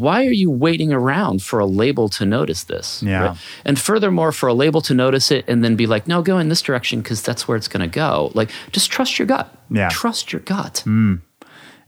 why 0.00 0.26
are 0.26 0.32
you 0.32 0.50
waiting 0.50 0.92
around 0.92 1.42
for 1.42 1.58
a 1.58 1.66
label 1.66 2.08
to 2.10 2.24
notice 2.24 2.64
this? 2.64 3.02
Yeah. 3.02 3.36
And 3.64 3.78
furthermore, 3.78 4.32
for 4.32 4.48
a 4.48 4.54
label 4.54 4.80
to 4.82 4.94
notice 4.94 5.30
it 5.30 5.44
and 5.48 5.64
then 5.64 5.76
be 5.76 5.86
like, 5.86 6.06
no, 6.06 6.22
go 6.22 6.38
in 6.38 6.48
this 6.48 6.62
direction 6.62 7.00
because 7.00 7.22
that's 7.22 7.48
where 7.48 7.56
it's 7.56 7.68
going 7.68 7.88
to 7.88 7.92
go. 7.92 8.30
Like, 8.34 8.50
just 8.72 8.90
trust 8.90 9.18
your 9.18 9.26
gut. 9.26 9.54
Yeah. 9.70 9.88
Trust 9.88 10.32
your 10.32 10.40
gut. 10.40 10.82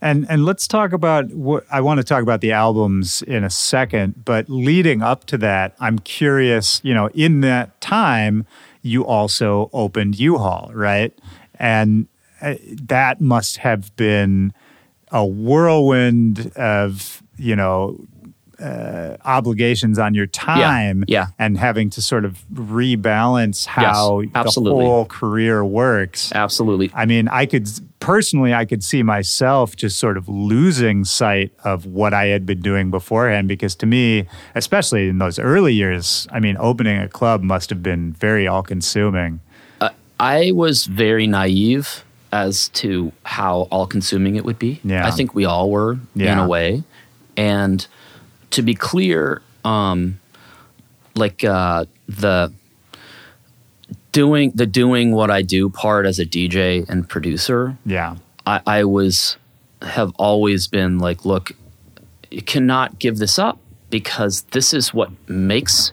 And 0.01 0.27
and 0.31 0.45
let's 0.45 0.69
talk 0.69 0.93
about 0.93 1.33
what 1.33 1.65
I 1.73 1.81
want 1.81 1.99
to 1.99 2.05
talk 2.05 2.23
about 2.23 2.41
the 2.41 2.53
albums 2.53 3.23
in 3.23 3.43
a 3.43 3.51
second, 3.51 4.25
but 4.25 4.49
leading 4.49 5.03
up 5.03 5.25
to 5.27 5.39
that, 5.39 5.75
I'm 5.81 5.99
curious, 5.99 6.81
you 6.85 6.95
know, 6.95 7.09
in 7.15 7.41
that 7.41 7.81
time 7.81 8.47
you 8.83 9.05
also 9.05 9.71
opened 9.73 10.19
U 10.19 10.39
Hall, 10.39 10.71
right? 10.73 11.13
And 11.59 12.07
uh, 12.41 12.55
that 12.83 13.21
must 13.21 13.57
have 13.59 13.95
been 13.97 14.53
a 15.11 15.27
whirlwind 15.27 16.53
of, 16.55 17.23
you 17.39 17.57
know, 17.57 17.99
uh, 18.61 19.17
obligations 19.25 19.99
on 19.99 20.15
your 20.15 20.27
time 20.27 21.05
yeah. 21.07 21.29
and 21.39 21.57
having 21.57 21.91
to 21.91 22.03
sort 22.03 22.25
of 22.25 22.45
rebalance 22.53 23.67
how 23.67 24.23
the 24.23 24.31
absolutely. 24.35 24.85
whole 24.85 25.05
career 25.05 25.65
works. 25.65 26.33
Absolutely. 26.33 26.91
I 26.93 27.07
mean, 27.07 27.29
I 27.29 27.47
could 27.47 27.69
personally, 28.01 28.53
I 28.53 28.65
could 28.65 28.83
see 28.83 29.03
myself 29.03 29.77
just 29.77 29.99
sort 29.99 30.17
of 30.17 30.29
losing 30.29 31.05
sight 31.05 31.53
of 31.65 31.87
what 31.87 32.13
I 32.13 32.27
had 32.27 32.47
been 32.47 32.61
doing 32.61 32.91
beforehand 32.91 33.47
because 33.47 33.77
to 33.77 33.87
me, 33.87 34.27
especially 34.55 35.09
in 35.09 35.19
those 35.19 35.39
early 35.39 35.75
years, 35.75 36.27
I 36.33 36.41
mean, 36.41 36.57
opening 36.59 36.99
a 36.99 37.09
club 37.09 37.43
must 37.43 37.71
have 37.71 37.83
been 37.83 38.13
very 38.13 38.49
all 38.49 38.63
consuming. 38.63 39.41
I 40.21 40.51
was 40.51 40.87
very 40.87 41.29
naive 41.29 42.05
as 42.33 42.69
to 42.71 43.13
how 43.25 43.69
all 43.71 43.87
consuming 43.87 44.37
it 44.37 44.45
would 44.45 44.59
be. 44.59 44.81
Yeah. 44.83 45.07
I 45.07 45.13
think 45.13 45.35
we 45.35 45.45
all 45.45 45.71
were 45.71 45.99
in 46.17 46.39
a 46.39 46.49
way. 46.49 46.83
And 47.39 47.87
to 48.51 48.63
be 48.63 48.75
clear, 48.75 49.41
um, 49.65 50.19
like 51.15 51.45
uh, 51.45 51.87
the 52.09 52.53
doing 54.13 54.51
the 54.55 54.67
doing 54.67 55.13
what 55.13 55.31
I 55.31 55.43
do 55.43 55.71
part 55.71 56.05
as 56.05 56.19
a 56.19 56.27
DJ 56.27 56.89
and 56.89 57.09
producer, 57.09 57.79
Yeah. 57.87 58.17
I, 58.47 58.61
I 58.67 58.85
was 58.85 59.37
have 59.83 60.13
always 60.17 60.67
been 60.67 60.99
like, 60.99 61.25
look, 61.25 61.53
you 62.31 62.43
cannot 62.43 62.99
give 62.99 63.19
this 63.19 63.39
up 63.39 63.59
because 63.91 64.43
this 64.51 64.75
is 64.75 64.93
what 64.93 65.11
makes 65.29 65.93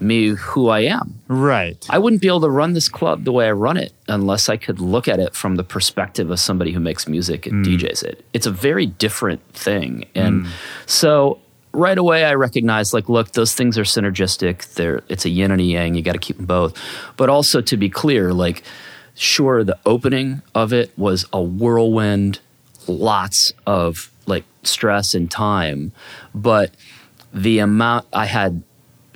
me 0.00 0.28
who 0.28 0.68
I 0.68 0.80
am. 0.80 1.20
Right. 1.28 1.84
I 1.90 1.98
wouldn't 1.98 2.22
be 2.22 2.28
able 2.28 2.42
to 2.42 2.50
run 2.50 2.72
this 2.72 2.88
club 2.88 3.24
the 3.24 3.32
way 3.32 3.48
I 3.48 3.52
run 3.52 3.76
it 3.76 3.92
unless 4.06 4.48
I 4.48 4.56
could 4.56 4.80
look 4.80 5.08
at 5.08 5.18
it 5.18 5.34
from 5.34 5.56
the 5.56 5.64
perspective 5.64 6.30
of 6.30 6.40
somebody 6.40 6.72
who 6.72 6.80
makes 6.80 7.08
music 7.08 7.46
and 7.46 7.64
mm. 7.64 7.78
DJs 7.78 8.02
it. 8.04 8.24
It's 8.32 8.46
a 8.46 8.50
very 8.50 8.86
different 8.86 9.42
thing. 9.52 10.06
And 10.14 10.44
mm. 10.44 10.50
so 10.86 11.40
right 11.72 11.98
away 11.98 12.24
I 12.24 12.34
recognized 12.34 12.92
like 12.92 13.08
look 13.08 13.32
those 13.32 13.54
things 13.54 13.76
are 13.78 13.82
synergistic. 13.82 14.74
They're 14.74 15.02
it's 15.08 15.24
a 15.24 15.30
yin 15.30 15.50
and 15.50 15.60
a 15.60 15.64
yang. 15.64 15.94
You 15.94 16.02
got 16.02 16.12
to 16.12 16.18
keep 16.18 16.36
them 16.36 16.46
both. 16.46 16.76
But 17.16 17.28
also 17.28 17.60
to 17.60 17.76
be 17.76 17.90
clear 17.90 18.32
like 18.32 18.62
sure 19.14 19.64
the 19.64 19.78
opening 19.84 20.42
of 20.54 20.72
it 20.72 20.96
was 20.96 21.26
a 21.32 21.42
whirlwind 21.42 22.38
lots 22.86 23.52
of 23.66 24.10
like 24.26 24.44
stress 24.62 25.14
and 25.14 25.30
time 25.30 25.92
but 26.34 26.70
the 27.34 27.58
amount 27.58 28.06
i 28.12 28.24
had 28.24 28.62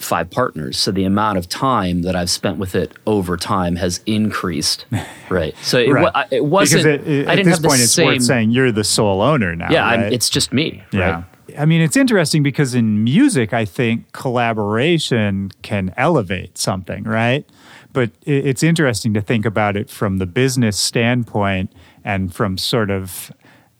five 0.02 0.30
partners 0.30 0.76
so 0.76 0.90
the 0.90 1.04
amount 1.04 1.38
of 1.38 1.48
time 1.48 2.02
that 2.02 2.14
i've 2.16 2.30
spent 2.30 2.58
with 2.58 2.74
it 2.74 2.92
over 3.06 3.36
time 3.36 3.76
has 3.76 4.00
increased 4.06 4.84
right 5.30 5.54
so 5.62 5.78
it, 5.78 5.90
right. 5.90 6.02
wa- 6.14 6.24
it 6.30 6.44
wasn't 6.44 6.84
it, 6.86 7.06
it- 7.08 7.28
i 7.28 7.32
at 7.32 7.36
didn't 7.36 7.46
this 7.46 7.54
have 7.56 7.62
the 7.62 7.68
point, 7.68 7.80
it's 7.80 7.92
same 7.92 8.06
worth 8.06 8.22
saying 8.22 8.50
you're 8.50 8.72
the 8.72 8.84
sole 8.84 9.20
owner 9.22 9.54
now. 9.56 9.70
yeah 9.70 9.94
right? 9.94 10.12
it's 10.12 10.28
just 10.30 10.52
me 10.52 10.82
Yeah. 10.92 11.10
right 11.10 11.24
I 11.58 11.66
mean, 11.66 11.82
it's 11.82 11.96
interesting 11.98 12.42
because 12.42 12.74
in 12.74 13.04
music, 13.04 13.52
I 13.52 13.66
think 13.66 14.10
collaboration 14.12 15.50
can 15.60 15.92
elevate 15.98 16.56
something, 16.56 17.04
right? 17.04 17.44
But 17.92 18.10
it's 18.22 18.62
interesting 18.62 19.12
to 19.14 19.20
think 19.20 19.44
about 19.44 19.76
it 19.76 19.90
from 19.90 20.16
the 20.16 20.24
business 20.24 20.78
standpoint 20.78 21.70
and 22.04 22.34
from 22.34 22.56
sort 22.56 22.90
of, 22.90 23.30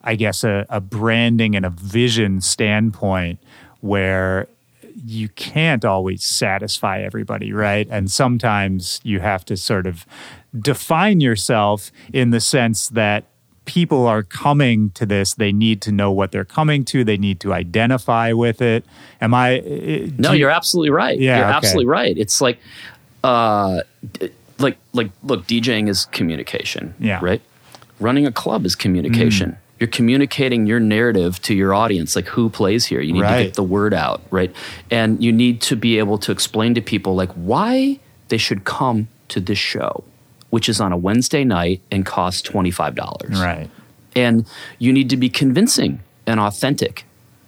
I 0.03 0.13
guess, 0.15 0.43
a, 0.43 0.67
a 0.69 0.81
branding 0.81 1.55
and 1.55 1.65
a 1.65 1.71
vision 1.71 2.41
standpoint 2.41 3.39
where 3.79 4.47
you 5.05 5.29
can't 5.29 5.83
always 5.85 6.23
satisfy 6.23 7.01
everybody, 7.01 7.51
right? 7.53 7.87
And 7.89 8.09
sometimes 8.11 8.99
you 9.03 9.19
have 9.19 9.43
to 9.45 9.57
sort 9.57 9.87
of 9.87 10.05
define 10.59 11.19
yourself 11.19 11.91
in 12.11 12.29
the 12.31 12.39
sense 12.39 12.89
that 12.89 13.25
people 13.65 14.05
are 14.05 14.23
coming 14.23 14.89
to 14.91 15.05
this 15.05 15.35
they 15.35 15.53
need 15.53 15.81
to 15.81 15.89
know 15.89 16.11
what 16.11 16.33
they're 16.33 16.43
coming 16.43 16.83
to 16.83 17.05
they 17.05 17.15
need 17.15 17.39
to 17.39 17.53
identify 17.53 18.33
with 18.33 18.61
it 18.61 18.83
am 19.21 19.33
i 19.33 19.55
eh, 19.59 20.09
No, 20.17 20.33
you- 20.33 20.39
you're 20.39 20.49
absolutely 20.49 20.89
right. 20.89 21.17
Yeah, 21.17 21.37
you're 21.37 21.45
okay. 21.47 21.55
absolutely 21.55 21.85
right. 21.85 22.17
It's 22.17 22.41
like, 22.41 22.59
uh, 23.23 23.79
like, 24.59 24.77
like, 24.91 25.11
look, 25.23 25.47
DJing 25.47 25.87
is 25.87 26.05
communication. 26.07 26.93
Yeah. 26.99 27.19
Mm. 27.19 27.21
Right. 27.21 27.41
Running 28.01 28.27
a 28.27 28.31
club 28.33 28.65
is 28.65 28.75
communication. 28.75 29.55
You're 29.83 29.89
communicating 29.89 30.65
your 30.65 30.79
narrative 30.79 31.41
to 31.41 31.53
your 31.53 31.73
audience, 31.73 32.15
like 32.15 32.27
who 32.27 32.49
plays 32.49 32.85
here. 32.85 33.01
You 33.01 33.11
need 33.11 33.19
to 33.39 33.43
get 33.43 33.55
the 33.55 33.63
word 33.63 33.93
out, 33.93 34.21
right? 34.31 34.55
And 34.89 35.21
you 35.21 35.33
need 35.33 35.59
to 35.63 35.75
be 35.75 35.99
able 35.99 36.17
to 36.19 36.31
explain 36.31 36.73
to 36.75 36.81
people 36.81 37.15
like 37.15 37.33
why 37.33 37.99
they 38.29 38.37
should 38.37 38.63
come 38.63 39.09
to 39.27 39.41
this 39.41 39.57
show, 39.57 40.05
which 40.51 40.69
is 40.69 40.79
on 40.79 40.93
a 40.93 40.97
Wednesday 40.97 41.43
night 41.43 41.81
and 41.91 42.05
costs 42.05 42.41
twenty 42.41 42.71
five 42.71 42.95
dollars. 42.95 43.37
right 43.41 43.69
And 44.15 44.47
you 44.79 44.93
need 44.93 45.09
to 45.09 45.17
be 45.17 45.27
convincing 45.27 45.99
and 46.25 46.39
authentic. 46.39 47.03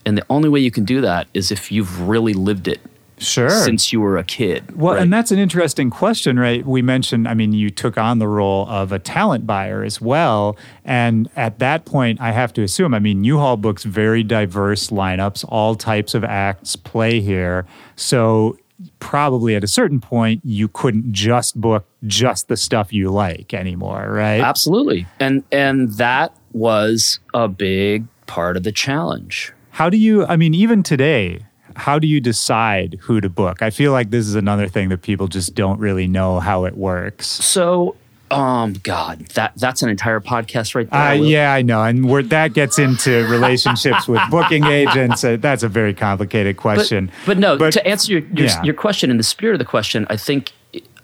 And 0.05 0.17
the 0.17 0.25
only 0.29 0.49
way 0.49 0.59
you 0.59 0.71
can 0.71 0.83
do 0.83 0.99
that 0.99 1.29
is 1.33 1.51
if 1.51 1.71
you've 1.71 2.01
really 2.01 2.33
lived 2.33 2.67
it 2.67 2.81
sure 3.17 3.49
since 3.49 3.93
you 3.93 4.01
were 4.01 4.17
a 4.17 4.23
kid. 4.23 4.75
Well, 4.75 4.93
right? 4.93 5.03
and 5.03 5.11
that's 5.11 5.31
an 5.31 5.39
interesting 5.39 5.89
question, 5.89 6.37
right? 6.37 6.65
We 6.65 6.81
mentioned, 6.81 7.27
I 7.27 7.33
mean, 7.33 7.53
you 7.53 7.69
took 7.69 7.97
on 7.97 8.19
the 8.19 8.27
role 8.27 8.67
of 8.67 8.91
a 8.91 8.99
talent 8.99 9.47
buyer 9.47 9.83
as 9.83 10.01
well. 10.01 10.57
And 10.83 11.29
at 11.35 11.59
that 11.59 11.85
point, 11.85 12.19
I 12.21 12.31
have 12.31 12.53
to 12.53 12.63
assume, 12.63 12.93
I 12.93 12.99
mean, 12.99 13.23
U 13.23 13.37
Hall 13.37 13.57
books 13.57 13.83
very 13.83 14.23
diverse 14.23 14.89
lineups, 14.89 15.45
all 15.47 15.75
types 15.75 16.13
of 16.13 16.23
acts 16.23 16.75
play 16.75 17.19
here. 17.21 17.65
So 17.95 18.57
probably 18.99 19.55
at 19.55 19.63
a 19.63 19.67
certain 19.67 20.01
point, 20.01 20.41
you 20.43 20.67
couldn't 20.67 21.11
just 21.13 21.59
book 21.59 21.85
just 22.05 22.47
the 22.47 22.57
stuff 22.57 22.91
you 22.91 23.09
like 23.09 23.53
anymore, 23.53 24.11
right? 24.11 24.41
Absolutely. 24.41 25.07
And 25.19 25.43
and 25.51 25.93
that 25.93 26.35
was 26.53 27.19
a 27.33 27.47
big 27.47 28.05
part 28.27 28.57
of 28.57 28.63
the 28.63 28.71
challenge. 28.71 29.53
How 29.71 29.89
do 29.89 29.97
you, 29.97 30.25
I 30.25 30.37
mean, 30.37 30.53
even 30.53 30.83
today, 30.83 31.45
how 31.75 31.99
do 31.99 32.07
you 32.07 32.19
decide 32.21 32.97
who 33.01 33.21
to 33.21 33.29
book? 33.29 33.61
I 33.61 33.69
feel 33.69 33.91
like 33.91 34.09
this 34.09 34.27
is 34.27 34.35
another 34.35 34.67
thing 34.67 34.89
that 34.89 35.01
people 35.01 35.27
just 35.27 35.55
don't 35.55 35.79
really 35.79 36.07
know 36.07 36.39
how 36.39 36.65
it 36.65 36.75
works. 36.77 37.27
So 37.27 37.95
um 38.31 38.73
God, 38.83 39.19
that 39.35 39.53
that's 39.55 39.83
an 39.83 39.89
entire 39.89 40.19
podcast 40.19 40.73
right 40.73 40.89
there. 40.89 40.99
Uh, 40.99 41.13
yeah, 41.13 41.53
I 41.53 41.61
know, 41.61 41.83
and 41.83 42.09
where 42.09 42.23
that 42.23 42.53
gets 42.53 42.79
into 42.79 43.27
relationships 43.29 44.07
with 44.07 44.19
booking 44.31 44.63
agents, 44.81 45.23
uh, 45.23 45.37
that's 45.39 45.61
a 45.63 45.69
very 45.69 45.93
complicated 45.93 46.55
But, 46.55 46.61
question. 46.61 47.11
but 47.25 47.37
no, 47.37 47.57
But- 47.57 47.73
to 47.73 47.85
answer 47.87 48.13
your 48.13 48.21
your, 48.33 48.47
yeah. 48.47 48.63
your 48.63 48.73
question 48.73 49.11
in 49.11 49.17
the 49.17 49.23
spirit 49.23 49.53
of 49.53 49.59
the 49.59 49.65
question, 49.65 50.07
I 50.09 50.17
think 50.17 50.51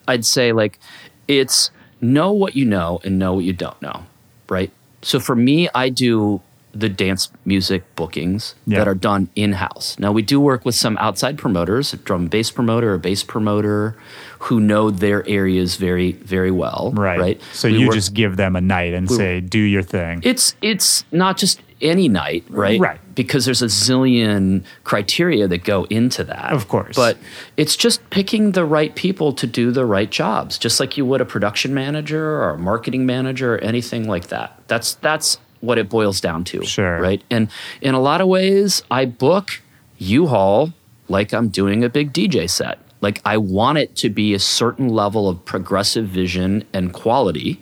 I'd 0.08 0.26
say 0.26 0.52
like 0.52 0.80
it's 1.28 1.70
know 2.02 2.32
what 2.32 2.56
you 2.56 2.66
know 2.66 3.00
and 3.04 3.20
know 3.20 3.34
what 3.36 3.44
you 3.44 3.54
don't 3.54 3.80
know, 3.84 4.04
right? 4.50 4.72
So 5.04 5.20
for 5.20 5.36
me, 5.36 5.70
I 5.76 5.90
do 5.90 6.42
the 6.74 6.88
dance 6.90 7.30
music 7.46 7.84
bookings 7.96 8.56
Yeah. 8.66 8.80
that 8.80 8.88
are 8.88 8.96
done 8.96 9.30
in 9.36 9.54
house. 9.54 9.98
Now 10.00 10.12
we 10.12 10.22
do 10.22 10.40
work 10.40 10.64
with 10.66 10.76
some 10.76 10.98
outside 11.00 11.38
promoters, 11.38 11.94
a 11.94 11.98
drum 11.98 12.22
and 12.22 12.30
bass 12.30 12.50
promoter, 12.52 12.94
a 12.94 13.00
bass 13.00 13.24
promoter, 13.24 13.96
who 14.40 14.60
know 14.60 14.90
their 14.90 15.28
areas 15.28 15.76
very 15.76 16.14
very 16.14 16.52
well, 16.52 16.92
right, 16.96 17.20
Right. 17.20 17.42
So 17.54 17.68
We 17.70 17.80
you 17.80 17.88
work- 17.88 17.96
just 17.96 18.14
give 18.14 18.38
them 18.38 18.56
a 18.56 18.62
night 18.62 18.94
and 18.94 19.10
say, 19.10 19.40
"Do 19.42 19.60
your 19.60 19.84
thing." 19.84 20.22
it's 20.24 20.56
it's 20.62 21.04
not 21.12 21.38
just 21.38 21.60
any 21.82 22.08
night, 22.08 22.44
right? 22.50 22.80
Right. 22.80 23.00
Because 23.16 23.46
there's 23.46 23.62
a 23.64 23.66
zillion 23.66 24.62
criteria 24.84 25.48
that 25.48 25.64
go 25.64 25.86
into 25.90 26.24
that. 26.24 26.52
Of 26.54 26.68
course. 26.68 26.96
But 26.96 27.18
it's 27.58 27.76
just 27.76 28.08
picking 28.12 28.52
the 28.52 28.66
right 28.66 28.94
people 28.96 29.34
to 29.34 29.48
do 29.48 29.72
the 29.72 29.86
right 29.86 30.10
jobs, 30.10 30.58
just 30.60 30.80
like 30.80 30.96
you 30.96 31.06
would 31.06 31.22
a 31.22 31.26
production 31.26 31.74
manager 31.74 32.36
or 32.42 32.52
a 32.52 32.58
marketing 32.58 33.06
manager 33.06 33.56
or 33.56 33.58
anything 33.60 34.08
like 34.08 34.28
that. 34.28 34.60
That's 34.68 34.94
that's 34.96 35.40
what 35.62 35.78
it 35.78 35.90
boils 35.90 36.20
down 36.20 36.44
to. 36.46 36.64
Sure. 36.66 37.00
Right. 37.00 37.24
And 37.30 37.50
in 37.82 37.94
a 37.96 38.00
lot 38.00 38.20
of 38.22 38.28
ways, 38.28 38.84
I 38.92 39.06
book 39.06 39.62
U 39.98 40.28
Hall 40.28 40.74
like 41.08 41.34
I'm 41.34 41.50
doing 41.50 41.84
a 41.84 41.90
big 41.90 42.12
DJ 42.14 42.50
set. 42.50 42.80
Like 43.02 43.22
I 43.26 43.38
want 43.38 43.78
it 43.78 43.96
to 43.98 44.10
be 44.10 44.34
a 44.34 44.40
certain 44.40 44.90
level 44.90 45.28
of 45.30 45.44
progressive 45.46 46.08
vision 46.08 46.64
and 46.74 46.94
quality 46.94 47.60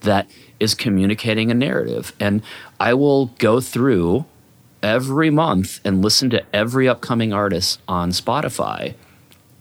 that 0.00 0.28
is 0.60 0.74
communicating 0.74 1.50
a 1.50 1.54
narrative. 1.54 2.12
And 2.20 2.42
I 2.78 2.94
will 2.94 3.26
go 3.38 3.60
through 3.60 4.24
every 4.82 5.30
month 5.30 5.80
and 5.84 6.02
listen 6.02 6.30
to 6.30 6.44
every 6.54 6.88
upcoming 6.88 7.32
artist 7.32 7.80
on 7.88 8.10
Spotify 8.10 8.94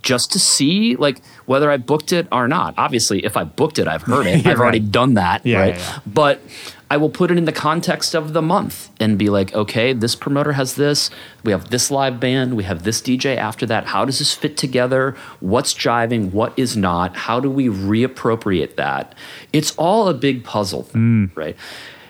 just 0.04 0.32
to 0.32 0.40
see 0.40 0.96
like 0.96 1.20
whether 1.48 1.72
I 1.72 1.78
booked 1.78 2.14
it 2.14 2.28
or 2.32 2.48
not. 2.48 2.76
Obviously, 2.78 3.26
if 3.26 3.36
I 3.36 3.44
booked 3.44 3.80
it, 3.80 3.88
I've 3.88 4.04
heard 4.04 4.28
it. 4.28 4.46
I've 4.46 4.60
already 4.60 4.80
done 4.80 5.16
that, 5.16 5.44
Yeah, 5.46 5.60
right? 5.60 5.76
yeah, 5.76 5.80
yeah. 5.80 6.00
But 6.06 6.42
I 6.90 6.98
will 6.98 7.10
put 7.10 7.32
it 7.32 7.38
in 7.38 7.46
the 7.46 7.52
context 7.52 8.14
of 8.14 8.34
the 8.34 8.42
month 8.44 8.92
and 9.00 9.18
be 9.18 9.30
like, 9.30 9.54
okay, 9.56 9.92
this 9.92 10.16
promoter 10.16 10.54
has 10.54 10.76
this. 10.76 11.10
We 11.44 11.52
have 11.52 11.72
this 11.72 11.90
live 11.90 12.20
band. 12.20 12.56
We 12.56 12.64
have 12.64 12.84
this 12.84 13.02
DJ 13.02 13.38
after 13.38 13.66
that. 13.66 13.88
How 13.88 14.06
does 14.06 14.20
this 14.20 14.34
fit 14.34 14.56
together? 14.56 15.16
What's 15.40 15.74
driving? 15.74 16.32
What 16.32 16.54
is 16.58 16.78
not? 16.78 17.16
How 17.16 17.40
do 17.40 17.50
we 17.50 17.68
reappropriate 17.68 18.76
that? 18.76 19.16
It's 19.52 19.76
all 19.78 20.08
a 20.08 20.14
big 20.14 20.44
puzzle, 20.44 20.88
right? 21.36 21.58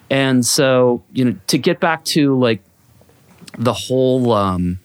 And 0.10 0.46
so, 0.46 1.04
you 1.14 1.26
know, 1.26 1.36
to 1.48 1.58
get 1.58 1.80
back 1.80 2.04
to 2.06 2.38
like 2.38 2.62
the 3.58 3.74
whole 3.74 4.34
um, 4.34 4.80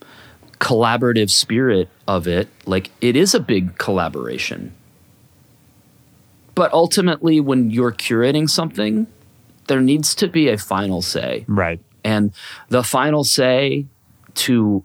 collaborative 0.59 1.29
spirit 1.29 1.89
of 2.07 2.27
it, 2.27 2.47
like 2.65 2.91
it 3.01 3.17
is 3.17 3.35
a 3.35 3.39
big 3.39 3.77
collaboration. 3.77 4.73
But 6.55 6.71
ultimately, 6.73 7.39
when 7.39 7.71
you're 7.71 7.91
curating 7.91 8.49
something, 8.49 9.07
there 9.71 9.79
needs 9.79 10.13
to 10.15 10.27
be 10.27 10.49
a 10.49 10.57
final 10.57 11.01
say. 11.01 11.45
Right. 11.47 11.79
And 12.03 12.33
the 12.67 12.83
final 12.83 13.23
say 13.23 13.85
to, 14.35 14.83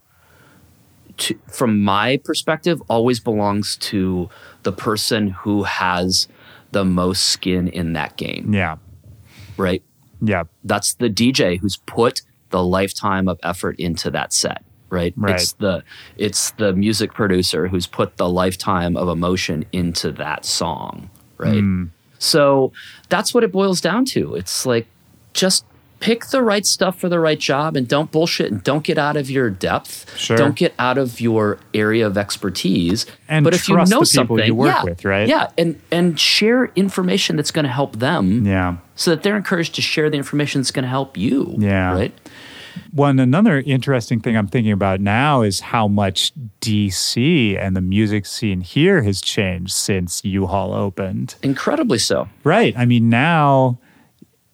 to 1.16 1.36
from 1.48 1.82
my 1.82 2.18
perspective 2.18 2.80
always 2.88 3.18
belongs 3.18 3.76
to 3.78 4.30
the 4.62 4.70
person 4.70 5.30
who 5.30 5.64
has 5.64 6.28
the 6.70 6.84
most 6.84 7.24
skin 7.24 7.66
in 7.66 7.94
that 7.94 8.16
game, 8.16 8.54
Yeah. 8.54 8.76
right? 9.56 9.82
Yeah. 10.20 10.44
That's 10.62 10.94
the 10.94 11.08
DJ 11.10 11.58
who's 11.58 11.78
put 11.78 12.22
the 12.50 12.62
lifetime 12.62 13.26
of 13.26 13.40
effort 13.42 13.74
into 13.80 14.08
that 14.12 14.32
set, 14.32 14.62
right? 14.88 15.12
Right. 15.16 15.34
It's 15.34 15.52
the 15.54 15.82
it's 16.16 16.52
the 16.52 16.72
music 16.74 17.12
producer 17.12 17.66
who's 17.66 17.88
put 17.88 18.18
the 18.18 18.28
lifetime 18.28 18.96
of 18.96 19.08
emotion 19.08 19.64
into 19.72 20.12
that 20.12 20.44
song, 20.44 21.10
right? 21.38 21.54
Mm. 21.62 21.90
So 22.18 22.72
that's 23.09 23.32
what 23.34 23.44
it 23.44 23.52
boils 23.52 23.80
down 23.80 24.05
to. 24.06 24.34
It's 24.34 24.66
like 24.66 24.86
just 25.32 25.64
pick 26.01 26.26
the 26.26 26.43
right 26.43 26.66
stuff 26.66 26.98
for 26.98 27.09
the 27.09 27.18
right 27.18 27.38
job 27.38 27.74
and 27.76 27.88
don't 27.88 28.10
bullshit 28.12 28.52
and 28.52 28.62
don't 28.62 28.84
get 28.84 28.98
out 28.98 29.16
of 29.16 29.30
your 29.30 29.48
depth. 29.48 30.16
Sure. 30.16 30.36
Don't 30.36 30.55
get 30.55 30.74
out 30.78 30.98
of 30.98 31.20
your 31.20 31.59
area 31.72 32.06
of 32.06 32.18
expertise. 32.18 33.06
And 33.28 33.44
but 33.44 33.55
if 33.55 33.68
you 33.68 33.74
trust 33.74 33.90
know 33.90 34.01
the 34.01 34.05
people 34.05 34.36
something, 34.36 34.47
you 34.47 34.55
work 34.55 34.74
yeah, 34.74 34.84
with, 34.84 35.05
right? 35.05 35.28
Yeah, 35.28 35.51
and 35.56 35.80
and 35.90 36.20
share 36.20 36.66
information 36.76 37.36
that's 37.36 37.51
going 37.51 37.64
to 37.64 37.72
help 37.72 37.97
them 37.97 38.47
Yeah. 38.47 38.76
so 38.94 39.10
that 39.12 39.22
they're 39.22 39.36
encouraged 39.36 39.74
to 39.76 39.82
share 39.82 40.10
the 40.10 40.16
information 40.16 40.60
that's 40.60 40.70
going 40.70 40.84
to 40.84 40.88
help 40.88 41.16
you. 41.16 41.55
Yeah. 41.59 41.94
Right. 41.94 42.14
One 42.92 43.18
another 43.18 43.62
interesting 43.66 44.20
thing 44.20 44.36
I'm 44.36 44.46
thinking 44.46 44.72
about 44.72 45.00
now 45.00 45.42
is 45.42 45.60
how 45.60 45.88
much 45.88 46.32
DC 46.60 47.58
and 47.58 47.76
the 47.76 47.80
music 47.80 48.26
scene 48.26 48.60
here 48.60 49.02
has 49.02 49.20
changed 49.20 49.72
since 49.72 50.24
U 50.24 50.46
Hall 50.46 50.72
opened. 50.72 51.36
Incredibly 51.42 51.98
so. 51.98 52.28
Right. 52.44 52.76
I 52.76 52.84
mean, 52.84 53.08
now, 53.08 53.78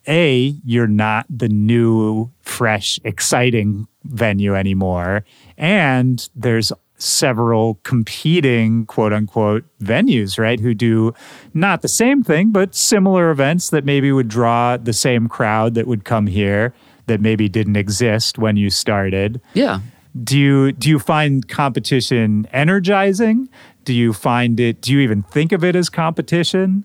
A, 0.06 0.54
you're 0.64 0.86
not 0.86 1.26
the 1.28 1.48
new, 1.48 2.30
fresh, 2.40 2.98
exciting 3.04 3.86
venue 4.04 4.54
anymore. 4.54 5.24
And 5.56 6.28
there's 6.34 6.72
several 7.02 7.80
competing 7.82 8.86
quote 8.86 9.12
unquote 9.12 9.64
venues, 9.80 10.38
right? 10.38 10.60
Who 10.60 10.72
do 10.72 11.14
not 11.52 11.82
the 11.82 11.88
same 11.88 12.22
thing, 12.22 12.50
but 12.50 12.74
similar 12.74 13.30
events 13.30 13.70
that 13.70 13.84
maybe 13.84 14.12
would 14.12 14.28
draw 14.28 14.76
the 14.76 14.92
same 14.92 15.28
crowd 15.28 15.74
that 15.74 15.86
would 15.86 16.04
come 16.04 16.26
here 16.26 16.72
that 17.12 17.20
maybe 17.20 17.46
didn't 17.46 17.76
exist 17.76 18.38
when 18.38 18.56
you 18.56 18.70
started. 18.70 19.38
Yeah. 19.52 19.80
do 20.24 20.38
you 20.38 20.72
do 20.72 20.88
you 20.88 20.98
find 20.98 21.46
competition 21.46 22.48
energizing? 22.52 23.48
Do 23.84 23.92
you 23.92 24.14
find 24.14 24.58
it 24.58 24.80
do 24.80 24.92
you 24.92 25.00
even 25.00 25.22
think 25.22 25.52
of 25.52 25.62
it 25.62 25.76
as 25.76 25.90
competition? 25.90 26.84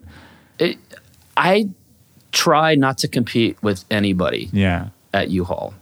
It, 0.58 0.76
I 1.36 1.70
try 2.32 2.74
not 2.74 2.98
to 2.98 3.08
compete 3.08 3.56
with 3.62 3.86
anybody 3.90 4.50
yeah. 4.52 4.88
at 5.14 5.30
U 5.30 5.44
Hall. 5.44 5.72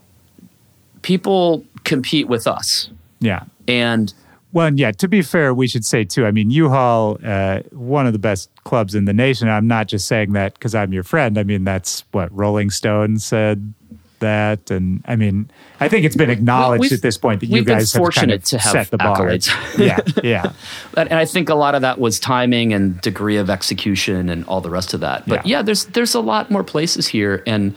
People 1.02 1.64
compete 1.82 2.28
with 2.28 2.46
us. 2.46 2.88
yeah. 3.18 3.42
And 3.66 4.14
well 4.52 4.68
and 4.68 4.78
yeah 4.78 4.92
to 4.92 5.08
be 5.08 5.22
fair 5.22 5.52
we 5.52 5.66
should 5.66 5.84
say 5.84 6.04
too 6.04 6.24
i 6.24 6.30
mean 6.30 6.50
U 6.50 6.68
Hall 6.70 7.18
uh, 7.24 7.60
one 7.72 8.06
of 8.06 8.12
the 8.12 8.18
best 8.18 8.48
clubs 8.64 8.94
in 8.94 9.04
the 9.04 9.12
nation. 9.12 9.48
I'm 9.48 9.66
not 9.66 9.88
just 9.88 10.06
saying 10.06 10.32
that 10.34 10.54
because 10.54 10.74
i'm 10.74 10.92
your 10.92 11.02
friend. 11.02 11.36
I 11.38 11.42
mean 11.42 11.64
that's 11.64 12.04
what 12.12 12.28
rolling 12.36 12.70
stone 12.70 13.18
said 13.18 13.74
that 14.20 14.70
and 14.70 15.02
i 15.06 15.14
mean 15.16 15.50
i 15.80 15.88
think 15.88 16.04
it's 16.04 16.16
been 16.16 16.30
acknowledged 16.30 16.80
we've- 16.80 16.94
at 16.94 17.02
this 17.02 17.18
point 17.18 17.40
that 17.40 17.46
you 17.46 17.62
guys 17.64 17.92
have 17.92 18.00
kind 18.00 18.04
fortunate 18.14 18.42
of 18.42 18.44
to 18.44 18.58
have 18.58 18.72
set 18.72 18.90
the 18.90 18.96
bar 18.98 19.16
accolades. 19.18 19.78
yeah 19.78 19.98
yeah 20.24 20.52
and 20.96 21.12
I 21.14 21.24
think 21.24 21.48
a 21.48 21.54
lot 21.54 21.74
of 21.74 21.82
that 21.82 21.98
was 22.00 22.18
timing 22.18 22.72
and 22.72 23.00
degree 23.00 23.36
of 23.36 23.50
execution 23.50 24.28
and 24.28 24.44
all 24.46 24.60
the 24.60 24.70
rest 24.70 24.94
of 24.94 25.00
that. 25.00 25.26
But 25.26 25.46
Yeah. 25.46 25.58
yeah, 25.58 25.62
there's 25.62 25.84
there's 25.86 26.14
a 26.14 26.20
lot 26.20 26.50
more 26.50 26.64
places 26.64 27.06
here, 27.08 27.42
and 27.46 27.74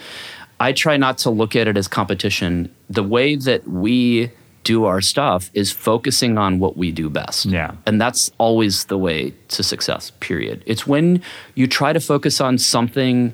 I 0.60 0.72
try 0.74 0.98
not 0.98 1.18
to 1.20 1.30
look 1.30 1.56
at 1.56 1.68
it 1.68 1.76
as 1.78 1.88
competition. 1.88 2.74
The 2.90 3.04
way 3.04 3.36
that 3.36 3.68
we 3.68 4.32
do 4.64 4.86
our 4.86 5.02
stuff 5.02 5.50
is 5.54 5.72
focusing 5.72 6.38
on 6.38 6.60
what 6.60 6.78
we 6.78 6.92
do 6.92 7.10
best. 7.10 7.46
Yeah. 7.46 7.72
and 7.86 8.00
that's 8.00 8.32
always 8.38 8.86
the 8.86 8.98
way 8.98 9.34
to 9.50 9.64
success. 9.64 10.12
Period. 10.20 10.64
It's 10.66 10.86
when 10.88 11.22
you 11.56 11.68
try 11.68 11.92
to 11.94 12.00
focus 12.00 12.40
on 12.42 12.58
something 12.58 13.34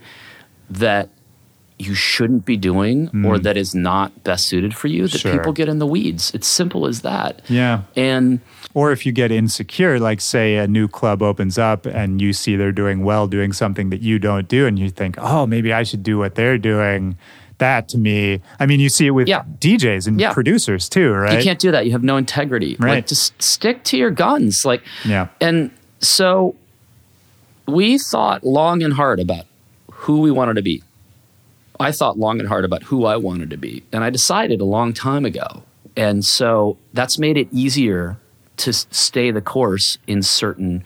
that 0.70 1.10
you 1.78 1.94
shouldn't 1.94 2.46
be 2.46 2.56
doing 2.56 3.10
or 3.26 3.38
that 3.38 3.58
is 3.58 3.76
not 3.76 4.24
best 4.24 4.48
suited 4.48 4.74
for 4.74 4.88
you 4.88 5.08
that 5.08 5.18
Mm. 5.18 5.22
Sure. 5.22 5.32
people 5.38 5.52
get 5.54 5.68
in 5.68 5.80
the 5.80 5.86
weeds. 5.86 6.32
It's 6.34 6.48
simple 6.48 6.88
as 6.88 7.02
that. 7.02 7.42
yeah 7.50 7.82
And 7.98 8.40
Or 8.74 8.92
if 8.94 9.06
you 9.06 9.12
get 9.12 9.30
insecure, 9.32 10.00
like 10.00 10.22
say 10.22 10.56
a 10.56 10.68
new 10.68 10.88
club 10.88 11.22
opens 11.22 11.58
up 11.58 11.86
and 11.86 12.22
you 12.22 12.32
see 12.32 12.56
they're 12.56 12.72
doing 12.72 13.04
well 13.04 13.28
doing 13.28 13.52
something 13.54 13.90
that 13.90 14.02
you 14.02 14.20
don't 14.20 14.48
do, 14.48 14.66
and 14.68 14.80
you 14.80 14.90
think, 14.90 15.16
oh, 15.20 15.46
maybe 15.46 15.74
I 15.74 15.84
should 15.84 16.04
do 16.04 16.18
what 16.18 16.36
they're 16.36 16.58
doing. 16.58 17.18
That 17.58 17.88
to 17.90 17.98
me, 17.98 18.42
I 18.60 18.66
mean, 18.66 18.80
you 18.82 18.90
see 18.90 19.08
it 19.08 19.12
with 19.12 19.28
Yeah. 19.30 19.44
DJs 19.60 20.08
and 20.08 20.20
Yeah. 20.20 20.34
producers 20.34 20.88
too, 20.90 21.12
right? 21.12 21.38
You 21.38 21.44
can't 21.44 21.60
do 21.60 21.72
that. 21.72 21.86
You 21.86 21.92
have 21.94 22.04
no 22.04 22.16
integrity. 22.18 22.76
Right. 22.80 22.96
Like 22.96 23.08
just 23.08 23.42
stick 23.42 23.84
to 23.86 23.98
your 23.98 24.12
guns. 24.12 24.64
Like 24.66 24.82
Yeah. 25.06 25.28
And 25.42 25.72
so 26.00 26.56
we 27.66 27.98
thought 27.98 28.44
long 28.46 28.84
and 28.84 28.94
hard 28.94 29.20
about 29.20 29.46
who 29.92 30.20
we 30.22 30.32
wanted 30.32 30.56
to 30.56 30.62
be. 30.62 30.84
I 31.80 31.92
thought 31.92 32.18
long 32.18 32.40
and 32.40 32.48
hard 32.48 32.66
about 32.66 32.84
who 32.84 33.06
I 33.06 33.18
wanted 33.18 33.50
to 33.52 33.58
be. 33.58 33.84
And 33.92 34.04
I 34.04 34.10
decided 34.10 34.62
a 34.62 34.66
long 34.66 34.94
time 34.94 35.26
ago. 35.26 35.64
And 35.98 36.24
so 36.26 36.78
that's 36.94 37.18
made 37.18 37.38
it 37.38 37.48
easier 37.52 38.18
to 38.58 38.74
stay 38.74 39.32
the 39.32 39.42
course 39.42 39.98
in 40.08 40.22
certain 40.24 40.84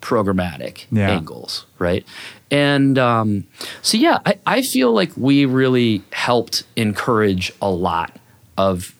programmatic 0.00 0.86
Yeah. 0.90 1.10
angles, 1.10 1.66
right? 1.78 2.04
And 2.50 2.98
um, 2.98 3.46
so, 3.82 3.96
yeah, 3.96 4.18
I, 4.26 4.38
I 4.46 4.62
feel 4.62 4.92
like 4.92 5.12
we 5.16 5.44
really 5.46 6.02
helped 6.12 6.64
encourage 6.76 7.52
a 7.62 7.70
lot 7.70 8.16
of 8.56 8.94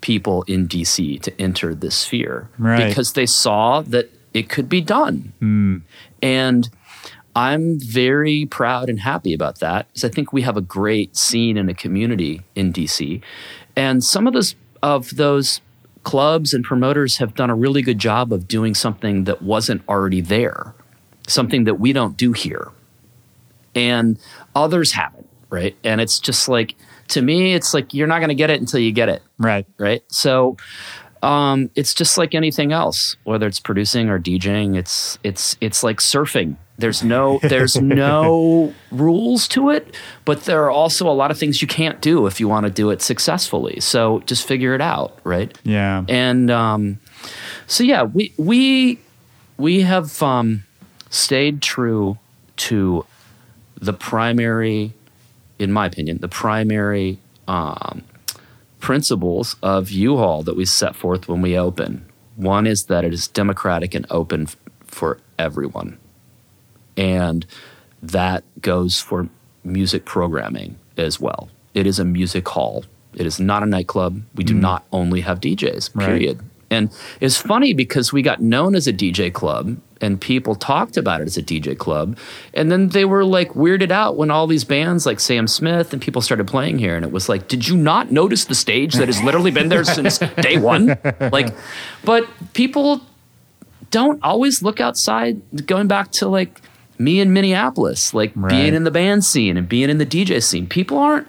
people 0.00 0.42
in 0.44 0.68
DC 0.68 1.20
to 1.22 1.40
enter 1.40 1.74
this 1.74 1.94
sphere 1.96 2.48
Right. 2.58 2.88
because 2.88 3.14
they 3.14 3.26
saw 3.26 3.80
that 3.82 4.10
it 4.32 4.48
could 4.48 4.68
be 4.68 4.80
done. 4.80 5.32
And 6.22 6.68
I'm 7.34 7.78
very 7.78 8.46
proud 8.46 8.88
and 8.88 9.00
happy 9.00 9.32
about 9.32 9.60
that 9.60 9.86
because 9.88 10.04
I 10.04 10.08
think 10.08 10.32
we 10.32 10.42
have 10.42 10.56
a 10.56 10.60
great 10.60 11.16
scene 11.16 11.56
and 11.56 11.70
a 11.70 11.74
community 11.74 12.42
in 12.54 12.72
DC. 12.72 13.22
And 13.76 14.02
some 14.02 14.26
of 14.26 14.32
those 14.32 14.54
of 14.82 15.16
those 15.16 15.60
clubs 16.02 16.54
and 16.54 16.64
promoters 16.64 17.18
have 17.18 17.34
done 17.34 17.50
a 17.50 17.54
really 17.54 17.82
good 17.82 17.98
job 17.98 18.32
of 18.32 18.48
doing 18.48 18.74
something 18.74 19.24
that 19.24 19.42
wasn't 19.42 19.82
already 19.88 20.20
there, 20.20 20.74
something 21.28 21.64
that 21.64 21.74
we 21.74 21.92
don't 21.92 22.16
do 22.16 22.32
here. 22.32 22.72
And 23.74 24.18
others 24.56 24.92
haven't, 24.92 25.28
right? 25.50 25.76
And 25.84 26.00
it's 26.00 26.18
just 26.18 26.48
like 26.48 26.74
to 27.08 27.22
me, 27.22 27.54
it's 27.54 27.74
like 27.74 27.92
you're 27.94 28.06
not 28.06 28.18
going 28.18 28.28
to 28.30 28.34
get 28.34 28.50
it 28.50 28.60
until 28.60 28.80
you 28.80 28.92
get 28.92 29.08
it 29.08 29.22
Right. 29.38 29.66
right? 29.78 30.02
So 30.08 30.56
um, 31.22 31.70
it's 31.74 31.92
just 31.94 32.16
like 32.16 32.34
anything 32.34 32.72
else, 32.72 33.16
whether 33.24 33.46
it's 33.46 33.60
producing 33.60 34.08
or 34.08 34.18
DJing. 34.18 34.76
It's 34.76 35.18
it's 35.22 35.56
it's 35.60 35.82
like 35.82 35.98
surfing. 35.98 36.56
There's 36.80 37.04
no 37.04 37.38
there's 37.42 37.76
no 37.80 38.74
rules 38.90 39.46
to 39.48 39.70
it, 39.70 39.94
but 40.24 40.44
there 40.44 40.64
are 40.64 40.70
also 40.70 41.08
a 41.08 41.12
lot 41.12 41.30
of 41.30 41.38
things 41.38 41.62
you 41.62 41.68
can't 41.68 42.00
do 42.00 42.26
if 42.26 42.40
you 42.40 42.48
want 42.48 42.66
to 42.66 42.72
do 42.72 42.90
it 42.90 43.02
successfully. 43.02 43.80
So 43.80 44.20
just 44.20 44.46
figure 44.46 44.74
it 44.74 44.80
out, 44.80 45.18
right? 45.24 45.56
Yeah. 45.62 46.04
And 46.08 46.50
um, 46.50 46.98
so 47.66 47.84
yeah, 47.84 48.02
we 48.02 48.32
we 48.36 48.98
we 49.56 49.82
have 49.82 50.22
um, 50.22 50.64
stayed 51.10 51.62
true 51.62 52.18
to 52.56 53.04
the 53.76 53.92
primary, 53.92 54.92
in 55.58 55.72
my 55.72 55.86
opinion, 55.86 56.18
the 56.18 56.28
primary 56.28 57.18
um, 57.48 58.02
principles 58.80 59.56
of 59.62 59.90
U 59.90 60.16
Hall 60.16 60.42
that 60.42 60.56
we 60.56 60.64
set 60.64 60.96
forth 60.96 61.28
when 61.28 61.42
we 61.42 61.56
open. 61.56 62.06
One 62.36 62.66
is 62.66 62.84
that 62.84 63.04
it 63.04 63.12
is 63.12 63.28
democratic 63.28 63.94
and 63.94 64.06
open 64.10 64.42
f- 64.42 64.56
for 64.86 65.18
everyone, 65.38 65.98
and 66.96 67.46
that 68.02 68.44
goes 68.60 69.00
for 69.00 69.28
music 69.64 70.04
programming 70.04 70.78
as 70.96 71.20
well. 71.20 71.48
It 71.74 71.86
is 71.86 71.98
a 71.98 72.04
music 72.04 72.48
hall. 72.48 72.84
It 73.14 73.26
is 73.26 73.40
not 73.40 73.62
a 73.62 73.66
nightclub. 73.66 74.22
We 74.34 74.44
do 74.44 74.54
mm. 74.54 74.60
not 74.60 74.84
only 74.92 75.20
have 75.22 75.40
DJs. 75.40 75.90
Right. 75.94 76.06
Period. 76.06 76.40
And 76.70 76.90
it's 77.20 77.36
funny 77.36 77.74
because 77.74 78.12
we 78.12 78.22
got 78.22 78.40
known 78.40 78.76
as 78.76 78.86
a 78.86 78.92
DJ 78.92 79.32
club 79.32 79.80
and 80.00 80.20
people 80.20 80.54
talked 80.54 80.96
about 80.96 81.20
it 81.20 81.26
as 81.26 81.36
a 81.36 81.42
DJ 81.42 81.76
club. 81.76 82.16
And 82.54 82.70
then 82.70 82.90
they 82.90 83.04
were 83.04 83.24
like 83.24 83.50
weirded 83.50 83.90
out 83.90 84.16
when 84.16 84.30
all 84.30 84.46
these 84.46 84.62
bands 84.62 85.04
like 85.04 85.18
Sam 85.18 85.48
Smith 85.48 85.92
and 85.92 86.00
people 86.00 86.22
started 86.22 86.46
playing 86.46 86.78
here. 86.78 86.94
And 86.94 87.04
it 87.04 87.10
was 87.10 87.28
like, 87.28 87.48
did 87.48 87.66
you 87.66 87.76
not 87.76 88.12
notice 88.12 88.44
the 88.44 88.54
stage 88.54 88.94
that 88.94 89.08
has 89.08 89.20
literally 89.22 89.50
been 89.50 89.68
there 89.68 89.82
since 89.82 90.18
day 90.40 90.58
one? 90.58 90.96
Like, 91.20 91.54
but 92.04 92.28
people 92.52 93.00
don't 93.90 94.22
always 94.22 94.62
look 94.62 94.80
outside, 94.80 95.66
going 95.66 95.88
back 95.88 96.12
to 96.12 96.28
like 96.28 96.62
me 97.00 97.18
in 97.20 97.32
Minneapolis, 97.32 98.12
like 98.14 98.32
Right. 98.36 98.50
being 98.50 98.74
in 98.74 98.84
the 98.84 98.90
band 98.90 99.24
scene 99.24 99.56
and 99.56 99.68
being 99.68 99.88
in 99.90 99.98
the 99.98 100.06
DJ 100.06 100.40
scene. 100.42 100.66
People 100.66 100.98
aren't 100.98 101.26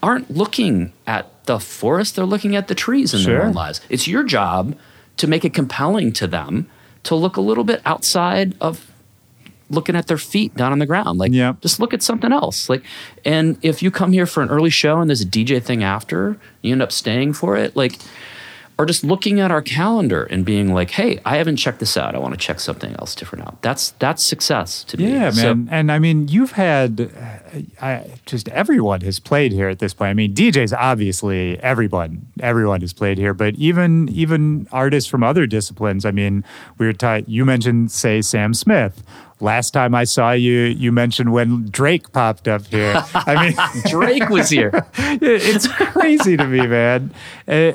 aren't 0.00 0.30
looking 0.30 0.92
at 1.08 1.26
the 1.46 1.58
forest, 1.58 2.14
they're 2.14 2.24
looking 2.24 2.54
at 2.54 2.68
the 2.68 2.74
trees 2.74 3.12
in 3.12 3.22
their 3.24 3.42
own 3.42 3.52
lives. 3.52 3.80
It's 3.88 4.06
your 4.06 4.22
job 4.22 4.76
to 5.16 5.26
make 5.26 5.44
it 5.44 5.52
compelling 5.52 6.12
to 6.12 6.28
them 6.28 6.68
to 7.02 7.16
look 7.16 7.36
a 7.36 7.40
little 7.40 7.64
bit 7.64 7.80
outside 7.84 8.54
of 8.60 8.92
looking 9.70 9.96
at 9.96 10.06
their 10.06 10.16
feet 10.18 10.54
down 10.54 10.70
on 10.72 10.78
the 10.78 10.86
ground. 10.86 11.18
Like 11.18 11.32
Yep. 11.32 11.60
just 11.62 11.80
look 11.80 11.92
at 11.92 12.02
something 12.02 12.32
else. 12.32 12.68
Like 12.70 12.84
and 13.24 13.58
if 13.60 13.82
you 13.82 13.90
come 13.90 14.12
here 14.12 14.24
for 14.26 14.40
an 14.42 14.50
early 14.50 14.70
show 14.70 15.00
and 15.00 15.10
there's 15.10 15.20
a 15.20 15.26
DJ 15.26 15.60
thing 15.60 15.82
after, 15.82 16.36
you 16.62 16.70
end 16.72 16.80
up 16.82 16.92
staying 16.92 17.32
for 17.32 17.56
it, 17.56 17.74
like 17.74 17.98
or 18.78 18.86
just 18.86 19.02
looking 19.02 19.40
at 19.40 19.50
our 19.50 19.60
calendar 19.60 20.22
and 20.24 20.44
being 20.44 20.72
like, 20.72 20.90
"Hey, 20.92 21.18
I 21.24 21.36
haven't 21.36 21.56
checked 21.56 21.80
this 21.80 21.96
out. 21.96 22.14
I 22.14 22.18
want 22.18 22.32
to 22.34 22.38
check 22.38 22.60
something 22.60 22.94
else 23.00 23.14
different 23.14 23.46
out." 23.46 23.60
That's 23.62 23.90
that's 23.98 24.22
success 24.22 24.84
to 24.84 24.96
me. 24.96 25.12
Yeah, 25.12 25.30
So- 25.30 25.54
man. 25.54 25.68
and 25.70 25.92
I 25.92 25.98
mean, 25.98 26.28
you've 26.28 26.52
had 26.52 27.00
uh, 27.00 27.58
I, 27.84 28.04
just 28.24 28.48
everyone 28.50 29.00
has 29.00 29.18
played 29.18 29.52
here 29.52 29.68
at 29.68 29.80
this 29.80 29.94
point. 29.94 30.10
I 30.10 30.14
mean, 30.14 30.32
DJs 30.34 30.72
obviously 30.78 31.58
everyone 31.60 32.26
everyone 32.40 32.80
has 32.82 32.92
played 32.92 33.18
here, 33.18 33.34
but 33.34 33.54
even 33.56 34.08
even 34.10 34.68
artists 34.70 35.10
from 35.10 35.22
other 35.24 35.46
disciplines. 35.46 36.04
I 36.04 36.10
mean, 36.12 36.44
we 36.78 36.86
were 36.86 36.92
ta- 36.92 37.22
you 37.26 37.44
mentioned 37.44 37.90
say 37.90 38.22
Sam 38.22 38.54
Smith. 38.54 39.02
Last 39.40 39.70
time 39.70 39.94
I 39.94 40.02
saw 40.02 40.32
you, 40.32 40.52
you 40.62 40.90
mentioned 40.90 41.32
when 41.32 41.66
Drake 41.70 42.10
popped 42.12 42.48
up 42.48 42.66
here. 42.66 42.92
I 43.14 43.48
mean, 43.50 43.82
Drake 43.88 44.28
was 44.30 44.50
here. 44.50 44.84
it's 45.22 45.68
crazy 45.68 46.36
to 46.36 46.44
me, 46.44 46.66
man. 46.66 47.14
Uh, 47.46 47.70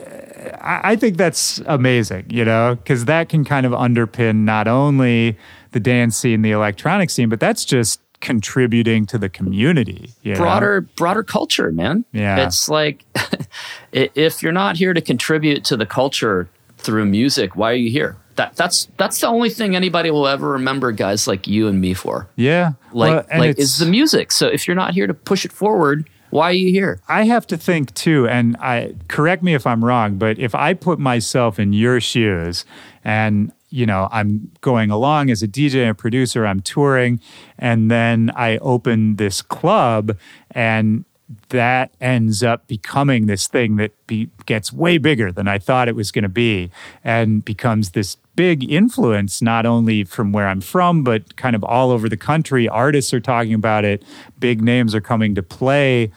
I 0.62 0.96
think 0.96 1.18
that's 1.18 1.60
amazing, 1.66 2.26
you 2.30 2.46
know, 2.46 2.76
because 2.76 3.06
that 3.06 3.30
can 3.30 3.46
kind 3.46 3.66
of 3.66 3.72
underpin 3.72 4.38
not 4.44 4.68
only 4.68 5.38
the 5.72 5.80
dance 5.80 6.18
scene, 6.18 6.42
the 6.42 6.52
electronic 6.52 7.10
scene, 7.10 7.30
but 7.30 7.40
that's 7.40 7.66
just 7.66 8.00
contributing 8.24 9.06
to 9.06 9.18
the 9.18 9.30
community. 9.30 10.10
You 10.24 10.34
know? 10.34 10.40
broader 10.40 10.82
broader 10.82 11.24
culture, 11.24 11.72
man. 11.72 12.06
Yeah. 12.14 12.46
It's 12.46 12.70
like 12.70 13.06
if 13.92 14.42
you're 14.42 14.54
not 14.54 14.78
here 14.78 14.94
to 14.94 15.02
contribute 15.02 15.66
to 15.66 15.78
the 15.78 15.86
culture 15.86 16.48
through 16.78 17.06
music, 17.06 17.56
why 17.56 17.72
are 17.72 17.76
you 17.76 17.92
here? 17.92 18.18
That 18.36 18.56
that's 18.56 18.88
that's 18.98 19.20
the 19.20 19.28
only 19.28 19.50
thing 19.50 19.76
anybody 19.76 20.10
will 20.10 20.28
ever 20.28 20.50
remember 20.50 20.92
guys 20.92 21.28
like 21.28 21.48
you 21.48 21.68
and 21.68 21.80
me 21.80 21.94
for. 21.94 22.28
Yeah. 22.36 22.72
Like 22.94 23.30
Well, 23.30 23.40
like 23.40 23.60
is 23.60 23.78
the 23.78 23.86
music. 23.86 24.32
So 24.32 24.48
if 24.48 24.68
you're 24.68 24.76
not 24.76 24.94
here 24.94 25.06
to 25.06 25.14
push 25.14 25.46
it 25.46 25.52
forward, 25.52 26.10
why 26.34 26.50
are 26.50 26.54
you 26.54 26.72
here? 26.72 27.00
I 27.08 27.26
have 27.26 27.46
to 27.48 27.58
think 27.58 27.94
too, 27.94 28.28
and 28.28 28.58
I 28.58 28.96
correct 29.08 29.44
me 29.44 29.54
if 29.54 29.68
I'm 29.68 29.86
wrong, 29.86 30.18
but 30.18 30.40
if 30.40 30.56
I 30.56 30.74
put 30.74 31.00
myself 31.00 31.60
in 31.60 31.74
your 31.74 32.02
shoes 32.02 32.66
and 33.04 33.52
you 33.70 33.88
know, 33.88 34.08
I'm 34.12 34.52
going 34.62 34.92
along 34.92 35.32
as 35.32 35.42
a 35.42 35.48
DJ 35.48 35.88
and 35.88 35.98
producer, 35.98 36.46
I'm 36.46 36.60
touring, 36.62 37.20
and 37.58 37.90
then 37.90 38.32
I 38.36 38.58
open 38.60 39.16
this 39.16 39.42
club 39.42 40.16
and 40.52 41.06
that 41.50 41.92
ends 42.00 42.44
up 42.44 42.68
becoming 42.68 43.26
this 43.26 43.48
thing 43.48 43.78
that 43.78 43.92
be, 44.06 44.30
gets 44.46 44.72
way 44.72 45.00
bigger 45.00 45.32
than 45.32 45.48
I 45.48 45.58
thought 45.58 45.88
it 45.88 45.96
was 45.96 46.12
going 46.12 46.24
to 46.24 46.30
be 46.30 46.70
and 47.04 47.44
becomes 47.44 47.92
this 47.92 48.18
big 48.36 48.70
influence, 48.70 49.42
not 49.42 49.66
only 49.66 50.04
from 50.04 50.32
where 50.32 50.48
I'm 50.48 50.62
from, 50.62 51.04
but 51.04 51.36
kind 51.36 51.56
of 51.56 51.64
all 51.64 51.92
over 51.92 52.10
the 52.10 52.18
country. 52.18 52.68
Artists 52.68 53.14
are 53.14 53.20
talking 53.20 53.54
about 53.54 53.86
it, 53.86 54.04
big 54.40 54.62
names 54.62 54.96
are 54.96 55.02
coming 55.02 55.36
to 55.36 55.44
play. 55.44 56.12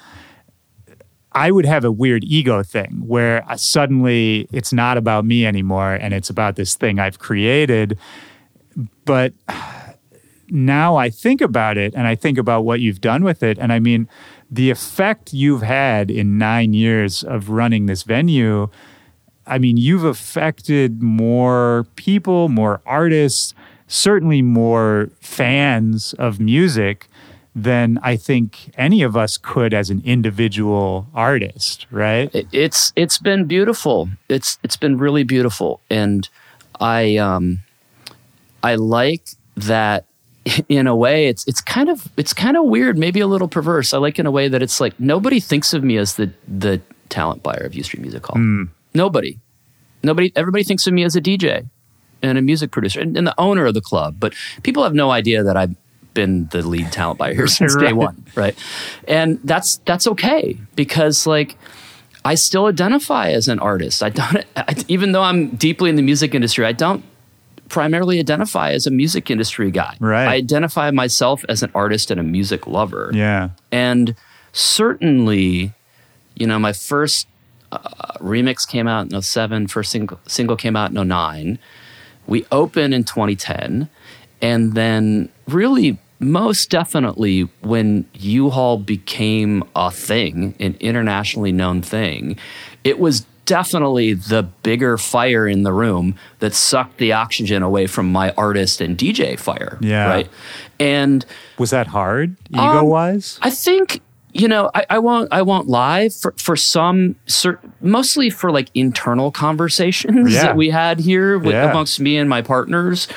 I 1.32 1.50
would 1.50 1.66
have 1.66 1.84
a 1.84 1.92
weird 1.92 2.24
ego 2.24 2.62
thing 2.62 3.02
where 3.04 3.44
uh, 3.48 3.58
suddenly 3.58 4.48
it's 4.52 4.72
not 4.72 4.96
about 4.96 5.26
me 5.26 5.44
anymore 5.44 5.92
and 5.92 6.14
it's 6.14 6.30
about 6.30 6.56
this 6.56 6.74
thing 6.74 6.98
I've 6.98 7.18
created. 7.18 7.98
But 9.04 9.34
now 10.48 10.96
I 10.96 11.10
think 11.10 11.42
about 11.42 11.76
it 11.76 11.94
and 11.94 12.06
I 12.06 12.14
think 12.14 12.38
about 12.38 12.62
what 12.62 12.80
you've 12.80 13.02
done 13.02 13.22
with 13.22 13.42
it. 13.42 13.58
And 13.58 13.70
I 13.70 13.80
mean, 13.80 14.08
the 14.50 14.70
effect 14.70 15.34
you've 15.34 15.62
had 15.62 16.10
in 16.10 16.38
nine 16.38 16.72
years 16.72 17.22
of 17.22 17.50
running 17.50 17.84
this 17.84 18.02
venue, 18.02 18.68
I 19.46 19.58
mean, 19.58 19.76
you've 19.76 20.04
affected 20.04 21.02
more 21.02 21.86
people, 21.96 22.48
more 22.48 22.80
artists, 22.84 23.54
certainly 23.86 24.42
more 24.42 25.10
fans 25.20 26.14
of 26.14 26.40
music 26.40 27.08
than 27.54 27.98
I 28.02 28.16
think 28.16 28.70
any 28.76 29.02
of 29.02 29.16
us 29.16 29.38
could 29.38 29.72
as 29.72 29.88
an 29.88 30.02
individual 30.04 31.06
artist, 31.14 31.86
right? 31.90 32.30
It's 32.52 32.92
it's 32.96 33.18
been 33.18 33.46
beautiful. 33.46 34.10
It's 34.28 34.58
it's 34.62 34.76
been 34.76 34.98
really 34.98 35.24
beautiful, 35.24 35.80
and 35.88 36.28
I 36.78 37.16
um 37.16 37.60
I 38.62 38.74
like 38.74 39.30
that. 39.56 40.04
In 40.68 40.86
a 40.86 40.94
way, 40.94 41.26
it's 41.26 41.44
it's 41.48 41.60
kind 41.60 41.88
of 41.88 42.08
it's 42.16 42.32
kind 42.32 42.56
of 42.56 42.66
weird, 42.66 42.96
maybe 42.98 43.20
a 43.20 43.26
little 43.26 43.48
perverse. 43.48 43.92
I 43.92 43.98
like 43.98 44.20
in 44.20 44.26
a 44.26 44.30
way 44.30 44.46
that 44.46 44.62
it's 44.62 44.80
like 44.80 44.94
nobody 45.00 45.40
thinks 45.40 45.74
of 45.74 45.82
me 45.82 45.96
as 45.96 46.14
the 46.14 46.30
the 46.46 46.80
talent 47.08 47.42
buyer 47.42 47.64
of 47.64 47.74
U 47.74 47.82
Street 47.82 48.00
Music 48.00 48.24
Hall. 48.24 48.36
Nobody, 48.96 49.38
nobody, 50.02 50.32
everybody 50.34 50.64
thinks 50.64 50.86
of 50.86 50.94
me 50.94 51.04
as 51.04 51.14
a 51.14 51.20
DJ 51.20 51.68
and 52.22 52.38
a 52.38 52.42
music 52.42 52.70
producer 52.70 53.00
and, 53.00 53.16
and 53.16 53.26
the 53.26 53.34
owner 53.38 53.66
of 53.66 53.74
the 53.74 53.82
club. 53.82 54.16
But 54.18 54.34
people 54.62 54.82
have 54.84 54.94
no 54.94 55.10
idea 55.10 55.42
that 55.42 55.56
I've 55.56 55.76
been 56.14 56.46
the 56.46 56.66
lead 56.66 56.90
talent 56.92 57.18
buyer 57.18 57.34
here 57.40 57.46
since 57.46 57.76
day 57.76 57.92
one, 57.92 58.24
right? 58.34 58.56
And 59.06 59.38
that's 59.44 59.76
that's 59.84 60.06
okay 60.06 60.56
because 60.74 61.26
like 61.26 61.56
I 62.24 62.34
still 62.34 62.66
identify 62.66 63.28
as 63.30 63.48
an 63.48 63.58
artist. 63.58 64.02
I 64.02 64.08
don't, 64.08 64.44
I, 64.56 64.74
even 64.88 65.12
though 65.12 65.22
I'm 65.22 65.50
deeply 65.50 65.90
in 65.90 65.96
the 65.96 66.02
music 66.02 66.34
industry, 66.34 66.64
I 66.64 66.72
don't 66.72 67.04
primarily 67.68 68.18
identify 68.18 68.72
as 68.72 68.86
a 68.86 68.90
music 68.90 69.30
industry 69.30 69.70
guy. 69.70 69.96
Right. 70.00 70.26
I 70.26 70.34
identify 70.34 70.90
myself 70.90 71.44
as 71.48 71.62
an 71.62 71.70
artist 71.74 72.10
and 72.10 72.18
a 72.18 72.22
music 72.22 72.66
lover. 72.66 73.10
Yeah. 73.12 73.50
And 73.70 74.16
certainly, 74.52 75.72
you 76.34 76.46
know, 76.46 76.58
my 76.58 76.72
first 76.72 77.28
uh, 77.84 78.18
remix 78.20 78.66
came 78.66 78.86
out 78.88 79.12
in 79.12 79.20
07, 79.22 79.66
first 79.68 79.90
single, 79.90 80.18
single 80.26 80.56
came 80.56 80.76
out 80.76 80.90
in 80.90 81.08
09. 81.08 81.58
We 82.26 82.44
opened 82.50 82.94
in 82.94 83.04
2010. 83.04 83.88
And 84.42 84.74
then, 84.74 85.30
really, 85.48 85.98
most 86.18 86.68
definitely, 86.70 87.42
when 87.62 88.06
U 88.14 88.50
Hall 88.50 88.78
became 88.78 89.64
a 89.74 89.90
thing, 89.90 90.54
an 90.60 90.76
internationally 90.80 91.52
known 91.52 91.82
thing, 91.82 92.38
it 92.84 92.98
was 92.98 93.26
definitely 93.46 94.12
the 94.12 94.42
bigger 94.42 94.98
fire 94.98 95.46
in 95.46 95.62
the 95.62 95.72
room 95.72 96.16
that 96.40 96.52
sucked 96.52 96.98
the 96.98 97.12
oxygen 97.12 97.62
away 97.62 97.86
from 97.86 98.10
my 98.10 98.32
artist 98.32 98.80
and 98.80 98.98
DJ 98.98 99.38
fire. 99.38 99.78
Yeah. 99.80 100.08
Right. 100.08 100.28
And 100.80 101.24
Was 101.56 101.70
that 101.70 101.86
hard, 101.86 102.36
Um, 102.52 102.60
ego 102.76 102.84
wise? 102.84 103.38
I 103.42 103.50
think 103.50 104.02
you 104.40 104.48
know 104.48 104.70
I, 104.74 104.84
I 104.90 104.98
won't 104.98 105.32
I 105.32 105.42
won't 105.42 105.68
lie 105.68 106.08
for 106.08 106.34
for 106.36 106.56
some 106.56 107.16
cer- 107.26 107.60
mostly 107.80 108.30
for 108.30 108.50
like 108.50 108.70
internal 108.74 109.30
conversations 109.30 110.32
Yeah. 110.34 110.42
that 110.42 110.56
we 110.56 110.70
had 110.70 111.00
here 111.00 111.38
with, 111.38 111.52
Yeah. 111.54 111.70
amongst 111.70 112.00
me 112.00 112.16
and 112.16 112.28
my 112.28 112.42
partners. 112.42 113.08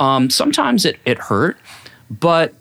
Um, 0.00 0.30
sometimes 0.30 0.84
it 0.84 0.98
it 1.04 1.18
hurt, 1.18 1.56
but 2.10 2.54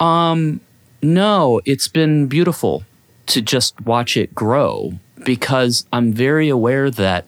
um, 0.00 0.60
no, 1.02 1.60
it's 1.64 1.88
been 1.88 2.26
beautiful 2.26 2.84
to 3.26 3.42
just 3.42 3.80
watch 3.80 4.16
it 4.16 4.34
grow 4.34 4.92
because 5.24 5.86
I'm 5.92 6.12
very 6.12 6.48
aware 6.48 6.90
that 6.90 7.26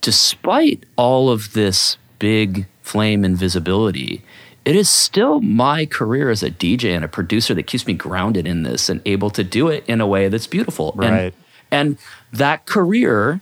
despite 0.00 0.84
all 0.96 1.30
of 1.30 1.52
this 1.52 1.96
big 2.18 2.66
flame 2.82 3.24
and 3.24 3.36
visibility, 3.36 4.22
it 4.66 4.76
is 4.76 4.90
still 4.90 5.40
my 5.40 5.86
career 5.86 6.28
as 6.28 6.42
a 6.42 6.50
DJ 6.50 6.94
and 6.94 7.04
a 7.04 7.08
producer 7.08 7.54
that 7.54 7.62
keeps 7.62 7.86
me 7.86 7.94
grounded 7.94 8.46
in 8.46 8.64
this 8.64 8.88
and 8.90 9.00
able 9.06 9.30
to 9.30 9.42
do 9.44 9.68
it 9.68 9.84
in 9.86 10.00
a 10.02 10.06
way 10.06 10.28
that's 10.28 10.46
beautiful. 10.46 10.92
And- 11.00 11.10
Right. 11.10 11.34
And, 11.70 11.96
that 12.32 12.66
career 12.66 13.40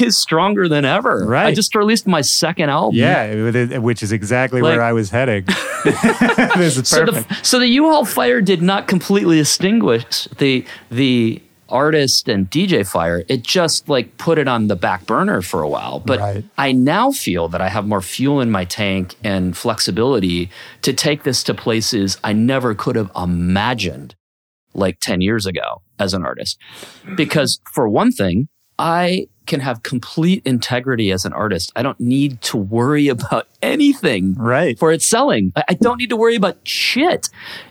is 0.00 0.16
stronger 0.16 0.68
than 0.68 0.84
ever. 0.84 1.24
Right. 1.26 1.46
I 1.46 1.54
just 1.54 1.74
released 1.74 2.06
my 2.06 2.20
second 2.20 2.70
album. 2.70 2.96
Yeah, 2.98 3.78
which 3.78 4.02
is 4.02 4.12
exactly 4.12 4.60
Like- 4.62 4.76
where 4.76 4.82
I 4.82 4.92
was 4.92 5.10
heading. 5.10 5.44
this 5.84 6.76
is 6.76 6.88
So 6.88 7.04
the, 7.04 7.38
so 7.42 7.58
the 7.58 7.66
U 7.68 7.84
Hall 7.90 8.04
fire 8.04 8.40
did 8.40 8.62
not 8.62 8.88
completely 8.88 9.40
extinguish 9.40 10.24
the 10.38 10.64
the 10.90 11.40
artist 11.68 12.28
and 12.28 12.50
DJ 12.50 12.86
fire. 12.86 13.24
It 13.28 13.42
just 13.42 13.88
like 13.88 14.16
put 14.18 14.38
it 14.38 14.48
on 14.48 14.68
the 14.68 14.76
back 14.76 15.06
burner 15.06 15.42
for 15.42 15.62
a 15.62 15.68
while. 15.68 16.00
But 16.00 16.18
Right. 16.20 16.44
I 16.56 16.72
now 16.72 17.10
feel 17.12 17.48
that 17.48 17.60
I 17.60 17.68
have 17.68 17.86
more 17.86 18.00
fuel 18.02 18.40
in 18.40 18.50
my 18.50 18.64
tank 18.64 19.14
and 19.22 19.56
flexibility 19.56 20.50
to 20.82 20.92
take 20.92 21.22
this 21.24 21.42
to 21.44 21.54
places 21.54 22.18
I 22.24 22.32
never 22.32 22.74
could 22.74 22.96
have 22.96 23.10
imagined 23.16 24.14
like 24.74 25.00
10 25.00 25.20
years 25.20 25.46
ago 25.46 25.82
as 25.98 26.14
an 26.14 26.24
artist. 26.24 26.58
Because 27.16 27.60
for 27.72 27.88
one 27.88 28.12
thing, 28.12 28.48
I 28.78 29.26
can 29.46 29.60
have 29.60 29.82
complete 29.82 30.42
integrity 30.44 31.10
as 31.10 31.24
an 31.24 31.32
artist. 31.32 31.72
I 31.74 31.82
don't 31.82 31.98
need 31.98 32.40
to 32.42 32.56
worry 32.56 33.08
about 33.16 33.48
anything 33.62 34.34
Right. 34.34 34.78
for 34.78 34.92
its 34.92 35.06
selling. 35.06 35.52
I 35.56 35.64
I 35.70 35.74
don't 35.74 35.98
need 35.98 36.10
to 36.10 36.16
worry 36.16 36.36
about 36.36 36.58
shit. 36.64 37.28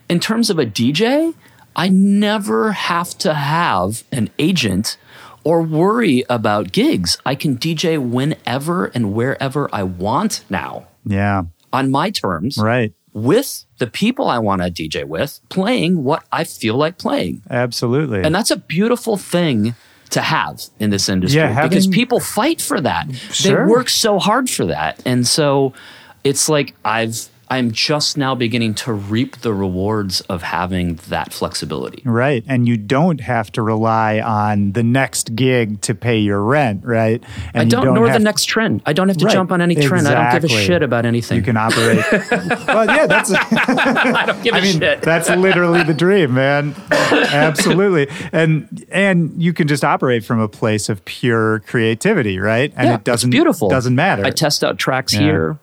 In 0.10 0.20
terms 0.20 0.50
of 0.50 0.58
a 0.60 0.66
DJ, 0.66 1.34
I 1.78 1.90
never 1.90 2.72
have 2.72 3.18
to 3.20 3.34
have 3.36 4.04
an 4.12 4.30
agent 4.40 4.98
or 5.44 5.62
worry 5.62 6.24
about 6.30 6.72
gigs. 6.72 7.18
I 7.26 7.36
can 7.36 7.56
DJ 7.58 7.98
whenever 7.98 8.86
and 8.88 9.14
wherever 9.14 9.70
I 9.72 9.84
want 9.84 10.44
now 10.50 10.88
Yeah. 11.06 11.44
on 11.72 11.92
my 11.92 12.10
terms 12.10 12.58
Right. 12.58 12.94
with 13.14 13.64
the 13.78 13.88
people 13.88 14.28
I 14.28 14.40
want 14.40 14.62
to 14.64 14.70
DJ 14.72 15.04
with, 15.06 15.40
playing 15.50 16.04
what 16.04 16.24
I 16.32 16.44
feel 16.44 16.76
like 16.76 16.98
playing. 16.98 17.44
Absolutely. 17.50 18.24
And 18.24 18.34
that's 18.36 18.52
a 18.52 18.58
beautiful 18.58 19.16
thing 19.16 19.76
to 20.10 20.22
have 20.22 20.64
in 20.80 20.90
this 20.90 21.08
industry 21.10 21.40
Yeah, 21.40 21.50
having- 21.50 21.70
because 21.70 21.86
people 21.88 22.20
fight 22.20 22.60
for 22.62 22.82
that. 22.82 23.08
Sure. 23.32 23.66
They 23.66 23.72
work 23.72 23.90
so 23.90 24.20
hard 24.20 24.50
for 24.50 24.66
that. 24.66 25.00
And 25.06 25.28
so 25.28 25.74
it's 26.24 26.50
like 26.50 26.74
I've 26.84 27.30
I'm 27.50 27.72
just 27.72 28.18
now 28.18 28.36
beginning 28.36 28.74
to 28.76 28.92
reap 28.94 29.38
the 29.38 29.54
rewards 29.54 30.22
of 30.22 30.44
having 30.44 30.96
that 31.08 31.32
flexibility. 31.34 32.02
Right. 32.06 32.44
And 32.48 32.68
you 32.68 32.76
don't 32.78 33.22
have 33.22 33.52
to 33.54 33.62
rely 33.62 34.20
on 34.20 34.74
the 34.74 34.84
next 34.84 35.36
gig 35.36 35.82
to 35.82 35.96
pay 35.96 36.18
your 36.18 36.42
rent, 36.42 36.84
right? 36.84 37.24
And 37.54 37.62
I 37.62 37.64
you 37.64 37.70
don't, 37.70 37.94
nor 37.94 38.10
the 38.12 38.20
next 38.20 38.46
trend. 38.46 38.82
I 38.86 38.94
don't 38.94 39.08
have 39.08 39.18
to 39.18 39.26
Right. 39.26 39.34
jump 39.34 39.52
on 39.52 39.62
any 39.62 39.76
trend. 39.76 40.08
I 40.08 40.32
don't 40.34 40.42
give 40.42 40.52
a 40.52 40.62
shit 40.62 40.84
about 40.84 41.06
anything. 41.06 41.38
You 41.38 41.44
can 41.44 41.58
operate. 41.58 42.04
well, 42.68 42.86
yeah, 42.86 43.08
that's. 43.08 43.32
I 43.34 44.24
don't 44.26 44.44
give 44.44 44.54
a 44.54 44.58
I 44.58 44.62
mean, 44.62 44.80
shit. 44.80 45.02
that's 45.02 45.30
literally 45.30 45.84
the 45.84 45.94
dream, 45.94 46.34
man. 46.34 46.76
Absolutely, 46.92 48.08
and 48.32 48.86
and 48.90 49.42
you 49.42 49.54
can 49.54 49.68
just 49.68 49.84
operate 49.84 50.24
from 50.26 50.40
a 50.40 50.48
place 50.48 50.90
of 50.90 51.04
pure 51.06 51.60
creativity, 51.62 52.40
right? 52.40 52.74
And 52.76 52.88
yeah, 52.88 52.96
it 52.96 53.04
doesn't 53.04 53.30
it's 53.30 53.34
beautiful. 53.36 53.70
Doesn't 53.70 53.96
matter. 53.96 54.26
I 54.26 54.32
test 54.32 54.64
out 54.64 54.78
tracks 54.78 55.14
Yeah. 55.14 55.20
here. 55.22 55.60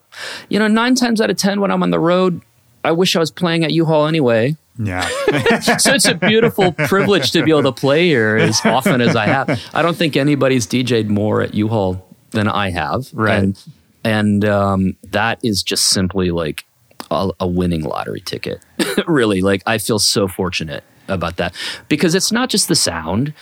You 0.48 0.58
know, 0.58 0.68
nine 0.68 0.94
times 0.94 1.20
out 1.20 1.30
of 1.30 1.36
ten 1.36 1.60
when 1.60 1.70
I'm 1.70 1.82
on 1.82 1.90
the 1.90 2.00
road, 2.00 2.40
I 2.84 2.92
wish 2.92 3.16
I 3.16 3.18
was 3.18 3.30
playing 3.30 3.64
at 3.64 3.72
U 3.72 3.84
Hall 3.84 4.06
anyway. 4.06 4.56
yeah, 4.78 5.08
so 5.78 5.94
it's 5.94 6.06
a 6.06 6.14
beautiful 6.14 6.72
privilege 6.72 7.30
to 7.32 7.44
be 7.44 7.50
able 7.50 7.62
to 7.62 7.72
play 7.72 8.06
here 8.06 8.36
as 8.36 8.60
often 8.64 9.00
as 9.00 9.14
I 9.14 9.26
have. 9.26 9.60
I 9.72 9.82
don't 9.82 9.96
think 9.96 10.16
anybody's 10.16 10.66
DJ'd 10.66 11.08
more 11.08 11.42
at 11.42 11.54
U 11.54 11.68
Hall 11.68 12.06
than 12.30 12.48
I 12.48 12.70
have. 12.70 13.08
Right. 13.12 13.38
And, 13.38 13.62
and 14.02 14.44
um, 14.44 14.96
that 15.10 15.38
is 15.42 15.62
just 15.62 15.90
simply 15.90 16.30
like 16.30 16.64
a, 17.10 17.30
a 17.40 17.46
winning 17.46 17.82
lottery 17.82 18.20
ticket. 18.20 18.60
really, 19.06 19.40
like 19.40 19.62
I 19.66 19.78
feel 19.78 19.98
so 19.98 20.28
fortunate 20.28 20.84
about 21.08 21.36
that 21.36 21.54
because 21.88 22.14
it's 22.14 22.32
not 22.32 22.50
just 22.50 22.68
the 22.68 22.76
sound. 22.76 23.32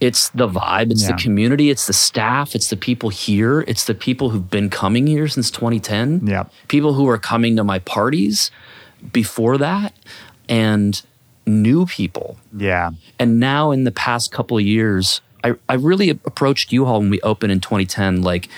It's 0.00 0.28
the 0.30 0.48
vibe, 0.48 0.90
it's 0.90 1.02
Yeah. 1.02 1.12
the 1.16 1.22
community, 1.22 1.70
it's 1.70 1.86
the 1.86 1.92
staff, 1.92 2.54
it's 2.54 2.68
the 2.68 2.76
people 2.76 3.08
here, 3.10 3.60
it's 3.66 3.84
the 3.84 3.94
people 3.94 4.30
who've 4.30 4.50
been 4.50 4.68
coming 4.68 5.06
here 5.06 5.28
since 5.28 5.50
2010. 5.50 6.26
Yeah. 6.26 6.44
People 6.68 6.94
who 6.94 7.08
are 7.08 7.16
coming 7.18 7.56
to 7.56 7.64
my 7.64 7.78
parties 7.78 8.50
before 9.12 9.56
that 9.58 9.94
and 10.48 11.00
new 11.46 11.86
people. 11.86 12.36
yeah, 12.56 12.90
And 13.18 13.38
now 13.38 13.70
in 13.70 13.84
the 13.84 13.92
past 13.92 14.32
couple 14.32 14.56
of 14.58 14.64
years, 14.64 15.20
I, 15.42 15.54
I 15.68 15.74
really 15.74 16.08
approached 16.10 16.72
U 16.72 16.86
Hall 16.86 17.00
when 17.00 17.10
we 17.10 17.20
opened 17.20 17.52
in 17.52 17.60
2010, 17.60 18.22
like 18.22 18.48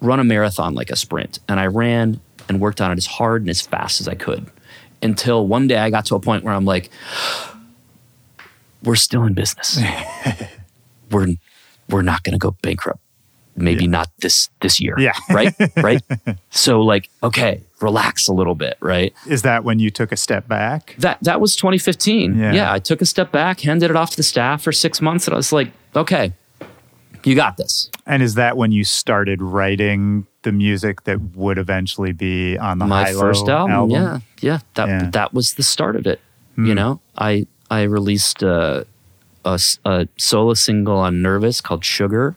run 0.00 0.18
a 0.20 0.24
marathon 0.24 0.74
like 0.74 0.90
a 0.90 0.96
sprint. 0.96 1.38
And 1.48 1.60
I 1.60 1.66
ran 1.66 2.20
and 2.48 2.60
worked 2.60 2.80
on 2.80 2.90
it 2.90 2.96
as 2.98 3.06
hard 3.06 3.42
and 3.42 3.50
as 3.50 3.60
fast 3.60 4.00
as 4.00 4.08
I 4.08 4.14
could 4.14 4.46
until 5.02 5.46
one 5.46 5.68
day 5.68 5.76
I 5.76 5.90
got 5.90 6.06
to 6.06 6.14
a 6.14 6.20
point 6.20 6.44
where 6.44 6.54
I'm 6.54 6.64
like, 6.64 6.88
we're 8.82 8.96
still 8.96 9.24
in 9.24 9.34
business. 9.34 9.80
we're, 11.10 11.28
we're 11.88 12.02
not 12.02 12.22
going 12.22 12.32
to 12.32 12.38
go 12.38 12.52
bankrupt. 12.62 13.00
Maybe 13.56 13.88
not 13.88 14.08
this, 14.20 14.50
this 14.60 14.78
year. 14.80 14.94
Yeah. 14.98 15.14
Right. 15.30 15.52
Right. 15.76 16.02
so 16.50 16.80
like, 16.80 17.10
okay, 17.24 17.62
relax 17.80 18.28
a 18.28 18.32
little 18.32 18.54
bit. 18.54 18.76
Right. 18.80 19.12
is 19.26 19.42
that 19.42 19.64
when 19.64 19.80
you 19.80 19.90
took 19.90 20.12
a 20.12 20.16
step 20.16 20.46
back? 20.46 20.94
That 20.98 21.18
that 21.22 21.40
was 21.40 21.56
2015. 21.56 22.38
Yeah. 22.38 22.52
Yeah. 22.52 22.72
I 22.72 22.78
took 22.78 23.02
a 23.02 23.06
step 23.06 23.32
back, 23.32 23.60
handed 23.60 23.90
it 23.90 23.96
off 23.96 24.10
to 24.10 24.16
the 24.16 24.22
staff 24.22 24.62
for 24.62 24.70
six 24.70 25.00
months, 25.00 25.26
and 25.26 25.34
I 25.34 25.36
was 25.36 25.52
like, 25.52 25.72
okay, 25.96 26.32
you 27.24 27.34
got 27.34 27.56
this. 27.56 27.90
And 28.06 28.22
is 28.22 28.34
that 28.34 28.56
when 28.56 28.72
you 28.72 28.84
started 28.84 29.42
writing 29.42 30.26
the 30.42 30.52
music 30.52 31.04
that 31.04 31.20
would 31.34 31.58
eventually 31.58 32.12
be 32.12 32.56
on 32.56 32.78
the 32.78 32.86
My 32.86 33.12
first 33.12 33.48
album, 33.48 33.90
yeah, 33.90 34.20
yeah. 34.40 34.58
That 34.74 34.88
Yeah. 34.88 35.10
that 35.10 35.34
was 35.34 35.54
the 35.54 35.62
start 35.62 35.96
of 35.96 36.06
it. 36.06 36.20
You 36.56 36.64
hmm. 36.64 36.74
know, 36.74 37.00
I 37.16 37.46
I 37.70 37.82
released 37.82 38.42
a 38.42 38.86
solo 39.44 40.54
single 40.54 40.98
on 40.98 41.22
Nervous 41.22 41.60
called 41.60 41.84
Sugar, 41.84 42.36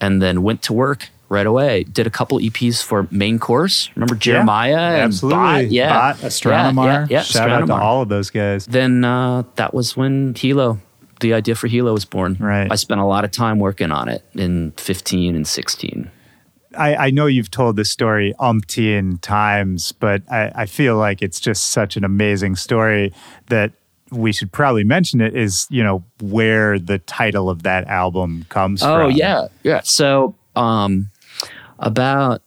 and 0.00 0.20
then 0.20 0.42
went 0.42 0.62
to 0.62 0.72
work 0.72 1.08
right 1.28 1.46
away. 1.46 1.84
Did 1.84 2.06
a 2.06 2.10
couple 2.10 2.38
EPs 2.38 2.82
for 2.82 3.08
Main 3.10 3.38
Course. 3.38 3.90
Remember 3.96 4.14
Jeremiah? 4.14 4.76
and 4.76 5.02
absolutely. 5.04 5.38
Bot? 5.38 5.70
Yeah, 5.70 6.12
Bot, 6.12 6.24
Astronomar. 6.24 6.84
Yeah, 6.84 7.00
yeah, 7.00 7.06
yeah. 7.08 7.22
Shout 7.22 7.50
out 7.50 7.66
to 7.66 7.74
all 7.74 8.02
of 8.02 8.08
those 8.10 8.30
guys. 8.30 8.66
then 8.66 9.04
uh, 9.04 9.44
that 9.56 9.72
was 9.72 9.96
when 9.96 10.34
Hilo, 10.34 10.78
the 11.20 11.32
idea 11.32 11.54
for 11.54 11.68
Hilo 11.68 11.94
was 11.94 12.04
born. 12.04 12.36
Right. 12.38 12.70
I 12.70 12.74
spent 12.74 13.00
a 13.00 13.06
lot 13.06 13.24
of 13.24 13.30
time 13.30 13.58
working 13.58 13.90
on 13.90 14.08
it 14.08 14.22
in 14.34 14.72
15 14.72 15.34
and 15.34 15.48
16. 15.48 16.10
I, 16.76 16.96
I 16.96 17.10
know 17.10 17.26
you've 17.26 17.50
told 17.50 17.76
this 17.76 17.90
story 17.90 18.34
umpteen 18.40 19.20
times, 19.20 19.92
but 19.92 20.22
I, 20.30 20.52
I 20.54 20.66
feel 20.66 20.96
like 20.96 21.22
it's 21.22 21.40
just 21.40 21.70
such 21.70 21.96
an 21.96 22.04
amazing 22.04 22.56
story 22.56 23.12
that 23.48 23.72
we 24.12 24.32
should 24.32 24.52
probably 24.52 24.84
mention 24.84 25.20
it 25.20 25.34
is, 25.34 25.66
you 25.70 25.82
know, 25.82 26.04
where 26.20 26.78
the 26.78 26.98
title 26.98 27.48
of 27.50 27.62
that 27.64 27.86
album 27.88 28.44
comes 28.50 28.82
Oh, 28.82 29.08
from. 29.08 29.12
yeah. 29.12 29.48
Yeah. 29.62 29.80
So, 29.82 30.34
um, 30.54 31.08
about, 31.78 32.42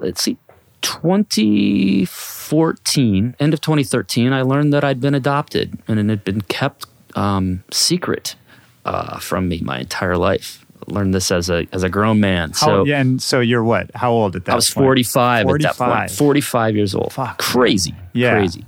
let's 0.00 0.22
see, 0.22 0.36
2014, 0.82 3.36
end 3.40 3.54
of 3.54 3.60
2013, 3.60 4.32
I 4.32 4.42
learned 4.42 4.72
that 4.72 4.84
I'd 4.84 5.00
been 5.00 5.14
adopted 5.14 5.78
and 5.88 5.98
it 5.98 6.08
had 6.08 6.24
been 6.24 6.42
kept 6.42 6.86
um, 7.14 7.62
secret 7.70 8.36
uh, 8.84 9.18
from 9.18 9.48
me 9.48 9.60
my 9.64 9.80
entire 9.80 10.16
life. 10.16 10.64
Learned 10.86 11.14
this 11.14 11.30
as 11.30 11.50
a 11.50 11.66
as 11.72 11.82
a 11.82 11.88
grown 11.88 12.20
man. 12.20 12.50
How, 12.50 12.66
so 12.66 12.84
yeah, 12.84 13.00
and 13.00 13.22
so 13.22 13.40
you're 13.40 13.64
what? 13.64 13.90
How 13.94 14.12
old 14.12 14.36
at 14.36 14.44
that 14.44 14.52
I 14.52 14.54
was 14.56 14.70
point? 14.70 14.84
45, 14.84 15.46
at 15.48 15.60
that 15.62 15.76
45. 15.76 15.98
point. 15.98 16.10
45 16.10 16.76
years 16.76 16.94
old. 16.94 17.12
Fuck, 17.12 17.38
Crazy. 17.38 17.94
Yeah. 18.12 18.34
Crazy. 18.34 18.64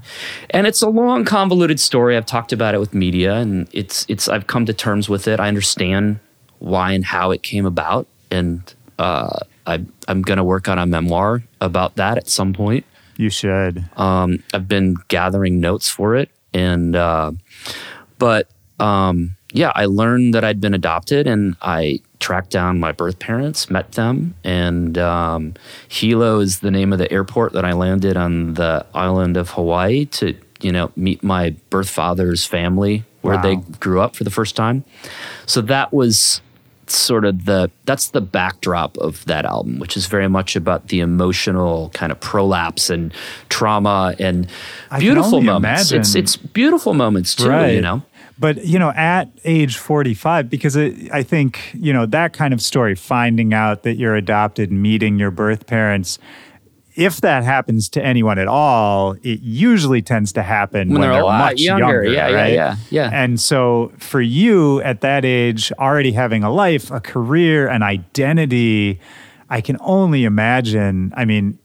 And 0.50 0.66
it's 0.66 0.82
a 0.82 0.88
long, 0.88 1.24
convoluted 1.24 1.78
story. 1.78 2.16
I've 2.16 2.26
talked 2.26 2.52
about 2.52 2.74
it 2.74 2.78
with 2.78 2.94
media 2.94 3.34
and 3.34 3.68
it's 3.72 4.04
it's 4.08 4.28
I've 4.28 4.46
come 4.46 4.66
to 4.66 4.72
terms 4.72 5.08
with 5.08 5.28
it. 5.28 5.40
I 5.40 5.48
understand 5.48 6.18
why 6.58 6.92
and 6.92 7.04
how 7.04 7.30
it 7.30 7.42
came 7.42 7.66
about. 7.66 8.06
And 8.30 8.74
uh, 8.98 9.38
I 9.66 9.84
I'm 10.08 10.22
gonna 10.22 10.44
work 10.44 10.68
on 10.68 10.78
a 10.78 10.86
memoir 10.86 11.42
about 11.60 11.96
that 11.96 12.16
at 12.16 12.28
some 12.28 12.52
point. 12.52 12.84
You 13.16 13.30
should. 13.30 13.84
Um, 13.96 14.42
I've 14.52 14.68
been 14.68 14.96
gathering 15.08 15.60
notes 15.60 15.88
for 15.88 16.16
it, 16.16 16.30
and 16.52 16.94
uh, 16.94 17.32
but 18.18 18.50
um, 18.78 19.36
yeah, 19.52 19.72
I 19.74 19.86
learned 19.86 20.34
that 20.34 20.44
I'd 20.44 20.60
been 20.60 20.74
adopted, 20.74 21.26
and 21.26 21.56
I 21.62 22.00
tracked 22.26 22.50
down 22.50 22.80
my 22.80 22.90
birth 22.90 23.20
parents, 23.20 23.70
met 23.70 23.92
them, 23.92 24.34
and 24.42 24.98
um, 24.98 25.54
Hilo 25.88 26.40
is 26.40 26.58
the 26.58 26.72
name 26.72 26.92
of 26.92 26.98
the 26.98 27.10
airport 27.12 27.52
that 27.52 27.64
I 27.64 27.72
landed 27.72 28.16
on 28.16 28.54
the 28.54 28.84
island 28.94 29.36
of 29.36 29.50
Hawaii 29.50 30.06
to 30.18 30.34
you 30.60 30.72
know 30.72 30.90
meet 30.96 31.22
my 31.22 31.54
birth 31.70 31.88
father's 31.88 32.44
family 32.44 33.04
where 33.22 33.36
Wow. 33.36 33.42
they 33.42 33.56
grew 33.78 34.00
up 34.00 34.16
for 34.16 34.24
the 34.24 34.30
first 34.30 34.56
time. 34.56 34.84
So 35.46 35.60
that 35.62 35.92
was 35.92 36.40
sort 36.88 37.24
of 37.24 37.44
the 37.44 37.70
that's 37.84 38.08
the 38.10 38.20
backdrop 38.20 38.96
of 38.98 39.24
that 39.24 39.44
album 39.44 39.80
which 39.80 39.96
is 39.96 40.06
very 40.06 40.28
much 40.28 40.54
about 40.54 40.86
the 40.86 41.00
emotional 41.00 41.90
kind 41.94 42.12
of 42.12 42.20
prolapse 42.20 42.90
and 42.90 43.12
trauma 43.48 44.14
and 44.20 44.46
I 44.90 45.00
beautiful 45.00 45.40
moments 45.42 45.90
imagine. 45.90 46.16
it's 46.22 46.36
beautiful 46.36 46.94
moments 46.94 47.34
too 47.34 47.50
you 47.74 47.80
know 47.80 48.02
But 48.38 48.64
you 48.64 48.78
know, 48.78 48.90
at 48.90 49.30
age 49.44 49.76
45, 49.78 50.50
because 50.50 50.76
it, 50.76 51.10
I 51.12 51.22
think 51.22 51.70
you 51.74 51.92
know 51.92 52.06
that 52.06 52.32
kind 52.32 52.52
of 52.52 52.60
story, 52.60 52.94
finding 52.94 53.54
out 53.54 53.82
that 53.84 53.96
you're 53.96 54.14
adopted, 54.14 54.70
meeting 54.70 55.18
your 55.18 55.30
birth 55.30 55.66
parents. 55.66 56.18
If 56.94 57.20
that 57.20 57.44
happens 57.44 57.90
to 57.90 58.02
anyone 58.02 58.38
at 58.38 58.48
all, 58.48 59.12
it 59.22 59.40
usually 59.40 60.00
tends 60.00 60.32
to 60.32 60.42
happen 60.42 60.88
when, 60.88 61.00
When 61.00 61.10
they're 61.10 61.20
a 61.20 61.26
lot 61.26 61.52
much 61.52 61.60
younger. 61.60 62.04
Yeah, 62.04 62.28
yeah, 62.28 62.34
right? 62.34 62.52
yeah, 62.54 62.76
yeah. 62.88 63.10
And 63.12 63.38
so, 63.38 63.92
for 63.98 64.20
you 64.20 64.80
at 64.80 65.02
that 65.02 65.24
age, 65.24 65.70
already 65.78 66.12
having 66.12 66.42
a 66.42 66.50
life, 66.50 66.90
a 66.90 67.00
career, 67.00 67.68
an 67.68 67.82
identity, 67.82 68.98
I 69.50 69.60
can 69.60 69.76
only 69.80 70.24
imagine. 70.24 71.12
I 71.16 71.26
mean, 71.26 71.58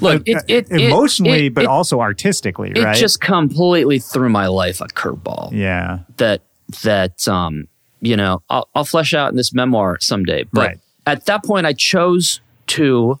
look 0.00 0.22
it, 0.26 0.42
it, 0.48 0.66
it- 0.70 0.80
emotionally, 0.80 1.46
it- 1.46 1.54
but 1.54 1.64
it- 1.64 1.68
also 1.68 2.00
artistically, 2.00 2.70
it 2.74 2.82
right? 2.82 2.96
just 2.96 3.20
completely 3.20 3.98
threw 3.98 4.28
my 4.28 4.46
life 4.46 4.80
a 4.80 4.86
curveball 4.86 5.52
yeah, 5.52 6.00
that 6.16 6.42
that 6.82 7.26
um 7.28 7.66
you 8.00 8.16
know 8.16 8.42
I'll, 8.48 8.68
I'll 8.74 8.84
flesh 8.84 9.12
out 9.14 9.30
in 9.30 9.36
this 9.36 9.52
memoir 9.52 9.98
someday 10.00 10.44
but 10.52 10.60
Right. 10.68 10.78
at 11.06 11.26
that 11.26 11.44
point 11.44 11.66
i 11.66 11.72
chose 11.74 12.40
to 12.68 13.18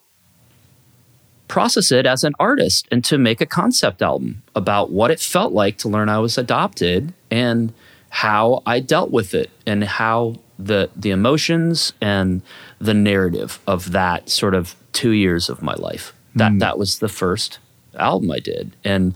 process 1.48 1.90
it 1.90 2.06
as 2.06 2.22
an 2.22 2.32
artist 2.38 2.86
and 2.92 3.04
to 3.04 3.18
make 3.18 3.40
a 3.40 3.46
concept 3.46 4.02
album 4.02 4.42
about 4.54 4.92
what 4.92 5.10
it 5.10 5.18
felt 5.20 5.52
like 5.52 5.76
to 5.78 5.88
learn 5.88 6.08
i 6.08 6.18
was 6.18 6.38
adopted 6.38 7.12
and 7.30 7.72
how 8.10 8.62
i 8.66 8.78
dealt 8.78 9.10
with 9.10 9.34
it 9.34 9.50
and 9.66 9.82
how 9.84 10.36
the 10.58 10.88
the 10.94 11.10
emotions 11.10 11.92
and 12.00 12.40
the 12.80 12.94
narrative 12.94 13.58
of 13.66 13.90
that 13.92 14.28
sort 14.30 14.54
of 14.54 14.76
two 14.92 15.10
years 15.10 15.48
of 15.48 15.60
my 15.60 15.74
life 15.74 16.12
That 16.34 16.58
that 16.60 16.78
was 16.78 16.98
the 16.98 17.08
first 17.08 17.58
album 17.98 18.30
I 18.30 18.38
did, 18.38 18.76
and 18.84 19.14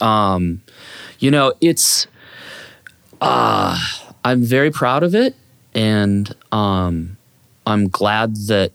um, 0.00 0.62
you 1.18 1.30
know, 1.30 1.54
it's 1.60 2.06
uh, 3.20 3.78
I'm 4.24 4.42
very 4.42 4.70
proud 4.70 5.02
of 5.02 5.14
it, 5.14 5.34
and 5.74 6.34
um, 6.52 7.16
I'm 7.66 7.88
glad 7.88 8.36
that 8.48 8.72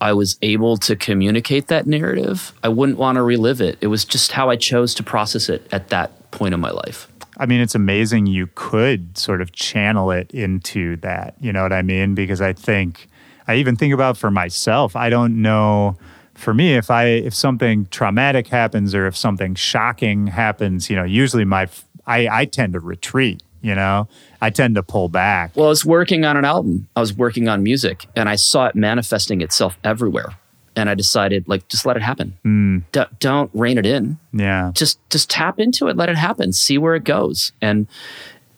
I 0.00 0.12
was 0.14 0.38
able 0.40 0.76
to 0.78 0.96
communicate 0.96 1.66
that 1.66 1.86
narrative. 1.86 2.52
I 2.62 2.68
wouldn't 2.68 2.98
want 2.98 3.16
to 3.16 3.22
relive 3.22 3.60
it. 3.60 3.76
It 3.80 3.88
was 3.88 4.04
just 4.04 4.32
how 4.32 4.48
I 4.48 4.56
chose 4.56 4.94
to 4.94 5.02
process 5.02 5.48
it 5.48 5.66
at 5.72 5.88
that 5.88 6.30
point 6.30 6.54
in 6.54 6.60
my 6.60 6.70
life. 6.70 7.06
I 7.36 7.46
mean, 7.46 7.60
it's 7.60 7.74
amazing 7.74 8.26
you 8.26 8.48
could 8.54 9.16
sort 9.16 9.40
of 9.40 9.52
channel 9.52 10.10
it 10.10 10.30
into 10.32 10.96
that. 10.96 11.34
You 11.40 11.52
know 11.52 11.62
what 11.62 11.72
I 11.72 11.82
mean? 11.82 12.14
Because 12.14 12.40
I 12.40 12.52
think 12.52 13.08
I 13.46 13.56
even 13.56 13.76
think 13.76 13.92
about 13.92 14.16
for 14.16 14.30
myself. 14.30 14.96
I 14.96 15.10
don't 15.10 15.42
know 15.42 15.96
for 16.40 16.54
me 16.54 16.74
if 16.74 16.90
I 16.90 17.04
if 17.04 17.34
something 17.34 17.86
traumatic 17.90 18.48
happens 18.48 18.94
or 18.94 19.06
if 19.06 19.16
something 19.16 19.54
shocking 19.54 20.28
happens. 20.28 20.90
You 20.90 20.96
know, 20.96 21.04
usually 21.04 21.44
my 21.44 21.68
I, 22.06 22.28
I 22.28 22.44
tend 22.46 22.72
to 22.72 22.80
retreat. 22.80 23.42
You 23.62 23.74
know, 23.74 24.08
I 24.40 24.48
tend 24.48 24.74
to 24.76 24.82
pull 24.82 25.10
back. 25.10 25.54
Well, 25.54 25.66
I 25.66 25.68
was 25.68 25.84
working 25.84 26.24
on 26.24 26.36
an 26.38 26.46
album. 26.46 26.88
I 26.96 27.00
was 27.00 27.12
working 27.12 27.46
on 27.46 27.62
music, 27.62 28.06
and 28.16 28.26
I 28.26 28.36
saw 28.36 28.66
it 28.66 28.74
manifesting 28.74 29.42
itself 29.42 29.76
everywhere. 29.84 30.30
And 30.76 30.88
I 30.88 30.94
decided, 30.94 31.46
like, 31.46 31.68
just 31.68 31.84
let 31.84 31.96
it 31.96 32.02
happen. 32.02 32.38
Hmm. 32.42 32.78
D- 32.92 33.04
don't 33.18 33.50
rein 33.52 33.76
it 33.76 33.84
in. 33.84 34.18
Yeah. 34.32 34.70
just 34.74 34.98
just 35.10 35.28
tap 35.28 35.58
into 35.60 35.88
it 35.88 35.96
let 35.96 36.08
it 36.08 36.16
happen 36.16 36.52
see 36.52 36.78
where 36.78 36.94
it 36.94 37.04
goes 37.04 37.52
and 37.60 37.86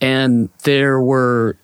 and 0.01 0.51
there 0.65 1.01
were 1.01 1.57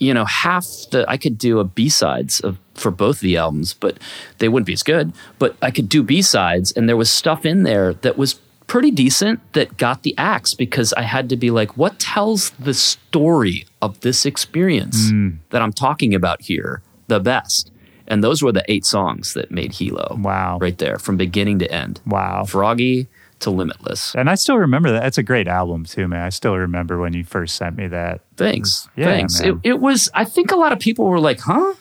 you 0.00 0.12
know 0.12 0.24
half 0.24 0.66
the 0.90 1.04
i 1.08 1.16
could 1.16 1.38
do 1.38 1.60
a 1.60 1.64
b-sides 1.64 2.40
of 2.40 2.58
for 2.74 2.90
both 2.90 3.20
the 3.20 3.36
albums 3.36 3.74
but 3.74 3.98
they 4.38 4.48
wouldn't 4.48 4.66
be 4.66 4.72
as 4.72 4.82
good 4.82 5.12
but 5.38 5.56
i 5.62 5.70
could 5.70 5.88
do 5.88 6.02
b-sides 6.02 6.72
and 6.72 6.88
there 6.88 6.96
was 6.96 7.10
stuff 7.10 7.46
in 7.46 7.62
there 7.62 7.94
that 7.94 8.18
was 8.18 8.40
pretty 8.66 8.90
decent 8.90 9.40
that 9.52 9.76
got 9.76 10.02
the 10.02 10.14
axe 10.16 10.54
because 10.54 10.92
i 10.94 11.02
had 11.02 11.28
to 11.28 11.36
be 11.36 11.50
like 11.50 11.76
what 11.76 11.98
tells 11.98 12.50
the 12.50 12.74
story 12.74 13.66
of 13.82 14.00
this 14.00 14.24
experience 14.24 15.10
hmm. 15.10 15.30
that 15.50 15.60
i'm 15.62 15.72
talking 15.72 16.14
about 16.14 16.40
here 16.42 16.82
the 17.08 17.20
best 17.20 17.70
and 18.06 18.24
those 18.24 18.42
were 18.42 18.52
the 18.52 18.64
eight 18.68 18.84
songs 18.84 19.34
that 19.34 19.50
made 19.50 19.72
hilo 19.74 20.16
Wow. 20.20 20.58
right 20.60 20.78
there 20.78 20.98
from 20.98 21.16
beginning 21.16 21.58
to 21.60 21.70
end 21.70 22.00
Wow. 22.06 22.44
Froggy 22.44 23.08
to 23.40 23.50
Limitless. 23.50 24.14
And 24.14 24.30
I 24.30 24.34
still 24.34 24.58
remember 24.58 24.92
that. 24.92 25.06
It's 25.06 25.18
a 25.18 25.22
great 25.22 25.48
album 25.48 25.84
too, 25.84 26.06
man. 26.06 26.24
I 26.24 26.28
still 26.28 26.56
remember 26.56 26.98
when 26.98 27.14
you 27.14 27.24
first 27.24 27.56
sent 27.56 27.76
me 27.76 27.88
that. 27.88 28.20
Thanks. 28.40 28.70
Mm. 28.70 28.90
Yeah, 28.96 29.04
Thanks. 29.04 29.40
It, 29.40 29.54
it 29.62 29.80
was, 29.80 30.10
I 30.14 30.24
think 30.24 30.50
a 30.50 30.56
lot 30.56 30.72
of 30.72 30.78
people 30.80 31.04
were 31.06 31.20
like, 31.20 31.40
huh? 31.40 31.74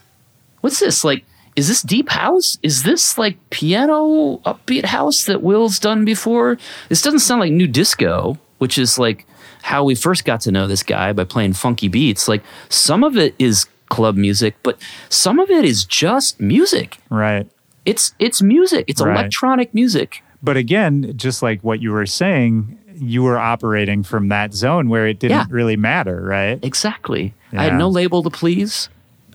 What's 0.62 0.80
this? 0.80 1.04
Like, 1.04 1.24
is 1.56 1.68
this 1.70 1.82
deep 1.82 2.10
house? 2.10 2.58
Is 2.62 2.84
this 2.84 3.18
like 3.18 3.38
piano 3.50 4.38
upbeat 4.46 4.86
house 4.86 5.26
that 5.26 5.42
Will's 5.42 5.80
done 5.80 6.04
before? 6.06 6.58
This 6.90 7.02
doesn't 7.02 7.20
sound 7.20 7.40
like 7.42 7.52
new 7.54 7.68
disco, 7.68 8.38
which 8.58 8.78
is 8.78 9.00
like 9.00 9.26
how 9.62 9.84
we 9.84 9.96
first 9.96 10.26
got 10.26 10.42
to 10.42 10.52
know 10.52 10.68
this 10.68 10.84
guy 10.84 11.14
by 11.14 11.24
playing 11.24 11.54
funky 11.54 11.88
beats. 11.88 12.28
Like, 12.28 12.44
some 12.70 13.04
of 13.04 13.18
it 13.18 13.36
is 13.40 13.66
club 13.90 14.16
music, 14.18 14.56
but 14.64 14.78
some 15.10 15.40
of 15.40 15.50
it 15.50 15.64
is 15.66 15.86
just 15.86 16.40
music. 16.40 16.98
Right. 17.10 17.50
It's 17.86 18.14
it's 18.20 18.42
music. 18.42 18.86
It's 18.88 19.02
Right. 19.02 19.18
electronic 19.18 19.74
music. 19.74 20.24
But 20.44 20.58
again, 20.58 21.14
just 21.16 21.42
like 21.42 21.62
what 21.64 21.82
you 21.82 21.92
were 21.92 22.06
saying, 22.06 22.78
you 23.00 23.24
were 23.24 23.38
operating 23.40 24.04
from 24.04 24.28
that 24.30 24.54
zone 24.54 24.90
where 24.90 25.08
it 25.08 25.20
didn't 25.20 25.38
Yeah. 25.38 25.46
really 25.50 25.78
matter, 25.78 26.22
right? 26.22 26.60
Exactly. 26.64 27.34
I 27.54 27.64
had 27.64 27.76
no 27.78 27.88
label 27.90 28.22
to 28.24 28.30
please. 28.30 28.90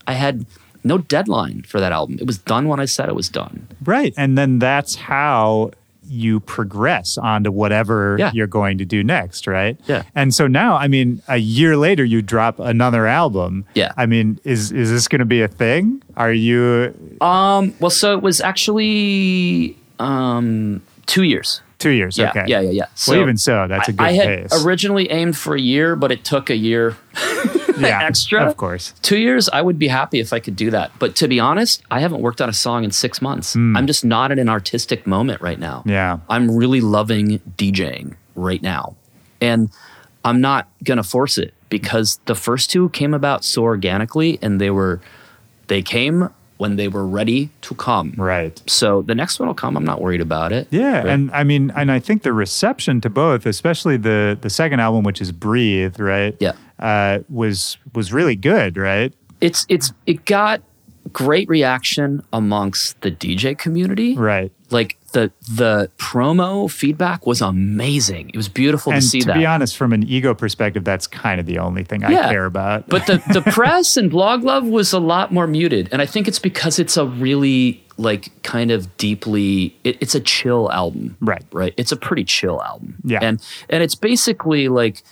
I 0.06 0.12
had 0.14 0.46
no 0.84 0.98
deadline 0.98 1.64
for 1.66 1.80
that 1.80 1.90
album. 1.92 2.18
It 2.20 2.26
was 2.26 2.38
done 2.38 2.68
when 2.68 2.78
I 2.78 2.84
said 2.84 3.08
it 3.08 3.14
was 3.14 3.28
done. 3.30 3.66
Right. 3.84 4.12
And 4.16 4.36
then 4.36 4.58
that's 4.58 4.94
how 4.96 5.70
you 6.06 6.38
progress 6.40 7.16
onto 7.16 7.50
whatever 7.50 8.16
Yeah. 8.18 8.30
you're 8.34 8.46
going 8.46 8.76
to 8.76 8.84
do 8.84 9.02
next, 9.02 9.46
right? 9.46 9.78
Yeah. 9.86 10.02
And 10.14 10.34
so 10.34 10.46
now, 10.46 10.76
I 10.76 10.86
mean, 10.86 11.22
a 11.28 11.38
year 11.38 11.78
later 11.78 12.04
you 12.04 12.20
drop 12.20 12.58
another 12.60 13.06
album. 13.06 13.64
Yeah. 13.74 13.92
I 13.96 14.04
mean, 14.04 14.38
is 14.44 14.70
is 14.70 14.90
this 14.90 15.08
going 15.08 15.20
to 15.20 15.24
be 15.24 15.40
a 15.40 15.48
thing? 15.48 16.02
Are 16.18 16.32
you 16.32 16.92
Um, 17.22 17.72
well, 17.80 17.88
so 17.90 18.12
it 18.12 18.22
was 18.22 18.42
actually 18.42 19.76
um, 19.98 20.82
two 21.06 21.22
years. 21.22 21.62
2 21.84 21.90
years? 21.90 22.18
Yeah, 22.18 22.30
okay. 22.30 22.44
yeah, 22.46 22.60
yeah, 22.60 22.70
yeah. 22.70 22.86
So 22.94 23.12
well, 23.12 23.20
even 23.20 23.36
so, 23.36 23.66
that's 23.68 23.88
a 23.88 23.92
good 23.92 24.02
I 24.02 24.12
had 24.12 24.26
pace. 24.26 24.64
originally 24.64 25.10
aimed 25.10 25.36
for 25.36 25.54
a 25.54 25.60
year, 25.60 25.96
but 25.96 26.10
it 26.10 26.24
took 26.24 26.50
a 26.50 26.56
year 26.56 26.96
yeah, 27.78 28.02
extra. 28.04 28.44
Of 28.44 28.56
course. 28.56 28.94
Two 29.02 29.18
years, 29.18 29.48
I 29.48 29.62
would 29.62 29.78
be 29.78 29.88
happy 29.88 30.20
if 30.20 30.32
I 30.32 30.40
could 30.40 30.56
do 30.56 30.70
that. 30.70 30.92
But 30.98 31.16
to 31.16 31.28
be 31.28 31.40
honest, 31.40 31.82
I 31.90 32.00
haven't 32.00 32.20
worked 32.20 32.40
on 32.40 32.48
a 32.48 32.52
song 32.52 32.84
in 32.84 32.90
six 32.90 33.20
months. 33.20 33.54
Hmm. 33.54 33.76
I'm 33.76 33.86
just 33.86 34.04
not 34.04 34.32
in 34.32 34.38
an 34.38 34.48
artistic 34.48 35.06
moment 35.06 35.40
right 35.40 35.58
now. 35.58 35.82
Yeah. 35.86 36.18
I'm 36.28 36.50
really 36.50 36.80
loving 36.80 37.40
DJing 37.56 38.16
right 38.34 38.62
now. 38.62 38.96
And 39.40 39.70
I'm 40.24 40.40
not 40.40 40.68
going 40.82 40.96
to 40.96 41.02
force 41.02 41.38
it 41.38 41.54
because 41.68 42.18
the 42.24 42.34
first 42.34 42.70
two 42.70 42.88
came 42.90 43.14
about 43.14 43.44
so 43.44 43.62
organically 43.62 44.38
and 44.40 44.60
they 44.60 44.70
were, 44.70 45.00
they 45.66 45.82
came 45.82 46.30
when 46.56 46.76
they 46.76 46.88
were 46.88 47.06
ready 47.06 47.50
to 47.62 47.74
come. 47.74 48.14
Right. 48.16 48.62
So 48.66 49.02
the 49.02 49.14
next 49.14 49.38
one 49.40 49.48
will 49.48 49.54
come. 49.54 49.76
I'm 49.76 49.84
not 49.84 50.00
worried 50.00 50.20
about 50.20 50.52
it. 50.52 50.68
Yeah, 50.70 50.98
Right? 50.98 51.06
and 51.08 51.30
I 51.32 51.42
mean, 51.44 51.72
and 51.76 51.90
I 51.90 51.98
think 51.98 52.22
the 52.22 52.32
reception 52.32 53.00
to 53.02 53.10
both, 53.10 53.46
especially 53.46 53.96
the 53.96 54.38
the 54.40 54.50
second 54.50 54.80
album, 54.80 55.02
which 55.04 55.20
is 55.20 55.32
"Breathe," 55.32 55.98
right? 55.98 56.36
Yeah. 56.40 56.52
uh, 56.78 57.20
was 57.28 57.76
was 57.94 58.12
really 58.12 58.36
good, 58.36 58.76
right? 58.76 59.12
it's, 59.40 59.66
it's, 59.68 59.92
it 60.06 60.24
got 60.24 60.62
great 61.12 61.46
reaction 61.50 62.22
amongst 62.32 62.98
the 63.02 63.10
DJ 63.10 63.58
community. 63.58 64.16
Right. 64.16 64.50
like 64.70 64.96
the 65.14 65.32
the 65.50 65.90
promo 65.96 66.70
feedback 66.70 67.26
was 67.26 67.40
amazing. 67.40 68.28
It 68.30 68.36
was 68.36 68.48
beautiful 68.48 68.92
and 68.92 69.00
to 69.00 69.08
see 69.08 69.20
to 69.20 69.26
that. 69.28 69.32
To 69.34 69.38
be 69.40 69.46
honest, 69.46 69.76
from 69.76 69.92
an 69.92 70.02
ego 70.02 70.34
perspective, 70.34 70.84
that's 70.84 71.06
kind 71.06 71.40
of 71.40 71.46
the 71.46 71.58
only 71.58 71.84
thing 71.84 72.04
I 72.04 72.10
care 72.30 72.44
about. 72.44 72.88
but 72.88 73.06
the 73.06 73.22
the 73.32 73.40
press 73.52 73.96
and 73.96 74.10
blog 74.10 74.42
love 74.44 74.64
was 74.66 74.92
a 74.92 75.00
lot 75.00 75.32
more 75.32 75.46
muted, 75.46 75.88
and 75.92 76.02
I 76.02 76.06
think 76.06 76.28
it's 76.28 76.38
because 76.38 76.78
it's 76.78 76.96
a 76.96 77.06
really 77.06 77.82
like 77.96 78.30
kind 78.42 78.70
of 78.70 78.94
deeply. 78.96 79.74
It, 79.84 79.96
it's 80.00 80.14
a 80.14 80.20
chill 80.20 80.70
album, 80.70 81.16
Right. 81.20 81.44
Right. 81.52 81.72
It's 81.76 81.92
a 81.92 81.96
pretty 81.96 82.24
chill 82.24 82.60
album. 82.62 82.96
Yeah. 83.04 83.20
and 83.22 83.40
and 83.70 83.82
it's 83.82 83.94
basically 83.94 84.68
like 84.68 85.02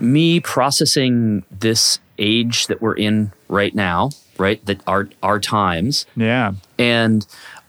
me 0.00 0.40
processing 0.40 1.44
this 1.50 1.98
age 2.18 2.66
that 2.66 2.80
we're 2.82 2.94
in 2.96 3.30
right 3.48 3.74
now, 3.74 4.10
right? 4.38 4.64
That 4.66 4.80
our 4.86 5.08
our 5.22 5.38
times, 5.38 6.04
yeah, 6.16 6.54
and 6.78 7.24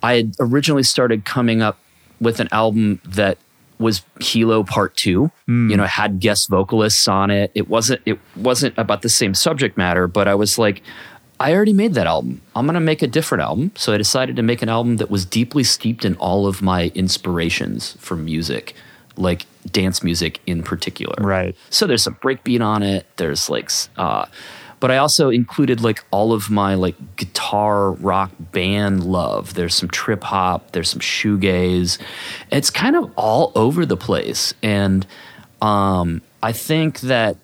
I 0.07 0.15
had 0.15 0.35
originally 0.39 0.83
started 0.83 1.25
coming 1.25 1.61
up 1.61 1.77
with 2.21 2.39
an 2.39 2.47
album 2.51 3.01
that 3.03 3.37
was 3.77 4.03
Hilo 4.21 4.63
Part 4.63 4.95
Two. 4.95 5.31
You 5.69 5.77
know, 5.77 5.83
had 5.83 6.19
guest 6.19 6.49
vocalists 6.49 7.07
on 7.07 7.29
it. 7.29 7.51
It 7.53 7.67
wasn't 7.67 8.01
it 8.05 8.17
wasn't 8.35 8.77
about 8.77 9.01
the 9.01 9.09
same 9.09 9.33
subject 9.33 9.77
matter, 9.77 10.07
but 10.07 10.27
I 10.27 10.35
was 10.35 10.57
like, 10.57 10.81
I 11.39 11.53
already 11.53 11.73
made 11.73 11.93
that 11.95 12.07
album. 12.07 12.41
I'm 12.55 12.65
gonna 12.65 12.79
make 12.79 13.01
a 13.01 13.07
different 13.07 13.41
album. 13.43 13.71
So 13.75 13.93
I 13.93 13.97
decided 13.97 14.35
to 14.37 14.41
make 14.43 14.61
an 14.61 14.69
album 14.69 14.97
that 14.97 15.11
was 15.11 15.25
deeply 15.25 15.63
steeped 15.63 16.05
in 16.05 16.15
all 16.15 16.47
of 16.47 16.61
my 16.61 16.91
inspirations 16.95 17.97
for 17.99 18.15
music, 18.15 18.73
like 19.17 19.45
dance 19.71 20.01
music 20.03 20.39
in 20.47 20.63
particular. 20.63 21.15
right. 21.19 21.55
So 21.69 21.85
there's 21.85 22.03
some 22.03 22.15
breakbeat 22.15 22.61
on 22.61 22.81
it. 22.81 23.05
There's 23.17 23.49
like, 23.49 23.69
uh, 23.97 24.25
but 24.79 24.91
I 24.91 24.97
also 24.97 25.29
included 25.29 25.81
like 25.81 26.03
all 26.11 26.33
of 26.33 26.49
my 26.49 26.75
like 26.75 27.15
guitar 27.15 27.91
rock 27.91 28.31
band 28.39 29.03
love. 29.03 29.53
There's 29.55 29.75
some 29.75 29.89
trip 29.89 30.23
hop. 30.23 30.71
There's 30.71 30.89
some 30.89 30.99
shoegaze. 30.99 31.97
It's 32.51 32.69
kind 32.69 32.95
of 32.95 33.11
all 33.15 33.51
over 33.55 33.85
the 33.85 33.97
place, 33.97 34.53
and 34.61 35.05
um, 35.61 36.21
I 36.43 36.51
think 36.51 37.01
that 37.01 37.37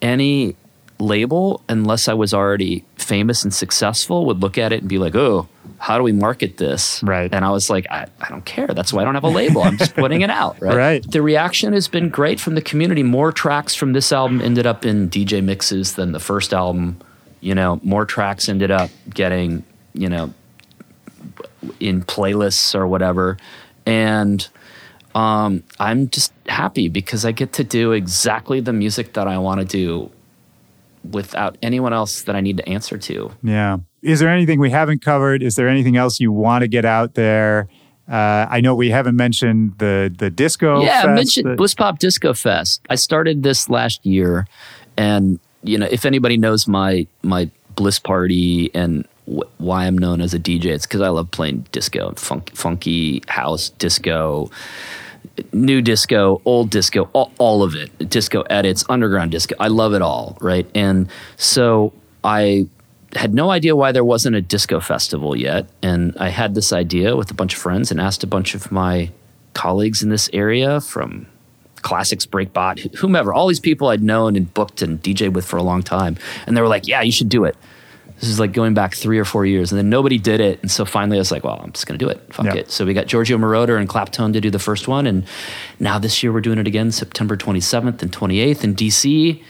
any 0.00 0.56
label, 0.98 1.62
unless 1.68 2.08
I 2.08 2.14
was 2.14 2.32
already 2.32 2.84
famous 2.96 3.44
and 3.44 3.52
successful, 3.52 4.26
would 4.26 4.40
look 4.40 4.58
at 4.58 4.72
it 4.72 4.80
and 4.80 4.88
be 4.88 4.98
like, 4.98 5.14
"Oh, 5.14 5.48
how 5.78 5.96
do 5.96 6.04
we 6.04 6.12
market 6.12 6.56
this?" 6.56 7.02
Right. 7.02 7.32
And 7.32 7.44
I 7.44 7.50
was 7.50 7.70
like, 7.70 7.86
I, 7.90 8.06
I 8.20 8.28
don't 8.28 8.44
care. 8.44 8.68
That's 8.68 8.92
why 8.92 9.02
I 9.02 9.04
don't 9.04 9.14
have 9.14 9.24
a 9.24 9.28
label. 9.28 9.62
I'm 9.62 9.78
just 9.78 9.94
putting 9.94 10.22
it 10.22 10.30
out. 10.30 10.56
Right. 10.68 10.76
Right. 10.76 11.10
The 11.10 11.22
reaction 11.22 11.72
has 11.72 11.88
been 11.88 12.08
great 12.08 12.40
from 12.40 12.54
the 12.54 12.62
community. 12.62 13.02
More 13.02 13.32
tracks 13.32 13.74
from 13.74 13.92
this 13.92 14.12
album 14.12 14.40
ended 14.40 14.66
up 14.66 14.84
in 14.84 15.08
DJ 15.08 15.42
mixes 15.42 15.94
than 15.94 16.12
the 16.12 16.20
first 16.20 16.52
album. 16.52 17.00
You 17.40 17.54
know, 17.54 17.80
more 17.82 18.04
tracks 18.04 18.48
ended 18.48 18.70
up 18.70 18.90
getting, 19.08 19.64
you 19.94 20.08
know, 20.08 20.34
in 21.80 22.02
playlists 22.02 22.74
or 22.74 22.86
whatever. 22.86 23.36
And 23.86 24.46
um, 25.14 25.62
I'm 25.78 26.08
just 26.08 26.32
happy 26.46 26.88
because 26.88 27.24
I 27.24 27.32
get 27.32 27.52
to 27.54 27.64
do 27.64 27.92
exactly 27.92 28.60
the 28.60 28.72
music 28.72 29.14
that 29.14 29.26
I 29.26 29.38
want 29.38 29.60
to 29.60 29.66
do 29.66 30.10
without 31.10 31.56
anyone 31.62 31.92
else 31.92 32.22
that 32.22 32.34
I 32.36 32.40
need 32.40 32.56
to 32.58 32.68
answer 32.68 32.98
to. 32.98 33.30
Yeah. 33.42 33.78
Is 34.02 34.20
there 34.20 34.28
anything 34.28 34.60
we 34.60 34.70
haven't 34.70 35.02
covered? 35.02 35.42
Is 35.42 35.54
there 35.56 35.68
anything 35.68 35.96
else 35.96 36.20
you 36.20 36.30
want 36.32 36.62
to 36.62 36.68
get 36.68 36.84
out 36.84 37.14
there? 37.14 37.68
Uh, 38.08 38.46
I 38.48 38.60
know 38.60 38.74
we 38.74 38.90
haven't 38.90 39.16
mentioned 39.16 39.74
the 39.78 40.12
the 40.16 40.30
disco. 40.30 40.80
yeah, 40.82 41.02
fest 41.02 41.08
I 41.08 41.14
mentioned 41.14 41.46
that- 41.46 41.58
Blisspop 41.58 41.98
Disco 41.98 42.32
Fest. 42.32 42.80
I 42.88 42.94
started 42.94 43.42
this 43.42 43.68
last 43.68 44.06
year, 44.06 44.46
and 44.96 45.38
you 45.62 45.76
know, 45.76 45.86
if 45.90 46.06
anybody 46.06 46.36
knows 46.38 46.66
my 46.66 47.06
my 47.22 47.50
Bliss 47.74 47.98
party 47.98 48.70
and 48.74 49.06
wh- 49.26 49.42
why 49.60 49.84
I'm 49.86 49.98
known 49.98 50.20
as 50.20 50.32
a 50.32 50.38
DJ. 50.38 50.66
It's 50.66 50.86
because 50.86 51.00
I 51.02 51.08
love 51.10 51.30
playing 51.30 51.66
disco, 51.70 52.12
funk, 52.16 52.50
funky 52.54 53.22
house, 53.28 53.68
disco, 53.70 54.50
new 55.52 55.80
disco, 55.80 56.40
old 56.44 56.70
disco, 56.70 57.08
all, 57.12 57.32
all 57.38 57.62
of 57.62 57.74
it, 57.74 58.10
disco 58.10 58.42
edits, 58.42 58.84
underground 58.88 59.30
disco. 59.30 59.54
I 59.58 59.68
love 59.68 59.94
it 59.94 60.02
all, 60.02 60.36
right? 60.40 60.66
And 60.74 61.08
so 61.36 61.92
I 62.24 62.66
had 63.14 63.34
no 63.34 63.50
idea 63.50 63.74
why 63.74 63.92
there 63.92 64.04
wasn't 64.04 64.36
a 64.36 64.42
disco 64.42 64.80
festival 64.80 65.36
yet. 65.36 65.68
And 65.82 66.16
I 66.18 66.28
had 66.28 66.54
this 66.54 66.72
idea 66.72 67.16
with 67.16 67.30
a 67.30 67.34
bunch 67.34 67.54
of 67.54 67.60
friends 67.60 67.90
and 67.90 68.00
asked 68.00 68.22
a 68.22 68.26
bunch 68.26 68.54
of 68.54 68.70
my 68.70 69.10
colleagues 69.54 70.02
in 70.02 70.10
this 70.10 70.28
area 70.32 70.80
from 70.80 71.26
Classixx, 71.76 72.26
Breakbot, 72.26 72.96
whomever, 72.96 73.32
all 73.32 73.46
these 73.46 73.60
people 73.60 73.88
I'd 73.88 74.02
known 74.02 74.36
and 74.36 74.52
booked 74.52 74.82
and 74.82 75.02
DJ 75.02 75.32
with 75.32 75.46
for 75.46 75.56
a 75.56 75.62
long 75.62 75.82
time. 75.82 76.16
And 76.46 76.56
they 76.56 76.60
were 76.60 76.68
like, 76.68 76.86
yeah, 76.86 77.02
you 77.02 77.12
should 77.12 77.28
do 77.28 77.44
it. 77.44 77.56
This 78.20 78.28
is 78.28 78.40
like 78.40 78.52
going 78.52 78.74
back 78.74 78.94
three 78.94 79.18
or 79.18 79.24
four 79.24 79.46
years. 79.46 79.70
And 79.70 79.78
then 79.78 79.88
nobody 79.88 80.18
did 80.18 80.40
it. 80.40 80.60
And 80.60 80.70
so 80.70 80.84
finally 80.84 81.18
I 81.18 81.20
was 81.20 81.30
like, 81.30 81.44
well, 81.44 81.60
I'm 81.62 81.72
just 81.72 81.86
going 81.86 81.98
to 81.98 82.04
do 82.04 82.10
it. 82.10 82.20
Fuck 82.34 82.46
Yeah. 82.46 82.54
it. 82.56 82.70
So 82.70 82.84
we 82.84 82.92
got 82.92 83.06
Giorgio 83.06 83.38
Moroder 83.38 83.78
and 83.78 83.88
Claptone 83.88 84.32
to 84.32 84.40
do 84.40 84.50
the 84.50 84.58
first 84.58 84.88
one. 84.88 85.06
And 85.06 85.24
now 85.78 85.98
this 86.00 86.22
year 86.22 86.32
we're 86.32 86.40
doing 86.40 86.58
it 86.58 86.66
again, 86.66 86.90
September 86.90 87.36
27th 87.36 88.02
and 88.02 88.10
28th 88.12 88.64
in 88.64 88.74
DC. 88.74 89.42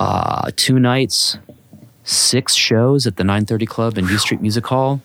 Uh, 0.00 0.50
two 0.56 0.78
nights, 0.78 1.36
six 2.04 2.54
shows 2.54 3.06
at 3.06 3.16
the 3.16 3.24
930 3.24 3.66
Club 3.66 3.98
and 3.98 4.08
U 4.08 4.18
Street 4.18 4.40
Music 4.40 4.66
Hall. 4.66 5.00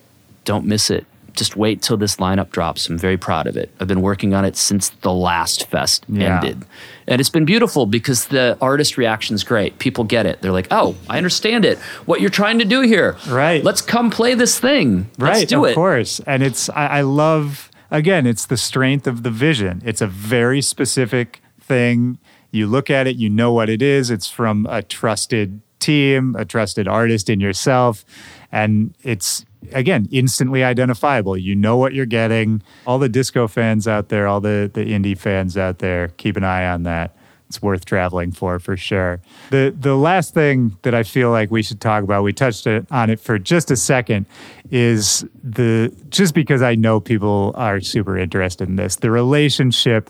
Don't 0.46 0.66
miss 0.66 0.90
it. 0.90 1.06
Just 1.34 1.56
wait 1.56 1.82
till 1.82 1.98
this 1.98 2.18
lineup 2.18 2.50
drops. 2.52 2.88
I'm 2.90 2.98
very 2.98 3.18
proud 3.18 3.48
of 3.48 3.56
it. 3.58 3.70
I've 3.80 3.88
been 3.88 4.02
working 4.02 4.34
on 4.34 4.46
it 4.46 4.56
since 4.58 4.90
the 4.90 5.12
last 5.14 5.70
fest 5.70 6.06
Yeah. 6.10 6.36
ended. 6.36 6.66
And 7.08 7.20
it's 7.20 7.30
been 7.30 7.46
beautiful 7.46 7.86
because 7.86 8.28
the 8.28 8.58
artist 8.62 8.98
reaction's 8.98 9.44
great. 9.44 9.80
People 9.80 10.04
get 10.04 10.26
it. 10.26 10.42
They're 10.42 10.52
like, 10.52 10.68
oh, 10.72 10.96
I 11.10 11.18
understand 11.18 11.66
it. 11.66 11.78
What 12.06 12.22
you're 12.22 12.30
trying 12.30 12.60
to 12.60 12.66
do 12.66 12.82
here. 12.82 13.16
Right. 13.28 13.64
Let's 13.64 13.82
come 13.82 14.10
play 14.10 14.34
this 14.34 14.60
thing. 14.60 15.10
Let's 15.18 15.40
right 15.40 15.48
do 15.48 15.60
of 15.64 15.66
it. 15.66 15.70
Of 15.72 15.76
course 15.76 16.20
and 16.28 16.44
it's 16.44 16.70
I, 16.70 16.88
I 16.88 17.02
love 17.02 17.70
again 17.90 18.26
it's 18.28 18.46
the 18.46 18.58
strength 18.58 19.08
of 19.08 19.24
the 19.24 19.30
vision 19.32 19.82
it's 19.86 20.02
a 20.02 20.08
very 20.08 20.62
specific 20.62 21.42
thing 21.60 22.18
you 22.52 22.68
look 22.68 22.90
at 22.90 23.08
it 23.08 23.16
you 23.18 23.30
know 23.30 23.52
what 23.54 23.70
it 23.70 23.82
is 23.82 24.10
it's 24.10 24.30
from 24.30 24.66
a 24.70 24.82
trusted 24.82 25.62
team 25.80 26.36
a 26.38 26.46
trusted 26.46 26.88
artist 26.88 27.30
in 27.30 27.40
yourself 27.40 28.06
and 28.52 28.94
it's 29.04 29.46
again 29.72 30.08
instantly 30.12 30.64
identifiable. 30.64 31.38
You 31.38 31.56
know 31.56 31.78
what 31.78 31.94
you're 31.94 32.06
getting. 32.06 32.62
All 32.86 33.00
the 33.00 33.10
disco 33.10 33.48
fans 33.48 33.88
out 33.88 34.10
there 34.10 34.28
all 34.28 34.42
the 34.42 34.70
the 34.74 34.86
indie 34.86 35.18
fans 35.18 35.58
out 35.58 35.80
there 35.80 36.10
keep 36.10 36.38
an 36.38 36.44
eye 36.44 36.68
on 36.68 36.84
that. 36.84 37.16
It's 37.48 37.62
worth 37.62 37.84
traveling 37.84 38.32
for 38.32 38.60
for 38.60 38.78
sure. 38.78 39.20
The 39.50 39.76
the 39.78 39.96
last 39.96 40.34
thing 40.34 40.78
that 40.84 40.96
I 40.96 41.04
feel 41.04 41.32
like 41.32 41.52
we 41.52 41.62
should 41.62 41.82
talk 41.82 42.02
about, 42.02 42.24
we 42.24 42.32
touched 42.32 42.66
on 42.66 43.10
it 43.10 43.20
for 43.20 43.38
just 43.38 43.70
a 43.70 43.76
second, 43.76 44.26
is 44.72 45.26
the 45.44 45.94
just 46.10 46.34
because 46.34 46.62
I 46.62 46.76
know 46.76 47.02
people 47.02 47.52
are 47.56 47.82
super 47.82 48.18
interested 48.18 48.70
in 48.70 48.78
this, 48.78 48.96
the 48.96 49.12
relationship 49.12 50.10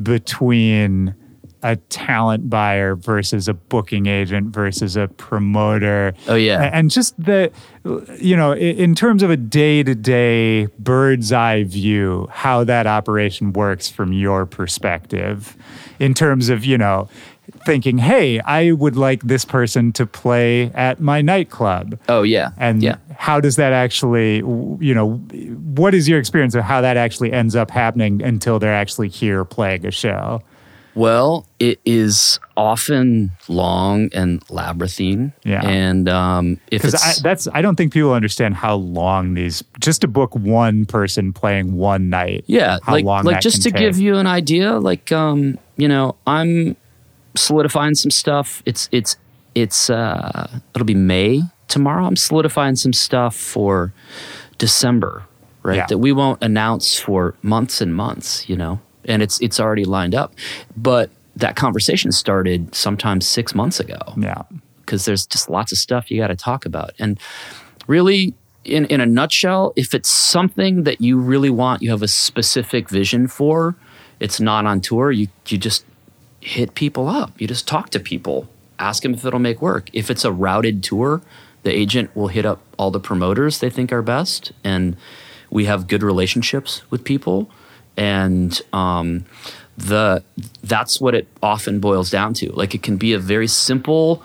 between 0.00 1.14
a 1.66 1.74
talent 1.88 2.48
buyer 2.48 2.94
versus 2.94 3.48
a 3.48 3.54
booking 3.54 4.06
agent 4.06 4.54
versus 4.54 4.96
a 4.96 5.08
promoter. 5.08 6.14
Oh, 6.28 6.36
yeah. 6.36 6.70
And 6.72 6.92
just 6.92 7.20
the, 7.20 7.50
you 8.20 8.36
know, 8.36 8.54
in 8.54 8.94
terms 8.94 9.24
of 9.24 9.30
a 9.30 9.36
day 9.36 9.82
to 9.82 9.96
day 9.96 10.66
bird's 10.78 11.32
eye 11.32 11.64
view, 11.64 12.28
how 12.30 12.62
that 12.62 12.86
operation 12.86 13.52
works 13.52 13.88
from 13.88 14.12
your 14.12 14.46
perspective, 14.46 15.56
in 15.98 16.14
terms 16.14 16.50
of, 16.50 16.64
you 16.64 16.78
know, 16.78 17.08
thinking, 17.64 17.98
hey, 17.98 18.38
I 18.40 18.70
would 18.70 18.94
like 18.94 19.22
this 19.22 19.44
person 19.44 19.92
to 19.94 20.06
play 20.06 20.70
at 20.72 21.00
my 21.00 21.20
nightclub. 21.20 21.98
Oh, 22.08 22.22
yeah. 22.22 22.50
And 22.58 22.80
yeah. 22.80 22.98
how 23.16 23.40
does 23.40 23.56
that 23.56 23.72
actually, 23.72 24.36
you 24.36 24.94
know, 24.94 25.14
what 25.16 25.94
is 25.94 26.08
your 26.08 26.20
experience 26.20 26.54
of 26.54 26.62
how 26.62 26.80
that 26.80 26.96
actually 26.96 27.32
ends 27.32 27.56
up 27.56 27.72
happening 27.72 28.22
until 28.22 28.60
they're 28.60 28.72
actually 28.72 29.08
here 29.08 29.44
playing 29.44 29.84
a 29.84 29.90
show? 29.90 30.42
Well, 30.96 31.46
it 31.60 31.78
is 31.84 32.40
often 32.56 33.30
long 33.48 34.08
and 34.14 34.42
labyrinthine. 34.48 35.34
Yeah. 35.44 35.60
And 35.62 36.08
um, 36.08 36.58
if 36.70 36.86
it's 36.86 37.20
that's 37.20 37.46
I 37.52 37.60
don't 37.60 37.76
think 37.76 37.92
people 37.92 38.14
understand 38.14 38.54
how 38.54 38.76
long 38.76 39.34
these 39.34 39.62
just 39.78 40.00
to 40.00 40.08
book 40.08 40.34
one 40.34 40.86
person 40.86 41.34
playing 41.34 41.76
one 41.76 42.08
night. 42.08 42.44
Yeah, 42.46 42.78
how 42.82 42.92
like 42.92 43.04
long 43.04 43.24
like 43.24 43.40
just 43.40 43.62
to 43.64 43.70
can 43.70 43.78
give 43.78 43.98
you 43.98 44.16
an 44.16 44.26
idea, 44.26 44.78
like 44.78 45.12
um, 45.12 45.58
you 45.76 45.86
know, 45.86 46.16
I'm 46.26 46.76
solidifying 47.36 47.94
some 47.94 48.10
stuff. 48.10 48.62
It's 48.64 48.88
it's 48.90 49.18
it's 49.54 49.90
uh 49.90 50.48
it'll 50.74 50.86
be 50.86 50.94
May 50.94 51.42
tomorrow. 51.68 52.06
I'm 52.06 52.16
solidifying 52.16 52.76
some 52.76 52.94
stuff 52.94 53.36
for 53.36 53.92
December, 54.56 55.24
right? 55.62 55.76
Yeah. 55.76 55.86
That 55.88 55.98
we 55.98 56.12
won't 56.12 56.42
announce 56.42 56.98
for 56.98 57.34
months 57.42 57.82
and 57.82 57.94
months, 57.94 58.48
you 58.48 58.56
know. 58.56 58.80
And 59.06 59.22
it's 59.22 59.40
it's 59.40 59.58
already 59.60 59.84
lined 59.84 60.14
up. 60.14 60.34
But 60.76 61.10
that 61.36 61.56
conversation 61.56 62.12
started 62.12 62.74
sometime 62.74 63.20
6 63.20 63.54
months 63.54 63.78
ago 63.78 63.98
Yeah, 64.16 64.42
because 64.80 65.04
there's 65.04 65.26
just 65.26 65.50
lots 65.50 65.70
of 65.70 65.78
stuff 65.78 66.10
you 66.10 66.20
got 66.20 66.28
to 66.28 66.36
talk 66.36 66.64
about. 66.64 66.92
And 66.98 67.20
really, 67.86 68.34
in, 68.64 68.86
in 68.86 69.00
a 69.00 69.06
nutshell, 69.06 69.72
if 69.76 69.94
it's 69.94 70.10
something 70.10 70.82
that 70.84 71.00
you 71.00 71.18
really 71.18 71.50
want, 71.50 71.82
you 71.82 71.90
have 71.90 72.02
a 72.02 72.08
specific 72.08 72.88
vision 72.88 73.28
for, 73.28 73.76
it's 74.18 74.40
not 74.40 74.66
on 74.66 74.80
tour, 74.80 75.10
you, 75.12 75.28
you 75.46 75.58
just 75.58 75.84
hit 76.40 76.74
people 76.74 77.08
up. 77.08 77.38
You 77.40 77.46
just 77.46 77.68
talk 77.68 77.90
to 77.90 78.00
people, 78.00 78.48
ask 78.78 79.02
them 79.02 79.14
if 79.14 79.24
it'll 79.24 79.38
make 79.38 79.62
work. 79.62 79.88
If 79.92 80.10
it's 80.10 80.24
a 80.24 80.32
routed 80.32 80.82
tour, 80.82 81.22
the 81.62 81.70
agent 81.70 82.14
will 82.16 82.28
hit 82.28 82.46
up 82.46 82.60
all 82.78 82.90
the 82.90 83.00
promoters 83.00 83.60
they 83.60 83.70
think 83.70 83.92
are 83.92 84.02
best. 84.02 84.52
And 84.64 84.96
we 85.50 85.66
have 85.66 85.86
good 85.86 86.02
relationships 86.02 86.82
with 86.90 87.04
people. 87.04 87.50
And 87.96 88.60
um, 88.72 89.24
the 89.76 90.22
that's 90.62 91.00
what 91.00 91.14
it 91.14 91.28
often 91.42 91.80
boils 91.80 92.10
down 92.10 92.34
to. 92.34 92.50
Like 92.52 92.74
it 92.74 92.82
can 92.82 92.96
be 92.96 93.12
a 93.12 93.18
very 93.18 93.46
simple 93.46 94.22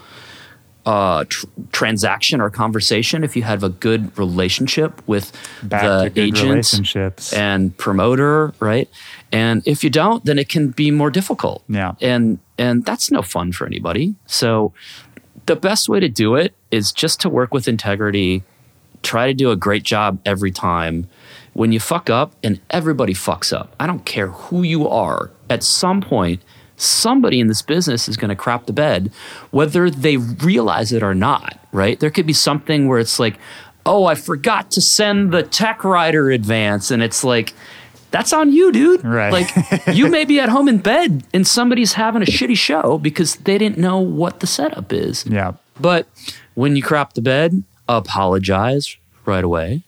uh, 0.85 1.25
tr- 1.27 1.45
transaction 1.71 2.41
or 2.41 2.49
conversation 2.49 3.23
if 3.23 3.35
you 3.35 3.43
have 3.43 3.63
a 3.63 3.69
good 3.69 4.17
relationship 4.17 5.01
with 5.07 5.31
back 5.61 6.13
the 6.13 6.21
agent 6.21 7.33
and 7.33 7.75
promoter, 7.77 8.53
right? 8.59 8.89
And 9.31 9.61
if 9.67 9.83
you 9.83 9.89
don't, 9.89 10.25
then 10.25 10.39
it 10.39 10.49
can 10.49 10.69
be 10.69 10.91
more 10.91 11.11
difficult. 11.11 11.63
Yeah. 11.67 11.93
And 12.01 12.39
and 12.57 12.85
that's 12.85 13.11
no 13.11 13.21
fun 13.21 13.51
for 13.51 13.65
anybody. 13.65 14.15
So 14.25 14.73
the 15.45 15.55
best 15.55 15.89
way 15.89 15.99
to 15.99 16.09
do 16.09 16.35
it 16.35 16.53
is 16.71 16.91
just 16.91 17.19
to 17.21 17.29
work 17.29 17.53
with 17.53 17.67
integrity, 17.67 18.43
try 19.03 19.27
to 19.27 19.33
do 19.33 19.51
a 19.51 19.55
great 19.55 19.83
job 19.83 20.19
every 20.25 20.51
time. 20.51 21.07
When 21.53 21.71
you 21.71 21.79
fuck 21.79 22.09
up, 22.09 22.33
and 22.43 22.61
everybody 22.69 23.13
fucks 23.13 23.51
up, 23.51 23.75
I 23.79 23.85
don't 23.87 24.05
care 24.05 24.27
who 24.27 24.63
you 24.63 24.87
are, 24.87 25.31
at 25.49 25.63
some 25.63 26.01
point, 26.01 26.41
somebody 26.77 27.39
in 27.39 27.47
this 27.47 27.61
business 27.61 28.07
is 28.07 28.17
going 28.17 28.29
to 28.29 28.35
crap 28.35 28.65
the 28.65 28.73
bed, 28.73 29.11
whether 29.51 29.89
they 29.89 30.17
realize 30.17 30.91
it 30.91 31.03
or 31.03 31.13
not, 31.13 31.59
right? 31.71 31.99
There 31.99 32.09
could 32.09 32.25
be 32.25 32.33
something 32.33 32.87
where 32.87 32.99
it's 32.99 33.19
like, 33.19 33.37
oh, 33.85 34.05
I 34.05 34.15
forgot 34.15 34.71
to 34.71 34.81
send 34.81 35.31
the 35.31 35.43
tech 35.43 35.83
rider 35.83 36.31
advance. 36.31 36.89
And 36.89 37.03
it's 37.03 37.23
like, 37.23 37.53
that's 38.11 38.33
on 38.33 38.51
you, 38.51 38.71
dude. 38.71 39.03
Right. 39.03 39.31
Like, 39.31 39.87
you 39.95 40.07
may 40.07 40.25
be 40.25 40.39
at 40.39 40.49
home 40.49 40.67
in 40.67 40.79
bed 40.79 41.23
and 41.33 41.45
somebody's 41.45 41.93
having 41.93 42.21
a 42.21 42.25
shitty 42.25 42.57
show 42.57 42.97
because 42.97 43.35
they 43.35 43.57
didn't 43.57 43.77
know 43.77 43.99
what 43.99 44.39
the 44.39 44.47
setup 44.47 44.91
is. 44.93 45.25
yeah, 45.25 45.53
But 45.79 46.07
when 46.55 46.75
you 46.75 46.83
crap 46.83 47.13
the 47.13 47.21
bed, 47.21 47.63
apologize 47.87 48.97
right 49.25 49.43
away. 49.43 49.83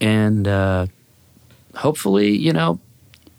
And 0.00 0.46
uh, 0.46 0.86
hopefully, 1.76 2.36
you 2.36 2.52
know, 2.52 2.80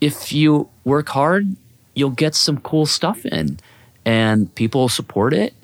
if 0.00 0.32
you 0.32 0.68
work 0.84 1.08
hard, 1.08 1.56
you'll 1.94 2.10
get 2.10 2.34
some 2.34 2.58
cool 2.60 2.86
stuff 2.86 3.26
in 3.26 3.58
and 4.04 4.54
people 4.54 4.88
support 4.88 5.34
it 5.34 5.54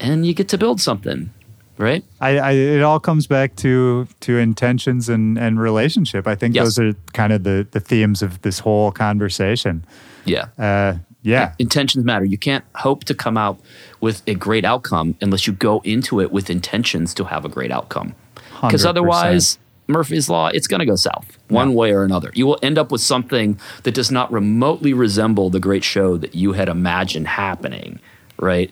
and 0.00 0.24
you 0.26 0.32
get 0.34 0.48
to 0.48 0.58
build 0.58 0.80
something, 0.80 1.30
right? 1.78 2.04
I, 2.20 2.38
I 2.38 2.50
it 2.52 2.82
all 2.82 3.00
comes 3.00 3.26
back 3.26 3.56
to 3.56 4.06
to 4.20 4.38
intentions 4.38 5.08
and 5.08 5.38
and 5.38 5.60
relationship. 5.60 6.26
I 6.26 6.34
think 6.36 6.54
Yes. 6.54 6.64
those 6.64 6.78
are 6.78 6.92
kind 7.12 7.32
of 7.32 7.42
the 7.44 7.66
the 7.70 7.80
themes 7.80 8.22
of 8.22 8.40
this 8.42 8.60
whole 8.60 8.92
conversation. 8.92 9.84
Yeah. 10.24 10.46
Uh, 10.58 10.98
yeah, 11.24 11.54
Intentions 11.60 12.04
matter. 12.04 12.24
You 12.24 12.36
can't 12.38 12.64
hope 12.74 13.04
to 13.04 13.14
come 13.14 13.36
out 13.36 13.60
with 14.00 14.22
a 14.26 14.34
great 14.34 14.64
outcome 14.64 15.14
unless 15.20 15.46
you 15.46 15.52
go 15.52 15.80
into 15.84 16.20
it 16.20 16.32
with 16.32 16.50
intentions 16.50 17.14
to 17.14 17.24
have 17.24 17.44
a 17.44 17.48
great 17.48 17.70
outcome. 17.70 18.14
Because 18.60 18.84
otherwise, 18.84 19.56
Murphy's 19.88 20.28
Law, 20.28 20.48
it's 20.48 20.66
going 20.66 20.80
to 20.80 20.86
go 20.86 20.96
south 20.96 21.38
one 21.48 21.74
way 21.74 21.92
or 21.92 22.04
another. 22.04 22.30
You 22.34 22.46
will 22.46 22.58
end 22.62 22.78
up 22.78 22.92
with 22.92 23.00
something 23.00 23.58
that 23.82 23.94
does 23.94 24.10
not 24.10 24.32
remotely 24.32 24.94
resemble 24.94 25.50
the 25.50 25.60
great 25.60 25.84
show 25.84 26.16
that 26.16 26.34
you 26.34 26.52
had 26.52 26.68
imagined 26.68 27.28
happening, 27.28 27.98
right? 28.38 28.70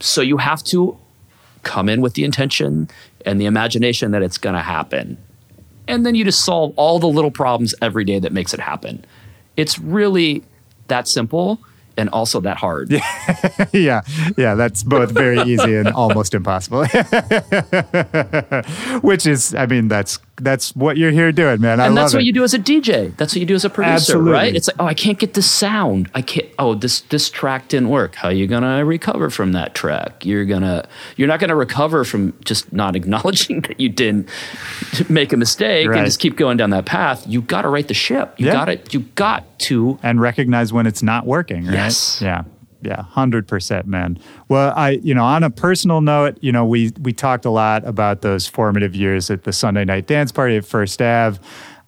So 0.00 0.22
you 0.22 0.38
have 0.38 0.62
to 0.64 0.98
come 1.62 1.88
in 1.88 2.00
with 2.00 2.14
the 2.14 2.24
intention 2.24 2.88
and 3.24 3.40
the 3.40 3.46
imagination 3.46 4.12
that 4.12 4.22
it's 4.22 4.38
going 4.38 4.54
to 4.54 4.62
happen. 4.62 5.18
And 5.88 6.04
then 6.04 6.14
you 6.14 6.24
just 6.24 6.44
solve 6.44 6.72
all 6.76 6.98
the 6.98 7.06
little 7.06 7.30
problems 7.30 7.74
every 7.80 8.04
day 8.04 8.18
that 8.18 8.32
makes 8.32 8.52
it 8.54 8.60
happen. 8.60 9.04
It's 9.56 9.78
really 9.78 10.42
that 10.88 11.06
simple. 11.06 11.60
and 11.98 12.10
also 12.10 12.42
that 12.42 12.58
hard. 12.58 12.90
yeah, 13.72 14.02
yeah, 14.36 14.54
that's 14.54 14.82
both 14.82 15.12
very 15.12 15.40
easy 15.40 15.76
and 15.76 15.88
almost 15.88 16.34
impossible. 16.34 16.84
Which 19.00 19.26
is, 19.26 19.54
I 19.54 19.64
mean, 19.64 19.88
that's 19.88 20.18
that's 20.38 20.74
what 20.76 20.96
you're 20.96 21.10
here 21.10 21.32
doing, 21.32 21.60
man. 21.60 21.80
I 21.80 21.86
and 21.86 21.96
that's 21.96 22.12
what 22.12 22.22
it. 22.22 22.26
you 22.26 22.32
do 22.32 22.44
as 22.44 22.52
a 22.54 22.58
DJ. 22.58 23.16
That's 23.16 23.34
what 23.34 23.40
you 23.40 23.46
do 23.46 23.54
as 23.54 23.64
a 23.64 23.70
producer, 23.70 23.94
Absolutely. 24.12 24.32
right? 24.32 24.54
It's 24.54 24.68
like, 24.68 24.76
oh, 24.78 24.84
I 24.86 24.94
can't 24.94 25.18
get 25.18 25.34
this 25.34 25.50
sound. 25.50 26.10
I 26.14 26.22
can't. 26.22 26.46
Oh, 26.58 26.74
this 26.74 27.00
this 27.02 27.30
track 27.30 27.68
didn't 27.68 27.88
work. 27.88 28.14
How 28.16 28.28
are 28.28 28.32
you 28.32 28.46
gonna 28.46 28.84
recover 28.84 29.30
from 29.30 29.52
that 29.52 29.74
track? 29.74 30.24
You're 30.26 30.44
gonna 30.44 30.86
you're 31.16 31.28
not 31.28 31.40
gonna 31.40 31.56
recover 31.56 32.04
from 32.04 32.34
just 32.44 32.72
not 32.72 32.94
acknowledging 33.00 33.62
that 33.62 33.80
you 33.80 33.88
didn't 33.88 34.28
make 35.08 35.32
a 35.32 35.36
mistake 35.36 35.88
Right. 35.88 35.98
and 35.98 36.06
just 36.06 36.20
keep 36.20 36.36
going 36.36 36.56
down 36.56 36.70
that 36.70 36.86
path. 36.86 37.24
You 37.26 37.42
got 37.42 37.62
to 37.62 37.68
right 37.68 37.86
the 37.86 37.94
ship. 37.94 38.34
You 38.38 38.46
Yeah. 38.46 38.52
got 38.52 38.64
to 38.66 38.78
you 38.90 39.00
got 39.14 39.58
to 39.60 39.98
and 40.02 40.20
recognize 40.20 40.72
when 40.72 40.86
it's 40.86 41.02
not 41.02 41.26
working, 41.26 41.64
right? 41.64 41.72
Yes. 41.74 42.20
Yeah. 42.22 42.42
Yeah, 42.86 43.02
hundred 43.02 43.48
percent, 43.48 43.88
man. 43.88 44.16
Well, 44.48 44.72
I, 44.76 44.90
you 45.02 45.12
know, 45.12 45.24
on 45.24 45.42
a 45.42 45.50
personal 45.50 46.00
note, 46.00 46.38
you 46.40 46.52
know, 46.52 46.64
we 46.64 46.92
we 47.00 47.12
talked 47.12 47.44
a 47.44 47.50
lot 47.50 47.84
about 47.84 48.22
those 48.22 48.46
formative 48.46 48.94
years 48.94 49.28
at 49.28 49.42
the 49.42 49.52
Sunday 49.52 49.84
night 49.84 50.06
dance 50.06 50.30
party 50.30 50.56
at 50.56 50.64
First 50.64 51.02
Ave. 51.02 51.40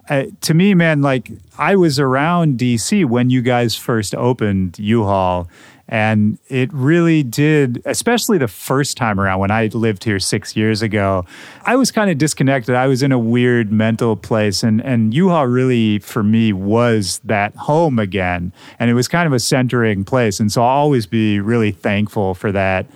Uh, 0.08 0.24
to 0.40 0.54
me, 0.54 0.74
man, 0.74 1.00
like 1.00 1.30
I 1.56 1.76
was 1.76 2.00
around 2.00 2.58
DC 2.58 3.04
when 3.04 3.30
you 3.30 3.42
guys 3.42 3.76
first 3.76 4.12
opened 4.16 4.76
U 4.80 5.04
Hall, 5.04 5.48
and 5.88 6.38
it 6.48 6.72
really 6.72 7.22
did, 7.22 7.80
especially 7.86 8.36
the 8.38 8.48
first 8.48 8.96
time 8.96 9.18
around 9.18 9.40
when 9.40 9.50
I 9.50 9.66
lived 9.68 10.04
here 10.04 10.18
six 10.18 10.54
years 10.54 10.82
ago. 10.82 11.24
I 11.64 11.76
was 11.76 11.90
kind 11.90 12.10
of 12.10 12.18
disconnected. 12.18 12.74
I 12.74 12.86
was 12.86 13.02
in 13.02 13.10
a 13.10 13.18
weird 13.18 13.72
mental 13.72 14.16
place, 14.16 14.62
and 14.62 14.84
and 14.84 15.14
U 15.14 15.30
Hall 15.30 15.46
really 15.46 15.98
for 16.00 16.22
me 16.22 16.52
was 16.52 17.20
that 17.24 17.54
home 17.56 17.98
again, 17.98 18.52
and 18.78 18.90
it 18.90 18.94
was 18.94 19.08
kind 19.08 19.26
of 19.26 19.32
a 19.32 19.40
centering 19.40 20.04
place. 20.04 20.40
And 20.40 20.52
so 20.52 20.62
I'll 20.62 20.68
always 20.68 21.06
be 21.06 21.40
really 21.40 21.72
thankful 21.72 22.34
for 22.34 22.52
that. 22.52 22.86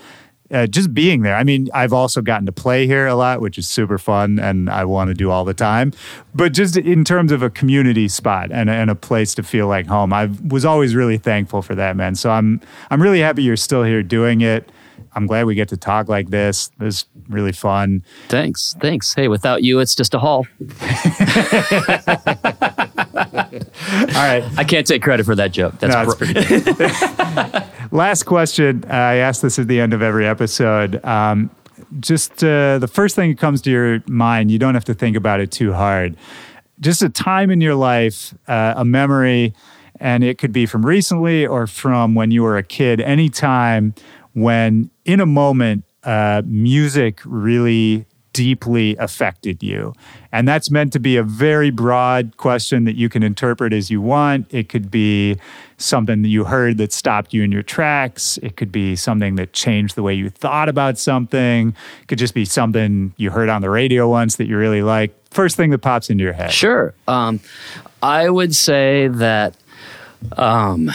Uh, 0.53 0.67
just 0.67 0.93
being 0.93 1.23
there. 1.23 1.35
I 1.35 1.45
mean, 1.45 1.69
I've 1.73 1.95
also 1.95 2.21
gotten 2.21 2.45
to 2.45 2.53
play 2.53 2.87
here 2.87 3.07
a 3.07 3.15
lot, 3.15 3.41
which 3.41 3.57
is 3.57 3.67
super 3.67 3.97
fun, 3.97 4.39
and 4.39 4.69
I 4.69 4.85
want 4.85 5.09
to 5.09 5.15
do 5.15 5.31
all 5.31 5.47
the 5.47 5.55
time. 5.55 5.93
But 6.35 6.53
just 6.53 6.77
in 6.77 7.05
terms 7.05 7.33
of 7.33 7.43
a 7.43 7.49
community 7.49 8.07
spot 8.07 8.51
and, 8.53 8.69
and 8.69 8.91
a 8.91 8.95
place 8.95 9.35
to 9.37 9.43
feel 9.43 9.67
like 9.67 9.87
home, 9.87 10.13
I 10.13 10.29
was 10.47 10.67
always 10.67 10.95
really 10.95 11.17
thankful 11.17 11.63
for 11.63 11.75
that, 11.77 11.97
man. 11.97 12.15
So 12.17 12.31
I'm 12.31 12.61
I'm 12.91 13.01
really 13.01 13.21
happy 13.21 13.43
you're 13.43 13.57
still 13.57 13.83
here 13.83 14.03
doing 14.03 14.43
it. 14.43 14.71
I'm 15.15 15.27
glad 15.27 15.47
we 15.47 15.55
get 15.55 15.69
to 15.71 15.77
talk 15.77 16.09
like 16.09 16.31
this. 16.31 16.71
It 16.81 16.85
was 16.85 17.07
really 17.29 17.53
fun. 17.53 18.05
thanks 18.29 18.75
thanks. 18.81 19.15
Hey, 19.15 19.29
without 19.29 19.63
you, 19.63 19.81
it's 19.81 19.95
just 19.95 20.13
a 20.13 20.19
haul. 20.19 20.47
All 23.33 24.09
right. 24.09 24.45
I 24.57 24.65
can't 24.65 24.87
take 24.87 25.03
credit 25.03 25.25
for 25.27 25.35
that 25.35 25.53
joke. 25.53 25.75
That's 25.79 25.95
No, 25.95 26.05
bro- 26.05 26.15
pretty 26.15 26.35
good. 26.35 27.65
Last 27.93 28.25
question. 28.25 28.85
Uh, 28.89 28.93
I 28.95 29.15
ask 29.17 29.43
this 29.43 29.59
at 29.59 29.69
the 29.69 29.81
end 29.81 29.93
of 29.93 30.03
every 30.03 30.27
episode. 30.27 31.05
Um, 31.05 31.51
just 32.01 32.43
uh, 32.43 32.79
the 32.79 32.89
first 32.89 33.17
thing 33.17 33.31
that 33.31 33.39
comes 33.39 33.61
to 33.63 33.71
your 33.71 34.03
mind, 34.07 34.51
you 34.51 34.59
don't 34.59 34.75
have 34.75 34.85
to 34.87 34.95
think 34.95 35.17
about 35.17 35.41
it 35.41 35.51
too 35.51 35.73
hard. 35.73 36.17
Just 36.81 37.03
a 37.03 37.09
time 37.09 37.51
in 37.51 37.61
your 37.61 37.75
life, 37.75 38.35
uh, 38.49 38.75
a 38.77 38.85
memory, 38.85 39.55
and 40.01 40.25
it 40.25 40.39
could 40.39 40.53
be 40.53 40.67
from 40.67 40.85
recently 40.87 41.47
or 41.47 41.67
from 41.67 42.15
when 42.15 42.31
you 42.31 42.43
were 42.43 42.57
a 42.57 42.63
kid, 42.63 43.01
any 43.01 43.29
time 43.29 43.95
when 44.33 44.91
in 45.05 45.21
a 45.21 45.27
moment, 45.27 45.85
uh, 46.05 46.43
music 46.45 47.21
really 47.25 48.07
deeply 48.33 48.97
affected 48.97 49.63
you? 49.63 49.95
And 50.33 50.49
that's 50.49 50.71
meant 50.71 50.93
to 50.95 50.99
be 50.99 51.17
a 51.17 51.23
very 51.23 51.71
broad 51.71 52.37
question 52.37 52.85
that 52.85 52.97
you 52.97 53.09
can 53.09 53.23
interpret 53.23 53.73
as 53.73 53.91
you 53.91 54.01
want. 54.01 54.47
It 54.53 54.69
could 54.69 54.91
be 54.91 55.37
something 55.77 56.23
that 56.23 56.29
you 56.29 56.45
heard 56.45 56.79
that 56.79 56.93
stopped 56.93 57.35
you 57.35 57.43
in 57.43 57.53
your 57.53 57.63
tracks. 57.63 58.39
It 58.43 58.57
could 58.57 58.73
be 58.73 58.97
something 58.97 59.37
that 59.37 59.53
changed 59.53 59.95
the 59.95 60.03
way 60.03 60.15
you 60.15 60.31
thought 60.31 60.69
about 60.69 60.99
something. 60.99 61.75
It 62.03 62.09
could 62.09 62.19
just 62.19 62.35
be 62.35 62.45
something 62.45 63.13
you 63.17 63.31
heard 63.31 63.49
on 63.49 63.63
the 63.63 63.71
radio 63.71 64.09
once 64.09 64.37
that 64.37 64.47
you 64.47 64.57
really 64.57 64.83
like. 64.83 65.15
First 65.31 65.57
thing 65.57 65.71
that 65.71 65.79
pops 65.79 66.11
into 66.11 66.25
your 66.25 66.33
head. 66.33 66.53
Sure. 66.53 66.95
Um, 67.09 67.41
I 68.03 68.29
would 68.29 68.55
say 68.55 69.09
that 69.09 69.55
um, 70.37 70.91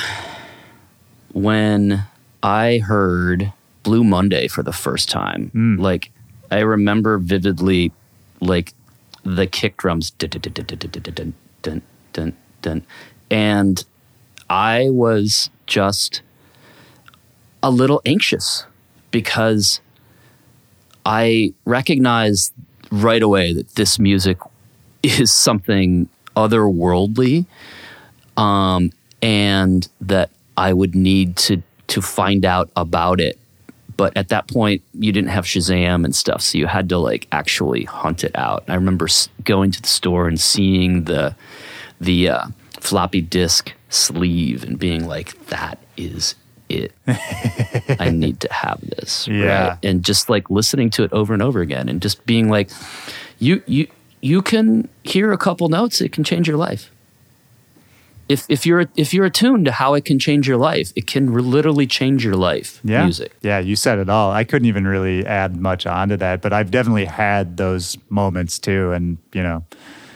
when 1.34 2.04
I 2.44 2.80
heard 2.80 3.52
Blue 3.84 4.04
Monday 4.04 4.48
for 4.48 4.64
the 4.64 4.74
first 4.74 5.10
time, 5.10 5.78
like 5.80 6.12
I 6.52 6.60
remember 6.60 7.18
vividly, 7.18 7.92
like 8.40 8.74
the 9.24 9.48
kick 9.48 9.78
drums, 9.78 10.12
and 13.30 13.86
I 14.50 14.90
was 14.90 15.50
just 15.66 16.22
a 17.62 17.72
little 17.72 18.02
anxious 18.06 18.66
because 19.12 19.82
I 21.06 21.54
recognized 21.66 22.54
right 22.92 23.22
away 23.22 23.54
that 23.54 23.76
this 23.76 24.00
music 24.00 24.38
is 25.04 25.32
something 25.32 26.10
otherworldly, 26.36 27.46
um, 28.38 28.92
and 29.22 29.88
that 30.02 30.30
I 30.56 30.74
would 30.74 30.96
need 30.96 31.36
to 31.38 31.64
to 31.88 32.02
find 32.02 32.46
out 32.46 32.70
about 32.76 33.20
it. 33.22 33.40
But 33.98 34.16
at 34.16 34.30
that 34.30 34.48
point, 34.48 34.84
you 34.94 35.12
didn't 35.12 35.30
have 35.30 35.46
Shazam 35.46 36.06
and 36.06 36.16
stuff, 36.16 36.42
so 36.42 36.58
you 36.58 36.68
had 36.68 36.88
to 36.90 36.98
like 37.00 37.28
actually 37.32 37.84
hunt 37.84 38.24
it 38.24 38.32
out. 38.36 38.64
I 38.68 38.76
remember 38.76 39.08
going 39.44 39.72
to 39.72 39.82
the 39.82 39.88
store 39.88 40.28
and 40.28 40.40
seeing 40.40 41.06
the 41.06 41.36
the 42.00 42.30
uh, 42.30 42.48
floppy 42.80 43.22
disk 43.22 43.74
sleeve 43.90 44.64
and 44.64 44.78
being 44.78 45.08
like, 45.08 45.48
"That 45.48 45.80
is 45.98 46.36
it. 46.70 46.94
I 48.00 48.12
need 48.12 48.40
to 48.42 48.54
have 48.54 48.80
this." 48.82 49.28
Yeah. 49.28 49.70
Right? 49.70 49.78
And 49.84 50.06
just 50.06 50.30
like 50.30 50.50
listening 50.52 50.92
to 50.92 51.04
it 51.04 51.12
over 51.12 51.34
and 51.34 51.42
over 51.42 51.62
again, 51.62 51.90
and 51.90 52.02
just 52.02 52.24
being 52.28 52.50
like, 52.50 52.70
"You 53.40 53.64
you 53.66 53.88
you 54.22 54.44
can 54.44 54.90
hear 55.04 55.32
a 55.32 55.38
couple 55.38 55.70
notes, 55.70 56.02
it 56.02 56.12
can 56.12 56.24
change 56.24 56.48
your 56.48 56.58
life." 56.58 56.92
If, 58.30 58.46
if 58.50 58.66
you're 58.66 58.86
if 58.96 59.14
you're 59.14 59.26
attuned 59.26 59.66
to 59.66 59.72
how 59.72 59.94
it 59.94 60.06
can 60.06 60.20
change 60.20 60.48
your 60.48 60.58
life, 60.58 60.92
it 60.96 61.08
can 61.08 61.30
re- 61.30 61.42
literally 61.42 61.88
change 61.88 62.26
your 62.26 62.36
life. 62.36 62.82
Yeah. 62.84 63.04
Music. 63.04 63.34
Yeah, 63.42 63.60
you 63.60 63.76
said 63.76 64.00
it 64.00 64.10
all. 64.10 64.32
I 64.32 64.44
couldn't 64.44 64.68
even 64.68 64.88
really 64.88 65.26
add 65.26 65.56
much 65.56 65.86
onto 65.86 66.18
that, 66.18 66.42
but 66.42 66.54
I've 66.54 66.72
definitely 66.72 67.06
had 67.06 67.58
those 67.58 67.98
moments 68.10 68.60
too. 68.60 68.92
And, 68.92 69.18
you 69.34 69.44
know, 69.44 69.66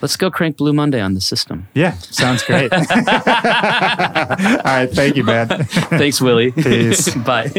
Let's 0.02 0.16
go 0.16 0.32
crank 0.32 0.56
Blue 0.56 0.72
Monday 0.72 1.00
on 1.00 1.14
the 1.14 1.20
system. 1.20 1.68
yeah, 1.74 1.92
sounds 1.92 2.42
great. 2.42 2.72
all 2.76 2.78
right. 2.88 4.88
Thank 4.92 5.16
you, 5.16 5.22
man. 5.22 5.46
Thanks, 5.48 6.20
Willy. 6.20 6.50
Peace. 6.50 7.14
Bye. 7.14 7.52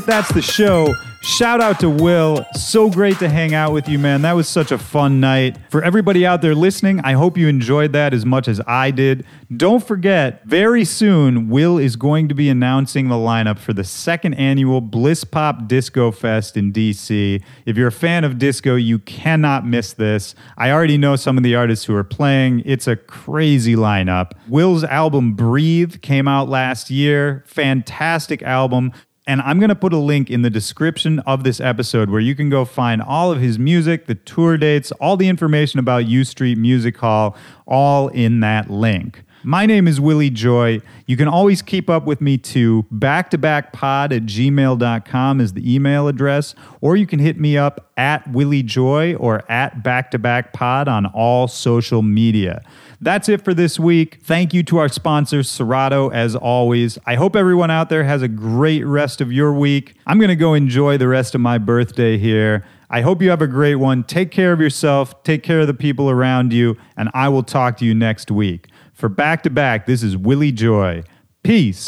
Right, 0.00 0.06
that's 0.06 0.32
the 0.32 0.40
show. 0.40 0.94
Shout 1.20 1.60
out 1.60 1.80
to 1.80 1.90
Will. 1.90 2.46
So 2.54 2.88
great 2.88 3.18
to 3.18 3.28
hang 3.28 3.52
out 3.52 3.74
with 3.74 3.86
you, 3.86 3.98
man. 3.98 4.22
That 4.22 4.32
was 4.32 4.48
such 4.48 4.72
a 4.72 4.78
fun 4.78 5.20
night. 5.20 5.58
For 5.68 5.84
everybody 5.84 6.24
out 6.24 6.40
there 6.40 6.54
listening, 6.54 7.00
I 7.00 7.12
hope 7.12 7.36
you 7.36 7.46
enjoyed 7.46 7.92
that 7.92 8.14
as 8.14 8.24
much 8.24 8.48
as 8.48 8.62
I 8.66 8.90
did. 8.90 9.26
Don't 9.54 9.86
forget, 9.86 10.42
very 10.46 10.86
soon, 10.86 11.50
Will 11.50 11.76
is 11.76 11.96
going 11.96 12.28
to 12.28 12.34
be 12.34 12.48
announcing 12.48 13.08
the 13.08 13.16
lineup 13.16 13.58
for 13.58 13.74
the 13.74 13.84
second 13.84 14.32
annual 14.34 14.80
Blisspop 14.80 15.68
Disco 15.68 16.10
Fest 16.10 16.56
in 16.56 16.72
DC. 16.72 17.42
If 17.66 17.76
you're 17.76 17.88
a 17.88 17.92
fan 17.92 18.24
of 18.24 18.38
disco, 18.38 18.76
you 18.76 19.00
cannot 19.00 19.66
miss 19.66 19.92
this. 19.92 20.34
I 20.56 20.70
already 20.70 20.96
know 20.96 21.16
some 21.16 21.36
of 21.36 21.42
the 21.42 21.54
artists 21.54 21.84
who 21.84 21.94
are 21.94 22.04
playing. 22.04 22.62
It's 22.64 22.86
a 22.86 22.96
crazy 22.96 23.76
lineup. 23.76 24.32
Will's 24.48 24.84
album 24.84 25.34
Breathe 25.34 26.00
came 26.00 26.26
out 26.26 26.48
last 26.48 26.88
year. 26.88 27.44
Fantastic 27.46 28.42
album. 28.42 28.92
And 29.26 29.40
I'm 29.42 29.58
going 29.58 29.68
to 29.68 29.74
put 29.74 29.92
a 29.92 29.98
link 29.98 30.30
in 30.30 30.42
the 30.42 30.50
description 30.50 31.18
of 31.20 31.44
this 31.44 31.60
episode 31.60 32.10
where 32.10 32.20
you 32.20 32.34
can 32.34 32.48
go 32.48 32.64
find 32.64 33.02
all 33.02 33.30
of 33.30 33.40
his 33.40 33.58
music, 33.58 34.06
the 34.06 34.14
tour 34.14 34.56
dates, 34.56 34.92
all 34.92 35.16
the 35.16 35.28
information 35.28 35.78
about 35.78 36.06
U 36.06 36.24
Street 36.24 36.58
Music 36.58 36.96
Hall, 36.96 37.36
all 37.66 38.08
in 38.08 38.40
that 38.40 38.70
link. 38.70 39.22
My 39.42 39.64
name 39.64 39.88
is 39.88 39.98
Willy 39.98 40.28
Joy. 40.28 40.80
You 41.06 41.16
can 41.16 41.26
always 41.26 41.62
keep 41.62 41.88
up 41.88 42.04
with 42.04 42.20
me 42.20 42.36
too. 42.36 42.84
Back2backpod 42.92 44.14
at 44.14 44.24
gmail.com 44.24 45.40
is 45.40 45.54
the 45.54 45.74
email 45.74 46.08
address, 46.08 46.54
or 46.82 46.94
you 46.96 47.06
can 47.06 47.20
hit 47.20 47.40
me 47.40 47.56
up 47.56 47.90
at 47.96 48.30
Willy 48.30 48.62
Joy 48.62 49.14
or 49.14 49.50
at 49.50 49.82
back2backpod 49.82 50.88
on 50.88 51.06
all 51.06 51.48
social 51.48 52.02
media. 52.02 52.62
That's 53.02 53.30
it 53.30 53.42
for 53.42 53.54
this 53.54 53.80
week. 53.80 54.18
Thank 54.22 54.52
you 54.52 54.62
to 54.64 54.76
our 54.76 54.88
sponsor, 54.88 55.42
Serato, 55.42 56.10
as 56.10 56.36
always. 56.36 56.98
I 57.06 57.14
hope 57.14 57.34
everyone 57.34 57.70
out 57.70 57.88
there 57.88 58.04
has 58.04 58.20
a 58.20 58.28
great 58.28 58.84
rest 58.84 59.22
of 59.22 59.32
your 59.32 59.54
week. 59.54 59.94
I'm 60.06 60.18
going 60.18 60.28
to 60.28 60.36
go 60.36 60.52
enjoy 60.52 60.98
the 60.98 61.08
rest 61.08 61.34
of 61.34 61.40
my 61.40 61.56
birthday 61.56 62.18
here. 62.18 62.62
I 62.90 63.00
hope 63.00 63.22
you 63.22 63.30
have 63.30 63.40
a 63.40 63.46
great 63.46 63.76
one. 63.76 64.04
Take 64.04 64.30
care 64.30 64.52
of 64.52 64.60
yourself, 64.60 65.22
take 65.22 65.42
care 65.42 65.60
of 65.60 65.66
the 65.66 65.74
people 65.74 66.10
around 66.10 66.52
you, 66.52 66.76
and 66.96 67.08
I 67.14 67.30
will 67.30 67.44
talk 67.44 67.78
to 67.78 67.86
you 67.86 67.94
next 67.94 68.30
week. 68.30 68.66
For 68.92 69.08
Back 69.08 69.44
to 69.44 69.50
Back, 69.50 69.86
this 69.86 70.02
is 70.02 70.16
Willy 70.16 70.52
Joy. 70.52 71.02
Peace. 71.42 71.86